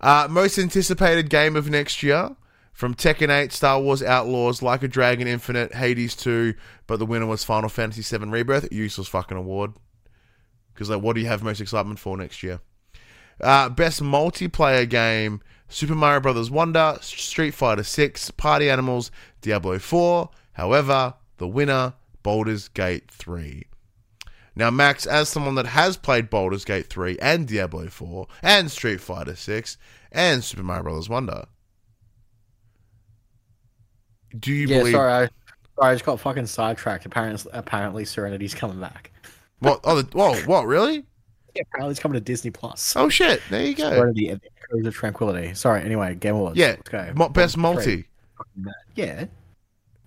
Uh, 0.02 0.28
most 0.30 0.58
anticipated 0.58 1.30
game 1.30 1.56
of 1.56 1.70
next 1.70 2.04
year 2.04 2.36
from 2.74 2.96
Tekken 2.96 3.30
8, 3.30 3.54
Star 3.54 3.80
Wars 3.80 4.04
Outlaws, 4.04 4.62
Like 4.62 4.84
a 4.84 4.88
Dragon 4.88 5.28
Infinite, 5.28 5.74
Hades 5.74 6.16
2, 6.16 6.54
but 6.86 6.98
the 6.98 7.06
winner 7.06 7.26
was 7.28 7.44
Final 7.44 7.70
Fantasy 7.70 8.02
7 8.02 8.30
Rebirth. 8.30 8.72
Useless 8.72 9.08
fucking 9.08 9.38
award. 9.38 9.72
Because 10.74 10.90
like, 10.90 11.02
what 11.02 11.14
do 11.14 11.22
you 11.22 11.28
have 11.28 11.44
most 11.44 11.62
excitement 11.62 12.00
for 12.00 12.18
next 12.18 12.44
year? 12.44 12.60
Uh, 13.42 13.70
best 13.70 14.02
multiplayer 14.02 14.88
game: 14.90 15.42
Super 15.68 15.96
Mario 15.96 16.20
Brothers 16.20 16.52
Wonder, 16.52 16.98
Street 17.02 17.52
Fighter 17.52 17.84
6, 17.84 18.32
Party 18.32 18.70
Animals, 18.70 19.12
Diablo 19.42 19.80
4. 19.80 20.30
However, 20.54 21.14
the 21.38 21.48
winner, 21.48 21.94
Baldur's 22.24 22.68
Gate 22.68 23.10
3. 23.10 23.64
Now, 24.56 24.70
Max, 24.70 25.06
as 25.06 25.30
someone 25.30 25.56
that 25.56 25.68
has 25.68 25.96
played 25.96 26.30
Baldur's 26.30 26.66
Gate 26.66 26.88
3 26.88 27.18
and 27.22 27.48
Diablo 27.48 27.88
4 27.88 28.28
and 28.44 28.70
Street 28.70 29.00
Fighter 29.00 29.36
6 29.36 29.78
and 30.12 30.44
Super 30.44 30.64
Mario 30.64 30.84
Bros. 30.84 31.08
Wonder, 31.08 31.46
do 34.38 34.52
you 34.52 34.68
yeah, 34.68 34.80
believe 34.80 34.94
sorry, 34.94 35.12
I, 35.12 35.30
sorry, 35.76 35.92
I 35.92 35.94
just 35.94 36.06
got 36.06 36.20
fucking 36.20 36.46
sidetracked. 36.46 37.06
Apparently, 37.06 37.52
apparently, 37.54 38.06
Serenity's 38.06 38.54
coming 38.54 38.80
back. 38.80 39.12
what? 39.60 39.80
Oh, 39.84 40.02
the, 40.02 40.18
whoa, 40.18 40.36
what? 40.42 40.66
Really? 40.66 41.06
Yeah, 41.60 41.64
apparently, 41.74 41.92
it's 41.92 42.00
coming 42.00 42.14
to 42.14 42.22
Disney 42.22 42.52
Plus. 42.52 42.96
Oh 42.96 43.10
shit! 43.10 43.42
There 43.50 43.62
you 43.66 43.76
go. 43.76 44.02
And 44.04 44.16
the 44.16 44.30
Echoes 44.32 44.86
of 44.86 44.94
Tranquility. 44.94 45.54
Sorry, 45.54 45.82
anyway, 45.84 46.16
Game 46.16 46.36
Awards. 46.36 46.58
Yeah, 46.58 46.68
let's 46.78 46.90
go. 46.90 47.12
mo- 47.16 47.30
best 47.30 47.58
multi. 47.58 48.06
Yeah, 48.96 49.26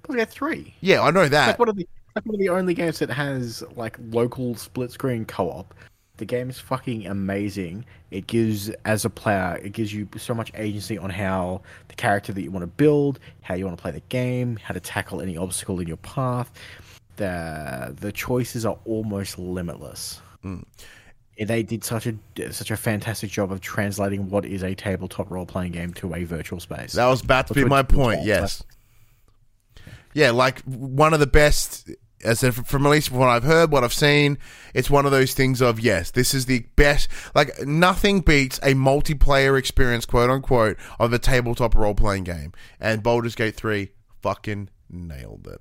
got 0.02 0.28
three. 0.30 0.74
Yeah, 0.80 1.02
I 1.02 1.10
know 1.10 1.20
It's 1.22 1.30
that. 1.32 1.46
like 1.48 1.58
one 1.58 1.68
of 1.68 1.76
the 1.76 1.86
like 2.16 2.24
one 2.24 2.34
of 2.34 2.38
the 2.40 2.48
only 2.48 2.72
games 2.74 2.98
that 3.00 3.10
has 3.10 3.62
like 3.76 3.98
local 4.10 4.54
split 4.54 4.90
screen 4.90 5.24
co 5.26 5.50
op. 5.50 5.74
The 6.18 6.24
game 6.24 6.48
is 6.50 6.58
fucking 6.58 7.06
amazing. 7.06 7.84
It 8.10 8.26
gives 8.26 8.70
as 8.84 9.04
a 9.04 9.10
player, 9.10 9.58
it 9.62 9.72
gives 9.72 9.92
you 9.92 10.08
so 10.16 10.34
much 10.34 10.52
agency 10.54 10.96
on 10.96 11.10
how 11.10 11.62
the 11.88 11.94
character 11.94 12.32
that 12.32 12.42
you 12.42 12.50
want 12.50 12.62
to 12.62 12.66
build, 12.68 13.18
how 13.42 13.54
you 13.54 13.64
want 13.66 13.76
to 13.76 13.82
play 13.82 13.90
the 13.90 14.02
game, 14.08 14.56
how 14.56 14.72
to 14.74 14.80
tackle 14.80 15.20
any 15.20 15.36
obstacle 15.36 15.80
in 15.80 15.88
your 15.88 15.96
path. 15.98 16.50
The 17.16 17.94
the 18.00 18.12
choices 18.12 18.64
are 18.64 18.78
almost 18.84 19.38
limitless. 19.38 20.20
Mm. 20.44 20.64
They 21.38 21.62
did 21.62 21.82
such 21.82 22.06
a 22.06 22.14
such 22.52 22.70
a 22.70 22.76
fantastic 22.76 23.30
job 23.30 23.52
of 23.52 23.60
translating 23.60 24.28
what 24.28 24.44
is 24.44 24.62
a 24.62 24.74
tabletop 24.74 25.30
role 25.30 25.46
playing 25.46 25.72
game 25.72 25.94
to 25.94 26.14
a 26.14 26.24
virtual 26.24 26.60
space. 26.60 26.92
That 26.92 27.06
was 27.06 27.22
about 27.22 27.46
to 27.48 27.54
be 27.54 27.64
my 27.64 27.82
point. 27.82 28.24
Yes. 28.24 28.62
Yeah, 30.14 30.30
like 30.30 30.60
one 30.62 31.14
of 31.14 31.20
the 31.20 31.26
best. 31.26 31.90
As 32.24 32.44
I 32.44 32.52
said, 32.52 32.66
from 32.66 32.86
at 32.86 32.90
least 32.90 33.10
what 33.10 33.28
I've 33.28 33.42
heard, 33.42 33.72
what 33.72 33.82
I've 33.82 33.92
seen, 33.92 34.38
it's 34.74 34.88
one 34.88 35.06
of 35.06 35.10
those 35.10 35.34
things 35.34 35.60
of 35.60 35.80
yes, 35.80 36.12
this 36.12 36.34
is 36.34 36.46
the 36.46 36.60
best. 36.76 37.08
Like 37.34 37.66
nothing 37.66 38.20
beats 38.20 38.58
a 38.58 38.74
multiplayer 38.74 39.58
experience, 39.58 40.06
quote 40.06 40.30
unquote, 40.30 40.76
of 41.00 41.12
a 41.12 41.18
tabletop 41.18 41.74
role 41.74 41.94
playing 41.94 42.22
game. 42.24 42.52
And 42.78 43.02
Baldur's 43.02 43.34
Gate 43.34 43.56
three 43.56 43.90
fucking 44.20 44.68
nailed 44.88 45.48
it. 45.48 45.60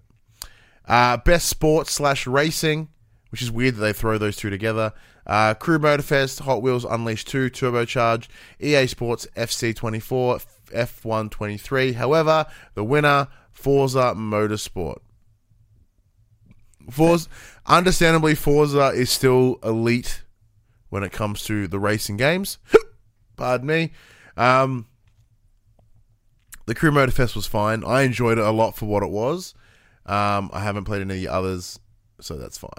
Uh, 0.86 1.18
best 1.18 1.48
sports 1.48 1.94
slash 1.94 2.28
racing, 2.28 2.90
which 3.30 3.42
is 3.42 3.50
weird 3.50 3.76
that 3.76 3.82
they 3.82 3.94
throw 3.94 4.20
those 4.20 4.36
two 4.36 4.52
together. 4.52 4.94
Uh, 5.26 5.54
Crew 5.54 5.80
Motorfest, 5.80 6.42
Hot 6.42 6.62
Wheels 6.62 6.86
Unleashed 6.86 7.28
2, 7.28 7.50
Turbocharged, 7.50 8.28
EA 8.60 8.88
Sports 8.88 9.28
FC24, 9.36 10.46
F123. 10.74 11.94
However, 11.96 12.46
the 12.74 12.84
winner, 12.84 13.28
Forza 13.52 14.14
Motorsport. 14.16 15.00
Forza, 16.90 17.30
understandably, 17.66 18.36
Forza 18.36 18.88
is 18.88 19.10
still 19.10 19.60
elite 19.64 20.24
when 20.90 21.04
it 21.04 21.12
comes 21.12 21.44
to 21.44 21.68
the 21.68 21.80
racing 21.80 22.18
games. 22.18 22.58
Pardon 23.38 23.68
me. 23.68 23.92
Um, 24.36 24.88
the 26.66 26.76
Crew 26.76 26.92
Motorfest 26.92 27.36
was 27.36 27.48
fine. 27.48 27.84
I 27.86 28.02
enjoyed 28.02 28.38
it 28.38 28.44
a 28.44 28.52
lot 28.52 28.76
for 28.76 28.86
what 28.86 29.04
it 29.04 29.10
was. 29.10 29.54
Um, 30.06 30.50
I 30.54 30.62
haven't 30.62 30.86
played 30.86 31.02
any 31.02 31.28
others, 31.28 31.80
so 32.20 32.36
that's 32.36 32.58
fine. 32.58 32.72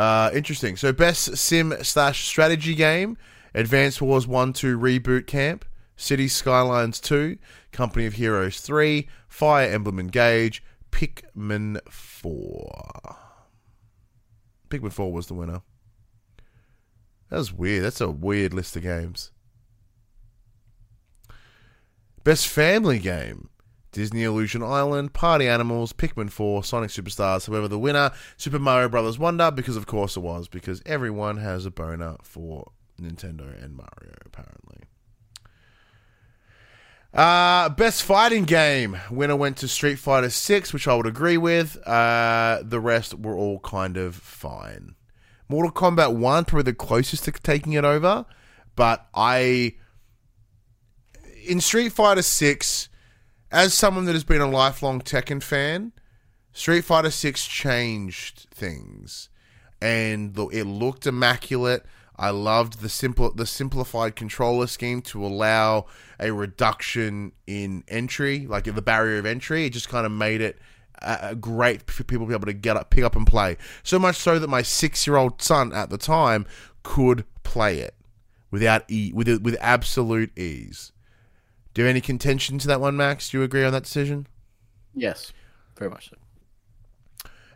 Uh, 0.00 0.30
interesting. 0.32 0.78
So, 0.78 0.94
best 0.94 1.36
sim 1.36 1.74
slash 1.82 2.26
strategy 2.26 2.74
game: 2.74 3.18
Advanced 3.54 4.00
Wars 4.00 4.26
One, 4.26 4.54
Two 4.54 4.78
Reboot 4.78 5.26
Camp, 5.26 5.66
City 5.94 6.26
Skylines 6.26 7.00
Two, 7.00 7.36
Company 7.70 8.06
of 8.06 8.14
Heroes 8.14 8.62
Three, 8.62 9.10
Fire 9.28 9.68
Emblem 9.68 9.98
Engage, 9.98 10.64
Pikmin 10.90 11.86
Four. 11.90 13.14
Pikmin 14.70 14.90
Four 14.90 15.12
was 15.12 15.26
the 15.26 15.34
winner. 15.34 15.60
That 17.28 17.36
was 17.36 17.52
weird. 17.52 17.84
That's 17.84 18.00
a 18.00 18.10
weird 18.10 18.54
list 18.54 18.76
of 18.76 18.82
games. 18.82 19.32
Best 22.24 22.48
family 22.48 22.98
game. 22.98 23.50
Disney 23.92 24.22
Illusion 24.22 24.62
Island, 24.62 25.12
Party 25.12 25.48
Animals, 25.48 25.92
Pikmin 25.92 26.30
4, 26.30 26.62
Sonic 26.64 26.90
Superstars. 26.90 27.46
However, 27.46 27.68
the 27.68 27.78
winner, 27.78 28.12
Super 28.36 28.58
Mario 28.58 28.88
Brothers 28.88 29.18
Wonder, 29.18 29.50
because 29.50 29.76
of 29.76 29.86
course 29.86 30.16
it 30.16 30.20
was, 30.20 30.48
because 30.48 30.82
everyone 30.86 31.38
has 31.38 31.66
a 31.66 31.70
boner 31.70 32.16
for 32.22 32.70
Nintendo 33.00 33.62
and 33.62 33.76
Mario, 33.76 34.14
apparently. 34.24 34.78
Uh, 37.12 37.68
best 37.70 38.04
fighting 38.04 38.44
game. 38.44 38.96
Winner 39.10 39.34
went 39.34 39.56
to 39.58 39.68
Street 39.68 39.98
Fighter 39.98 40.30
6, 40.30 40.72
which 40.72 40.86
I 40.86 40.94
would 40.94 41.06
agree 41.06 41.36
with. 41.36 41.76
Uh, 41.86 42.60
the 42.62 42.78
rest 42.78 43.18
were 43.18 43.34
all 43.34 43.58
kind 43.60 43.96
of 43.96 44.14
fine. 44.14 44.94
Mortal 45.48 45.72
Kombat 45.72 46.14
1, 46.14 46.44
probably 46.44 46.62
the 46.62 46.74
closest 46.74 47.24
to 47.24 47.32
taking 47.32 47.72
it 47.72 47.84
over, 47.84 48.24
but 48.76 49.08
I. 49.14 49.74
In 51.48 51.60
Street 51.60 51.90
Fighter 51.90 52.22
6, 52.22 52.89
as 53.50 53.74
someone 53.74 54.04
that 54.06 54.12
has 54.12 54.24
been 54.24 54.40
a 54.40 54.48
lifelong 54.48 55.00
Tekken 55.00 55.42
fan, 55.42 55.92
Street 56.52 56.82
Fighter 56.82 57.10
6 57.10 57.46
changed 57.46 58.46
things. 58.50 59.28
And 59.80 60.36
it 60.52 60.64
looked 60.64 61.06
immaculate. 61.06 61.84
I 62.16 62.30
loved 62.30 62.80
the 62.80 62.90
simple 62.90 63.30
the 63.32 63.46
simplified 63.46 64.14
controller 64.14 64.66
scheme 64.66 65.00
to 65.02 65.24
allow 65.24 65.86
a 66.18 66.32
reduction 66.32 67.32
in 67.46 67.82
entry, 67.88 68.46
like 68.46 68.64
the 68.64 68.82
barrier 68.82 69.18
of 69.18 69.24
entry. 69.24 69.64
It 69.64 69.70
just 69.70 69.88
kind 69.88 70.04
of 70.04 70.12
made 70.12 70.42
it 70.42 70.58
uh, 71.00 71.32
great 71.32 71.90
for 71.90 72.04
people 72.04 72.26
to 72.26 72.28
be 72.28 72.34
able 72.34 72.46
to 72.46 72.52
get 72.52 72.76
up, 72.76 72.90
pick 72.90 73.04
up 73.04 73.16
and 73.16 73.26
play. 73.26 73.56
So 73.82 73.98
much 73.98 74.16
so 74.16 74.38
that 74.38 74.48
my 74.48 74.60
six 74.60 75.06
year 75.06 75.16
old 75.16 75.40
son 75.40 75.72
at 75.72 75.88
the 75.88 75.96
time 75.96 76.44
could 76.82 77.24
play 77.42 77.78
it 77.78 77.94
without 78.50 78.84
e 78.90 79.12
with 79.14 79.28
with 79.40 79.56
absolute 79.60 80.36
ease. 80.38 80.92
Do 81.72 81.82
you 81.82 81.86
have 81.86 81.90
any 81.90 82.00
contention 82.00 82.58
to 82.58 82.66
that 82.68 82.80
one, 82.80 82.96
Max? 82.96 83.30
Do 83.30 83.38
you 83.38 83.44
agree 83.44 83.64
on 83.64 83.72
that 83.72 83.84
decision? 83.84 84.26
Yes, 84.94 85.32
very 85.78 85.90
much 85.90 86.10
so. 86.10 86.16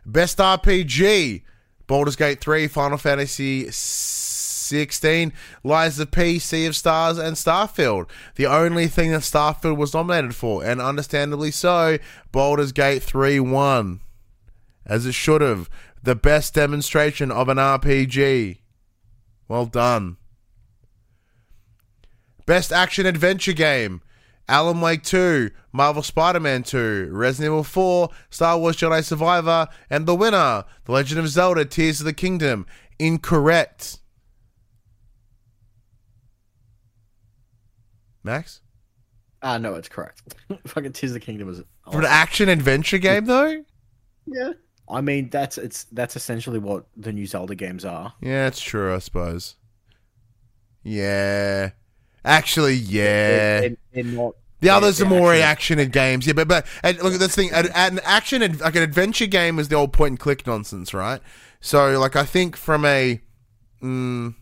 Best 0.05 0.37
RPG: 0.37 1.43
Baldur's 1.87 2.15
Gate 2.15 2.39
3, 2.39 2.67
Final 2.67 2.97
Fantasy 2.97 3.67
16, 3.71 5.33
Lies 5.63 5.99
of 5.99 6.11
P, 6.11 6.39
Sea 6.39 6.65
of 6.65 6.75
Stars, 6.75 7.17
and 7.17 7.35
Starfield. 7.35 8.09
The 8.35 8.47
only 8.47 8.87
thing 8.87 9.11
that 9.11 9.21
Starfield 9.21 9.77
was 9.77 9.93
nominated 9.93 10.35
for, 10.35 10.63
and 10.63 10.81
understandably 10.81 11.51
so, 11.51 11.97
Baldur's 12.31 12.71
Gate 12.71 13.03
3 13.03 13.39
won. 13.41 13.99
As 14.85 15.05
it 15.05 15.13
should 15.13 15.41
have. 15.41 15.69
The 16.01 16.15
best 16.15 16.53
demonstration 16.53 17.31
of 17.31 17.49
an 17.49 17.57
RPG. 17.57 18.59
Well 19.47 19.65
done. 19.65 20.17
Best 22.45 22.71
action 22.71 23.07
adventure 23.07 23.53
game. 23.53 24.01
Alan 24.47 24.79
Wake 24.79 25.03
2, 25.03 25.49
Marvel 25.71 26.03
Spider 26.03 26.39
Man 26.39 26.63
2, 26.63 27.09
Resident 27.11 27.51
Evil 27.51 27.63
4, 27.63 28.09
Star 28.29 28.59
Wars 28.59 28.77
Jedi 28.77 29.03
Survivor, 29.03 29.67
and 29.89 30.05
the 30.05 30.15
winner, 30.15 30.65
The 30.85 30.91
Legend 30.91 31.19
of 31.19 31.27
Zelda 31.27 31.65
Tears 31.65 31.99
of 31.99 32.05
the 32.05 32.13
Kingdom. 32.13 32.65
Incorrect. 32.99 33.99
Max? 38.23 38.61
Ah, 39.41 39.57
no, 39.57 39.75
it's 39.75 39.89
correct. 39.89 40.21
Fucking 40.67 40.93
Tears 40.93 41.11
of 41.11 41.15
the 41.15 41.19
Kingdom 41.19 41.49
is. 41.49 41.61
For 41.91 41.99
an 41.99 42.05
action 42.07 42.49
adventure 42.49 42.97
game, 42.97 43.25
though? 43.25 43.63
Yeah. 44.25 44.53
I 44.87 45.01
mean, 45.01 45.29
that's 45.29 45.57
it's 45.57 45.85
that's 45.85 46.15
essentially 46.15 46.59
what 46.59 46.85
the 46.95 47.11
new 47.11 47.25
Zelda 47.25 47.55
games 47.55 47.85
are. 47.85 48.13
Yeah, 48.21 48.47
it's 48.47 48.61
true, 48.61 48.93
I 48.93 48.99
suppose. 48.99 49.55
Yeah. 50.83 51.71
Actually, 52.25 52.73
yeah. 52.75 53.61
They're, 53.61 53.77
they're 53.93 54.03
not. 54.03 54.35
The 54.61 54.69
others 54.71 54.99
are 54.99 55.05
they're 55.05 55.19
more 55.19 55.31
actually- 55.31 55.43
action 55.43 55.79
and 55.79 55.91
games, 55.91 56.25
yeah. 56.27 56.33
But 56.33 56.47
but 56.47 56.65
and 56.83 56.97
look, 57.01 57.13
at 57.13 57.19
this 57.19 57.35
thing. 57.35 57.51
An, 57.53 57.67
an 57.75 57.99
action, 58.03 58.41
ad- 58.41 58.59
like 58.61 58.75
an 58.75 58.81
adventure 58.83 59.27
game, 59.27 59.59
is 59.59 59.67
the 59.67 59.75
old 59.75 59.93
point 59.93 60.11
and 60.13 60.19
click 60.19 60.47
nonsense, 60.47 60.93
right? 60.93 61.21
So, 61.61 61.99
like, 61.99 62.15
I 62.15 62.23
think 62.25 62.55
from 62.55 62.83
a, 62.85 63.21
mm, 63.81 64.33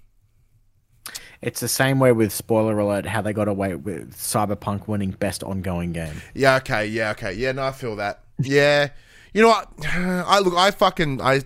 It's 1.41 1.59
the 1.59 1.67
same 1.67 1.99
way 1.99 2.11
with 2.13 2.31
spoiler 2.31 2.79
alert 2.79 3.05
how 3.05 3.21
they 3.21 3.33
got 3.33 3.47
away 3.49 3.75
with 3.75 4.15
Cyberpunk 4.15 4.87
winning 4.87 5.11
best 5.11 5.43
ongoing 5.43 5.91
game. 5.91 6.21
yeah, 6.33 6.55
okay, 6.57 6.85
yeah, 6.85 7.11
okay, 7.11 7.33
yeah. 7.33 7.51
No, 7.51 7.63
I 7.65 7.71
feel 7.71 7.95
that. 7.97 8.23
Yeah, 8.39 8.89
you 9.33 9.41
know 9.41 9.49
what? 9.49 9.69
I 9.85 10.39
look, 10.39 10.53
I 10.55 10.71
fucking, 10.71 11.21
I 11.21 11.41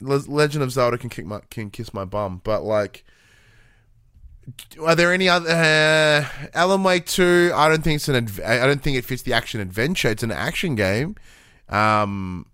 Legend 0.00 0.62
of 0.62 0.70
Zelda 0.72 0.98
can 0.98 1.10
kick 1.10 1.26
my 1.26 1.40
can 1.50 1.70
kiss 1.70 1.92
my 1.92 2.04
bum, 2.04 2.40
but 2.44 2.62
like. 2.62 3.04
Are 4.82 4.94
there 4.94 5.12
any 5.12 5.28
other 5.28 5.50
uh, 5.50 6.48
Alan 6.54 6.82
Wake 6.82 7.06
two? 7.06 7.52
I 7.54 7.68
don't 7.68 7.82
think 7.82 7.96
it's 7.96 8.08
an. 8.08 8.16
Adv- 8.16 8.40
I 8.44 8.66
don't 8.66 8.82
think 8.82 8.96
it 8.96 9.04
fits 9.04 9.22
the 9.22 9.32
action 9.32 9.60
adventure. 9.60 10.08
It's 10.08 10.22
an 10.22 10.32
action 10.32 10.74
game. 10.74 11.16
Um, 11.68 12.46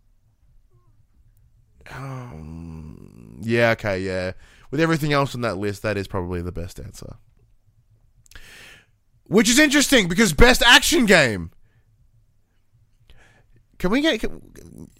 um, 1.91 3.41
yeah, 3.43 3.71
okay, 3.71 4.01
yeah. 4.01 4.33
With 4.71 4.81
everything 4.81 5.13
else 5.13 5.35
on 5.35 5.41
that 5.43 5.57
list, 5.57 5.83
that 5.83 5.97
is 5.97 6.09
probably 6.09 6.43
the 6.43 6.53
best 6.53 6.79
answer. 6.81 7.17
Which 9.29 9.49
is 9.49 9.59
interesting 9.59 10.09
because 10.09 10.33
best 10.33 10.63
action 10.63 11.07
game. 11.07 11.51
Can 13.79 13.91
we 13.91 14.01
get? 14.01 14.21
Can, 14.21 14.91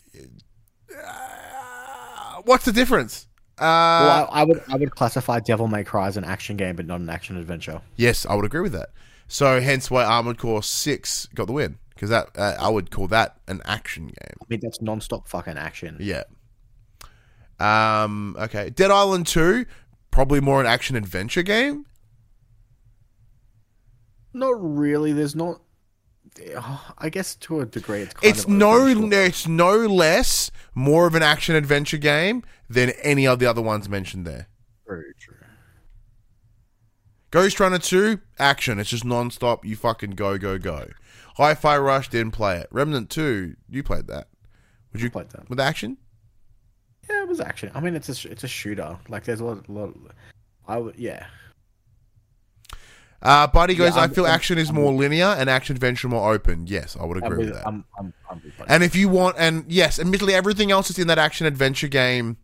uh, 0.97 2.43
what's 2.45 2.65
the 2.65 2.73
difference? 2.73 3.26
Uh, 3.59 4.05
well, 4.05 4.29
I, 4.31 4.41
I 4.41 4.45
would 4.45 4.63
I 4.69 4.77
would 4.77 4.91
classify 4.91 5.41
Devil 5.41 5.67
May 5.67 5.83
Cry 5.83 6.09
as 6.09 6.17
an 6.17 6.25
action 6.25 6.57
game, 6.57 6.77
but 6.77 6.87
not 6.87 7.01
an 7.01 7.09
action 7.09 7.37
adventure. 7.39 7.81
Yes, 7.97 8.27
I 8.27 8.35
would 8.35 8.45
agree 8.45 8.61
with 8.61 8.73
that. 8.73 8.91
So, 9.29 9.61
hence 9.61 9.91
why 9.91 10.05
Armored 10.05 10.39
Core 10.39 10.63
Six 10.63 11.27
got 11.35 11.47
the 11.47 11.55
win 11.55 11.79
because 11.95 12.11
that 12.11 12.29
uh, 12.37 12.57
I 12.59 12.69
would 12.69 12.91
call 12.91 13.09
that 13.09 13.39
an 13.49 13.63
action 13.65 14.07
game. 14.07 14.37
I 14.41 14.45
mean, 14.49 14.61
that's 14.63 14.83
non-stop 14.83 15.27
fucking 15.27 15.57
action. 15.57 15.97
Yeah. 15.99 16.25
Um. 17.59 18.37
Okay. 18.39 18.69
Dead 18.69 18.91
Island 18.91 19.27
Two, 19.27 19.65
probably 20.11 20.41
more 20.41 20.61
an 20.61 20.67
action 20.67 20.95
adventure 20.95 21.43
game. 21.43 21.87
Not 24.35 24.55
really. 24.59 25.15
There's 25.15 25.35
not. 25.35 25.63
I 26.99 27.09
guess 27.09 27.35
to 27.37 27.61
a 27.61 27.67
degree, 27.67 28.01
it's 28.01 28.15
kind 28.15 28.25
It's 28.25 28.45
of 28.45 28.51
no, 28.51 28.87
it's 28.87 29.47
no 29.47 29.77
less 29.77 30.51
more 30.75 31.07
of 31.07 31.15
an 31.15 31.23
action 31.23 31.55
adventure 31.57 31.99
game 31.99 32.43
than 32.69 32.91
any 33.03 33.27
of 33.27 33.39
the 33.39 33.47
other 33.47 33.63
ones 33.63 33.89
mentioned 33.89 34.27
there. 34.27 34.49
Very 34.87 35.15
true. 35.19 35.37
Ghost 37.31 37.59
Runner 37.61 37.79
2, 37.79 38.21
action. 38.39 38.79
It's 38.79 38.91
just 38.91 39.05
non-stop. 39.05 39.65
You 39.65 39.77
fucking 39.77 40.13
go, 40.13 40.39
go, 40.39 40.59
go. 40.59 40.89
Hi-Fi 41.37 41.77
Rush, 41.79 42.09
didn't 42.09 42.33
play 42.33 42.57
it. 42.59 42.69
Remnant 42.71 43.11
2, 43.11 43.57
you 43.69 43.83
played 43.83 44.07
that. 44.07 44.29
Would 44.93 45.03
you 45.03 45.11
Played 45.11 45.29
that. 45.31 45.51
with 45.51 45.61
action? 45.61 45.99
Yeah, 47.11 47.23
it 47.23 47.29
was 47.29 47.41
action. 47.41 47.71
I 47.75 47.81
mean, 47.81 47.95
it's 47.95 48.09
a 48.25 48.31
it's 48.31 48.45
a 48.45 48.49
shooter. 48.49 48.97
Like 49.11 49.25
there's 49.25 49.41
a 49.41 49.45
lot, 49.45 49.69
lot 49.69 49.95
I 50.67 50.79
would 50.79 50.97
yeah. 50.97 51.27
Uh, 53.23 53.47
Buddy 53.47 53.75
goes, 53.75 53.97
Yeah, 53.97 54.03
I 54.03 54.09
feel 54.09 54.27
action 54.27 54.59
is 54.59 54.73
more 54.73 54.93
linear 54.93 55.27
and 55.27 55.49
action 55.49 55.75
adventure 55.75 56.09
more 56.09 56.33
open. 56.33 56.67
Yes, 56.67 56.97
I 57.01 57.05
would 57.05 57.17
agree 57.17 57.39
with, 57.39 57.47
with 57.47 57.55
that. 57.55 57.67
I'm, 57.67 57.85
I'm, 57.99 58.13
I'm 58.31 58.43
with 58.45 58.55
And 58.69 58.83
if 58.85 58.95
you 58.95 59.09
want, 59.09 59.37
and 59.39 59.65
yes, 59.69 59.99
admittedly, 59.99 60.35
everything 60.35 60.71
else 60.71 60.89
that's 60.89 60.99
in 60.99 61.07
that 61.09 61.19
action 61.19 61.47
adventure 61.47 61.89
game 61.89 62.37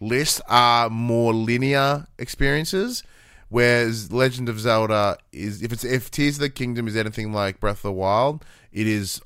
list 0.00 0.40
are 0.48 0.90
more 0.90 1.32
linear 1.32 2.06
experiences. 2.18 3.02
Whereas 3.48 4.10
Legend 4.10 4.48
of 4.48 4.58
Zelda 4.58 5.18
is, 5.30 5.62
if 5.62 5.72
it's 5.72 5.84
if 5.84 6.10
Tears 6.10 6.36
of 6.36 6.40
the 6.40 6.50
Kingdom 6.50 6.88
is 6.88 6.96
anything 6.96 7.32
like 7.32 7.60
Breath 7.60 7.78
of 7.78 7.82
the 7.82 7.92
Wild, 7.92 8.44
it 8.72 8.86
is 8.86 9.20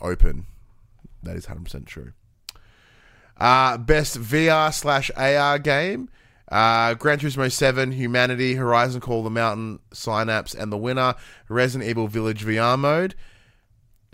open. 0.00 0.46
That 1.22 1.36
is 1.36 1.46
hundred 1.46 1.64
percent 1.64 1.86
true. 1.86 2.12
Uh, 3.36 3.78
best 3.78 4.18
VR 4.18 4.74
slash 4.74 5.10
AR 5.16 5.58
game. 5.60 6.08
Uh, 6.50 6.94
Gran 6.94 7.18
Turismo 7.18 7.52
7, 7.52 7.92
Humanity, 7.92 8.54
Horizon 8.54 9.00
Call 9.00 9.22
the 9.22 9.30
Mountain, 9.30 9.80
Synapse, 9.92 10.54
and 10.54 10.72
the 10.72 10.78
winner, 10.78 11.14
Resident 11.48 11.88
Evil 11.88 12.08
Village 12.08 12.44
VR 12.44 12.78
mode 12.78 13.14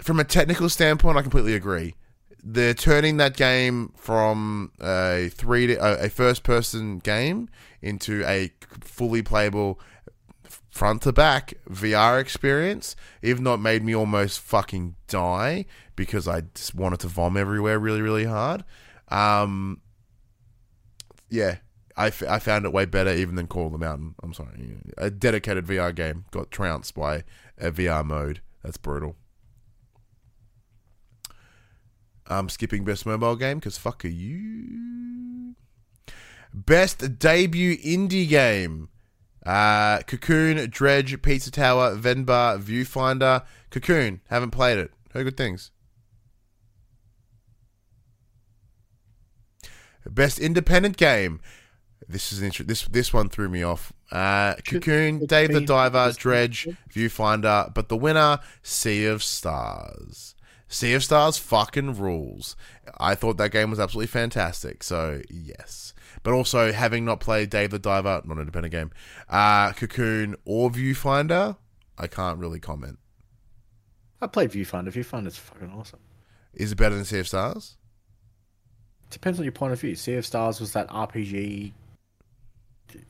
from 0.00 0.20
a 0.20 0.24
technical 0.24 0.68
standpoint, 0.68 1.16
I 1.16 1.22
completely 1.22 1.54
agree. 1.54 1.94
They're 2.42 2.74
turning 2.74 3.16
that 3.18 3.36
game 3.36 3.92
from 3.96 4.72
a 4.80 5.30
three 5.32 5.68
to, 5.68 5.74
a, 5.76 6.06
a 6.06 6.08
first 6.10 6.42
person 6.42 6.98
game 6.98 7.48
into 7.80 8.22
a 8.26 8.52
fully 8.80 9.22
playable 9.22 9.80
front 10.70 11.02
to 11.02 11.12
back 11.12 11.54
VR 11.70 12.20
experience. 12.20 12.96
Even 13.22 13.44
though 13.44 13.54
it 13.54 13.60
made 13.60 13.82
me 13.82 13.94
almost 13.94 14.40
fucking 14.40 14.96
die 15.08 15.64
because 15.96 16.28
I 16.28 16.42
just 16.54 16.74
wanted 16.74 17.00
to 17.00 17.08
vom 17.08 17.36
everywhere 17.36 17.78
really 17.78 18.02
really 18.02 18.24
hard. 18.24 18.64
Um, 19.08 19.80
yeah, 21.30 21.58
I, 21.96 22.08
f- 22.08 22.22
I 22.24 22.38
found 22.38 22.64
it 22.64 22.72
way 22.72 22.86
better 22.86 23.12
even 23.12 23.36
than 23.36 23.46
Call 23.46 23.66
of 23.66 23.72
the 23.72 23.78
Mountain. 23.78 24.14
I'm 24.22 24.34
sorry, 24.34 24.76
a 24.98 25.10
dedicated 25.10 25.66
VR 25.66 25.94
game 25.94 26.24
got 26.30 26.50
trounced 26.50 26.94
by 26.94 27.24
a 27.58 27.70
VR 27.70 28.04
mode. 28.04 28.40
That's 28.62 28.76
brutal. 28.76 29.16
I'm 32.26 32.48
skipping 32.48 32.84
best 32.84 33.04
mobile 33.06 33.36
game 33.36 33.58
because 33.58 33.76
fuck 33.76 34.04
are 34.04 34.08
you. 34.08 35.54
Best 36.52 37.18
debut 37.18 37.76
indie 37.78 38.28
game. 38.28 38.88
Uh, 39.44 40.00
Cocoon, 40.02 40.70
Dredge, 40.70 41.20
Pizza 41.20 41.50
Tower, 41.50 41.96
Venba, 41.96 42.58
Viewfinder. 42.60 43.44
Cocoon, 43.70 44.20
haven't 44.28 44.52
played 44.52 44.78
it. 44.78 44.90
Heard 45.12 45.24
good 45.24 45.36
things. 45.36 45.70
Best 50.06 50.38
independent 50.38 50.96
game. 50.96 51.40
This 52.08 52.32
is 52.32 52.42
inter- 52.42 52.64
this 52.64 52.82
this 52.82 53.12
one 53.12 53.28
threw 53.28 53.48
me 53.48 53.62
off. 53.62 53.92
Uh, 54.10 54.54
Cocoon, 54.66 55.24
Dave 55.26 55.52
the 55.52 55.60
Diver, 55.60 56.12
Dredge, 56.16 56.68
Viewfinder, 56.92 57.72
but 57.72 57.88
the 57.88 57.96
winner, 57.96 58.40
Sea 58.62 59.06
of 59.06 59.22
Stars. 59.22 60.34
Sea 60.68 60.94
of 60.94 61.04
Stars 61.04 61.38
fucking 61.38 61.96
rules. 61.96 62.56
I 62.98 63.14
thought 63.14 63.36
that 63.38 63.52
game 63.52 63.70
was 63.70 63.80
absolutely 63.80 64.08
fantastic. 64.08 64.82
So 64.82 65.22
yes, 65.30 65.94
but 66.22 66.32
also 66.32 66.72
having 66.72 67.04
not 67.04 67.20
played 67.20 67.50
Dave 67.50 67.70
the 67.70 67.78
Diver, 67.78 68.22
not 68.24 68.34
an 68.36 68.40
independent 68.40 68.72
game, 68.72 68.90
uh, 69.28 69.72
Cocoon 69.72 70.36
or 70.44 70.70
Viewfinder, 70.70 71.56
I 71.96 72.06
can't 72.06 72.38
really 72.38 72.60
comment. 72.60 72.98
I 74.20 74.26
played 74.26 74.50
Viewfinder. 74.50 74.88
Viewfinder's 74.88 75.36
fucking 75.36 75.70
awesome. 75.70 76.00
Is 76.54 76.72
it 76.72 76.76
better 76.76 76.94
than 76.94 77.04
Sea 77.04 77.20
of 77.20 77.28
Stars? 77.28 77.76
Depends 79.10 79.38
on 79.38 79.44
your 79.44 79.52
point 79.52 79.72
of 79.72 79.80
view. 79.80 79.94
Sea 79.94 80.14
of 80.14 80.26
Stars 80.26 80.60
was 80.60 80.72
that 80.72 80.88
RPG, 80.88 81.72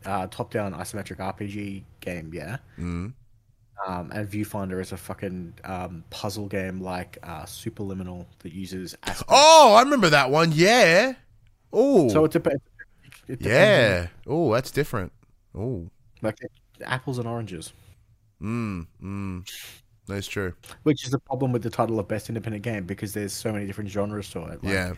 uh, 0.05 0.27
top-down 0.29 0.73
isometric 0.75 1.17
RPG 1.19 1.83
game, 2.01 2.31
yeah. 2.33 2.59
Mm. 2.79 3.13
Um, 3.87 4.11
and 4.13 4.29
Viewfinder 4.29 4.81
is 4.81 4.93
a 4.93 4.97
fucking 4.97 5.55
um, 5.65 6.05
puzzle 6.11 6.47
game 6.47 6.81
like 6.81 7.19
uh, 7.23 7.43
Superliminal 7.43 8.27
that 8.41 8.53
uses 8.53 8.95
aspects. 9.03 9.25
Oh, 9.29 9.75
I 9.75 9.83
remember 9.83 10.09
that 10.11 10.31
one. 10.31 10.53
Yeah. 10.55 11.15
Oh. 11.73 12.09
So 12.09 12.25
it, 12.25 12.31
dep- 12.31 12.47
it 12.47 12.61
depends. 13.27 13.47
yeah. 13.47 14.07
Oh, 14.27 14.53
that's 14.53 14.71
different. 14.71 15.13
Oh. 15.57 15.89
like 16.23 16.39
apples 16.85 17.19
and 17.19 17.27
oranges, 17.29 17.73
Mm. 18.43 18.87
Mm. 19.03 19.51
That's 20.07 20.27
true. 20.27 20.53
which 20.83 21.05
is 21.05 21.11
the 21.11 21.19
problem 21.19 21.51
with 21.53 21.63
the 21.63 21.71
title 21.71 21.99
of 21.99 22.07
best 22.09 22.29
independent 22.29 22.63
game 22.63 22.85
because 22.85 23.13
there's 23.15 23.33
so 23.33 23.53
many 23.53 23.67
different 23.67 23.89
genres 23.91 24.29
to 24.31 24.41
it. 24.47 24.63
Like, 24.63 24.73
yeah. 24.73 24.93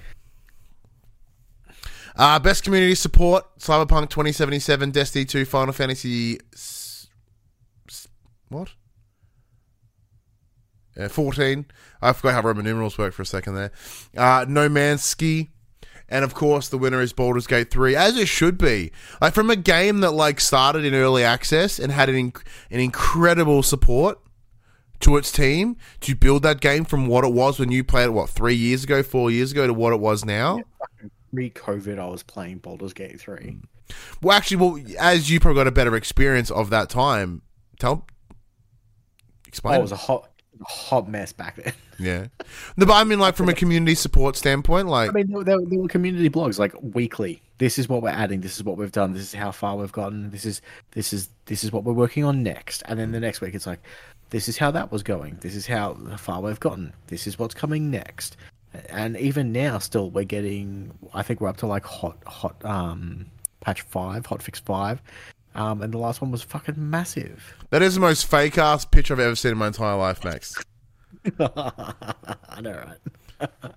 Uh, 2.17 2.39
best 2.39 2.65
community 2.65 2.95
support: 2.95 3.45
Cyberpunk 3.59 4.11
2077, 4.11 4.91
Destiny 4.91 5.25
2, 5.25 5.45
Final 5.45 5.73
Fantasy. 5.73 6.39
What? 8.49 8.71
Uh, 10.99 11.09
14. 11.09 11.67
I 12.01 12.13
forgot 12.13 12.35
how 12.35 12.43
Roman 12.49 12.65
numerals 12.65 12.97
work 12.97 13.13
for 13.13 13.23
a 13.23 13.27
second 13.27 13.55
there. 13.55 13.73
Uh, 14.17 14.47
no 14.49 14.69
Man's 14.69 15.05
Sky, 15.05 15.49
And 16.09 16.25
of 16.25 16.33
course, 16.33 16.69
the 16.69 16.79
winner 16.79 17.01
is 17.03 17.13
Baldur's 17.13 17.47
Gate 17.47 17.71
3, 17.71 17.95
as 17.97 18.17
it 18.17 18.29
should 18.29 18.57
be. 18.57 18.93
Like 19.21 19.35
from 19.35 19.51
a 19.51 19.57
game 19.57 20.01
that 20.01 20.13
like 20.13 20.41
started 20.41 20.85
in 20.85 20.95
early 20.95 21.23
access 21.25 21.79
and 21.79 21.93
had 21.93 22.09
an, 22.09 22.31
inc- 22.31 22.43
an 22.71 22.81
incredible 22.81 23.63
support 23.63 24.19
to 25.01 25.19
its 25.19 25.31
team 25.31 25.77
to 26.01 26.15
build 26.15 26.43
that 26.45 26.61
game 26.63 26.85
from 26.85 27.07
what 27.07 27.25
it 27.25 27.33
was 27.33 27.59
when 27.59 27.71
you 27.71 27.85
played 27.85 28.07
it 28.07 28.13
what 28.13 28.31
three 28.31 28.55
years 28.55 28.85
ago, 28.85 29.03
four 29.03 29.31
years 29.31 29.53
ago 29.53 29.67
to 29.67 29.75
what 29.75 29.93
it 29.93 30.01
was 30.01 30.25
now. 30.25 30.63
Pre-COVID, 31.37 31.99
I 31.99 32.07
was 32.07 32.23
playing 32.23 32.59
Baldur's 32.59 32.93
Gate 32.93 33.21
three. 33.21 33.59
Mm. 33.59 33.65
Well, 34.23 34.37
actually, 34.37 34.57
well, 34.57 34.81
as 34.99 35.31
you 35.31 35.39
probably 35.39 35.61
got 35.61 35.69
a 35.69 35.73
better 35.73 35.95
experience 35.95 36.51
of 36.51 36.71
that 36.71 36.89
time, 36.89 37.43
tell 37.79 38.07
explain. 39.47 39.75
Oh, 39.75 39.77
it 39.77 39.79
it. 39.81 39.83
was 39.83 39.93
a 39.93 39.97
hot, 39.97 40.31
hot 40.63 41.09
mess 41.09 41.33
back 41.33 41.57
then. 41.57 41.73
Yeah. 41.99 42.27
No, 42.77 42.85
but 42.85 42.93
I 42.93 43.05
mean, 43.05 43.19
like 43.19 43.37
from 43.37 43.49
a 43.49 43.55
community 43.55 43.95
support 43.95 44.37
standpoint, 44.37 44.87
like 44.87 45.09
I 45.09 45.13
mean, 45.15 45.33
there, 45.33 45.45
there, 45.45 45.57
there 45.67 45.79
were 45.79 45.89
community 45.89 46.29
blogs 46.29 46.59
like 46.59 46.75
weekly. 46.83 47.41
This 47.57 47.79
is 47.79 47.89
what 47.89 48.03
we're 48.03 48.11
adding. 48.11 48.43
This 48.43 48.57
is 48.57 48.65
what 48.65 48.77
we've 48.77 48.93
done. 48.93 49.15
This 49.15 49.23
is 49.23 49.33
how 49.33 49.51
far 49.51 49.77
we've 49.77 49.93
gotten. 49.93 50.29
This 50.29 50.45
is 50.45 50.61
this 50.91 51.15
is 51.15 51.31
this 51.47 51.65
is 51.65 51.73
what 51.73 51.85
we're 51.85 51.95
working 51.95 52.23
on 52.23 52.43
next. 52.43 52.83
And 52.85 52.99
then 52.99 53.13
the 53.13 53.21
next 53.21 53.41
week, 53.41 53.55
it's 53.55 53.67
like, 53.67 53.81
this 54.29 54.47
is 54.47 54.59
how 54.59 54.71
that 54.73 54.93
was 54.93 55.03
going. 55.03 55.39
This 55.41 55.55
is 55.55 55.67
how 55.67 55.95
far 56.19 56.43
we've 56.43 56.61
gotten. 56.61 56.93
This 57.07 57.27
is 57.27 57.39
what's 57.39 57.55
coming 57.55 57.91
next. 57.91 58.37
And 58.91 59.17
even 59.17 59.53
now, 59.53 59.79
still, 59.79 60.11
we're 60.11 60.25
getting. 60.25 60.93
I 61.15 61.23
think 61.23 61.41
we're 61.41 61.49
up 61.49 61.59
to 61.59 61.67
like 61.67 61.85
hot 61.85 62.19
hot 62.27 62.65
um 62.65 63.27
patch 63.61 63.83
five, 63.83 64.27
hot 64.27 64.43
fix 64.43 64.59
five. 64.59 65.03
Um, 65.55 65.81
and 65.81 65.93
the 65.93 65.99
last 65.99 66.21
one 66.21 66.31
was 66.31 66.43
fucking 66.43 66.75
massive. 66.77 67.55
that 67.71 67.81
is 67.81 67.95
the 67.95 68.01
most 68.01 68.27
fake 68.27 68.59
ass 68.59 68.85
pitch 68.85 69.11
I've 69.11 69.19
ever 69.19 69.35
seen 69.35 69.53
in 69.53 69.59
my 69.59 69.69
entire 69.69 69.97
life, 69.97 70.23
Max. 70.23 70.63
I 71.41 72.61
know, 72.61 72.85
right? 73.41 73.51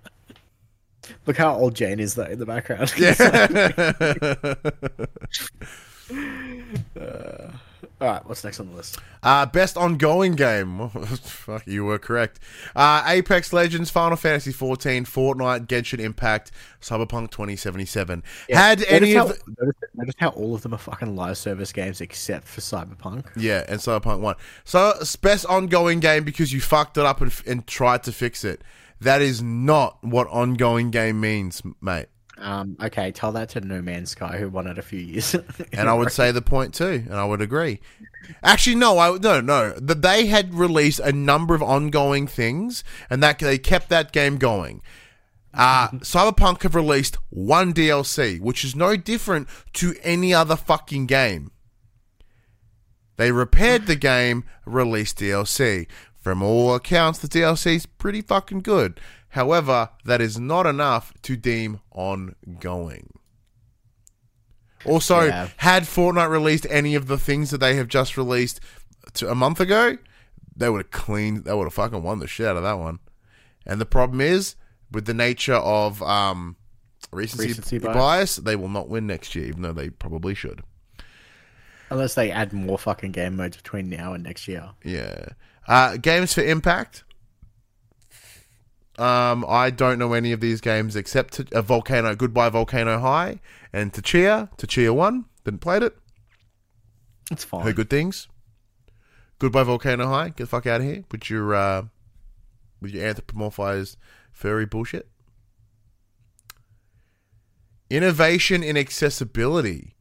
Look 1.26 1.38
how 1.38 1.56
old 1.56 1.74
Jane 1.74 1.98
is 1.98 2.14
though 2.14 2.24
in 2.24 2.38
the 2.38 2.46
background. 2.46 2.92
Yeah. 2.96 3.14
All 8.00 8.08
right, 8.08 8.26
what's 8.26 8.42
next 8.44 8.60
on 8.60 8.70
the 8.70 8.76
list? 8.76 8.98
Uh, 9.22 9.44
best 9.44 9.76
ongoing 9.76 10.34
game. 10.34 10.88
Fuck, 10.88 11.66
you 11.66 11.84
were 11.84 11.98
correct. 11.98 12.40
Uh, 12.74 13.02
Apex 13.06 13.52
Legends, 13.52 13.90
Final 13.90 14.16
Fantasy 14.16 14.52
XIV, 14.52 15.02
Fortnite, 15.02 15.66
Genshin 15.66 15.98
Impact, 15.98 16.50
Cyberpunk 16.80 17.30
2077. 17.30 18.22
Had 18.48 18.82
any 18.84 19.12
notice 19.12 19.14
how, 19.14 19.22
of 19.22 19.44
the, 19.44 19.56
notice, 19.64 19.80
notice 19.94 20.14
how 20.18 20.28
all 20.30 20.54
of 20.54 20.62
them 20.62 20.72
are 20.72 20.78
fucking 20.78 21.14
live 21.14 21.36
service 21.36 21.72
games 21.72 22.00
except 22.00 22.48
for 22.48 22.62
Cyberpunk. 22.62 23.26
yeah, 23.36 23.66
and 23.68 23.80
Cyberpunk 23.80 24.20
1. 24.20 24.34
So, 24.64 24.94
best 25.20 25.44
ongoing 25.44 26.00
game 26.00 26.24
because 26.24 26.54
you 26.54 26.62
fucked 26.62 26.96
it 26.96 27.04
up 27.04 27.20
and, 27.20 27.32
and 27.46 27.66
tried 27.66 28.02
to 28.04 28.12
fix 28.12 28.44
it. 28.44 28.62
That 28.98 29.20
is 29.20 29.42
not 29.42 30.02
what 30.02 30.26
ongoing 30.28 30.90
game 30.90 31.20
means, 31.20 31.62
mate. 31.82 32.06
Um, 32.40 32.76
okay, 32.82 33.12
tell 33.12 33.32
that 33.32 33.50
to 33.50 33.60
No 33.60 33.82
Man's 33.82 34.10
Sky, 34.10 34.38
who 34.38 34.48
won 34.48 34.66
it 34.66 34.78
a 34.78 34.82
few 34.82 34.98
years. 34.98 35.36
And 35.72 35.88
I 35.88 35.94
would 35.94 36.10
say 36.10 36.32
the 36.32 36.42
point 36.42 36.74
too, 36.74 37.04
and 37.06 37.14
I 37.14 37.24
would 37.24 37.40
agree. 37.40 37.80
Actually, 38.42 38.76
no, 38.76 38.98
I 38.98 39.16
no 39.18 39.40
no. 39.40 39.72
That 39.72 40.02
they 40.02 40.26
had 40.26 40.54
released 40.54 41.00
a 41.00 41.12
number 41.12 41.54
of 41.54 41.62
ongoing 41.62 42.26
things, 42.26 42.82
and 43.08 43.22
that 43.22 43.38
they 43.38 43.58
kept 43.58 43.88
that 43.90 44.12
game 44.12 44.36
going. 44.38 44.82
Uh, 45.52 45.88
Cyberpunk 45.98 46.62
have 46.62 46.74
released 46.74 47.18
one 47.28 47.72
DLC, 47.72 48.40
which 48.40 48.64
is 48.64 48.74
no 48.74 48.96
different 48.96 49.48
to 49.74 49.94
any 50.02 50.32
other 50.34 50.56
fucking 50.56 51.06
game. 51.06 51.50
They 53.16 53.32
repaired 53.32 53.86
the 53.86 53.96
game, 54.12 54.44
released 54.64 55.18
DLC. 55.18 55.86
From 56.20 56.42
all 56.42 56.74
accounts, 56.74 57.18
the 57.18 57.28
DLC 57.28 57.76
is 57.76 57.86
pretty 57.86 58.20
fucking 58.20 58.60
good. 58.60 59.00
However, 59.30 59.90
that 60.04 60.20
is 60.20 60.38
not 60.38 60.66
enough 60.66 61.12
to 61.22 61.36
deem 61.36 61.80
ongoing. 61.92 63.12
Also, 64.84 65.22
Yeah. 65.22 65.48
had 65.58 65.84
Fortnite 65.84 66.30
released 66.30 66.66
any 66.70 66.94
of 66.94 67.06
the 67.06 67.18
things 67.18 67.50
that 67.50 67.58
they 67.58 67.76
have 67.76 67.88
just 67.88 68.16
released 68.16 68.60
to 69.14 69.30
a 69.30 69.34
month 69.34 69.60
ago, 69.60 69.98
they 70.56 70.68
would 70.68 70.82
have 70.84 70.90
cleaned. 70.90 71.44
They 71.44 71.52
would 71.54 71.64
have 71.64 71.74
fucking 71.74 72.02
won 72.02 72.18
the 72.18 72.26
shit 72.26 72.46
out 72.46 72.56
of 72.56 72.62
that 72.62 72.78
one. 72.78 72.98
And 73.66 73.80
the 73.80 73.86
problem 73.86 74.20
is, 74.20 74.56
with 74.90 75.04
the 75.06 75.14
nature 75.14 75.54
of 75.54 76.02
um, 76.02 76.56
recency, 77.12 77.48
Recency 77.48 77.78
bias, 77.78 77.94
bias. 77.94 78.36
they 78.36 78.56
will 78.56 78.68
not 78.68 78.88
win 78.88 79.06
next 79.06 79.34
year, 79.34 79.46
even 79.46 79.62
though 79.62 79.72
they 79.72 79.90
probably 79.90 80.34
should. 80.34 80.62
Unless 81.90 82.14
they 82.14 82.30
add 82.30 82.52
more 82.52 82.78
fucking 82.78 83.12
game 83.12 83.36
modes 83.36 83.56
between 83.56 83.88
now 83.90 84.12
and 84.14 84.22
next 84.24 84.48
year. 84.48 84.70
Yeah. 84.84 85.26
Uh, 85.68 85.96
games 85.98 86.32
for 86.34 86.42
Impact. 86.42 87.04
Um, 89.00 89.46
I 89.48 89.70
don't 89.70 89.98
know 89.98 90.12
any 90.12 90.30
of 90.32 90.40
these 90.40 90.60
games 90.60 90.94
except 90.94 91.40
uh, 91.40 91.62
Volcano, 91.62 92.14
Goodbye 92.14 92.50
Volcano 92.50 92.98
High, 92.98 93.40
and 93.72 93.92
Tachia, 93.92 94.50
Tachia 94.58 94.94
One. 94.94 95.24
Didn't 95.44 95.60
played 95.60 95.82
it. 95.82 95.96
It's 97.30 97.44
fine. 97.44 97.62
Heard 97.62 97.76
good 97.76 97.88
things. 97.88 98.28
Goodbye 99.38 99.62
Volcano 99.62 100.06
High. 100.06 100.28
Get 100.28 100.36
the 100.36 100.46
fuck 100.46 100.66
out 100.66 100.82
of 100.82 100.86
here 100.86 101.04
with 101.10 101.30
your 101.30 101.54
uh, 101.54 101.84
with 102.82 102.90
your 102.92 103.14
anthropomorphized 103.14 103.96
furry 104.32 104.66
bullshit. 104.66 105.08
Innovation 107.88 108.62
in 108.62 108.76
accessibility. 108.76 109.94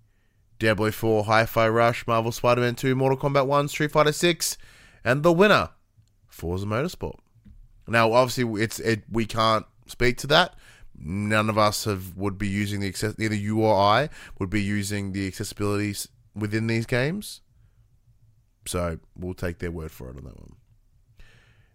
Diablo 0.60 0.92
4, 0.92 1.24
Hi-Fi 1.24 1.70
Rush, 1.70 2.06
Marvel 2.06 2.34
Spider-Man 2.34 2.76
2, 2.76 2.94
Mortal 2.94 3.18
Kombat 3.18 3.48
1, 3.48 3.70
Street 3.70 3.94
Fighter 3.94 4.12
6, 4.12 4.58
and 5.06 5.24
the 5.24 5.32
winner, 5.32 5.70
Forza 6.28 6.66
Motorsport. 6.66 7.18
Now, 7.90 8.14
obviously, 8.14 8.62
it's 8.62 8.80
it. 8.80 9.04
We 9.12 9.26
can't 9.26 9.66
speak 9.88 10.18
to 10.20 10.28
that. 10.28 10.56
None 10.98 11.50
of 11.50 11.58
us 11.58 11.86
have 11.86 12.18
would 12.18 12.38
be 12.38 12.48
using 12.48 12.82
the 12.82 12.88
access. 12.88 13.16
Either 13.20 13.36
you 13.36 13.62
or 13.62 13.76
I 13.76 14.10
would 14.38 14.50
be 14.50 14.62
using 14.62 15.14
the 15.14 15.30
accessibilities 15.30 16.08
within 16.36 16.68
these 16.68 16.86
games. 16.86 17.42
So 18.66 19.00
we'll 19.18 19.34
take 19.34 19.60
their 19.60 19.72
word 19.72 19.92
for 19.92 20.10
it 20.10 20.18
on 20.18 20.24
that 20.26 20.40
one. 20.40 20.56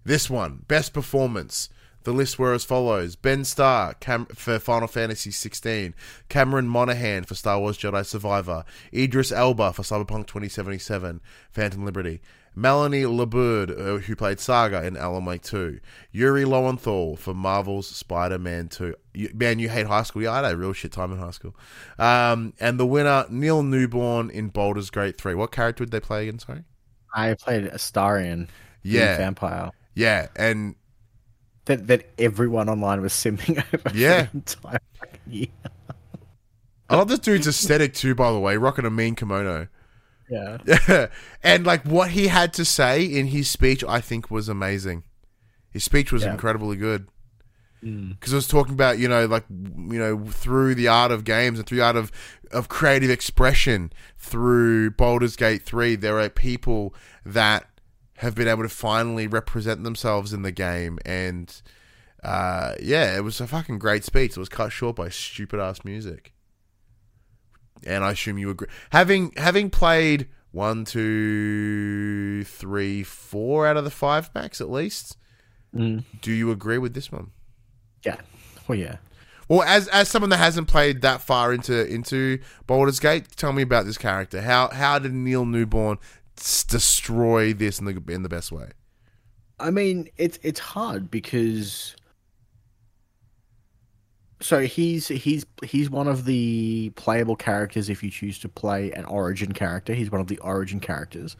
This 0.04 0.28
one, 0.28 0.64
best 0.68 0.92
performance. 0.92 1.70
The 2.04 2.12
list 2.12 2.38
were 2.38 2.52
as 2.52 2.64
follows: 2.64 3.16
Ben 3.16 3.44
Starr 3.44 3.94
Cam- 3.94 4.26
for 4.26 4.58
Final 4.58 4.88
Fantasy 4.88 5.30
16, 5.30 5.94
Cameron 6.28 6.68
Monaghan 6.68 7.24
for 7.24 7.34
Star 7.34 7.58
Wars 7.58 7.78
Jedi 7.78 8.04
Survivor, 8.04 8.64
Idris 8.92 9.32
Elba 9.32 9.72
for 9.72 9.82
Cyberpunk 9.82 10.26
2077, 10.26 11.22
Phantom 11.50 11.84
Liberty, 11.84 12.20
Melanie 12.56 13.02
Liburd, 13.02 13.70
uh, 13.70 13.98
who 13.98 14.14
played 14.16 14.38
Saga 14.38 14.84
in 14.86 14.96
Alan 14.96 15.24
Wake 15.24 15.42
2, 15.42 15.80
Yuri 16.12 16.44
Lowenthal 16.44 17.16
for 17.16 17.34
Marvel's 17.34 17.88
Spider-Man 17.88 18.68
2. 18.68 18.94
You, 19.14 19.30
man, 19.34 19.58
you 19.58 19.68
hate 19.68 19.86
high 19.86 20.04
school? 20.04 20.22
Yeah, 20.22 20.32
I 20.32 20.36
had 20.42 20.52
a 20.54 20.56
real 20.56 20.72
shit 20.72 20.92
time 20.92 21.12
in 21.12 21.18
high 21.18 21.32
school. 21.32 21.54
Um, 21.98 22.52
and 22.60 22.78
the 22.78 22.86
winner, 22.86 23.26
Neil 23.28 23.62
Newbon 23.62 24.30
in 24.30 24.48
Baldur's 24.50 24.90
Gate 24.90 25.18
3. 25.18 25.34
What 25.34 25.50
character 25.50 25.84
did 25.84 25.90
they 25.92 26.00
play 26.00 26.28
again? 26.28 26.38
Sorry. 26.38 26.62
I 27.14 27.34
played 27.34 27.64
Astarion, 27.64 28.48
the 28.82 28.90
Yeah. 28.90 29.16
vampire. 29.16 29.70
Yeah, 29.94 30.28
and 30.36 30.74
That 31.66 31.86
that 31.86 32.06
everyone 32.18 32.68
online 32.68 33.00
was 33.00 33.12
simming 33.12 33.56
over 33.74 33.96
Yeah. 33.96 34.24
the 34.24 34.30
entire 34.34 34.78
year. 35.26 35.46
I 36.90 36.96
love 36.96 37.08
this 37.08 37.20
dude's 37.20 37.46
aesthetic 37.46 37.94
too, 37.94 38.14
by 38.14 38.30
the 38.30 38.38
way, 38.38 38.56
rocking 38.58 38.84
a 38.84 38.90
mean 38.90 39.14
kimono. 39.14 39.68
Yeah. 40.34 41.06
and 41.42 41.64
like 41.66 41.84
what 41.84 42.10
he 42.10 42.26
had 42.28 42.52
to 42.54 42.64
say 42.64 43.04
in 43.04 43.28
his 43.28 43.48
speech, 43.50 43.84
I 43.84 44.00
think 44.00 44.30
was 44.30 44.48
amazing. 44.48 45.04
His 45.70 45.84
speech 45.84 46.10
was 46.12 46.22
Yeah. 46.22 46.32
incredibly 46.32 46.76
good 46.76 47.08
Mm. 47.84 48.10
because 48.18 48.32
it 48.32 48.36
was 48.36 48.48
talking 48.48 48.72
about 48.72 48.98
you 48.98 49.08
know 49.08 49.26
like 49.26 49.44
you 49.50 49.98
know 49.98 50.24
through 50.26 50.74
the 50.74 50.88
art 50.88 51.10
of 51.12 51.22
games 51.24 51.58
and 51.58 51.68
through 51.68 51.76
the 51.76 51.84
art 51.84 51.96
of 51.96 52.10
of 52.50 52.66
creative 52.66 53.10
expression 53.10 53.92
through 54.16 54.90
Baldur's 54.92 55.36
Gate 55.36 55.62
three, 55.64 55.94
there 55.94 56.18
are 56.18 56.30
people 56.30 56.94
that 57.26 57.68
have 58.18 58.34
been 58.34 58.48
able 58.48 58.62
to 58.62 58.70
finally 58.70 59.26
represent 59.26 59.84
themselves 59.84 60.32
in 60.32 60.42
the 60.42 60.52
game 60.52 60.98
and. 61.04 61.60
Uh, 62.22 62.74
yeah, 62.82 63.14
it 63.14 63.22
was 63.22 63.38
a 63.38 63.46
fucking 63.46 63.78
great 63.78 64.02
speech. 64.02 64.30
It 64.30 64.38
was 64.38 64.48
cut 64.48 64.72
short 64.72 64.96
by 64.96 65.10
stupid 65.10 65.60
ass 65.60 65.84
music 65.84 66.32
and 67.86 68.04
I 68.04 68.12
assume 68.12 68.38
you 68.38 68.50
agree. 68.50 68.68
Having 68.90 69.32
having 69.36 69.70
played 69.70 70.28
one, 70.52 70.84
two, 70.84 72.44
three, 72.44 73.02
four 73.02 73.66
out 73.66 73.76
of 73.76 73.84
the 73.84 73.90
five 73.90 74.30
max 74.34 74.60
at 74.60 74.70
least, 74.70 75.16
Mm. 75.74 76.04
do 76.22 76.30
you 76.32 76.50
agree 76.52 76.78
with 76.78 76.94
this 76.94 77.10
one? 77.10 77.32
Yeah. 78.04 78.20
Well, 78.68 78.78
yeah. 78.78 78.98
Well, 79.48 79.62
as 79.62 79.88
as 79.88 80.08
someone 80.08 80.30
that 80.30 80.36
hasn't 80.38 80.68
played 80.68 81.02
that 81.02 81.20
far 81.20 81.52
into 81.52 81.86
into 81.92 82.38
Baldur's 82.66 83.00
Gate, 83.00 83.26
tell 83.36 83.52
me 83.52 83.62
about 83.62 83.84
this 83.84 83.98
character. 83.98 84.40
How 84.40 84.68
how 84.70 84.98
did 84.98 85.12
Neil 85.12 85.44
Newbon 85.44 85.98
s- 86.38 86.64
destroy 86.64 87.52
this 87.52 87.78
in 87.78 87.84
the 87.86 88.00
in 88.08 88.22
the 88.22 88.28
best 88.28 88.52
way? 88.52 88.70
I 89.58 89.70
mean, 89.70 90.08
it's 90.16 90.38
it's 90.42 90.60
hard 90.60 91.10
because 91.10 91.94
so 94.44 94.60
he's 94.60 95.08
he's 95.08 95.46
he's 95.64 95.88
one 95.88 96.06
of 96.06 96.26
the 96.26 96.90
playable 96.96 97.34
characters 97.34 97.88
if 97.88 98.02
you 98.02 98.10
choose 98.10 98.38
to 98.40 98.48
play 98.48 98.92
an 98.92 99.06
origin 99.06 99.52
character. 99.52 99.94
He's 99.94 100.10
one 100.10 100.20
of 100.20 100.26
the 100.26 100.36
origin 100.38 100.80
characters. 100.80 101.34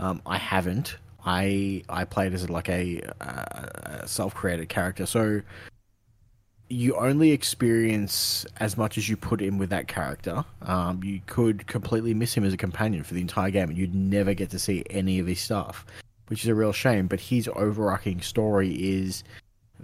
Um, 0.00 0.20
I 0.26 0.36
haven't. 0.36 0.96
I 1.24 1.84
I 1.88 2.04
played 2.04 2.34
as 2.34 2.50
like 2.50 2.68
a, 2.68 3.02
self-created 4.04 4.68
character. 4.68 5.06
So 5.06 5.42
you 6.68 6.96
only 6.96 7.30
experience 7.30 8.44
as 8.58 8.76
much 8.76 8.98
as 8.98 9.08
you 9.08 9.16
put 9.16 9.40
in 9.40 9.56
with 9.56 9.70
that 9.70 9.86
character. 9.86 10.44
Um, 10.62 11.04
you 11.04 11.20
could 11.26 11.68
completely 11.68 12.14
miss 12.14 12.34
him 12.34 12.42
as 12.42 12.52
a 12.52 12.56
companion 12.56 13.04
for 13.04 13.14
the 13.14 13.20
entire 13.20 13.50
game, 13.50 13.68
and 13.68 13.78
you'd 13.78 13.94
never 13.94 14.34
get 14.34 14.50
to 14.50 14.58
see 14.58 14.82
any 14.90 15.20
of 15.20 15.26
his 15.28 15.40
stuff, 15.40 15.86
which 16.26 16.42
is 16.42 16.48
a 16.48 16.54
real 16.54 16.72
shame. 16.72 17.06
But 17.06 17.20
his 17.20 17.48
overarching 17.54 18.22
story 18.22 18.72
is 18.72 19.22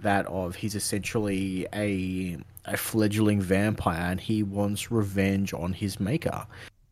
that 0.01 0.25
of 0.27 0.55
he's 0.55 0.75
essentially 0.75 1.65
a 1.73 2.37
a 2.67 2.77
fledgling 2.77 3.41
vampire, 3.41 4.11
and 4.11 4.21
he 4.21 4.43
wants 4.43 4.91
revenge 4.91 5.53
on 5.53 5.73
his 5.73 5.99
maker, 5.99 6.45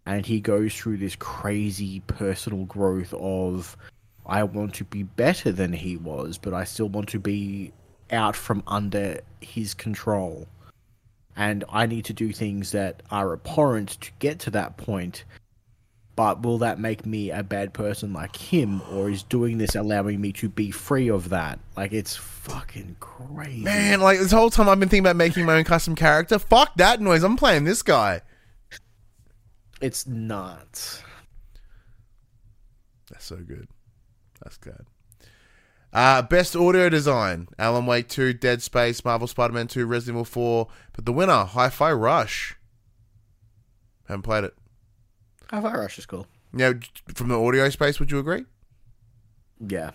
and 0.05 0.25
he 0.25 0.39
goes 0.39 0.73
through 0.73 0.97
this 0.97 1.15
crazy 1.15 2.01
personal 2.07 2.65
growth 2.65 3.13
of. 3.13 3.77
I 4.27 4.41
want 4.41 4.73
to 4.75 4.83
be 4.83 5.03
better 5.03 5.51
than 5.51 5.71
he 5.71 5.97
was, 5.97 6.39
but 6.39 6.51
I 6.51 6.63
still 6.63 6.89
want 6.89 7.09
to 7.09 7.19
be 7.19 7.71
out 8.11 8.35
from 8.35 8.63
under 8.65 9.19
his 9.39 9.75
control. 9.75 10.47
And 11.35 11.63
I 11.69 11.85
need 11.85 12.05
to 12.05 12.13
do 12.13 12.31
things 12.31 12.71
that 12.71 13.03
are 13.11 13.33
abhorrent 13.33 14.01
to 14.01 14.11
get 14.17 14.39
to 14.39 14.49
that 14.51 14.77
point. 14.77 15.25
But 16.15 16.43
will 16.43 16.59
that 16.59 16.79
make 16.79 17.05
me 17.05 17.29
a 17.29 17.43
bad 17.43 17.73
person 17.73 18.13
like 18.13 18.37
him, 18.37 18.81
or 18.93 19.09
is 19.09 19.23
doing 19.23 19.57
this 19.57 19.75
allowing 19.75 20.21
me 20.21 20.31
to 20.33 20.47
be 20.47 20.71
free 20.71 21.09
of 21.09 21.29
that? 21.29 21.59
Like, 21.75 21.91
it's 21.91 22.15
fucking 22.15 22.95
crazy. 23.01 23.63
Man, 23.63 23.99
like 23.99 24.19
this 24.19 24.31
whole 24.31 24.49
time 24.49 24.69
I've 24.69 24.79
been 24.79 24.87
thinking 24.87 25.05
about 25.05 25.17
making 25.17 25.45
my 25.45 25.55
own 25.55 25.65
custom 25.65 25.93
character. 25.93 26.39
Fuck 26.39 26.75
that 26.75 27.01
noise. 27.01 27.23
I'm 27.23 27.35
playing 27.35 27.65
this 27.65 27.81
guy. 27.81 28.21
It's 29.81 30.07
not 30.07 31.03
That's 33.11 33.25
so 33.25 33.35
good. 33.35 33.67
That's 34.41 34.57
good. 34.57 34.85
Uh, 35.91 36.21
best 36.21 36.55
audio 36.55 36.87
design: 36.89 37.47
Alan 37.59 37.85
Wake 37.85 38.07
2, 38.07 38.33
Dead 38.33 38.61
Space, 38.61 39.03
Marvel 39.03 39.27
Spider-Man 39.27 39.67
2, 39.67 39.85
Resident 39.85 40.15
Evil 40.15 40.25
4. 40.25 40.67
But 40.93 41.05
the 41.05 41.13
winner, 41.13 41.43
Hi-Fi 41.43 41.91
Rush. 41.91 42.55
Haven't 44.07 44.23
played 44.23 44.45
it. 44.45 44.53
Hi-Fi 45.49 45.73
Rush 45.73 45.97
is 45.99 46.05
cool. 46.05 46.27
Yeah, 46.55 46.73
from 47.13 47.27
the 47.27 47.39
audio 47.39 47.69
space, 47.69 47.99
would 47.99 48.11
you 48.11 48.19
agree? 48.19 48.45
Yeah. 49.65 49.91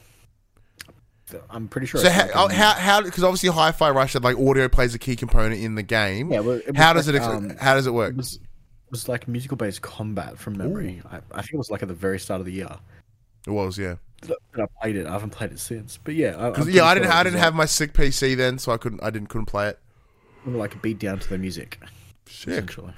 I'm 1.48 1.68
pretty 1.68 1.86
sure. 1.86 2.01
So 2.01 2.09
it's 2.09 2.16
how 2.16 2.22
like, 2.22 2.32
oh, 2.35 2.44
um, 2.47 2.51
how 2.51 2.72
how 2.72 3.02
because 3.02 3.22
obviously 3.22 3.51
Hi-Fi 3.51 3.90
Rush 3.90 4.12
said 4.12 4.24
like 4.24 4.36
audio 4.36 4.68
plays 4.68 4.94
a 4.94 4.98
key 4.98 5.14
component 5.14 5.62
in 5.62 5.77
the 5.77 5.82
game. 5.82 6.32
Yeah, 6.32 6.40
well, 6.40 6.60
how 6.74 6.93
does 6.93 7.06
like, 7.06 7.16
it 7.16 7.22
um, 7.22 7.56
how 7.60 7.74
does 7.74 7.86
it 7.86 7.93
work? 7.93 8.10
it 8.10 8.16
was 8.16 8.35
it 8.35 8.90
was 8.90 9.09
like 9.09 9.28
musical 9.28 9.56
based 9.56 9.82
combat 9.82 10.39
from 10.39 10.59
memory. 10.59 11.01
I, 11.09 11.20
I 11.32 11.43
think 11.43 11.55
it 11.55 11.59
was 11.59 11.70
like 11.70 11.82
at 11.82 11.89
the 11.89 11.94
very 11.94 12.18
start 12.18 12.40
of 12.40 12.47
the 12.47 12.52
year. 12.52 12.77
It 13.47 13.51
was 13.51 13.78
yeah. 13.78 13.97
that 14.22 14.36
I 14.56 14.64
played 14.81 14.97
it. 14.97 15.06
I 15.06 15.12
haven't 15.12 15.31
played 15.31 15.52
it 15.52 15.60
since. 15.60 15.98
But 16.02 16.14
yeah, 16.14 16.36
I, 16.36 16.47
I'm 16.47 16.52
Because 16.52 16.64
pretty 16.64 16.78
yeah, 16.78 16.85
I 16.85 16.94
didn't 16.94 17.10
I 17.10 17.22
didn't 17.22 17.39
have 17.39 17.55
my 17.55 17.66
sick 17.66 17.93
PC 17.93 18.36
then, 18.36 18.59
so 18.59 18.72
I 18.72 18.77
couldn't 18.77 19.02
I 19.02 19.10
didn't 19.10 19.28
couldn't 19.28 19.47
play 19.47 19.68
it. 19.68 19.78
like, 20.47 20.56
like 20.56 20.82
beat 20.82 20.98
down 20.98 21.20
to 21.20 21.28
the 21.28 21.39
music, 21.39 21.78
Sick. 22.27 22.48
essentially. 22.48 22.93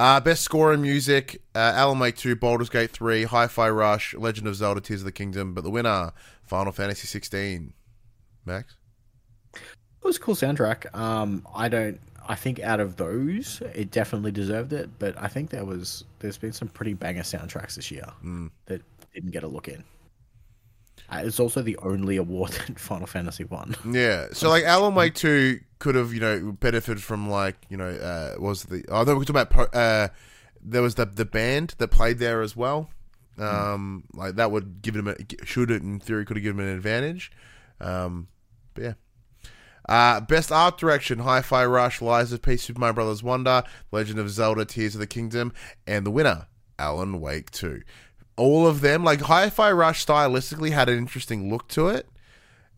Uh, 0.00 0.18
best 0.18 0.40
score 0.40 0.72
in 0.72 0.80
music: 0.80 1.42
uh, 1.54 1.72
Alan 1.74 1.98
Wake 1.98 2.16
2, 2.16 2.34
Baldur's 2.36 2.70
Gate 2.70 2.90
3, 2.90 3.24
Hi-Fi 3.24 3.68
Rush, 3.68 4.14
Legend 4.14 4.48
of 4.48 4.54
Zelda: 4.56 4.80
Tears 4.80 5.02
of 5.02 5.04
the 5.04 5.12
Kingdom. 5.12 5.52
But 5.52 5.62
the 5.62 5.70
winner, 5.70 6.12
Final 6.42 6.72
Fantasy 6.72 7.06
16. 7.06 7.74
Max. 8.46 8.76
It 9.54 9.60
was 10.02 10.16
a 10.16 10.20
cool 10.20 10.34
soundtrack. 10.34 10.94
Um, 10.96 11.46
I 11.54 11.68
don't. 11.68 12.00
I 12.26 12.34
think 12.34 12.60
out 12.60 12.80
of 12.80 12.96
those, 12.96 13.60
it 13.74 13.90
definitely 13.90 14.32
deserved 14.32 14.72
it. 14.72 14.88
But 14.98 15.20
I 15.22 15.28
think 15.28 15.50
there 15.50 15.66
was 15.66 16.04
there's 16.20 16.38
been 16.38 16.52
some 16.52 16.68
pretty 16.68 16.94
banger 16.94 17.20
soundtracks 17.22 17.74
this 17.74 17.90
year 17.90 18.06
Mm. 18.24 18.50
that 18.66 18.80
didn't 19.12 19.32
get 19.32 19.42
a 19.42 19.48
look 19.48 19.68
in. 19.68 19.84
Uh, 21.10 21.22
it's 21.24 21.40
also 21.40 21.60
the 21.60 21.76
only 21.78 22.16
award 22.16 22.52
that 22.66 22.78
Final 22.78 23.06
Fantasy 23.06 23.44
won. 23.44 23.74
Yeah. 23.90 24.28
So 24.32 24.48
like 24.48 24.64
Alan 24.64 24.94
Wake 24.94 25.14
2 25.14 25.60
could 25.78 25.94
have 25.94 26.12
you 26.12 26.20
know 26.20 26.52
benefited 26.52 27.02
from 27.02 27.28
like 27.28 27.56
you 27.68 27.76
know 27.76 27.88
uh, 27.88 28.34
was 28.38 28.64
the 28.64 28.84
oh 28.88 29.02
no 29.02 29.16
we're 29.16 29.24
talking 29.24 29.30
about 29.30 29.50
po- 29.50 29.78
uh, 29.78 30.08
there 30.62 30.82
was 30.82 30.94
the 30.94 31.06
the 31.06 31.24
band 31.24 31.74
that 31.78 31.88
played 31.88 32.18
there 32.18 32.42
as 32.42 32.54
well. 32.54 32.90
Um, 33.38 34.04
like 34.12 34.34
that 34.34 34.50
would 34.50 34.82
give 34.82 34.94
him 34.94 35.08
a 35.08 35.16
should 35.44 35.70
it 35.70 35.82
in 35.82 35.98
theory 35.98 36.26
could 36.26 36.36
have 36.36 36.44
given 36.44 36.60
him 36.60 36.68
an 36.68 36.76
advantage. 36.76 37.32
Um, 37.80 38.28
but 38.74 38.84
yeah. 38.84 38.92
Uh, 39.88 40.20
best 40.20 40.52
art 40.52 40.78
direction: 40.78 41.20
Hi-Fi 41.20 41.64
Rush, 41.64 42.02
Lies 42.02 42.32
of 42.32 42.42
P, 42.42 42.56
Super 42.58 42.78
Mario 42.78 42.94
Brothers 42.94 43.22
Wonder, 43.22 43.64
Legend 43.90 44.18
of 44.18 44.30
Zelda: 44.30 44.64
Tears 44.64 44.94
of 44.94 45.00
the 45.00 45.06
Kingdom, 45.06 45.52
and 45.86 46.04
the 46.04 46.10
winner, 46.10 46.46
Alan 46.78 47.20
Wake 47.20 47.50
2. 47.50 47.82
All 48.40 48.66
of 48.66 48.80
them, 48.80 49.04
like 49.04 49.20
Hi-Fi 49.20 49.70
Rush, 49.70 50.06
stylistically 50.06 50.70
had 50.70 50.88
an 50.88 50.96
interesting 50.96 51.50
look 51.50 51.68
to 51.68 51.88
it. 51.88 52.08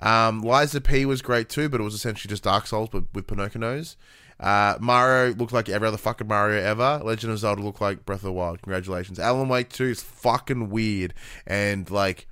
Um, 0.00 0.40
Lies 0.40 0.74
of 0.74 0.82
P 0.82 1.06
was 1.06 1.22
great 1.22 1.48
too, 1.48 1.68
but 1.68 1.80
it 1.80 1.84
was 1.84 1.94
essentially 1.94 2.28
just 2.28 2.42
Dark 2.42 2.66
Souls, 2.66 2.88
but 2.90 3.04
with 3.14 3.28
Pinocchio 3.28 3.60
nose. 3.60 3.96
Uh, 4.40 4.76
Mario 4.80 5.32
looked 5.34 5.52
like 5.52 5.68
every 5.68 5.86
other 5.86 5.96
fucking 5.96 6.26
Mario 6.26 6.60
ever. 6.60 7.00
Legend 7.04 7.32
of 7.32 7.38
Zelda 7.38 7.62
looked 7.62 7.80
like 7.80 8.04
Breath 8.04 8.18
of 8.18 8.24
the 8.24 8.32
Wild. 8.32 8.60
Congratulations. 8.60 9.20
Alan 9.20 9.48
Wake 9.48 9.68
2 9.68 9.84
is 9.84 10.02
fucking 10.02 10.68
weird. 10.68 11.14
And, 11.46 11.88
like, 11.88 12.26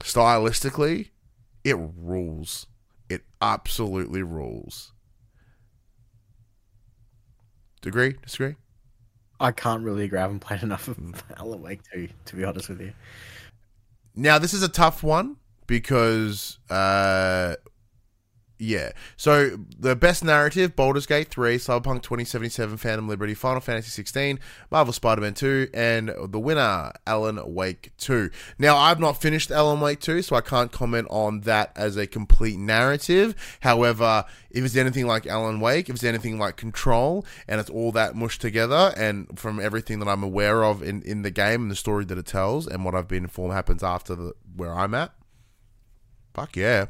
stylistically, 0.00 1.10
it 1.62 1.76
rules. 1.78 2.66
It 3.08 3.22
absolutely 3.40 4.24
rules. 4.24 4.90
Agree? 7.86 8.16
Disagree? 8.24 8.56
I 9.40 9.52
can't 9.52 9.82
really 9.82 10.04
agree. 10.04 10.18
I 10.18 10.22
haven't 10.22 10.40
played 10.40 10.62
enough 10.64 10.88
of 10.88 10.98
Alan 11.38 11.62
Wake 11.62 11.80
2, 11.92 12.08
to 12.26 12.36
be 12.36 12.44
honest 12.44 12.68
with 12.68 12.80
you. 12.80 12.92
Now, 14.14 14.38
this 14.38 14.54
is 14.54 14.62
a 14.62 14.68
tough 14.68 15.02
one 15.02 15.36
because, 15.66 16.58
uh, 16.70 17.56
yeah. 18.64 18.92
So, 19.16 19.58
the 19.78 19.94
best 19.94 20.24
narrative 20.24 20.74
Baldur's 20.74 21.06
Gate 21.06 21.28
3, 21.28 21.56
Cyberpunk 21.56 22.02
2077, 22.02 22.76
Phantom 22.78 23.06
Liberty, 23.06 23.34
Final 23.34 23.60
Fantasy 23.60 23.90
16, 23.90 24.40
Marvel 24.70 24.92
Spider 24.92 25.20
Man 25.20 25.34
2, 25.34 25.68
and 25.74 26.12
the 26.28 26.38
winner, 26.38 26.92
Alan 27.06 27.40
Wake 27.54 27.92
2. 27.98 28.30
Now, 28.58 28.76
I've 28.76 28.98
not 28.98 29.20
finished 29.20 29.50
Alan 29.50 29.80
Wake 29.80 30.00
2, 30.00 30.22
so 30.22 30.36
I 30.36 30.40
can't 30.40 30.72
comment 30.72 31.06
on 31.10 31.42
that 31.42 31.72
as 31.76 31.96
a 31.96 32.06
complete 32.06 32.58
narrative. 32.58 33.34
However, 33.60 34.24
if 34.50 34.64
it's 34.64 34.76
anything 34.76 35.06
like 35.06 35.26
Alan 35.26 35.60
Wake, 35.60 35.88
if 35.88 35.96
it's 35.96 36.04
anything 36.04 36.38
like 36.38 36.56
Control, 36.56 37.26
and 37.46 37.60
it's 37.60 37.70
all 37.70 37.92
that 37.92 38.16
mushed 38.16 38.40
together, 38.40 38.94
and 38.96 39.38
from 39.38 39.60
everything 39.60 39.98
that 39.98 40.08
I'm 40.08 40.22
aware 40.22 40.64
of 40.64 40.82
in, 40.82 41.02
in 41.02 41.22
the 41.22 41.30
game 41.30 41.62
and 41.62 41.70
the 41.70 41.76
story 41.76 42.04
that 42.06 42.16
it 42.18 42.26
tells, 42.26 42.66
and 42.66 42.84
what 42.84 42.94
I've 42.94 43.08
been 43.08 43.24
informed 43.24 43.52
happens 43.52 43.82
after 43.82 44.14
the 44.14 44.32
where 44.56 44.72
I'm 44.72 44.94
at, 44.94 45.12
fuck 46.32 46.56
yeah. 46.56 46.86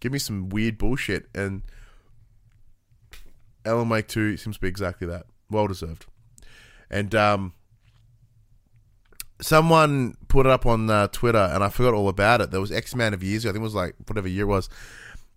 Give 0.00 0.12
me 0.12 0.18
some 0.18 0.48
weird 0.48 0.78
bullshit. 0.78 1.26
And 1.34 1.62
Alan 3.64 3.88
Wake 3.88 4.08
2 4.08 4.36
seems 4.36 4.56
to 4.56 4.60
be 4.60 4.68
exactly 4.68 5.06
that. 5.06 5.26
Well 5.50 5.66
deserved. 5.66 6.06
And 6.90 7.14
um, 7.14 7.52
someone 9.40 10.14
put 10.28 10.46
it 10.46 10.52
up 10.52 10.66
on 10.66 10.88
uh, 10.88 11.08
Twitter, 11.08 11.50
and 11.52 11.62
I 11.62 11.68
forgot 11.68 11.94
all 11.94 12.08
about 12.08 12.40
it. 12.40 12.50
There 12.50 12.60
was 12.60 12.72
X 12.72 12.94
amount 12.94 13.14
of 13.14 13.22
years 13.22 13.44
ago. 13.44 13.50
I 13.50 13.52
think 13.52 13.62
it 13.62 13.64
was 13.64 13.74
like 13.74 13.94
whatever 14.06 14.28
year 14.28 14.44
it 14.44 14.48
was. 14.48 14.68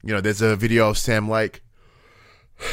You 0.04 0.14
know, 0.14 0.22
there's 0.22 0.42
a 0.42 0.56
video 0.56 0.90
of 0.90 0.98
Sam 0.98 1.30
Lake 1.30 1.62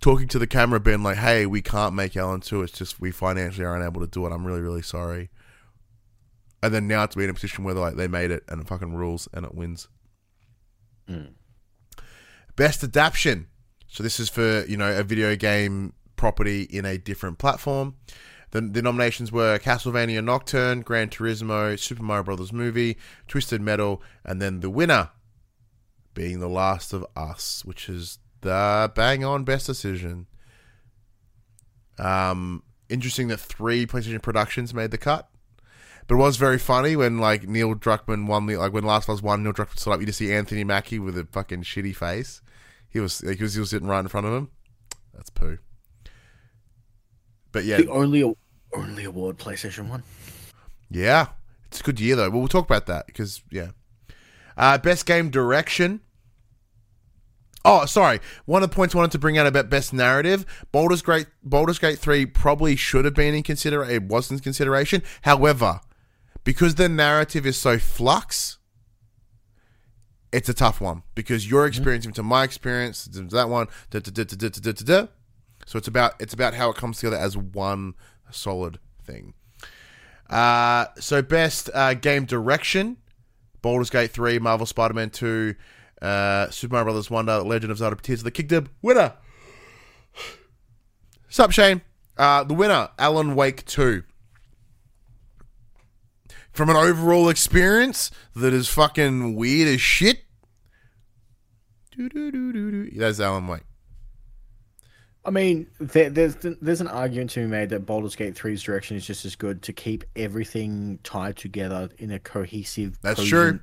talking 0.00 0.28
to 0.28 0.38
the 0.38 0.46
camera, 0.46 0.78
being 0.78 1.02
like, 1.02 1.16
"Hey, 1.16 1.46
we 1.46 1.62
can't 1.62 1.94
make 1.94 2.16
Alan 2.16 2.40
2. 2.40 2.62
It's 2.62 2.72
just 2.72 3.00
we 3.00 3.10
financially 3.10 3.64
are 3.64 3.76
unable 3.76 4.00
to 4.00 4.06
do 4.06 4.26
it. 4.26 4.32
I'm 4.32 4.46
really, 4.46 4.60
really 4.60 4.82
sorry." 4.82 5.30
And 6.62 6.72
then 6.72 6.86
now 6.86 7.04
to 7.04 7.18
be 7.18 7.24
in 7.24 7.30
a 7.30 7.34
position 7.34 7.64
where 7.64 7.74
like 7.74 7.96
they 7.96 8.08
made 8.08 8.30
it 8.30 8.42
and 8.48 8.60
it 8.60 8.68
fucking 8.68 8.94
rules 8.94 9.28
and 9.32 9.44
it 9.44 9.54
wins. 9.54 9.88
Best 12.56 12.84
adaptation. 12.84 13.48
So 13.88 14.02
this 14.02 14.18
is 14.18 14.28
for 14.28 14.64
you 14.66 14.76
know 14.76 14.98
a 14.98 15.02
video 15.02 15.36
game 15.36 15.92
property 16.16 16.62
in 16.62 16.84
a 16.84 16.98
different 16.98 17.38
platform. 17.38 17.96
The, 18.50 18.60
the 18.60 18.82
nominations 18.82 19.32
were 19.32 19.58
Castlevania 19.58 20.22
Nocturne, 20.22 20.82
Gran 20.82 21.08
Turismo, 21.08 21.76
Super 21.76 22.04
Mario 22.04 22.22
Brothers 22.22 22.52
Movie, 22.52 22.96
Twisted 23.26 23.60
Metal, 23.60 24.00
and 24.24 24.40
then 24.40 24.60
the 24.60 24.70
winner 24.70 25.10
being 26.14 26.38
The 26.38 26.48
Last 26.48 26.92
of 26.92 27.04
Us, 27.16 27.64
which 27.64 27.88
is 27.88 28.20
the 28.42 28.92
bang 28.94 29.24
on 29.24 29.42
best 29.42 29.66
decision. 29.66 30.28
Um, 31.98 32.62
interesting 32.88 33.26
that 33.28 33.40
three 33.40 33.86
PlayStation 33.86 34.22
productions 34.22 34.72
made 34.72 34.92
the 34.92 34.98
cut. 34.98 35.28
But 36.06 36.16
it 36.16 36.18
was 36.18 36.36
very 36.36 36.58
funny 36.58 36.96
when 36.96 37.18
like 37.18 37.48
Neil 37.48 37.74
Druckmann 37.74 38.26
won 38.26 38.46
the 38.46 38.56
like 38.56 38.72
when 38.72 38.84
Last 38.84 39.08
of 39.08 39.14
Us 39.14 39.22
won, 39.22 39.42
Neil 39.42 39.52
Druckmann 39.52 39.78
stood 39.78 39.92
up. 39.94 40.00
You 40.00 40.06
just 40.06 40.18
see 40.18 40.32
Anthony 40.32 40.64
Mackie 40.64 40.98
with 40.98 41.16
a 41.16 41.24
fucking 41.32 41.62
shitty 41.62 41.96
face. 41.96 42.42
He 42.88 43.00
was 43.00 43.22
like, 43.22 43.38
he 43.38 43.42
was 43.42 43.54
he 43.54 43.60
was 43.60 43.70
sitting 43.70 43.88
right 43.88 44.00
in 44.00 44.08
front 44.08 44.26
of 44.26 44.32
him. 44.34 44.50
That's 45.14 45.30
poo. 45.30 45.58
But 47.52 47.64
yeah, 47.64 47.78
The 47.78 47.88
only 47.88 48.34
only 48.72 49.04
award 49.04 49.38
PlayStation 49.38 49.88
won. 49.88 50.02
yeah, 50.90 51.28
it's 51.66 51.80
a 51.80 51.84
good 51.84 52.00
year 52.00 52.16
though. 52.16 52.30
Well, 52.30 52.40
we'll 52.40 52.48
talk 52.48 52.66
about 52.66 52.86
that 52.86 53.06
because 53.06 53.42
yeah. 53.50 53.68
Uh, 54.56 54.78
best 54.78 55.06
game 55.06 55.30
direction. 55.30 56.00
Oh, 57.64 57.86
sorry. 57.86 58.20
One 58.44 58.62
of 58.62 58.68
the 58.70 58.74
points 58.76 58.94
I 58.94 58.98
wanted 58.98 59.12
to 59.12 59.18
bring 59.18 59.38
out 59.38 59.46
about 59.46 59.70
best 59.70 59.92
narrative, 59.94 60.44
Baldur's 60.70 61.00
Gate, 61.00 61.26
Baldur's 61.42 61.78
Gate 61.78 61.98
three 61.98 62.26
probably 62.26 62.76
should 62.76 63.06
have 63.06 63.14
been 63.14 63.34
in 63.34 63.42
consideration. 63.42 63.94
It 63.94 64.02
wasn't 64.02 64.40
in 64.40 64.44
consideration. 64.44 65.02
However, 65.22 65.80
because 66.44 66.76
the 66.76 66.88
narrative 66.88 67.46
is 67.46 67.56
so 67.56 67.78
flux, 67.78 68.58
it's 70.32 70.48
a 70.48 70.54
tough 70.54 70.80
one 70.80 71.02
because 71.14 71.50
your 71.50 71.62
mm-hmm. 71.62 71.68
experience 71.68 72.06
to 72.06 72.22
my 72.22 72.44
experience 72.44 73.08
to 73.08 73.22
that 73.22 73.48
one. 73.48 73.68
Da, 73.90 74.00
da, 74.00 74.24
da, 74.24 75.06
so 75.66 75.78
it's 75.78 75.88
about 75.88 76.14
it's 76.20 76.34
about 76.34 76.54
how 76.54 76.70
it 76.70 76.76
comes 76.76 76.98
together 76.98 77.16
as 77.16 77.36
one 77.36 77.94
solid 78.30 78.78
thing. 79.04 79.34
Uh, 80.28 80.86
so 80.98 81.22
best 81.22 81.70
uh, 81.72 81.94
game 81.94 82.24
direction: 82.24 82.98
Baldur's 83.62 83.90
Gate 83.90 84.10
three, 84.10 84.38
Marvel 84.38 84.66
Spider-Man 84.66 85.10
two, 85.10 85.54
uh, 86.02 86.50
Super 86.50 86.74
Mario 86.74 86.84
Brothers 86.84 87.10
Wonder, 87.10 87.38
Legend 87.38 87.72
of 87.72 87.78
Zelda: 87.78 87.96
Tears 87.96 88.20
of 88.20 88.24
the 88.24 88.30
Kingdom. 88.30 88.68
Winner. 88.82 89.14
Sup, 91.28 91.50
Shane? 91.50 91.82
Uh, 92.16 92.44
the 92.44 92.54
winner: 92.54 92.90
Alan 92.98 93.34
Wake 93.34 93.64
two. 93.64 94.04
From 96.54 96.70
an 96.70 96.76
overall 96.76 97.28
experience 97.28 98.12
that 98.34 98.52
is 98.52 98.68
fucking 98.68 99.34
weird 99.34 99.68
as 99.68 99.80
shit. 99.80 100.20
That's 101.96 103.20
Alan 103.20 103.48
Wake. 103.48 103.62
I 105.24 105.30
mean, 105.30 105.66
there, 105.80 106.10
there's 106.10 106.36
there's 106.36 106.80
an 106.80 106.88
argument 106.88 107.30
to 107.30 107.40
be 107.40 107.46
made 107.46 107.70
that 107.70 107.86
Baldur's 107.86 108.14
Gate 108.14 108.34
3's 108.34 108.62
direction 108.62 108.96
is 108.96 109.06
just 109.06 109.24
as 109.24 109.34
good 109.34 109.62
to 109.62 109.72
keep 109.72 110.04
everything 110.14 110.98
tied 111.02 111.36
together 111.36 111.88
in 111.98 112.12
a 112.12 112.18
cohesive, 112.18 112.98
That's 113.02 113.24
true. 113.24 113.58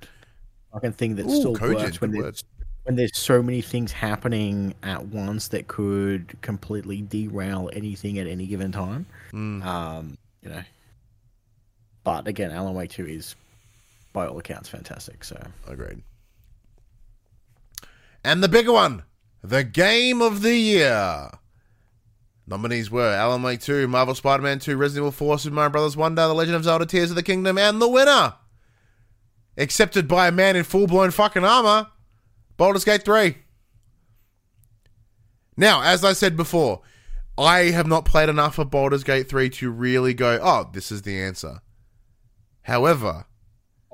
fucking 0.74 0.94
thing 0.94 1.16
that 1.16 1.28
Ooh, 1.28 1.40
still 1.40 1.54
works 1.54 2.02
when 2.02 2.12
there's, 2.12 2.44
when 2.84 2.96
there's 2.96 3.16
so 3.16 3.44
many 3.44 3.62
things 3.62 3.92
happening 3.92 4.74
at 4.82 5.06
once 5.06 5.50
that 5.50 5.68
could 5.68 6.36
completely 6.42 7.04
derail 7.04 7.70
anything 7.74 8.18
at 8.18 8.28
any 8.28 8.48
given 8.48 8.72
time. 8.72 9.06
Mm. 9.32 9.64
Um, 9.64 10.18
you 10.42 10.50
know. 10.50 10.64
But 12.04 12.28
again, 12.28 12.52
Alan 12.52 12.74
Wake 12.74 12.92
2 12.92 13.06
is, 13.06 13.36
by 14.14 14.28
all 14.28 14.38
accounts, 14.38 14.70
fantastic. 14.70 15.24
So 15.24 15.42
Agreed. 15.68 16.02
And 18.24 18.44
the 18.44 18.50
bigger 18.50 18.72
one, 18.72 19.04
the 19.44 19.64
game 19.64 20.22
of 20.22 20.42
the 20.42 20.56
year. 20.56 21.30
Nominees 22.48 22.92
were 22.92 23.14
Alan 23.14 23.44
Wake 23.44 23.62
2, 23.62 23.88
Marvel 23.88 24.16
Spider 24.16 24.44
Man 24.44 24.60
2, 24.60 24.76
Resident 24.76 25.04
Evil 25.04 25.12
4, 25.12 25.40
Super 25.40 25.56
Mario 25.56 25.70
Bros. 25.70 25.96
Wonder, 25.96 26.28
The 26.28 26.34
Legend 26.34 26.56
of 26.56 26.64
Zelda 26.64 26.86
Tears 26.86 27.10
of 27.10 27.16
the 27.16 27.24
Kingdom, 27.24 27.58
and 27.58 27.82
the 27.82 27.88
winner, 27.88 28.36
accepted 29.58 30.08
by 30.08 30.28
a 30.28 30.32
man 30.32 30.56
in 30.56 30.64
full 30.64 30.88
blown 30.88 31.12
fucking 31.12 31.46
armor, 31.46 31.88
Baldur's 32.58 32.84
Gate 32.84 33.04
3. 33.04 33.38
Now, 35.56 35.82
as 35.82 36.04
I 36.04 36.14
said 36.14 36.36
before, 36.36 36.82
I 37.38 37.72
have 37.72 37.88
not 37.88 38.06
played 38.06 38.30
enough 38.30 38.60
of 38.60 38.70
Baldur's 38.70 39.04
Gate 39.04 39.30
3 39.30 39.50
to 39.52 39.72
really 39.72 40.14
go, 40.14 40.40
oh, 40.42 40.70
this 40.74 40.92
is 40.92 41.04
the 41.04 41.20
answer. 41.20 41.62
However, 42.64 43.26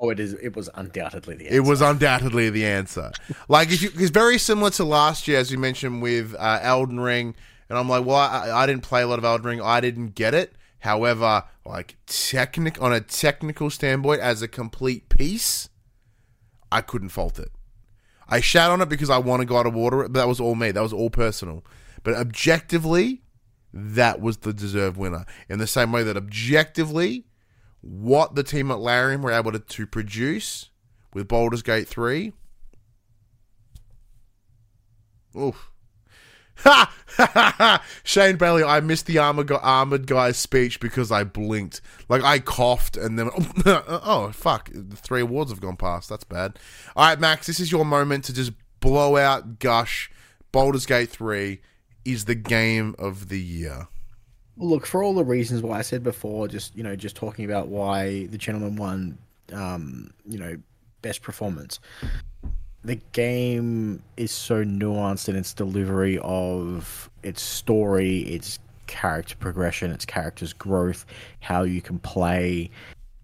Oh, 0.00 0.10
it 0.10 0.20
is. 0.20 0.34
It 0.34 0.54
was 0.54 0.70
undoubtedly 0.74 1.34
the. 1.34 1.52
it 1.52 1.60
was 1.64 1.80
undoubtedly 1.80 2.50
the 2.50 2.64
answer. 2.64 3.10
Like 3.48 3.72
if 3.72 3.82
you, 3.82 3.90
it's 3.94 4.10
very 4.10 4.38
similar 4.38 4.70
to 4.70 4.84
last 4.84 5.26
year, 5.26 5.40
as 5.40 5.50
you 5.50 5.58
mentioned 5.58 6.02
with 6.02 6.36
uh, 6.38 6.60
Elden 6.62 7.00
Ring, 7.00 7.34
and 7.68 7.76
I'm 7.76 7.88
like, 7.88 8.04
well, 8.04 8.16
I, 8.16 8.50
I 8.50 8.66
didn't 8.66 8.84
play 8.84 9.02
a 9.02 9.08
lot 9.08 9.18
of 9.18 9.24
Elden 9.24 9.46
Ring, 9.46 9.60
I 9.60 9.80
didn't 9.80 10.14
get 10.14 10.34
it. 10.34 10.52
However, 10.80 11.42
like 11.66 11.96
technic 12.06 12.80
on 12.80 12.92
a 12.92 13.00
technical 13.00 13.70
standpoint, 13.70 14.20
as 14.20 14.40
a 14.40 14.46
complete 14.46 15.08
piece, 15.08 15.68
I 16.70 16.80
couldn't 16.80 17.08
fault 17.08 17.40
it. 17.40 17.50
I 18.28 18.40
shat 18.40 18.70
on 18.70 18.80
it 18.80 18.88
because 18.88 19.10
I 19.10 19.18
want 19.18 19.40
to 19.40 19.46
God 19.46 19.66
of 19.66 19.74
Water 19.74 20.04
but 20.04 20.12
that 20.12 20.28
was 20.28 20.38
all 20.38 20.54
me. 20.54 20.70
That 20.70 20.82
was 20.82 20.92
all 20.92 21.10
personal. 21.10 21.64
But 22.04 22.14
objectively, 22.14 23.22
that 23.72 24.20
was 24.20 24.38
the 24.38 24.52
deserved 24.52 24.96
winner. 24.96 25.24
In 25.48 25.58
the 25.58 25.66
same 25.66 25.90
way 25.90 26.04
that 26.04 26.16
objectively, 26.16 27.24
what 27.80 28.34
the 28.34 28.42
team 28.42 28.70
at 28.70 28.78
Larian 28.78 29.22
were 29.22 29.32
able 29.32 29.52
to, 29.52 29.58
to 29.58 29.86
produce 29.86 30.70
with 31.14 31.28
Baldur's 31.28 31.62
Gate 31.62 31.88
3. 31.88 32.32
Oof. 35.36 35.70
Ha! 36.58 37.82
Shane 38.02 38.36
Bailey, 38.36 38.64
I 38.64 38.80
missed 38.80 39.06
the 39.06 39.18
armor 39.18 39.44
gu- 39.44 39.58
armored 39.62 40.06
guy's 40.06 40.36
speech 40.36 40.80
because 40.80 41.12
I 41.12 41.22
blinked. 41.24 41.80
Like 42.08 42.22
I 42.24 42.40
coughed 42.40 42.96
and 42.96 43.18
then 43.18 43.30
oh 43.66 44.30
fuck, 44.32 44.68
the 44.72 44.96
three 44.96 45.20
awards 45.20 45.50
have 45.50 45.60
gone 45.60 45.76
past. 45.76 46.08
That's 46.08 46.24
bad. 46.24 46.58
All 46.96 47.06
right, 47.06 47.20
Max, 47.20 47.46
this 47.46 47.60
is 47.60 47.70
your 47.70 47.84
moment 47.84 48.24
to 48.24 48.32
just 48.32 48.52
blow 48.80 49.16
out 49.16 49.58
gush. 49.60 50.10
Baldur's 50.50 50.86
Gate 50.86 51.10
3 51.10 51.60
is 52.04 52.24
the 52.24 52.34
game 52.34 52.94
of 52.98 53.28
the 53.28 53.40
year. 53.40 53.88
Look, 54.58 54.86
for 54.86 55.02
all 55.02 55.14
the 55.14 55.24
reasons 55.24 55.62
why 55.62 55.78
I 55.78 55.82
said 55.82 56.02
before, 56.02 56.48
just 56.48 56.76
you 56.76 56.82
know, 56.82 56.96
just 56.96 57.16
talking 57.16 57.44
about 57.44 57.68
why 57.68 58.26
the 58.26 58.38
gentleman 58.38 58.76
won, 58.76 59.18
um, 59.52 60.10
you 60.26 60.38
know, 60.38 60.56
best 61.02 61.22
performance. 61.22 61.80
The 62.84 62.96
game 63.12 64.02
is 64.16 64.30
so 64.30 64.64
nuanced 64.64 65.28
in 65.28 65.36
its 65.36 65.52
delivery 65.52 66.18
of 66.22 67.10
its 67.22 67.42
story, 67.42 68.20
its 68.20 68.58
character 68.86 69.36
progression, 69.36 69.92
its 69.92 70.04
character's 70.04 70.52
growth, 70.52 71.06
how 71.40 71.62
you 71.62 71.80
can 71.80 71.98
play. 72.00 72.70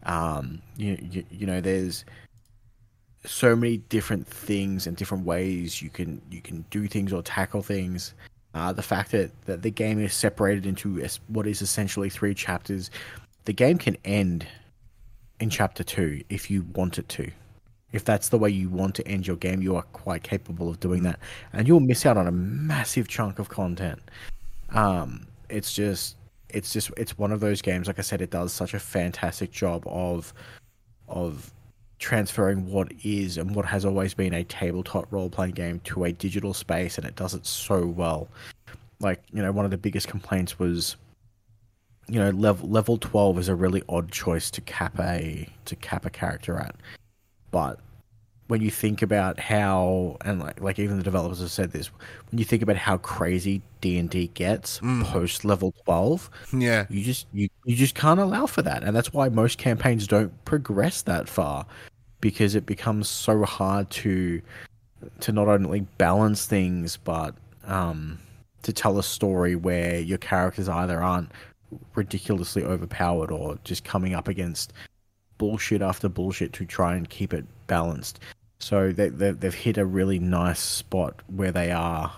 Um, 0.04 0.60
you, 0.76 0.98
you, 1.10 1.24
you 1.30 1.46
know, 1.46 1.60
there's 1.60 2.04
so 3.26 3.56
many 3.56 3.78
different 3.78 4.26
things 4.26 4.86
and 4.86 4.96
different 4.96 5.24
ways 5.24 5.80
you 5.80 5.88
can 5.88 6.20
you 6.30 6.42
can 6.42 6.64
do 6.70 6.86
things 6.86 7.12
or 7.12 7.22
tackle 7.22 7.62
things. 7.62 8.14
Uh, 8.54 8.72
the 8.72 8.82
fact 8.82 9.10
that, 9.10 9.30
that 9.46 9.62
the 9.62 9.70
game 9.70 9.98
is 9.98 10.14
separated 10.14 10.64
into 10.64 11.04
what 11.26 11.46
is 11.46 11.60
essentially 11.60 12.08
three 12.08 12.34
chapters, 12.34 12.90
the 13.46 13.52
game 13.52 13.78
can 13.78 13.96
end 14.04 14.46
in 15.40 15.50
chapter 15.50 15.82
two 15.82 16.22
if 16.28 16.50
you 16.50 16.64
want 16.74 16.98
it 16.98 17.08
to. 17.08 17.30
If 17.92 18.04
that's 18.04 18.28
the 18.28 18.38
way 18.38 18.50
you 18.50 18.68
want 18.68 18.94
to 18.96 19.06
end 19.06 19.26
your 19.26 19.36
game, 19.36 19.62
you 19.62 19.76
are 19.76 19.82
quite 19.82 20.24
capable 20.24 20.68
of 20.68 20.80
doing 20.80 21.04
that, 21.04 21.20
and 21.52 21.68
you'll 21.68 21.80
miss 21.80 22.04
out 22.06 22.16
on 22.16 22.26
a 22.26 22.32
massive 22.32 23.06
chunk 23.06 23.38
of 23.38 23.48
content. 23.48 24.00
Um, 24.70 25.26
it's 25.48 25.72
just, 25.72 26.16
it's 26.48 26.72
just, 26.72 26.90
it's 26.96 27.16
one 27.16 27.30
of 27.30 27.38
those 27.38 27.62
games. 27.62 27.86
Like 27.86 28.00
I 28.00 28.02
said, 28.02 28.20
it 28.20 28.30
does 28.30 28.52
such 28.52 28.74
a 28.74 28.80
fantastic 28.80 29.52
job 29.52 29.84
of, 29.86 30.34
of 31.06 31.52
transferring 32.04 32.70
what 32.70 32.92
is 33.02 33.38
and 33.38 33.54
what 33.54 33.64
has 33.64 33.82
always 33.86 34.12
been 34.12 34.34
a 34.34 34.44
tabletop 34.44 35.10
role 35.10 35.30
playing 35.30 35.54
game 35.54 35.80
to 35.84 36.04
a 36.04 36.12
digital 36.12 36.52
space, 36.52 36.98
and 36.98 37.06
it 37.06 37.16
does 37.16 37.32
it 37.32 37.46
so 37.46 37.86
well. 37.86 38.28
Like 39.00 39.22
you 39.32 39.42
know, 39.42 39.50
one 39.52 39.64
of 39.64 39.70
the 39.70 39.78
biggest 39.78 40.06
complaints 40.06 40.58
was, 40.58 40.96
you 42.06 42.20
know, 42.20 42.28
level 42.28 42.68
level 42.68 42.98
twelve 42.98 43.38
is 43.38 43.48
a 43.48 43.54
really 43.54 43.82
odd 43.88 44.12
choice 44.12 44.50
to 44.50 44.60
cap 44.60 45.00
a 45.00 45.48
to 45.64 45.76
cap 45.76 46.04
a 46.04 46.10
character 46.10 46.58
at, 46.58 46.76
but 47.50 47.80
when 48.48 48.60
you 48.60 48.70
think 48.70 49.00
about 49.00 49.40
how 49.40 50.18
and 50.26 50.40
like 50.40 50.60
like 50.60 50.78
even 50.78 50.98
the 50.98 51.02
developers 51.02 51.40
have 51.40 51.50
said 51.50 51.72
this, 51.72 51.86
when 52.30 52.38
you 52.38 52.44
think 52.44 52.62
about 52.62 52.76
how 52.76 52.98
crazy 52.98 53.62
D 53.80 53.98
and 53.98 54.10
D 54.10 54.26
gets 54.34 54.78
mm. 54.80 55.04
post 55.04 55.46
level 55.46 55.72
twelve, 55.86 56.28
Yeah. 56.52 56.84
you 56.90 57.02
just 57.02 57.26
you, 57.32 57.48
you 57.64 57.74
just 57.74 57.94
can't 57.94 58.20
allow 58.20 58.44
for 58.44 58.60
that 58.60 58.84
and 58.84 58.94
that's 58.94 59.14
why 59.14 59.30
most 59.30 59.56
campaigns 59.56 60.06
don't 60.06 60.32
progress 60.44 61.00
that 61.00 61.30
far 61.30 61.64
because 62.24 62.54
it 62.54 62.64
becomes 62.64 63.06
so 63.06 63.44
hard 63.44 63.90
to 63.90 64.40
to 65.20 65.30
not 65.30 65.46
only 65.46 65.80
balance 65.98 66.46
things 66.46 66.96
but 66.96 67.34
um 67.66 68.18
to 68.62 68.72
tell 68.72 68.98
a 68.98 69.02
story 69.02 69.54
where 69.54 70.00
your 70.00 70.16
characters 70.16 70.66
either 70.66 71.02
aren't 71.02 71.30
ridiculously 71.94 72.64
overpowered 72.64 73.30
or 73.30 73.58
just 73.64 73.84
coming 73.84 74.14
up 74.14 74.26
against 74.26 74.72
bullshit 75.36 75.82
after 75.82 76.08
bullshit 76.08 76.54
to 76.54 76.64
try 76.64 76.96
and 76.96 77.10
keep 77.10 77.34
it 77.34 77.44
balanced. 77.66 78.20
So 78.58 78.90
they, 78.90 79.10
they, 79.10 79.32
they've 79.32 79.52
hit 79.52 79.76
a 79.76 79.84
really 79.84 80.18
nice 80.18 80.60
spot 80.60 81.20
where 81.26 81.52
they 81.52 81.72
are. 81.72 82.10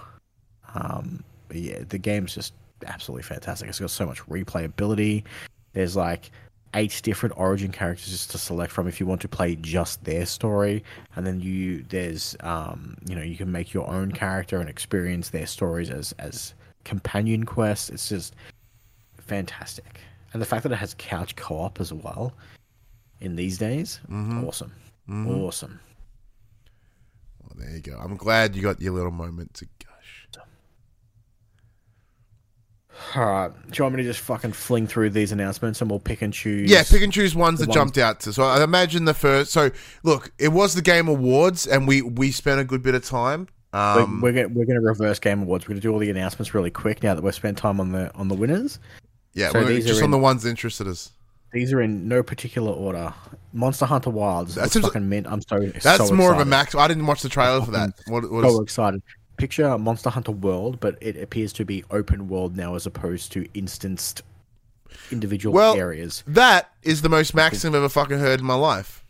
Um 0.76 1.24
yeah 1.52 1.80
the 1.88 1.98
game's 1.98 2.32
just 2.32 2.54
absolutely 2.86 3.24
fantastic. 3.24 3.68
It's 3.68 3.80
got 3.80 3.90
so 3.90 4.06
much 4.06 4.20
replayability. 4.28 5.24
There's 5.72 5.96
like 5.96 6.30
eight 6.76 7.00
different 7.02 7.36
origin 7.38 7.72
characters 7.72 8.10
just 8.10 8.30
to 8.30 8.38
select 8.38 8.70
from 8.70 8.86
if 8.86 9.00
you 9.00 9.06
want 9.06 9.20
to 9.22 9.28
play 9.28 9.56
just 9.56 10.04
their 10.04 10.26
story. 10.26 10.84
And 11.16 11.26
then 11.26 11.40
you 11.40 11.82
there's 11.88 12.36
um 12.40 12.96
you 13.08 13.16
know 13.16 13.22
you 13.22 13.36
can 13.36 13.50
make 13.50 13.74
your 13.74 13.88
own 13.88 14.12
character 14.12 14.60
and 14.60 14.68
experience 14.68 15.30
their 15.30 15.46
stories 15.46 15.90
as 15.90 16.14
as 16.18 16.54
companion 16.84 17.44
quests. 17.44 17.90
It's 17.90 18.08
just 18.08 18.36
fantastic. 19.16 20.00
And 20.32 20.40
the 20.40 20.46
fact 20.46 20.62
that 20.64 20.72
it 20.72 20.76
has 20.76 20.94
couch 20.98 21.34
co-op 21.34 21.80
as 21.80 21.92
well 21.92 22.34
in 23.20 23.34
these 23.36 23.58
days 23.58 24.00
awesome. 24.46 24.72
Awesome. 25.08 25.80
Well, 27.40 27.52
there 27.56 27.74
you 27.74 27.80
go. 27.80 27.98
I'm 27.98 28.16
glad 28.16 28.54
you 28.54 28.62
got 28.62 28.80
your 28.80 28.92
little 28.92 29.12
moment 29.12 29.54
to 29.54 29.66
gush. 29.82 30.28
All 33.14 33.24
right 33.26 33.50
do 33.70 33.78
you 33.78 33.84
want 33.84 33.94
me 33.94 34.02
to 34.02 34.08
just 34.08 34.20
fucking 34.20 34.52
fling 34.52 34.86
through 34.86 35.10
these 35.10 35.32
announcements 35.32 35.80
and 35.80 35.90
we'll 35.90 36.00
pick 36.00 36.22
and 36.22 36.32
choose 36.32 36.70
Yeah, 36.70 36.82
pick 36.82 37.02
and 37.02 37.12
choose 37.12 37.34
ones 37.34 37.60
that 37.60 37.68
ones- 37.68 37.74
jumped 37.74 37.98
out 37.98 38.20
to. 38.20 38.32
So 38.32 38.42
I 38.44 38.62
imagine 38.62 39.04
the 39.04 39.14
first. 39.14 39.52
So 39.52 39.70
look, 40.02 40.32
it 40.38 40.48
was 40.48 40.74
the 40.74 40.82
Game 40.82 41.08
Awards, 41.08 41.66
and 41.66 41.86
we 41.86 42.02
we 42.02 42.30
spent 42.30 42.60
a 42.60 42.64
good 42.64 42.82
bit 42.82 42.94
of 42.94 43.04
time. 43.04 43.48
We're, 43.72 44.02
Um, 44.02 44.20
we're 44.22 44.32
gonna 44.32 44.48
we're 44.48 44.64
gonna 44.64 44.80
reverse 44.80 45.18
game 45.18 45.42
awards. 45.42 45.66
We're 45.66 45.74
gonna 45.74 45.80
do 45.82 45.92
all 45.92 45.98
the 45.98 46.08
announcements 46.10 46.54
really 46.54 46.70
quick 46.70 47.02
now 47.02 47.14
that 47.14 47.22
we've 47.22 47.34
spent 47.34 47.58
time 47.58 47.80
on 47.80 47.92
the 47.92 48.14
on 48.14 48.28
the 48.28 48.34
winners. 48.34 48.78
yeah, 49.34 49.50
so 49.50 49.58
we're 49.60 49.66
these 49.66 49.84
just 49.86 50.00
are 50.00 50.04
on 50.04 50.06
in- 50.06 50.10
the 50.12 50.18
ones 50.18 50.42
that 50.44 50.48
interested 50.50 50.86
us. 50.86 51.10
These 51.52 51.72
are 51.72 51.80
in 51.80 52.08
no 52.08 52.22
particular 52.22 52.72
order. 52.72 53.12
Monster 53.52 53.86
Hunter 53.86 54.10
Wilds. 54.10 54.54
That 54.56 54.62
That's 54.70 54.78
fucking 54.78 55.08
mint. 55.08 55.26
I'm 55.28 55.40
so 55.42 55.60
That's 55.82 56.08
so 56.08 56.14
more 56.14 56.30
of 56.32 56.38
a 56.38 56.40
excited. 56.42 56.50
max. 56.50 56.74
I 56.74 56.88
didn't 56.88 57.06
watch 57.06 57.22
the 57.22 57.28
trailer 57.28 57.64
for 57.64 57.70
that. 57.70 57.90
What, 58.08 58.30
what 58.30 58.42
So 58.42 58.48
is, 58.50 58.60
excited. 58.60 59.02
Picture 59.36 59.76
Monster 59.78 60.10
Hunter 60.10 60.32
World, 60.32 60.80
but 60.80 60.96
it 61.00 61.16
appears 61.16 61.52
to 61.54 61.64
be 61.64 61.84
open 61.90 62.28
world 62.28 62.56
now 62.56 62.74
as 62.74 62.86
opposed 62.86 63.32
to 63.32 63.46
instanced 63.54 64.22
individual 65.10 65.54
Well- 65.54 65.76
areas. 65.76 66.22
that 66.26 66.70
is 66.82 67.02
the 67.02 67.08
most 67.08 67.34
max 67.34 67.64
I've 67.64 67.74
ever 67.74 67.88
fucking 67.88 68.18
heard 68.18 68.40
in 68.40 68.46
my 68.46 68.54
life. 68.54 69.04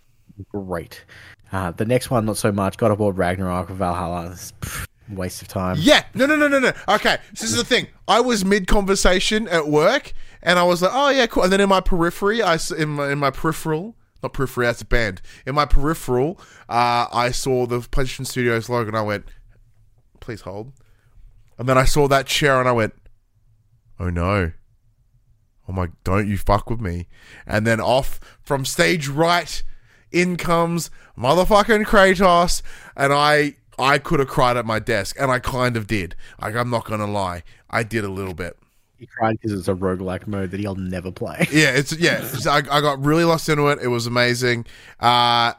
Great. 0.53 1.05
Uh, 1.53 1.71
the 1.71 1.85
next 1.85 2.11
one, 2.11 2.27
not 2.27 2.37
so 2.37 2.51
much. 2.51 2.77
God 2.77 2.91
of 2.91 2.99
War 2.99 3.13
Ragnarok 3.13 3.71
of 3.71 3.77
Valhalla. 3.77 4.31
It's, 4.33 4.53
pff, 4.61 4.87
waste 5.09 5.41
of 5.43 5.49
time. 5.49 5.77
Yeah, 5.79 6.03
no, 6.15 6.27
no, 6.27 6.35
no, 6.37 6.49
no, 6.49 6.59
no. 6.59 6.73
Okay, 6.89 7.19
so 7.35 7.45
this 7.45 7.51
is 7.51 7.57
the 7.57 7.65
thing. 7.65 7.87
I 8.09 8.21
was 8.21 8.45
mid 8.45 8.67
conversation 8.67 9.47
at 9.49 9.69
work, 9.69 10.13
and 10.43 10.59
I 10.59 10.65
was 10.65 10.83
like, 10.83 10.91
"Oh 10.93 11.09
yeah, 11.11 11.27
cool." 11.27 11.45
And 11.45 11.53
then 11.53 11.61
in 11.61 11.69
my 11.69 11.81
periphery, 11.81 12.43
I, 12.43 12.59
in 12.77 12.89
my, 12.91 13.13
in 13.13 13.19
my 13.19 13.31
peripheral, 13.31 13.95
not 14.23 14.33
periphery, 14.33 14.67
that's 14.67 14.83
a 14.83 14.85
band. 14.85 15.23
In 15.47 15.55
my 15.55 15.65
peripheral, 15.67 16.39
uh, 16.69 17.07
I 17.13 17.31
saw 17.31 17.67
the 17.67 17.79
PlayStation 17.81 18.27
Studios 18.27 18.69
logo, 18.69 18.89
and 18.89 18.97
I 18.97 19.03
went, 19.03 19.25
"Please 20.21 20.43
hold." 20.43 20.73
And 21.59 21.69
then 21.69 21.79
I 21.79 21.85
saw 21.85 22.07
that 22.09 22.27
chair, 22.27 22.59
and 22.61 22.69
I 22.69 22.73
went, 22.73 22.95
"Oh 23.99 24.11
no." 24.11 24.53
Oh 25.69 25.73
my, 25.73 25.89
don't 26.05 26.29
you 26.29 26.39
fuck 26.39 26.71
with 26.71 26.81
me. 26.81 27.09
And 27.45 27.67
then 27.67 27.81
off 27.81 28.21
from 28.41 28.65
stage 28.65 29.09
right, 29.09 29.63
in 30.13 30.37
comes 30.37 30.91
motherfucking 31.19 31.85
Kratos, 31.87 32.63
and 32.97 33.13
I 33.13 33.57
I 33.79 33.99
could 33.99 34.21
have 34.21 34.29
cried 34.29 34.57
at 34.57 34.65
my 34.65 34.79
desk, 34.79 35.17
and 35.19 35.31
I 35.31 35.39
kind 35.39 35.77
of 35.77 35.87
did. 35.87 36.15
Like 36.41 36.55
I'm 36.55 36.71
not 36.71 36.85
gonna 36.85 37.07
lie, 37.11 37.43
I 37.69 37.83
did 37.83 38.05
a 38.05 38.09
little 38.09 38.35
bit. 38.35 38.57
He 38.97 39.07
cried 39.07 39.37
because 39.43 39.59
it's 39.59 39.69
a 39.69 39.75
roguelike 39.75 40.27
mode 40.27 40.53
that 40.53 40.61
he'll 40.61 40.75
never 40.77 41.11
play. 41.13 41.47
Yeah, 41.51 41.71
it's 41.73 41.93
yeah. 41.99 42.19
it's- 42.19 42.47
I, 42.47 42.59
I 42.59 42.81
got 42.81 43.05
really 43.05 43.25
lost 43.25 43.49
into 43.49 43.67
it. 43.69 43.79
It 43.83 43.89
was 43.89 44.07
amazing. 44.07 44.67
Uh, 45.01 45.53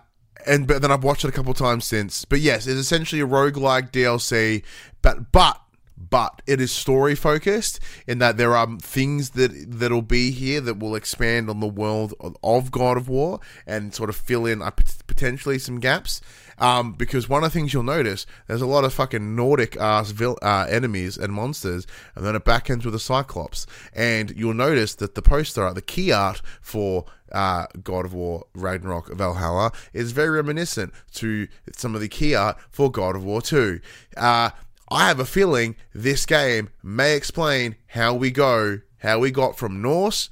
and 0.45 0.67
but 0.67 0.81
then 0.81 0.91
I've 0.91 1.03
watched 1.03 1.23
it 1.23 1.29
a 1.29 1.31
couple 1.31 1.53
times 1.53 1.85
since. 1.85 2.25
But 2.25 2.39
yes, 2.39 2.67
it's 2.67 2.79
essentially 2.79 3.21
a 3.21 3.27
roguelike 3.27 3.91
DLC, 3.91 4.63
but 5.01 5.31
but 5.31 5.61
but 5.97 6.41
it 6.45 6.61
is 6.61 6.71
story 6.71 7.15
focused 7.15 7.79
in 8.05 8.19
that 8.19 8.37
there 8.37 8.55
are 8.55 8.77
things 8.77 9.31
that 9.31 9.51
that'll 9.67 10.01
be 10.01 10.31
here 10.31 10.61
that 10.61 10.77
will 10.79 10.95
expand 10.95 11.49
on 11.49 11.59
the 11.59 11.67
world 11.67 12.13
of, 12.19 12.37
of 12.43 12.71
God 12.71 12.97
of 12.97 13.09
War 13.09 13.39
and 13.65 13.93
sort 13.93 14.09
of 14.09 14.15
fill 14.15 14.45
in 14.45 14.61
uh, 14.61 14.69
potentially 15.07 15.57
some 15.57 15.79
gaps. 15.79 16.21
Um, 16.59 16.93
because 16.93 17.29
one 17.29 17.43
of 17.43 17.51
the 17.51 17.59
things 17.59 17.73
you'll 17.73 17.83
notice, 17.83 18.25
there's 18.47 18.61
a 18.61 18.67
lot 18.67 18.83
of 18.83 18.93
fucking 18.93 19.35
Nordic 19.35 19.77
ass 19.77 20.11
vil- 20.11 20.39
uh, 20.41 20.65
enemies 20.69 21.17
and 21.17 21.31
monsters, 21.31 21.85
and 22.15 22.25
then 22.25 22.35
it 22.35 22.43
back 22.43 22.69
ends 22.69 22.85
with 22.85 22.95
a 22.95 22.99
Cyclops. 22.99 23.67
And 23.93 24.31
you'll 24.35 24.53
notice 24.53 24.95
that 24.95 25.15
the 25.15 25.21
poster 25.21 25.63
art, 25.63 25.75
the 25.75 25.81
key 25.81 26.11
art 26.11 26.41
for 26.61 27.05
uh, 27.31 27.67
God 27.83 28.05
of 28.05 28.13
War 28.13 28.45
Ragnarok 28.55 29.13
Valhalla, 29.13 29.71
is 29.93 30.11
very 30.11 30.31
reminiscent 30.31 30.93
to 31.15 31.47
some 31.75 31.93
of 31.93 32.01
the 32.01 32.09
key 32.09 32.33
art 32.33 32.57
for 32.71 32.91
God 32.91 33.15
of 33.15 33.23
War 33.23 33.41
2. 33.41 33.79
Uh, 34.15 34.49
I 34.89 35.07
have 35.07 35.19
a 35.19 35.25
feeling 35.25 35.75
this 35.93 36.25
game 36.25 36.69
may 36.81 37.15
explain 37.15 37.75
how 37.87 38.13
we 38.13 38.31
go, 38.31 38.79
how 38.99 39.19
we 39.19 39.31
got 39.31 39.57
from 39.57 39.81
Norse 39.81 40.29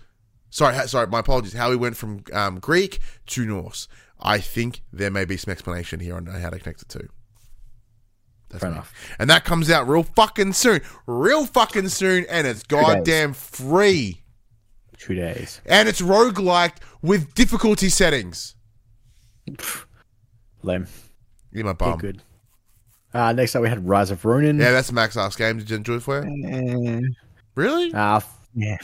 sorry, 0.55 0.87
sorry, 0.87 1.07
my 1.07 1.19
apologies. 1.19 1.53
How 1.53 1.69
we 1.69 1.75
went 1.75 1.97
from 1.97 2.23
um, 2.33 2.59
Greek 2.59 2.99
to 3.27 3.45
Norse. 3.45 3.87
I 4.19 4.39
think 4.39 4.81
there 4.91 5.11
may 5.11 5.25
be 5.25 5.37
some 5.37 5.51
explanation 5.51 5.99
here 5.99 6.15
on 6.15 6.25
how 6.25 6.49
to 6.49 6.59
connect 6.59 6.79
the 6.87 6.99
two. 6.99 7.09
That's 8.49 8.61
Fair 8.61 8.69
me. 8.71 8.75
enough. 8.77 8.93
And 9.19 9.29
that 9.29 9.43
comes 9.43 9.69
out 9.69 9.87
real 9.87 10.03
fucking 10.03 10.53
soon, 10.53 10.81
real 11.07 11.45
fucking 11.45 11.89
soon, 11.89 12.25
and 12.29 12.47
it's 12.47 12.63
goddamn 12.63 13.33
free, 13.33 14.21
Two 14.97 15.15
days. 15.15 15.61
and 15.65 15.89
it's 15.89 16.01
roguelike 16.01 16.77
with 17.01 17.33
difficulty 17.33 17.89
settings. 17.89 18.55
Lame. 20.63 20.87
Give 21.53 21.65
my 21.65 21.73
bum. 21.73 21.97
good. 21.99 22.21
Uh, 23.13 23.31
next 23.31 23.55
up, 23.55 23.61
we 23.61 23.69
had 23.69 23.87
Rise 23.87 24.11
of 24.11 24.23
Ronin. 24.25 24.59
Yeah, 24.59 24.71
that's 24.71 24.91
Max 24.91 25.15
Ass 25.15 25.35
game. 25.35 25.57
Did 25.57 25.69
you 25.69 25.77
enjoy 25.77 25.95
it 25.95 26.03
for 26.03 26.25
you? 26.25 26.47
Eh. 26.47 27.01
Really? 27.55 27.93
Uh, 27.93 28.17
f- 28.17 28.47
yeah. 28.53 28.77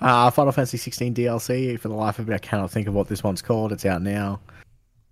Uh, 0.00 0.30
Final 0.30 0.52
Fantasy 0.52 0.76
16 0.76 1.14
DLC. 1.14 1.78
For 1.78 1.88
the 1.88 1.94
life 1.94 2.18
of 2.18 2.28
me, 2.28 2.34
I 2.34 2.38
cannot 2.38 2.70
think 2.70 2.86
of 2.86 2.94
what 2.94 3.08
this 3.08 3.22
one's 3.22 3.42
called. 3.42 3.72
It's 3.72 3.84
out 3.84 4.02
now. 4.02 4.40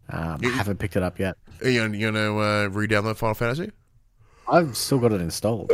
Um, 0.09 0.39
I 0.45 0.49
haven't 0.49 0.79
picked 0.79 0.97
it 0.97 1.03
up 1.03 1.19
yet. 1.19 1.37
Are 1.63 1.69
you 1.69 1.81
gonna, 1.81 1.97
you 1.97 2.13
gonna 2.13 2.37
uh, 2.39 2.67
re-download 2.69 3.17
Final 3.17 3.35
Fantasy? 3.35 3.73
I've 4.49 4.77
still 4.77 4.99
got 4.99 5.13
it 5.13 5.21
installed. 5.21 5.73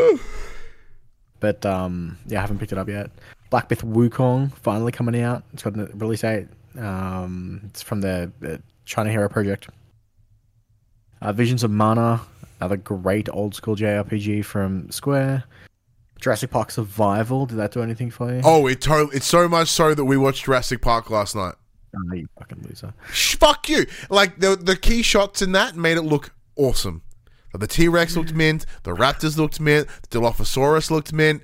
but 1.40 1.64
um, 1.66 2.16
yeah, 2.26 2.38
I 2.38 2.40
haven't 2.40 2.58
picked 2.58 2.72
it 2.72 2.78
up 2.78 2.88
yet. 2.88 3.10
Black 3.50 3.68
Myth 3.68 3.82
Wukong 3.82 4.52
finally 4.54 4.92
coming 4.92 5.20
out. 5.20 5.42
It's 5.52 5.62
got 5.62 5.78
a 5.78 5.90
release 5.94 6.22
date. 6.22 6.48
Um, 6.78 7.60
it's 7.64 7.82
from 7.82 8.00
the, 8.00 8.32
the 8.40 8.62
China 8.86 9.10
Hero 9.10 9.28
Project. 9.28 9.68
Uh, 11.20 11.32
Visions 11.32 11.62
of 11.62 11.70
Mana, 11.70 12.20
another 12.60 12.78
great 12.78 13.28
old 13.30 13.54
school 13.54 13.76
JRPG 13.76 14.44
from 14.44 14.90
Square. 14.90 15.44
Jurassic 16.22 16.50
Park 16.50 16.70
Survival. 16.70 17.46
Did 17.46 17.58
that 17.58 17.72
do 17.72 17.82
anything 17.82 18.10
for 18.10 18.32
you? 18.32 18.40
Oh, 18.44 18.66
it 18.68 18.80
totally. 18.80 19.16
It's 19.16 19.26
so 19.26 19.48
much 19.48 19.68
so 19.68 19.92
that 19.92 20.04
we 20.04 20.16
watched 20.16 20.44
Jurassic 20.44 20.80
Park 20.80 21.10
last 21.10 21.34
night. 21.34 21.54
Oh, 21.94 22.14
you 22.14 22.26
fucking 22.38 22.62
loser. 22.62 22.94
Sh- 23.12 23.34
fuck 23.34 23.68
you. 23.68 23.86
Like 24.08 24.38
the 24.38 24.56
the 24.56 24.76
key 24.76 25.02
shots 25.02 25.42
in 25.42 25.52
that 25.52 25.76
made 25.76 25.98
it 25.98 26.02
look 26.02 26.32
awesome. 26.56 27.02
Like, 27.52 27.60
the 27.60 27.66
T 27.66 27.88
Rex 27.88 28.16
looked 28.16 28.32
mint. 28.32 28.64
The 28.84 28.92
Raptors 28.92 29.36
looked 29.36 29.60
mint. 29.60 29.88
The 30.08 30.18
Dilophosaurus 30.20 30.90
looked 30.90 31.12
mint. 31.12 31.42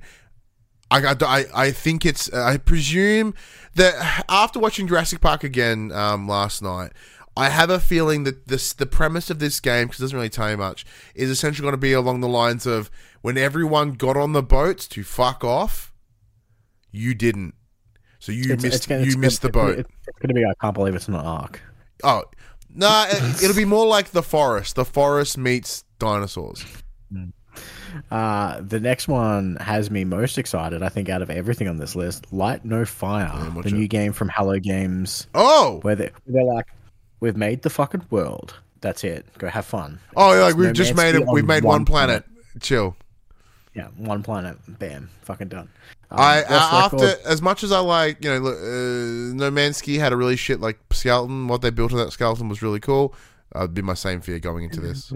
I, 0.90 1.04
I, 1.04 1.16
I, 1.20 1.44
I 1.54 1.70
think 1.70 2.06
it's. 2.06 2.32
I 2.32 2.56
presume 2.56 3.34
that 3.74 4.24
after 4.28 4.58
watching 4.58 4.86
Jurassic 4.86 5.20
Park 5.20 5.44
again 5.44 5.92
um, 5.92 6.26
last 6.26 6.62
night, 6.62 6.92
I 7.36 7.50
have 7.50 7.68
a 7.68 7.78
feeling 7.78 8.24
that 8.24 8.48
this 8.48 8.72
the 8.72 8.86
premise 8.86 9.28
of 9.28 9.38
this 9.38 9.60
game, 9.60 9.88
because 9.88 10.00
it 10.00 10.04
doesn't 10.04 10.16
really 10.16 10.30
tell 10.30 10.50
you 10.50 10.56
much, 10.56 10.86
is 11.14 11.28
essentially 11.28 11.62
going 11.62 11.74
to 11.74 11.78
be 11.78 11.92
along 11.92 12.20
the 12.22 12.28
lines 12.28 12.64
of 12.64 12.90
when 13.22 13.36
everyone 13.38 13.92
got 13.92 14.16
on 14.16 14.32
the 14.32 14.42
boats 14.42 14.86
to 14.88 15.04
fuck 15.04 15.44
off, 15.44 15.92
you 16.90 17.14
didn't. 17.14 17.54
So 18.18 18.32
you 18.32 18.44
It's- 18.44 18.62
missed. 18.62 18.76
it's 18.76 18.86
gonna- 18.86 19.00
you 19.02 19.08
it's 19.08 19.16
missed 19.16 19.42
the 19.42 19.50
boat. 19.50 19.78
It's, 19.78 19.90
it's 20.06 20.18
going 20.18 20.28
to 20.28 20.34
be. 20.34 20.44
I 20.44 20.52
can't 20.60 20.74
believe 20.74 20.94
it's 20.94 21.08
an 21.08 21.14
arc. 21.14 21.60
Oh, 22.04 22.24
no, 22.74 23.06
it, 23.08 23.42
it'll 23.42 23.56
be 23.56 23.64
more 23.64 23.86
like 23.86 24.10
the 24.10 24.22
forest. 24.22 24.74
The 24.76 24.84
forest 24.84 25.38
meets 25.38 25.84
dinosaurs. 25.98 26.64
Uh, 28.10 28.60
the 28.60 28.78
next 28.78 29.08
one 29.08 29.56
has 29.56 29.90
me 29.90 30.04
most 30.04 30.38
excited, 30.38 30.82
I 30.82 30.88
think, 30.88 31.08
out 31.08 31.22
of 31.22 31.30
everything 31.30 31.66
on 31.68 31.78
this 31.78 31.96
list. 31.96 32.32
Light 32.32 32.64
No 32.64 32.84
Fire, 32.84 33.50
watch 33.54 33.64
the 33.64 33.70
it. 33.70 33.74
new 33.78 33.88
game 33.88 34.12
from 34.12 34.28
Hello 34.28 34.58
Games, 34.58 35.26
Oh, 35.34 35.78
where 35.82 35.96
they, 35.96 36.10
they're 36.26 36.44
like, 36.44 36.66
we've 37.20 37.36
made 37.36 37.62
the 37.62 37.70
fucking 37.70 38.04
world. 38.10 38.54
That's 38.80 39.02
it. 39.02 39.26
Go 39.38 39.48
have 39.48 39.64
fun. 39.64 39.98
oh, 40.16 40.34
yeah, 40.34 40.42
like 40.42 40.54
we've 40.56 40.68
No 40.68 40.72
just 40.72 40.94
made 40.94 41.14
it. 41.16 41.26
We've 41.26 41.46
made 41.46 41.64
one 41.64 41.84
planet. 41.84 42.24
Chill. 42.60 42.94
Yeah, 43.78 43.88
one 43.96 44.22
planet. 44.24 44.56
Bam. 44.66 45.08
Fucking 45.22 45.48
done. 45.48 45.68
Um, 46.10 46.18
I 46.18 46.42
after 46.42 47.14
as 47.24 47.40
much 47.40 47.62
as 47.62 47.70
I 47.70 47.78
like, 47.78 48.24
you 48.24 48.30
know, 48.30 48.38
look, 48.38 48.56
uh, 48.58 49.34
No 49.36 49.50
Man's 49.52 49.76
Sky 49.76 49.92
had 49.92 50.12
a 50.12 50.16
really 50.16 50.36
shit 50.36 50.60
like 50.60 50.78
skeleton. 50.90 51.46
What 51.46 51.62
they 51.62 51.70
built 51.70 51.92
on 51.92 51.98
that 51.98 52.10
skeleton 52.10 52.48
was 52.48 52.60
really 52.60 52.80
cool. 52.80 53.14
I'd 53.52 53.74
be 53.74 53.82
my 53.82 53.94
same 53.94 54.20
fear 54.20 54.38
going 54.40 54.64
into 54.64 54.80
this. 54.80 55.12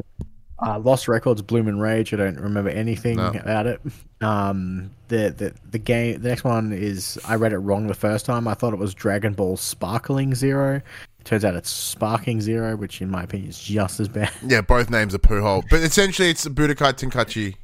Uh, 0.64 0.78
Lost 0.78 1.08
Records, 1.08 1.42
Bloom 1.42 1.66
and 1.66 1.82
Rage. 1.82 2.14
I 2.14 2.18
don't 2.18 2.38
remember 2.38 2.70
anything 2.70 3.16
No. 3.16 3.30
about 3.30 3.66
it. 3.66 3.80
Um, 4.20 4.90
the, 5.08 5.30
the 5.36 5.52
the 5.72 5.78
game. 5.78 6.22
The 6.22 6.28
next 6.28 6.44
one 6.44 6.72
is 6.72 7.18
I 7.26 7.34
read 7.34 7.52
it 7.52 7.58
wrong 7.58 7.88
the 7.88 7.94
first 7.94 8.24
time. 8.26 8.46
I 8.46 8.54
thought 8.54 8.72
it 8.72 8.78
was 8.78 8.94
Dragon 8.94 9.32
Ball 9.32 9.56
Sparkling 9.56 10.34
Zero. 10.36 10.80
Turns 11.24 11.44
out 11.44 11.54
it's 11.54 11.70
Sparking 11.70 12.40
Zero, 12.40 12.76
which 12.76 13.00
in 13.00 13.10
my 13.10 13.22
opinion 13.24 13.50
is 13.50 13.60
just 13.60 13.98
as 13.98 14.08
bad. 14.08 14.30
Yeah, 14.46 14.60
both 14.60 14.90
names 14.90 15.14
are 15.14 15.18
poo 15.18 15.40
hole, 15.40 15.64
but 15.70 15.80
essentially 15.80 16.30
it's 16.30 16.46
Budokai 16.46 16.92
Tenkaichi. 16.94 17.56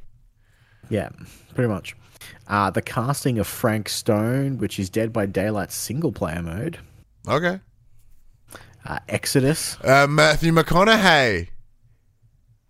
Yeah, 0.89 1.09
pretty 1.55 1.67
much. 1.69 1.95
Uh, 2.47 2.69
the 2.69 2.81
casting 2.81 3.39
of 3.39 3.47
Frank 3.47 3.89
Stone, 3.89 4.57
which 4.57 4.79
is 4.79 4.89
Dead 4.89 5.11
by 5.13 5.25
Daylight 5.25 5.71
single 5.71 6.11
player 6.11 6.41
mode. 6.41 6.77
Okay, 7.27 7.59
Uh, 8.85 8.99
Exodus. 9.09 9.77
uh, 9.83 10.07
Matthew 10.07 10.51
McConaughey. 10.53 11.49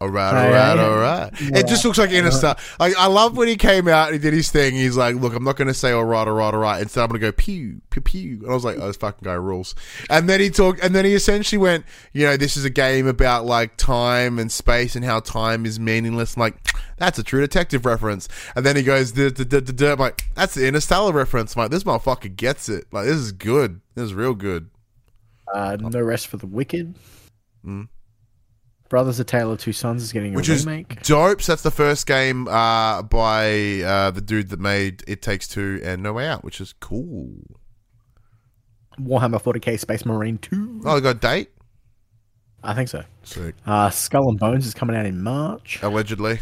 All 0.02 0.08
right, 0.08 0.30
all 0.30 0.36
Aye, 0.36 0.52
right, 0.52 0.80
aye. 0.80 0.84
all 0.84 0.98
right. 0.98 1.30
It 1.42 1.68
just 1.68 1.84
looks 1.84 1.98
like 1.98 2.12
Interstellar. 2.12 2.56
Like 2.80 2.96
I 2.98 3.08
love 3.08 3.36
when 3.36 3.50
he 3.50 3.58
came 3.58 3.90
out 3.90 4.08
and 4.08 4.14
he 4.14 4.20
did 4.20 4.34
his 4.34 4.50
thing. 4.50 4.74
He's 4.74 4.96
like, 4.96 5.16
"Look, 5.18 5.36
I'm 5.36 5.44
not 5.44 5.58
going 5.58 5.68
to 5.68 5.74
say 5.74 5.92
all 5.92 6.06
right, 6.06 6.26
all 6.26 6.34
right, 6.36 6.54
all 6.54 6.60
right. 6.60 6.82
Instead, 6.82 7.02
I'm 7.04 7.10
going 7.10 7.20
to 7.20 7.28
go 7.28 7.32
pew, 7.34 7.82
pew, 7.90 8.02
pew." 8.02 8.32
And 8.44 8.50
I 8.50 8.54
was 8.54 8.64
like, 8.64 8.78
"Oh, 8.80 8.88
this 8.88 8.96
fucking 8.96 9.24
guy 9.26 9.34
rules." 9.34 9.76
And 10.10 10.30
then 10.30 10.40
he 10.40 10.50
talked, 10.52 10.80
and 10.82 10.96
then 10.96 11.04
he 11.04 11.16
essentially 11.16 11.58
went, 11.60 11.84
"You 12.14 12.28
know, 12.28 12.38
this 12.38 12.56
is 12.56 12.64
a 12.64 12.70
game 12.70 13.08
about 13.08 13.44
like 13.46 13.76
time 13.76 14.40
and 14.40 14.50
space 14.50 14.96
and 14.96 15.04
how 15.04 15.20
time 15.20 15.66
is 15.66 15.82
meaningless." 15.82 16.38
I'm 16.38 16.42
like, 16.42 16.56
that's 16.96 17.20
a 17.20 17.24
True 17.24 17.42
Detective 17.42 17.86
reference. 17.86 18.30
And 18.56 18.66
then 18.66 18.78
he 18.78 18.84
goes, 18.84 19.12
"Duh, 19.12 19.32
duh, 19.32 19.44
duh, 19.44 19.60
duh, 19.60 19.74
duh." 19.74 19.92
I'm 19.92 20.00
like, 20.00 20.22
that's 20.34 20.54
the 20.54 20.66
Interstellar 20.66 21.12
reference. 21.12 21.58
I'm 21.58 21.64
like, 21.64 21.72
this 21.72 21.84
motherfucker 21.84 22.34
gets 22.34 22.70
it. 22.70 22.86
Like, 22.94 23.04
this 23.06 23.18
is 23.18 23.34
good. 23.34 23.82
This 23.96 24.06
is 24.06 24.14
real 24.14 24.34
good. 24.34 24.70
Uh, 25.54 25.76
no 25.78 26.00
Rest 26.00 26.28
for 26.28 26.38
the 26.38 26.48
Wicked. 26.48 26.96
Mm. 27.66 27.90
Brothers: 28.90 29.20
A 29.20 29.24
Tale 29.24 29.52
of 29.52 29.60
Two 29.60 29.72
Sons 29.74 30.04
is 30.04 30.12
getting 30.12 30.34
a 30.34 30.36
Which 30.36 30.50
is 30.50 30.66
dope. 31.04 31.42
So 31.42 31.52
that's 31.52 31.62
the 31.62 31.72
first 31.72 32.08
game 32.08 32.48
uh, 32.48 33.04
by 33.04 33.82
uh, 33.82 34.12
the 34.12 34.22
dude 34.22 34.50
that 34.50 34.60
made 34.60 35.04
It 35.08 35.22
Takes 35.22 35.48
Two 35.48 35.80
and 35.84 36.02
No 36.04 36.14
Way 36.14 36.28
Out, 36.28 36.44
which 36.44 36.60
is 36.60 36.74
cool. 36.80 37.36
Warhammer 39.00 39.42
40k 39.42 39.80
Space 39.80 40.06
Marine 40.06 40.38
2. 40.40 40.82
Oh, 40.84 40.96
they 40.96 41.02
got 41.02 41.16
a 41.16 41.20
date? 41.20 41.52
I 42.64 42.74
think 42.74 42.90
so. 42.90 43.04
Sick. 43.24 43.56
Uh, 43.66 43.90
Skull 43.90 44.28
and 44.30 44.38
Bones 44.40 44.68
is 44.68 44.74
coming 44.74 44.96
out 44.96 45.06
in 45.06 45.22
March, 45.24 45.80
Allegedly. 45.82 46.40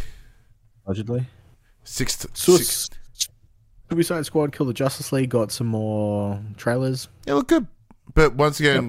allegedly. 0.86 1.28
Six. 1.84 2.26
Su- 2.34 2.57
six. 2.57 2.90
Suicide 3.91 4.26
Squad, 4.26 4.52
Kill 4.52 4.65
the 4.65 4.74
Justice 4.74 5.11
League 5.11 5.30
got 5.30 5.52
some 5.52 5.68
more 5.68 6.41
trailers. 6.57 7.07
Yeah, 7.26 7.36
look 7.36 7.48
good. 7.48 7.68
But 8.14 8.34
once 8.36 8.60
again, 8.60 8.84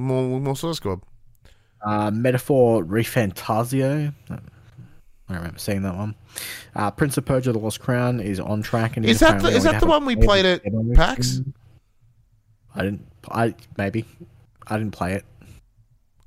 more 0.00 0.40
more 0.40 0.56
Suicide 0.56 0.76
Squad. 0.76 1.00
Uh, 1.84 2.10
Metaphor 2.10 2.84
ReFantazio. 2.84 4.14
I 5.28 5.34
remember 5.34 5.58
seeing 5.58 5.82
that 5.82 5.96
one. 5.96 6.14
Uh, 6.74 6.90
Prince 6.90 7.16
of 7.16 7.24
Persia: 7.24 7.52
The 7.52 7.58
Lost 7.58 7.80
Crown 7.80 8.20
is 8.20 8.38
on 8.40 8.62
track 8.62 8.96
and 8.96 9.06
Is 9.06 9.20
that 9.20 9.40
the- 9.42 9.48
is 9.48 9.64
that 9.64 9.80
the 9.80 9.86
one 9.86 10.04
we 10.04 10.16
played 10.16 10.44
at. 10.44 10.62
PAX? 10.94 11.40
I 12.74 12.82
didn't. 12.82 13.06
I 13.30 13.54
maybe. 13.76 14.04
I 14.66 14.78
didn't 14.78 14.92
play 14.92 15.14
it. 15.14 15.24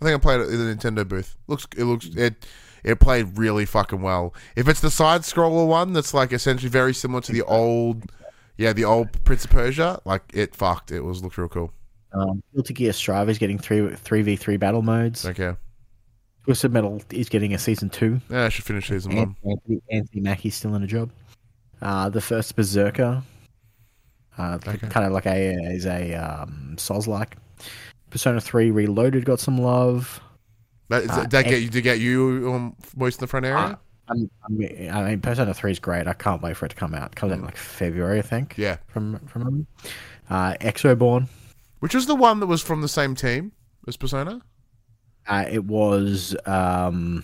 I 0.01 0.05
think 0.05 0.15
I 0.15 0.19
played 0.19 0.41
it 0.41 0.49
in 0.49 0.65
the 0.65 0.75
Nintendo 0.75 1.07
booth. 1.07 1.35
Looks 1.47 1.67
it 1.75 1.83
looks 1.85 2.05
it 2.07 2.45
it 2.83 2.99
played 2.99 3.37
really 3.37 3.65
fucking 3.65 4.01
well. 4.01 4.33
If 4.55 4.67
it's 4.67 4.79
the 4.79 4.91
side 4.91 5.21
scroller 5.21 5.67
one 5.67 5.93
that's 5.93 6.13
like 6.13 6.31
essentially 6.31 6.69
very 6.69 6.93
similar 6.93 7.21
to 7.21 7.31
the 7.31 7.41
old 7.43 8.11
yeah, 8.57 8.73
the 8.73 8.85
old 8.85 9.23
Prince 9.23 9.45
of 9.45 9.51
Persia, 9.51 9.99
like 10.05 10.23
it 10.33 10.55
fucked. 10.55 10.91
It 10.91 11.01
was 11.01 11.21
looked 11.23 11.37
real 11.37 11.47
cool. 11.49 11.71
Um, 12.17 12.43
Guilty 12.53 12.73
Gear 12.73 12.93
Strive 12.93 13.29
is 13.29 13.37
getting 13.37 13.57
three 13.59 13.95
three 13.95 14.21
v 14.21 14.35
three 14.35 14.57
battle 14.57 14.81
modes. 14.81 15.25
Okay. 15.25 15.53
Twisted 16.45 16.71
Metal 16.71 17.01
is 17.11 17.27
getting 17.29 17.53
a 17.53 17.59
season 17.59 17.89
two. 17.89 18.21
Yeah, 18.29 18.45
I 18.45 18.49
should 18.49 18.63
finish 18.63 18.87
season 18.87 19.15
one. 19.15 19.35
Anthony, 19.45 19.81
Anthony 19.91 20.21
Mackie's 20.21 20.55
still 20.55 20.73
in 20.75 20.83
a 20.83 20.87
job. 20.87 21.11
Uh, 21.81 22.09
the 22.09 22.21
first 22.21 22.55
Berserker, 22.55 23.21
uh, 24.37 24.57
Okay. 24.65 24.87
kind 24.87 25.05
of 25.05 25.11
like 25.11 25.25
a 25.25 25.51
is 25.73 25.85
a 25.85 26.13
um, 26.15 26.75
Souls 26.77 27.07
like. 27.07 27.35
Persona 28.09 28.39
Three 28.39 28.71
Reloaded 28.71 29.25
got 29.25 29.39
some 29.39 29.57
love. 29.57 30.21
That, 30.89 31.03
is, 31.03 31.09
Uh, 31.09 31.25
that 31.25 31.45
get 31.45 31.61
you 31.61 31.69
to 31.69 31.81
get 31.81 31.99
you 31.99 32.51
um, 32.53 32.75
most 32.95 33.15
in 33.15 33.19
the 33.19 33.27
front 33.27 33.45
area? 33.45 33.57
Uh, 33.57 33.75
I'm, 34.09 34.29
I 34.45 34.49
mean, 34.49 34.89
I 34.89 35.09
mean, 35.09 35.19
Persona 35.19 35.53
Three 35.53 35.71
is 35.71 35.79
great. 35.79 36.07
I 36.07 36.13
can't 36.13 36.41
wait 36.41 36.55
for 36.55 36.65
it 36.65 36.69
to 36.69 36.75
come 36.75 36.93
out. 36.93 37.11
It 37.11 37.15
comes 37.17 37.33
out 37.33 37.39
in 37.39 37.45
like 37.45 37.57
February, 37.57 38.19
I 38.19 38.21
think. 38.21 38.53
Mm. 38.53 38.57
yeah. 38.59 38.77
From 38.87 39.19
from 39.27 39.67
uh, 40.29 40.53
Exoborn. 40.61 41.27
Which 41.79 41.93
was 41.93 42.05
the 42.07 42.15
one 42.15 42.39
that 42.39 42.47
was 42.47 42.61
from 42.61 42.81
the 42.81 42.87
same 42.87 43.15
team 43.15 43.51
as 43.87 43.97
Persona? 43.97 44.41
Uh, 45.27 45.45
it 45.49 45.65
was 45.65 46.35
um, 46.45 47.23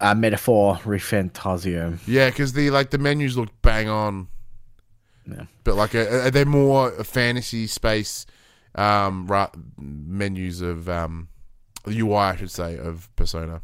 a 0.00 0.14
metaphor 0.14 0.76
ReFantazio. 0.76 1.98
Yeah, 2.06 2.30
because 2.30 2.52
the 2.52 2.70
like 2.70 2.90
the 2.90 2.98
menus 2.98 3.36
looked 3.36 3.60
bang 3.62 3.88
on. 3.88 4.28
Yeah. 5.28 5.46
But 5.64 5.74
like, 5.74 5.94
a, 5.94 6.28
a, 6.28 6.30
they're 6.30 6.46
more 6.46 6.90
fantasy 7.02 7.66
space 7.66 8.26
um, 8.76 9.26
ra- 9.26 9.50
menus 9.76 10.60
of 10.60 10.88
um, 10.88 11.28
UI, 11.88 12.14
I 12.14 12.36
should 12.36 12.50
say, 12.50 12.78
of 12.78 13.14
Persona. 13.16 13.62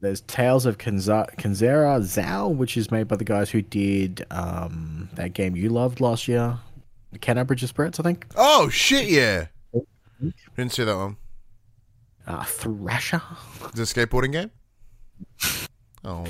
There's 0.00 0.20
Tales 0.20 0.66
of 0.66 0.76
Kanza- 0.76 1.34
Kenzera 1.36 2.00
Zau, 2.02 2.54
which 2.54 2.76
is 2.76 2.90
made 2.90 3.08
by 3.08 3.16
the 3.16 3.24
guys 3.24 3.50
who 3.50 3.62
did 3.62 4.26
um, 4.30 5.08
that 5.14 5.32
game 5.32 5.56
you 5.56 5.70
loved 5.70 6.00
last 6.00 6.28
year, 6.28 6.58
Kena 7.16 7.46
Bridge 7.46 7.62
of 7.62 7.68
Spirits, 7.70 7.98
I 8.00 8.02
think. 8.02 8.26
Oh 8.36 8.68
shit! 8.68 9.08
Yeah, 9.08 9.46
didn't 10.56 10.72
see 10.72 10.84
that 10.84 10.96
one. 10.96 11.16
Uh, 12.26 12.42
Thrasher. 12.44 13.22
Is 13.72 13.80
it 13.80 13.96
a 13.98 14.06
skateboarding 14.06 14.32
game? 14.32 14.50
Oh, 16.08 16.24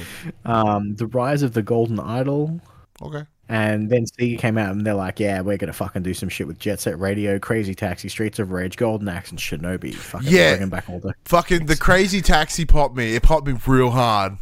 Um, 0.46 0.94
the 0.94 1.06
Rise 1.06 1.42
of 1.42 1.52
the 1.52 1.60
Golden 1.62 2.00
Idol. 2.00 2.62
okay. 3.02 3.24
And 3.50 3.90
then 3.90 4.06
Sega 4.06 4.38
came 4.38 4.56
out 4.56 4.70
and 4.72 4.86
they're 4.86 4.94
like, 4.94 5.20
yeah, 5.20 5.42
we're 5.42 5.58
going 5.58 5.66
to 5.66 5.74
fucking 5.74 6.02
do 6.02 6.14
some 6.14 6.30
shit 6.30 6.46
with 6.46 6.58
Jet 6.58 6.80
Set 6.80 6.98
Radio, 6.98 7.38
Crazy 7.38 7.74
Taxi, 7.74 8.08
Streets 8.08 8.38
of 8.38 8.52
Rage, 8.52 8.78
Golden 8.78 9.06
Axe, 9.06 9.30
and 9.30 9.38
Shinobi. 9.38 9.94
Fucking 9.94 10.28
Yeah. 10.30 10.52
bringing 10.52 10.70
back 10.70 10.88
all 10.88 10.98
the 10.98 11.12
Fucking 11.26 11.66
the 11.66 11.76
crazy 11.76 12.22
taxi 12.22 12.64
popped 12.64 12.96
me. 12.96 13.14
It 13.16 13.22
popped 13.22 13.46
me 13.46 13.54
real 13.66 13.90
hard. 13.90 14.38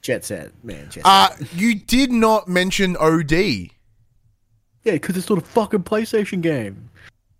Jet 0.00 0.24
Set, 0.24 0.52
man. 0.64 0.84
Jet 0.90 0.94
Set. 0.94 1.02
Uh 1.04 1.28
you 1.56 1.74
did 1.74 2.12
not 2.12 2.46
mention 2.46 2.96
OD. 2.98 3.70
Yeah, 4.86 4.92
because 4.92 5.16
it's 5.16 5.28
not 5.28 5.38
a 5.38 5.42
fucking 5.42 5.82
PlayStation 5.82 6.40
game. 6.40 6.88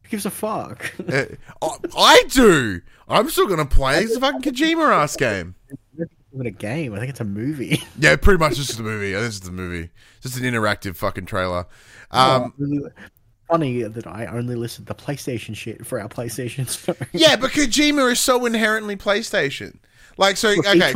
Who 0.03 0.09
gives 0.11 0.27
a 0.27 0.31
fuck? 0.31 0.93
Uh, 1.09 1.25
I- 1.63 1.77
I 1.97 2.23
do. 2.29 2.81
I'm 3.09 3.31
still 3.31 3.47
gonna 3.47 3.65
play. 3.67 4.01
It's 4.03 4.17
a 4.17 4.21
fucking 4.21 4.43
Kojima 4.43 4.93
ass 4.93 5.17
game. 5.17 5.55
It's 5.69 5.79
not 5.99 6.09
even 6.35 6.47
a 6.47 6.51
game. 6.51 6.93
I 6.95 6.99
think 6.99 7.11
it's 7.11 7.21
a 7.21 7.25
movie. 7.25 7.83
Yeah, 7.99 8.17
pretty 8.17 8.39
much 8.39 8.59
it's 8.59 8.67
just 8.67 8.79
a 8.81 8.83
movie. 8.83 9.17
I 9.17 9.21
think 9.21 9.29
it's 9.35 9.49
a 9.49 9.53
movie. 9.53 9.91
Just 10.21 10.37
an 10.37 10.43
interactive 10.45 10.97
fucking 10.97 11.25
trailer. 11.27 11.67
Um, 12.11 12.53
Really 12.59 12.91
funny 13.49 13.83
that 13.85 14.07
I 14.07 14.27
only 14.27 14.55
listed 14.57 14.87
the 14.87 14.95
PlayStation 14.95 15.55
shit 15.57 15.87
for 15.87 16.01
our 16.01 16.09
PlayStation 16.09 16.69
store. 16.69 16.97
yeah, 17.13 17.37
but 17.37 17.53
Kojima 17.53 18.13
is 18.13 18.21
so 18.21 18.45
inherently 18.45 18.97
PlayStation. 18.97 19.79
Like, 20.19 20.37
so 20.37 20.51
okay. 20.51 20.93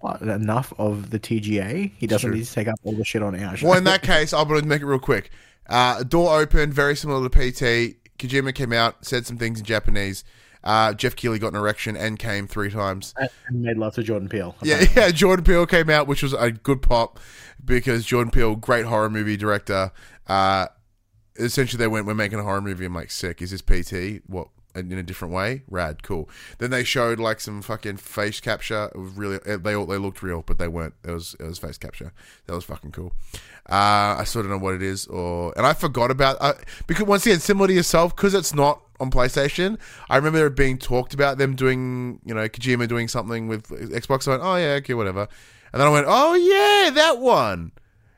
Ko- 0.00 0.08
out- 0.08 0.18
he 0.20 0.24
took 0.26 0.28
out 0.34 0.40
enough 0.40 0.72
of 0.78 1.10
the 1.10 1.18
TGA. 1.18 1.92
He 1.96 2.06
doesn't 2.06 2.28
True. 2.30 2.38
need 2.38 2.44
to 2.46 2.52
take 2.52 2.68
up 2.68 2.76
all 2.84 2.92
the 2.94 3.04
shit 3.04 3.22
on 3.22 3.40
our 3.42 3.56
show. 3.56 3.68
Well, 3.68 3.78
in 3.78 3.84
that 3.84 4.02
case, 4.02 4.32
I'm 4.32 4.48
going 4.48 4.62
to 4.62 4.66
make 4.66 4.82
it 4.82 4.86
real 4.86 4.98
quick. 4.98 5.30
Uh, 5.68 6.02
door 6.02 6.38
opened, 6.40 6.72
very 6.74 6.96
similar 6.96 7.28
to 7.28 7.30
PT. 7.30 7.96
Kojima 8.18 8.54
came 8.54 8.72
out, 8.72 9.04
said 9.04 9.26
some 9.26 9.36
things 9.38 9.58
in 9.60 9.64
Japanese. 9.64 10.24
Uh, 10.64 10.92
Jeff 10.92 11.14
Keighley 11.14 11.38
got 11.38 11.48
an 11.48 11.56
erection 11.56 11.96
and 11.96 12.18
came 12.18 12.46
three 12.48 12.70
times. 12.70 13.14
and 13.18 13.62
made 13.62 13.76
love 13.78 13.94
to 13.94 14.02
Jordan 14.02 14.28
Peele. 14.28 14.56
Yeah, 14.62 14.84
yeah. 14.96 15.10
Jordan 15.10 15.44
Peele 15.44 15.66
came 15.66 15.88
out, 15.88 16.06
which 16.08 16.22
was 16.22 16.32
a 16.32 16.50
good 16.50 16.82
pop 16.82 17.20
because 17.64 18.04
Jordan 18.04 18.30
Peele, 18.32 18.56
great 18.56 18.84
horror 18.86 19.08
movie 19.08 19.36
director. 19.36 19.92
Uh, 20.26 20.66
essentially, 21.36 21.78
they 21.78 21.86
went, 21.86 22.06
"We're 22.06 22.14
making 22.14 22.40
a 22.40 22.42
horror 22.42 22.60
movie." 22.60 22.84
I'm 22.86 22.94
like, 22.94 23.10
"Sick." 23.12 23.40
Is 23.40 23.50
this 23.52 23.62
PT? 23.62 24.22
What 24.26 24.48
in 24.78 24.98
a 24.98 25.02
different 25.02 25.34
way? 25.34 25.62
Rad, 25.68 26.02
cool. 26.02 26.28
Then 26.58 26.70
they 26.70 26.84
showed 26.84 27.18
like 27.18 27.40
some 27.40 27.62
fucking 27.62 27.98
face 27.98 28.40
capture. 28.40 28.90
It 28.94 28.98
was 28.98 29.12
really 29.12 29.38
they 29.44 29.74
all 29.74 29.86
they 29.86 29.98
looked 29.98 30.22
real, 30.22 30.42
but 30.42 30.58
they 30.58 30.68
weren't. 30.68 30.94
It 31.04 31.10
was 31.10 31.36
it 31.38 31.44
was 31.44 31.58
face 31.58 31.78
capture. 31.78 32.12
That 32.46 32.54
was 32.54 32.64
fucking 32.64 32.92
cool. 32.92 33.12
Uh, 33.68 34.16
I 34.18 34.24
still 34.24 34.42
don't 34.42 34.50
know 34.50 34.58
what 34.58 34.74
it 34.74 34.82
is, 34.82 35.06
or 35.06 35.52
and 35.56 35.66
I 35.66 35.74
forgot 35.74 36.10
about 36.10 36.36
uh, 36.40 36.54
because 36.86 37.06
once 37.06 37.26
again, 37.26 37.40
similar 37.40 37.68
to 37.68 37.74
yourself, 37.74 38.16
because 38.16 38.34
it's 38.34 38.54
not 38.54 38.82
on 39.00 39.10
PlayStation. 39.10 39.78
I 40.08 40.16
remember 40.16 40.46
it 40.46 40.56
being 40.56 40.78
talked 40.78 41.14
about 41.14 41.38
them 41.38 41.54
doing, 41.54 42.20
you 42.24 42.34
know, 42.34 42.48
Kojima 42.48 42.88
doing 42.88 43.08
something 43.08 43.48
with 43.48 43.68
Xbox. 43.68 44.26
I 44.26 44.32
went, 44.32 44.42
oh 44.42 44.56
yeah, 44.56 44.72
okay, 44.74 44.94
whatever. 44.94 45.28
And 45.72 45.80
then 45.80 45.88
I 45.88 45.90
went, 45.90 46.06
oh 46.08 46.34
yeah, 46.34 46.90
that 46.90 47.18
one. 47.18 47.72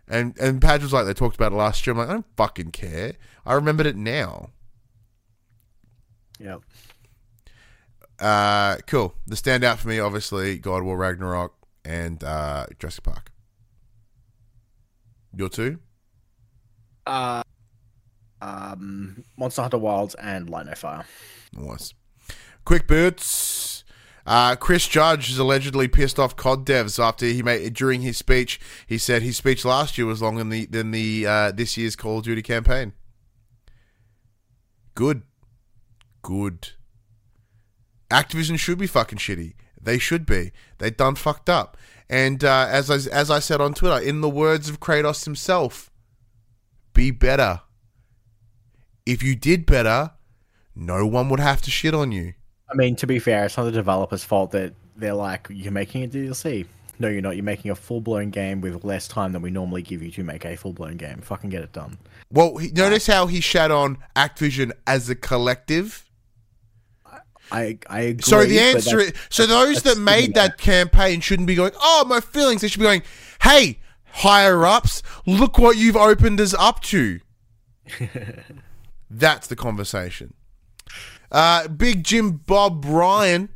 And 0.09 0.37
and 0.39 0.61
Padge 0.61 0.83
was 0.83 0.93
like, 0.93 1.07
they 1.07 1.15
talked 1.15 1.37
about 1.37 1.53
it 1.53 1.57
last 1.57 1.87
year. 1.87 1.93
I'm 1.93 1.99
like, 1.99 2.09
I 2.09 2.13
don't 2.13 2.37
fucking 2.37 2.73
care. 2.73 3.15
I 3.47 3.55
remembered 3.55 3.87
it 3.87 3.97
now. 3.97 4.51
Yep. 6.41 6.63
Uh, 8.19 8.77
cool. 8.87 9.15
The 9.27 9.37
standout 9.37 9.77
for 9.77 9.89
me, 9.89 9.99
obviously, 9.99 10.59
God 10.59 10.79
of 10.79 10.85
War 10.85 10.97
Ragnarok 10.97 11.55
and 11.85 12.23
uh, 12.25 12.67
Jurassic 12.79 13.05
Park. 13.05 13.31
Your 15.35 15.49
two? 15.49 15.79
Uh, 17.07 17.43
um, 18.43 19.25
Monster 19.37 19.63
Hunter 19.63 19.79
Wilds 19.79 20.15
and 20.17 20.51
Light 20.51 20.67
No 20.67 20.75
Fire. 20.75 21.05
Nice. 21.53 21.95
Quick 22.65 22.87
boots. 22.87 23.85
Uh, 24.27 24.55
Chris 24.55 24.87
Judge 24.87 25.31
is 25.31 25.39
allegedly 25.39 25.89
pissed 25.89 26.19
off 26.19 26.37
COD 26.37 26.67
devs 26.67 27.03
after 27.03 27.27
he 27.27 27.43
made 27.43 27.73
during 27.75 28.03
his 28.03 28.19
speech. 28.19 28.61
He 28.87 28.99
said 28.99 29.23
his 29.23 29.37
speech 29.37 29.65
last 29.65 29.97
year 29.97 30.07
was 30.07 30.21
longer 30.21 30.41
than 30.41 30.51
the 30.51 30.67
than 30.67 30.91
the 30.91 31.27
uh, 31.27 31.53
this 31.53 31.77
year's 31.77 31.97
Call 31.97 32.19
of 32.19 32.25
Duty 32.25 32.43
campaign. 32.43 32.93
Good, 34.95 35.23
good. 36.23 36.71
Activision 38.11 38.59
should 38.59 38.79
be 38.79 38.87
fucking 38.87 39.19
shitty. 39.19 39.55
They 39.81 39.99
should 39.99 40.27
be. 40.27 40.53
They 40.79 40.91
done 40.91 41.15
fucked 41.15 41.49
up. 41.49 41.77
And 42.09 42.43
uh, 42.43 42.67
as 42.69 42.91
I, 42.91 43.11
as 43.13 43.31
I 43.31 43.39
said 43.39 43.61
on 43.61 43.73
Twitter, 43.73 44.03
in 44.03 44.21
the 44.21 44.29
words 44.29 44.69
of 44.69 44.81
Kratos 44.81 45.25
himself, 45.25 45.91
be 46.93 47.11
better. 47.11 47.61
If 49.07 49.23
you 49.23 49.37
did 49.37 49.65
better, 49.65 50.13
no 50.75 51.07
one 51.07 51.29
would 51.29 51.41
have 51.41 51.63
to 51.63 51.71
shit 51.71 51.95
on 51.95 52.13
you. 52.13 52.35
I 52.71 52.75
mean, 52.75 52.97
to 52.97 53.07
be 53.07 53.19
fair, 53.19 53.45
it's 53.45 53.57
not 53.57 53.65
the 53.65 53.73
developer's 53.73 54.25
fault 54.25 54.51
that 54.53 54.75
they're 54.97 55.15
like, 55.15 55.47
you're 55.51 55.73
making 55.73 56.05
a 56.05 56.09
DLC. 56.09 56.67
No, 56.99 57.09
you're 57.09 57.23
not. 57.23 57.35
You're 57.35 57.45
making 57.45 57.71
a 57.71 57.75
full 57.75 58.03
blown 58.03 58.29
game 58.29 58.61
with 58.61 58.85
less 58.85 59.09
time 59.09 59.33
than 59.33 59.41
we 59.41 59.51
normally 59.51 59.81
give 59.81 60.03
you 60.03 60.11
to 60.11 60.23
make 60.23 60.45
a 60.45 60.55
full 60.55 60.75
blown 60.75 60.99
game. 60.99 61.23
Fucking 61.23 61.49
get 61.49 61.63
it 61.63 61.73
done. 61.73 61.97
Well, 62.31 62.59
he, 62.59 62.71
notice 62.73 63.07
how 63.07 63.27
he 63.27 63.41
shat 63.41 63.71
on 63.71 63.99
Activision 64.15 64.73
as 64.87 65.09
a 65.09 65.15
collective. 65.15 66.05
I 67.53 67.79
I 67.89 68.01
agree. 68.01 68.23
So 68.23 68.45
the 68.45 68.61
answer 68.61 69.01
is 69.01 69.13
so 69.29 69.47
those 69.47 69.83
that 69.83 69.99
made 69.99 70.35
that 70.35 70.59
campaign 70.59 71.21
shouldn't 71.21 71.47
be 71.47 71.55
going, 71.55 71.73
"Oh, 71.81 72.05
my 72.07 72.21
feelings." 72.21 72.61
They 72.61 72.69
should 72.69 72.81
be 72.81 72.85
going, 72.85 73.03
"Hey, 73.43 73.81
higher 74.13 74.65
ups, 74.65 75.03
look 75.27 75.59
what 75.59 75.77
you've 75.77 75.97
opened 75.97 76.41
us 76.41 76.55
up 76.55 76.81
to." 76.85 77.21
That's 79.11 79.47
the 79.47 79.57
conversation. 79.57 80.35
Uh, 81.33 81.69
Big 81.69 82.05
Jim 82.05 82.33
Bob 82.47 82.85
Ryan 82.85 83.51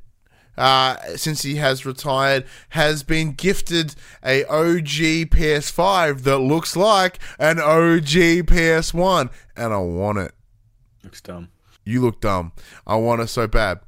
uh, 0.56 0.96
since 1.16 1.42
he 1.42 1.56
has 1.56 1.84
retired, 1.84 2.44
has 2.70 3.02
been 3.02 3.32
gifted 3.32 3.94
a 4.24 4.44
OG 4.44 5.30
PS5 5.30 6.22
that 6.22 6.38
looks 6.38 6.76
like 6.76 7.18
an 7.38 7.58
OG 7.58 8.46
PS1, 8.46 9.30
and 9.56 9.72
I 9.72 9.78
want 9.78 10.18
it. 10.18 10.32
Looks 11.02 11.20
dumb. 11.20 11.48
You 11.84 12.00
look 12.00 12.20
dumb. 12.20 12.52
I 12.86 12.96
want 12.96 13.20
it 13.20 13.28
so 13.28 13.46
bad. 13.46 13.80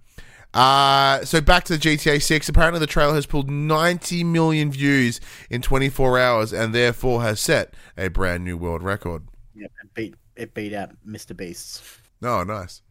Uh, 0.54 1.22
so 1.24 1.40
back 1.40 1.64
to 1.64 1.76
the 1.76 1.78
GTA 1.78 2.22
6. 2.22 2.48
Apparently, 2.48 2.80
the 2.80 2.86
trailer 2.86 3.14
has 3.14 3.26
pulled 3.26 3.50
90 3.50 4.24
million 4.24 4.70
views 4.70 5.20
in 5.50 5.60
24 5.60 6.18
hours, 6.18 6.52
and 6.52 6.74
therefore 6.74 7.22
has 7.22 7.40
set 7.40 7.74
a 7.96 8.08
brand 8.08 8.44
new 8.44 8.56
world 8.56 8.82
record. 8.82 9.24
Yeah, 9.54 9.66
it 9.66 9.94
beat 9.94 10.14
it 10.34 10.54
beat 10.54 10.72
out 10.72 10.90
Mr. 11.06 11.36
Beast's. 11.36 11.98
Oh, 12.22 12.42
nice. 12.42 12.82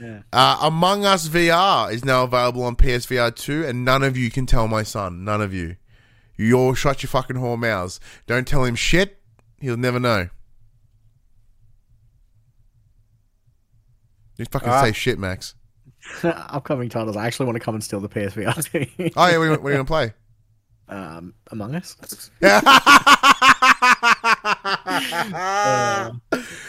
Yeah. 0.00 0.20
Uh, 0.32 0.58
Among 0.62 1.04
Us 1.04 1.28
VR 1.28 1.92
is 1.92 2.04
now 2.04 2.24
available 2.24 2.64
on 2.64 2.76
PSVR 2.76 3.34
2, 3.34 3.64
and 3.64 3.84
none 3.84 4.02
of 4.02 4.16
you 4.16 4.30
can 4.30 4.44
tell 4.44 4.68
my 4.68 4.82
son. 4.82 5.24
None 5.24 5.40
of 5.40 5.54
you. 5.54 5.76
You 6.36 6.58
all 6.58 6.74
shut 6.74 7.02
your 7.02 7.08
fucking 7.08 7.36
whore 7.36 7.58
mouths. 7.58 8.00
Don't 8.26 8.46
tell 8.46 8.64
him 8.64 8.74
shit. 8.74 9.18
He'll 9.60 9.76
never 9.76 10.00
know. 10.00 10.28
You 14.36 14.44
fucking 14.50 14.68
Ah. 14.68 14.82
say 14.82 14.92
shit, 14.92 15.18
Max. 15.18 15.54
Upcoming 16.24 16.88
titles. 16.88 17.16
I 17.16 17.26
actually 17.26 17.46
want 17.46 17.56
to 17.56 17.60
come 17.64 17.74
and 17.74 17.82
steal 17.84 18.00
the 18.00 18.08
PSVR 18.08 18.70
too. 18.70 18.86
Oh, 19.16 19.26
yeah, 19.28 19.38
what 19.38 19.44
are 19.44 19.44
you, 19.44 19.50
what 19.52 19.60
are 19.60 19.70
you 19.70 19.74
going 19.74 19.78
to 19.78 19.84
play? 19.84 20.12
um, 20.88 21.34
Among 21.50 21.74
Us. 21.74 21.96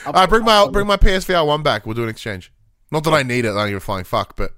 All 0.06 0.14
right, 0.14 0.30
bring 0.30 0.44
my 0.46 0.68
bring 0.70 0.88
my 0.88 0.98
PSVR 0.98 1.46
one 1.46 1.64
back. 1.64 1.86
We'll 1.86 1.96
do 1.96 2.04
an 2.04 2.10
exchange. 2.10 2.52
Not 2.92 3.04
that 3.06 3.14
I 3.14 3.24
need 3.24 3.46
it. 3.46 3.52
I 3.52 3.56
don't 3.56 3.68
give 3.70 3.78
a 3.78 3.82
flying 3.82 4.04
fuck. 4.06 4.36
But 4.36 4.52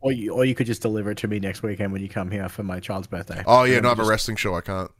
Or 0.00 0.12
you, 0.12 0.32
or 0.34 0.44
you 0.44 0.54
could 0.54 0.66
just 0.66 0.82
deliver 0.82 1.10
it 1.12 1.18
to 1.18 1.28
me 1.28 1.38
next 1.38 1.62
weekend 1.62 1.92
when 1.92 2.02
you 2.02 2.08
come 2.08 2.30
here 2.30 2.48
for 2.48 2.62
my 2.62 2.80
child's 2.80 3.06
birthday. 3.06 3.42
oh 3.46 3.64
yeah, 3.64 3.80
no, 3.80 3.88
I 3.88 3.90
have 3.92 4.00
a 4.00 4.04
wrestling 4.04 4.36
show. 4.36 4.54
I 4.54 4.60
can't. 4.60 4.90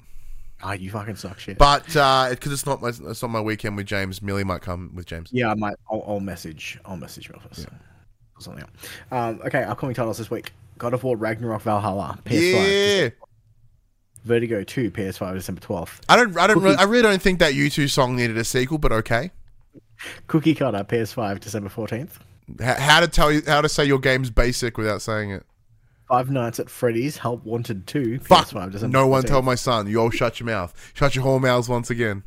Ah, 0.63 0.73
you 0.73 0.91
fucking 0.91 1.17
suck 1.17 1.39
shit. 1.39 1.59
But 1.59 1.85
because 1.87 2.53
it's 2.53 2.67
not 2.67 2.83
my 2.83 2.89
it's 2.89 3.23
not 3.23 3.31
my 3.31 3.41
weekend 3.41 3.77
with 3.77 3.87
James. 3.87 4.21
Millie 4.21 4.45
might 4.45 4.61
come 4.61 4.93
with 4.95 5.07
James. 5.07 5.31
yeah, 5.33 5.51
I 5.51 5.55
might. 5.55 5.75
I'll, 5.91 6.05
I'll 6.07 6.21
message. 6.21 6.79
I'll 6.85 6.97
message 6.97 7.29
Rufus. 7.31 7.67
Or 7.67 8.41
something. 8.41 8.65
Um, 9.11 9.41
okay, 9.47 9.63
upcoming 9.63 9.95
titles 9.95 10.19
this 10.19 10.31
week: 10.31 10.53
God 10.79 10.95
of 10.95 11.03
War 11.05 11.17
Ragnarok 11.17 11.63
Valhalla, 11.63 12.19
PS5. 12.25 13.03
Yeah. 13.03 13.09
Vertigo 14.23 14.63
2, 14.63 14.91
PS5, 14.91 15.33
December 15.33 15.63
12th. 15.63 16.01
I 16.11 16.17
don't. 16.17 16.37
I 16.37 16.47
don't. 16.47 16.63
Really, 16.63 16.77
I 16.77 16.83
really 16.83 17.03
don't 17.03 17.23
think 17.23 17.39
that 17.39 17.55
U 17.55 17.71
two 17.71 17.89
song 17.89 18.17
needed 18.17 18.37
a 18.37 18.45
sequel. 18.45 18.77
But 18.77 18.93
okay. 18.93 19.31
Cookie 20.27 20.55
Cutter, 20.55 20.85
PS5, 20.85 21.41
December 21.41 21.71
14th. 21.71 22.19
H- 22.61 22.79
how 22.79 23.01
to 23.01 23.09
tell 23.09 23.33
you 23.33 23.43
how 23.47 23.61
to 23.63 23.69
say 23.69 23.85
your 23.85 23.99
game's 23.99 24.31
basic 24.31 24.77
without 24.77 25.01
saying 25.01 25.31
it? 25.31 25.47
Five 26.11 26.29
Nights 26.29 26.59
at 26.59 26.69
Freddy's, 26.69 27.19
Help 27.19 27.45
Wanted 27.45 27.87
2, 27.87 28.19
Fuck. 28.19 28.49
PS5, 28.49 28.91
No 28.91 29.07
one 29.07 29.23
tell 29.23 29.43
my 29.43 29.55
son. 29.55 29.87
You 29.87 30.01
all 30.01 30.11
shut 30.11 30.41
your 30.41 30.49
mouth. 30.49 30.75
Shut 30.93 31.15
your 31.15 31.23
whole 31.23 31.39
mouths 31.39 31.69
once 31.69 31.89
again. 31.89 32.25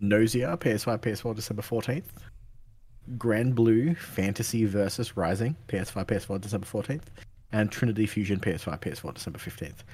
Nausea, 0.00 0.56
PS5, 0.56 0.98
PS4, 0.98 1.36
December 1.36 1.62
14th. 1.62 2.06
Granblue, 3.16 3.96
Fantasy 3.96 4.64
versus 4.64 5.16
Rising, 5.16 5.54
PS5, 5.68 6.06
PS4, 6.06 6.40
December 6.40 6.66
14th. 6.66 7.04
And 7.52 7.70
Trinity 7.70 8.06
Fusion, 8.06 8.40
PS5, 8.40 8.80
PS4, 8.80 9.14
December 9.14 9.38
15th. 9.38 9.84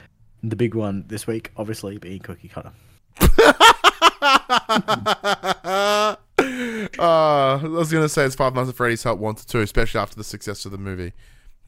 The 0.43 0.57
big 0.57 0.75
one 0.75 1.05
this 1.09 1.27
week, 1.27 1.53
obviously, 1.59 1.99
being 1.99 2.21
Cookie 2.21 2.49
Cutter. 2.49 2.73
uh, 3.21 3.27
I 6.99 7.61
was 7.65 7.93
gonna 7.93 8.09
say 8.09 8.25
it's 8.25 8.35
Five 8.35 8.55
Nights 8.55 8.71
at 8.71 8.77
Freddy's 8.77 9.03
Help 9.03 9.19
Wanted 9.19 9.47
Two, 9.47 9.61
especially 9.61 10.01
after 10.01 10.17
the 10.17 10.25
success 10.25 10.65
of 10.65 10.73
the 10.73 10.79
movie. 10.79 11.13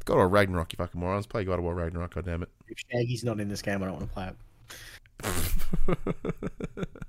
God 0.05 0.19
of 0.19 0.33
Ragnarok, 0.33 0.73
you 0.73 0.77
fucking 0.77 1.01
morons! 1.01 1.27
Play 1.27 1.45
God 1.45 1.59
of 1.59 1.65
War 1.65 1.75
Ragnarok, 1.75 2.15
God 2.15 2.25
damn 2.25 2.43
it! 2.43 2.49
If 2.69 2.79
Shaggy's 2.91 3.25
not 3.25 3.41
in 3.41 3.49
this 3.49 3.63
game, 3.63 3.83
I 3.83 3.87
don't 3.87 3.95
want 3.95 4.09
to 4.09 4.15
play 4.15 4.31
it. 4.31 4.37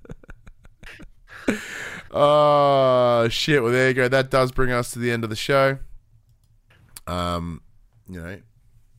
Oh 2.16 3.28
shit! 3.30 3.64
Well, 3.64 3.72
there 3.72 3.88
you 3.88 3.94
go. 3.96 4.08
That 4.08 4.30
does 4.30 4.52
bring 4.52 4.72
us 4.72 4.92
to 4.92 5.00
the 5.00 5.12
end 5.12 5.24
of 5.24 5.32
the 5.32 5.36
show. 5.36 5.80
Um, 7.08 7.62
you 8.08 8.22
know, 8.22 8.38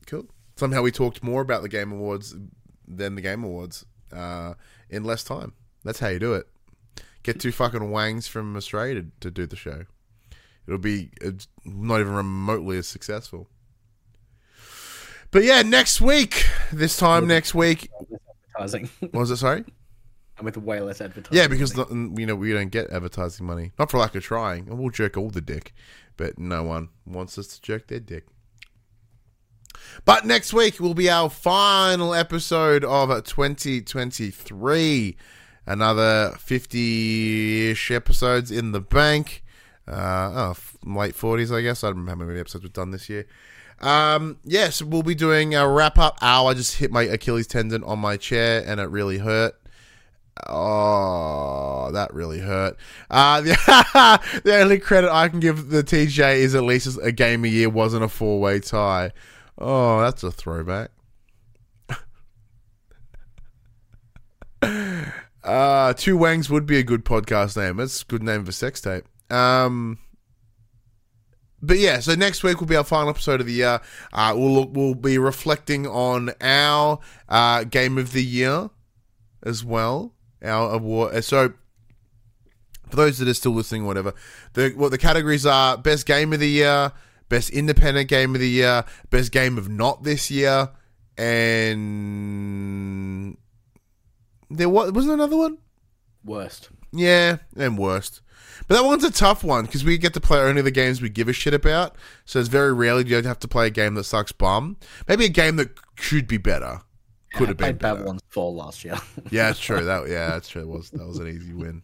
cool. 0.05 0.27
Somehow 0.57 0.81
we 0.81 0.91
talked 0.91 1.23
more 1.23 1.41
about 1.41 1.61
the 1.61 1.69
Game 1.69 1.93
Awards 1.93 2.35
than 2.85 3.15
the 3.15 3.21
Game 3.21 3.43
Awards 3.45 3.85
uh, 4.11 4.55
in 4.89 5.05
less 5.05 5.23
time. 5.23 5.53
That's 5.85 5.99
how 5.99 6.09
you 6.09 6.19
do 6.19 6.33
it. 6.33 6.47
Get 7.23 7.39
two 7.39 7.53
fucking 7.53 7.89
wangs 7.89 8.27
from 8.27 8.55
Australia 8.57 8.95
to, 8.95 9.07
to 9.21 9.31
do 9.31 9.45
the 9.45 9.55
show. 9.55 9.85
It'll 10.67 10.77
be 10.77 11.11
it's 11.21 11.47
not 11.63 12.01
even 12.01 12.13
remotely 12.13 12.77
as 12.77 12.87
successful. 12.87 13.47
But 15.31 15.43
yeah, 15.43 15.61
next 15.61 16.01
week. 16.01 16.45
This 16.71 16.97
time 16.97 17.27
next 17.27 17.53
week. 17.53 17.89
Advertising. 18.57 18.89
What 18.99 19.13
was 19.13 19.31
it? 19.31 19.37
Sorry. 19.37 19.65
and 20.37 20.45
with 20.45 20.57
way 20.57 20.79
less 20.81 21.01
advertising. 21.01 21.37
Yeah, 21.37 21.47
because 21.47 21.73
the, 21.73 21.85
you 22.17 22.25
know 22.25 22.35
we 22.35 22.53
don't 22.53 22.69
get 22.69 22.89
advertising 22.89 23.45
money, 23.45 23.71
not 23.77 23.91
for 23.91 23.97
lack 23.97 24.15
of 24.15 24.23
trying, 24.23 24.67
and 24.69 24.79
we'll 24.79 24.89
jerk 24.91 25.17
all 25.17 25.29
the 25.29 25.41
dick, 25.41 25.73
but 26.17 26.39
no 26.39 26.63
one 26.63 26.89
wants 27.05 27.37
us 27.37 27.47
to 27.47 27.61
jerk 27.61 27.87
their 27.87 27.99
dick. 27.99 28.25
But 30.05 30.25
next 30.25 30.53
week 30.53 30.79
will 30.79 30.93
be 30.93 31.09
our 31.09 31.29
final 31.29 32.13
episode 32.13 32.83
of 32.85 33.09
2023. 33.23 35.17
Another 35.67 36.31
50-ish 36.37 37.91
episodes 37.91 38.51
in 38.51 38.71
the 38.71 38.79
bank. 38.81 39.43
Uh, 39.87 40.53
oh, 40.53 40.55
late 40.85 41.15
40s, 41.15 41.55
I 41.55 41.61
guess. 41.61 41.83
I 41.83 41.87
don't 41.87 41.97
remember 41.97 42.23
how 42.25 42.27
many 42.29 42.39
episodes 42.39 42.63
we've 42.63 42.73
done 42.73 42.91
this 42.91 43.09
year. 43.09 43.27
Um, 43.79 44.37
yes, 44.43 44.81
we'll 44.81 45.03
be 45.03 45.15
doing 45.15 45.55
a 45.55 45.67
wrap 45.67 45.97
up. 45.97 46.17
Ow, 46.21 46.47
I 46.47 46.53
just 46.53 46.77
hit 46.77 46.91
my 46.91 47.03
Achilles 47.03 47.47
tendon 47.47 47.83
on 47.83 47.99
my 47.99 48.17
chair 48.17 48.63
and 48.65 48.79
it 48.79 48.89
really 48.89 49.17
hurt. 49.17 49.55
Oh, 50.47 51.91
that 51.93 52.13
really 52.13 52.39
hurt. 52.39 52.77
Uh, 53.09 53.41
the, 53.41 54.21
the 54.43 54.57
only 54.57 54.79
credit 54.79 55.11
I 55.11 55.29
can 55.29 55.39
give 55.39 55.69
the 55.69 55.83
TJ 55.83 56.37
is 56.37 56.55
at 56.55 56.63
least 56.63 56.97
a 57.01 57.11
game 57.11 57.45
a 57.45 57.47
year 57.47 57.69
wasn't 57.69 58.03
a 58.03 58.09
four 58.09 58.39
way 58.39 58.59
tie. 58.59 59.11
Oh, 59.57 60.01
that's 60.01 60.23
a 60.23 60.31
throwback. 60.31 60.91
uh, 65.43 65.93
Two 65.93 66.17
Wangs 66.17 66.49
would 66.49 66.65
be 66.65 66.77
a 66.77 66.83
good 66.83 67.05
podcast 67.05 67.55
name. 67.55 67.77
That's 67.77 68.01
a 68.01 68.05
good 68.05 68.23
name 68.23 68.43
for 68.45 68.51
sex 68.51 68.81
tape. 68.81 69.05
Um, 69.29 69.99
but 71.65 71.79
yeah, 71.79 71.99
so 71.99 72.15
next 72.15 72.43
week 72.43 72.59
will 72.59 72.67
be 72.67 72.75
our 72.75 72.83
final 72.83 73.09
episode 73.09 73.41
of 73.41 73.47
the 73.47 73.53
year. 73.53 73.81
Uh, 74.13 74.33
we'll 74.35 74.67
we'll 74.67 74.95
be 74.95 75.17
reflecting 75.17 75.87
on 75.87 76.31
our 76.41 76.99
uh, 77.29 77.63
game 77.63 77.97
of 77.97 78.11
the 78.11 78.23
year 78.23 78.69
as 79.43 79.63
well. 79.63 80.13
Our 80.43 80.75
award. 80.75 81.15
uh, 81.15 81.21
So 81.21 81.53
for 82.89 82.95
those 82.95 83.17
that 83.17 83.27
are 83.27 83.33
still 83.33 83.53
listening, 83.53 83.83
or 83.83 83.87
whatever, 83.87 84.13
the 84.53 84.73
what 84.75 84.91
the 84.91 84.97
categories 84.97 85.45
are: 85.45 85.77
best 85.77 86.05
game 86.05 86.33
of 86.33 86.39
the 86.39 86.49
year, 86.49 86.91
best 87.29 87.49
independent 87.49 88.09
game 88.09 88.35
of 88.35 88.41
the 88.41 88.49
year, 88.49 88.83
best 89.09 89.31
game 89.31 89.57
of 89.57 89.69
not 89.69 90.03
this 90.03 90.29
year, 90.29 90.69
and 91.17 91.77
there 94.49 94.69
was 94.69 94.91
was 94.91 95.05
there 95.05 95.15
another 95.15 95.37
one? 95.37 95.57
Worst. 96.23 96.69
Yeah, 96.91 97.37
and 97.55 97.77
worst. 97.77 98.21
But 98.67 98.75
that 98.75 98.85
one's 98.85 99.03
a 99.03 99.11
tough 99.11 99.43
one 99.43 99.65
because 99.65 99.83
we 99.83 99.97
get 99.97 100.13
to 100.13 100.21
play 100.21 100.39
only 100.39 100.61
the 100.61 100.71
games 100.71 101.01
we 101.01 101.09
give 101.09 101.27
a 101.27 101.33
shit 101.33 101.53
about. 101.53 101.95
So 102.25 102.39
it's 102.39 102.49
very 102.49 102.73
rarely 102.73 103.03
you 103.03 103.09
do 103.09 103.15
you 103.17 103.23
have 103.23 103.39
to 103.39 103.47
play 103.47 103.67
a 103.67 103.69
game 103.69 103.95
that 103.95 104.05
sucks 104.05 104.31
bum. 104.31 104.77
Maybe 105.07 105.25
a 105.25 105.29
game 105.29 105.55
that 105.57 105.71
could 105.97 106.27
be 106.27 106.37
better. 106.37 106.81
Could 107.33 107.49
have 107.49 107.57
been 107.57 107.65
played 107.65 107.79
better. 107.79 107.95
Babylon's 107.97 108.21
Fall 108.29 108.55
last 108.55 108.85
year. 108.85 108.95
Yeah, 109.29 109.47
that's 109.47 109.59
true. 109.61 109.83
That 109.83 110.07
yeah, 110.07 110.29
that's 110.29 110.47
true. 110.47 110.61
It 110.61 110.67
was 110.67 110.89
that 110.91 111.05
was 111.05 111.19
an 111.19 111.27
easy 111.27 111.53
win. 111.53 111.81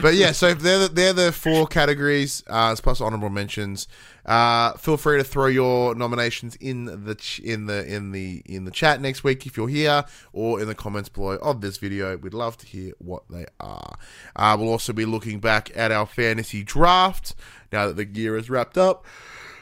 But 0.00 0.14
yeah, 0.14 0.32
so 0.32 0.54
they're 0.54 0.88
the, 0.88 0.88
they're 0.88 1.12
the 1.12 1.32
four 1.32 1.66
categories 1.66 2.42
uh, 2.48 2.70
as 2.72 2.80
plus 2.80 3.00
honorable 3.00 3.28
mentions. 3.28 3.88
Uh, 4.24 4.72
feel 4.72 4.96
free 4.96 5.18
to 5.18 5.24
throw 5.24 5.46
your 5.46 5.94
nominations 5.94 6.56
in 6.56 7.04
the 7.04 7.14
ch- 7.14 7.40
in 7.40 7.66
the 7.66 7.86
in 7.86 8.12
the 8.12 8.42
in 8.46 8.64
the 8.64 8.70
chat 8.70 9.00
next 9.00 9.22
week 9.22 9.46
if 9.46 9.56
you're 9.56 9.68
here, 9.68 10.04
or 10.32 10.60
in 10.60 10.66
the 10.66 10.74
comments 10.74 11.08
below 11.08 11.36
of 11.36 11.60
this 11.60 11.76
video. 11.76 12.16
We'd 12.16 12.34
love 12.34 12.56
to 12.58 12.66
hear 12.66 12.92
what 12.98 13.24
they 13.30 13.46
are. 13.60 13.96
Uh, 14.34 14.56
we'll 14.58 14.70
also 14.70 14.92
be 14.92 15.04
looking 15.04 15.40
back 15.40 15.70
at 15.76 15.92
our 15.92 16.06
fantasy 16.06 16.62
draft 16.62 17.34
now 17.70 17.86
that 17.86 17.96
the 17.96 18.06
year 18.06 18.36
is 18.36 18.48
wrapped 18.48 18.78
up. 18.78 19.04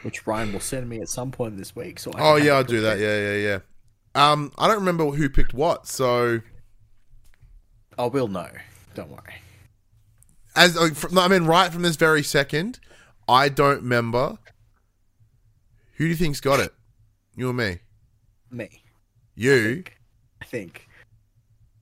Which 0.03 0.25
Ryan 0.25 0.53
will 0.53 0.59
send 0.59 0.87
me 0.87 1.01
at 1.01 1.09
some 1.09 1.31
point 1.31 1.57
this 1.57 1.75
week. 1.75 1.99
So 1.99 2.11
I 2.15 2.19
Oh 2.19 2.35
yeah, 2.37 2.53
I'll 2.53 2.63
do 2.63 2.81
that. 2.81 2.99
Yeah, 2.99 3.33
yeah, 3.33 3.35
yeah. 3.35 4.31
Um, 4.31 4.51
I 4.57 4.67
don't 4.67 4.77
remember 4.77 5.05
who 5.07 5.29
picked 5.29 5.53
what, 5.53 5.87
so. 5.87 6.41
I 7.97 8.05
will 8.05 8.27
know. 8.27 8.49
Don't 8.93 9.09
worry. 9.09 9.41
As 10.55 10.77
I 11.17 11.27
mean, 11.27 11.43
right 11.45 11.71
from 11.71 11.81
this 11.83 11.95
very 11.95 12.23
second, 12.23 12.79
I 13.27 13.49
don't 13.49 13.77
remember. 13.77 14.37
Who 15.97 16.05
do 16.05 16.09
you 16.09 16.15
think's 16.15 16.41
got 16.41 16.59
it? 16.59 16.73
You 17.35 17.49
or 17.49 17.53
me? 17.53 17.79
Me. 18.51 18.69
I 18.71 18.79
You. 19.35 19.73
think. 19.75 19.97
I 20.41 20.45
think. 20.45 20.87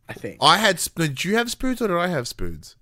I 0.10 0.14
think. 0.14 0.38
I 0.42 0.58
had. 0.58 0.80
sp- 0.82 0.98
Did 1.00 1.24
you 1.24 1.36
have 1.38 1.50
spoons 1.52 1.82
or 1.82 1.88
did 1.88 1.98
I 1.98 2.08
have 2.08 2.28
spoons? 2.28 2.76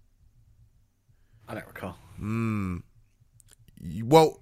I 1.48 1.54
don't 1.56 1.68
recall. 1.68 1.98
Hmm. 2.18 2.78
Well, 4.04 4.42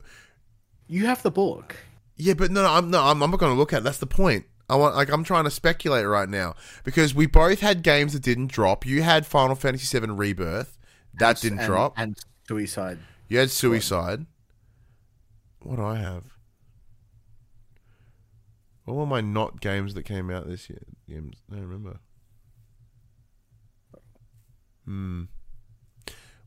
You 0.88 1.05
have 1.05 1.23
the 1.23 1.31
book. 1.31 1.76
Yeah, 2.17 2.34
but 2.34 2.51
no, 2.51 2.63
no, 2.63 2.69
I'm 2.73 2.89
no, 2.91 3.01
I'm, 3.03 3.21
I'm 3.23 3.31
not 3.31 3.39
going 3.39 3.53
to 3.53 3.57
look 3.57 3.71
at. 3.73 3.77
it. 3.80 3.84
That's 3.84 3.97
the 3.99 4.05
point. 4.07 4.45
I 4.69 4.76
want 4.76 4.95
like 4.95 5.09
I'm 5.11 5.23
trying 5.23 5.45
to 5.45 5.51
speculate 5.51 6.05
right 6.05 6.30
now 6.30 6.53
because 6.84 7.15
we 7.15 7.26
both 7.26 7.59
had 7.61 7.81
games 7.81 8.13
that 8.13 8.21
didn't 8.21 8.51
drop. 8.51 8.85
You 8.85 9.01
had 9.01 9.26
Final 9.26 9.55
Fantasy 9.55 9.97
VII 9.99 10.07
Rebirth 10.11 10.77
that 11.20 11.40
didn't 11.41 11.60
and, 11.60 11.68
drop. 11.68 11.94
And 11.98 12.18
Suicide. 12.48 13.00
You 13.28 13.40
had 13.40 13.52
Suicide. 13.52 14.26
What 15.62 15.76
do 15.76 15.84
I 15.84 15.98
have? 15.98 16.24
What 18.86 18.96
were 18.96 19.06
my 19.06 19.22
not 19.22 19.62
games 19.62 19.94
that 19.94 20.04
came 20.04 20.32
out 20.32 20.48
this 20.48 20.70
year? 20.70 20.82
Games 21.08 21.38
I 21.52 21.56
don't 21.56 21.64
remember. 21.64 22.00
Hmm. 24.86 25.24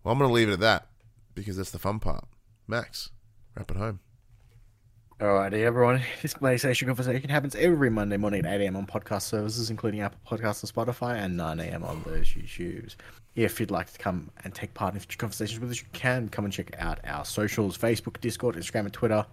Well, 0.03 0.13
I'm 0.13 0.19
going 0.19 0.29
to 0.29 0.35
leave 0.35 0.49
it 0.49 0.55
at 0.55 0.61
that 0.61 0.89
because 1.35 1.57
that's 1.57 1.71
the 1.71 1.79
fun 1.79 2.01
part. 2.01 2.25
Max, 2.67 3.11
wrap 3.55 3.71
it 3.71 3.77
home. 3.77 4.01
Alrighty, 5.23 5.63
everyone. 5.63 6.03
This 6.21 6.35
PlayStation 6.35 6.87
conversation 6.89 7.31
happens 7.31 7.55
every 7.55 7.91
Monday 7.91 8.17
morning 8.17 8.45
at 8.45 8.61
8 8.61 8.65
a.m. 8.65 8.75
on 8.75 8.87
podcast 8.89 9.23
services, 9.23 9.71
including 9.71 10.01
Apple 10.01 10.19
Podcasts 10.29 10.65
and 10.65 10.73
Spotify, 10.73 11.15
and 11.15 11.37
9 11.37 11.61
a.m. 11.61 11.85
on 11.85 12.03
those 12.05 12.27
YouTubes. 12.31 12.97
If 13.37 13.61
you'd 13.61 13.71
like 13.71 13.93
to 13.93 13.99
come 14.01 14.33
and 14.43 14.53
take 14.53 14.75
part 14.75 14.95
in 14.95 14.99
future 14.99 15.19
conversations 15.19 15.61
with 15.61 15.71
us, 15.71 15.81
you 15.81 15.87
can 15.93 16.29
come 16.29 16.45
and 16.45 16.53
check 16.53 16.75
out 16.77 16.99
our 17.05 17.25
socials 17.25 17.79
Facebook, 17.79 18.21
Discord, 18.21 18.57
Instagram, 18.57 18.81
and 18.81 18.93
Twitter, 18.93 19.25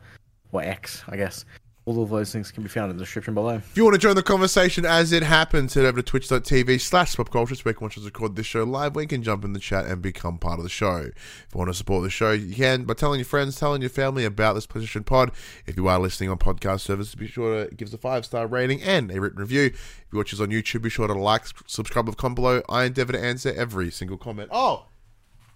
or 0.52 0.62
X, 0.62 1.02
I 1.08 1.18
guess. 1.18 1.44
All 1.90 2.04
of 2.04 2.12
those 2.12 2.32
things 2.32 2.52
can 2.52 2.62
be 2.62 2.70
found 2.70 2.92
in 2.92 2.98
the 2.98 3.04
description 3.04 3.34
below. 3.34 3.56
If 3.56 3.76
you 3.76 3.84
want 3.84 3.96
to 3.96 4.00
join 4.00 4.16
the 4.16 4.22
conversation 4.22 4.86
as 4.86 5.12
it 5.12 5.24
happens, 5.24 5.74
head 5.74 5.86
over 5.86 6.04
to 6.04 6.04
twitch.tv 6.04 6.80
slash 6.80 7.16
popculture 7.16 7.66
where 7.66 7.72
you 7.72 7.78
can 7.78 7.86
watch 7.86 7.98
us 7.98 8.06
record 8.06 8.36
this 8.36 8.46
show 8.46 8.64
live. 8.64 8.96
We 8.96 9.08
can 9.08 9.24
jump 9.24 9.44
in 9.44 9.54
the 9.54 9.60
chat 9.60 9.88
and 9.88 10.00
become 10.00 10.38
part 10.38 10.60
of 10.60 10.64
the 10.64 10.70
show. 10.70 10.98
If 10.98 11.48
you 11.52 11.58
want 11.58 11.72
to 11.72 11.74
support 11.74 12.04
the 12.04 12.12
show, 12.12 12.34
you 12.34 12.54
can 12.54 12.84
by 12.84 12.94
telling 12.94 13.18
your 13.18 13.26
friends, 13.26 13.60
telling 13.60 13.82
your 13.82 13.90
family 13.90 14.24
about 14.24 14.54
this 14.54 14.68
PlayStation 14.68 15.04
Pod. 15.04 15.32
If 15.66 15.78
you 15.78 15.88
are 15.88 15.98
listening 15.98 16.30
on 16.30 16.38
podcast 16.38 16.82
services, 16.82 17.16
be 17.16 17.26
sure 17.26 17.66
to 17.66 17.74
give 17.74 17.88
us 17.88 17.94
a 17.96 17.98
five 17.98 18.24
star 18.24 18.46
rating 18.46 18.84
and 18.84 19.10
a 19.10 19.20
written 19.20 19.40
review. 19.40 19.64
If 19.64 20.06
you 20.12 20.20
watch 20.20 20.32
us 20.32 20.40
on 20.40 20.50
YouTube, 20.50 20.84
be 20.84 20.92
sure 20.92 21.08
to 21.08 21.14
like, 21.16 21.46
subscribe, 21.66 22.06
with 22.06 22.18
comment 22.18 22.36
below. 22.36 22.62
I 22.70 22.84
endeavor 22.84 23.14
to 23.14 23.20
answer 23.20 23.52
every 23.58 23.90
single 23.90 24.18
comment. 24.18 24.50
Oh, 24.52 24.86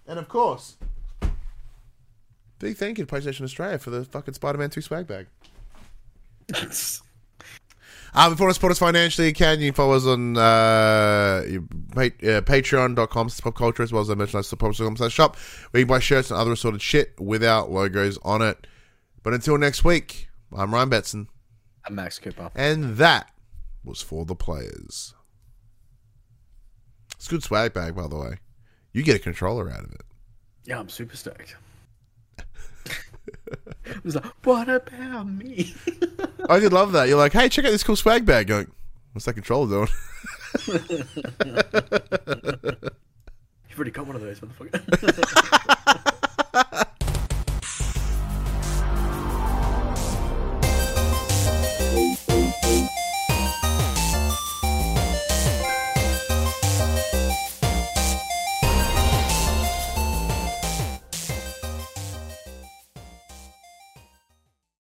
and 0.04 0.18
of 0.18 0.28
course, 0.28 0.78
big 2.58 2.76
thank 2.76 2.98
you 2.98 3.04
to 3.04 3.14
PlayStation 3.14 3.42
Australia 3.42 3.78
for 3.78 3.90
the 3.90 4.04
fucking 4.04 4.34
Spider 4.34 4.58
Man 4.58 4.70
2 4.70 4.80
swag 4.80 5.06
bag. 5.06 5.28
Um, 8.16 8.32
if 8.32 8.38
you 8.38 8.44
want 8.44 8.50
to 8.50 8.54
support 8.54 8.70
us 8.70 8.78
financially, 8.78 9.26
you 9.28 9.34
can. 9.34 9.60
You 9.60 9.72
can 9.72 9.74
follow 9.74 9.94
us 9.94 10.06
on 10.06 10.36
uh, 10.36 10.40
uh, 10.40 11.42
patreon.com 11.96 13.28
slash 13.28 13.42
pop 13.42 13.56
culture 13.56 13.82
as 13.82 13.92
well 13.92 14.02
as 14.02 14.10
our 14.10 14.14
merchandise 14.14 14.48
pop.com 14.54 14.96
slash 14.96 15.12
shop 15.12 15.36
where 15.70 15.80
you 15.80 15.84
can 15.86 15.94
buy 15.94 15.98
shirts 15.98 16.30
and 16.30 16.38
other 16.38 16.52
assorted 16.52 16.80
shit 16.80 17.18
without 17.20 17.72
logos 17.72 18.18
on 18.22 18.40
it. 18.40 18.68
But 19.24 19.34
until 19.34 19.58
next 19.58 19.82
week, 19.84 20.28
I'm 20.56 20.72
Ryan 20.72 20.90
Betson, 20.90 21.26
I'm 21.86 21.96
Max 21.96 22.20
Cooper. 22.20 22.52
and 22.54 22.98
that 22.98 23.32
was 23.82 24.00
for 24.00 24.24
the 24.24 24.36
players. 24.36 25.14
It's 27.16 27.26
a 27.26 27.30
good 27.30 27.42
swag 27.42 27.72
bag, 27.72 27.96
by 27.96 28.06
the 28.06 28.16
way. 28.16 28.36
You 28.92 29.02
get 29.02 29.16
a 29.16 29.18
controller 29.18 29.68
out 29.70 29.82
of 29.82 29.92
it. 29.92 30.02
Yeah, 30.66 30.78
I'm 30.78 30.88
super 30.88 31.16
stoked. 31.16 31.56
I 33.86 34.00
was 34.02 34.14
like, 34.14 34.24
what 34.44 34.68
about 34.68 35.28
me? 35.28 35.74
I 36.48 36.58
did 36.58 36.72
love 36.72 36.92
that. 36.92 37.08
You're 37.08 37.18
like, 37.18 37.32
hey, 37.32 37.48
check 37.48 37.64
out 37.64 37.70
this 37.70 37.82
cool 37.82 37.96
swag 37.96 38.26
bag. 38.26 38.46
Going, 38.48 38.70
what's 39.12 39.24
that 39.26 39.34
controller 39.34 39.68
doing? 39.68 39.88
You've 43.68 43.78
already 43.78 43.90
got 43.90 44.06
one 44.06 44.16
of 44.16 44.22
those, 44.22 44.40
motherfucker. 44.40 44.80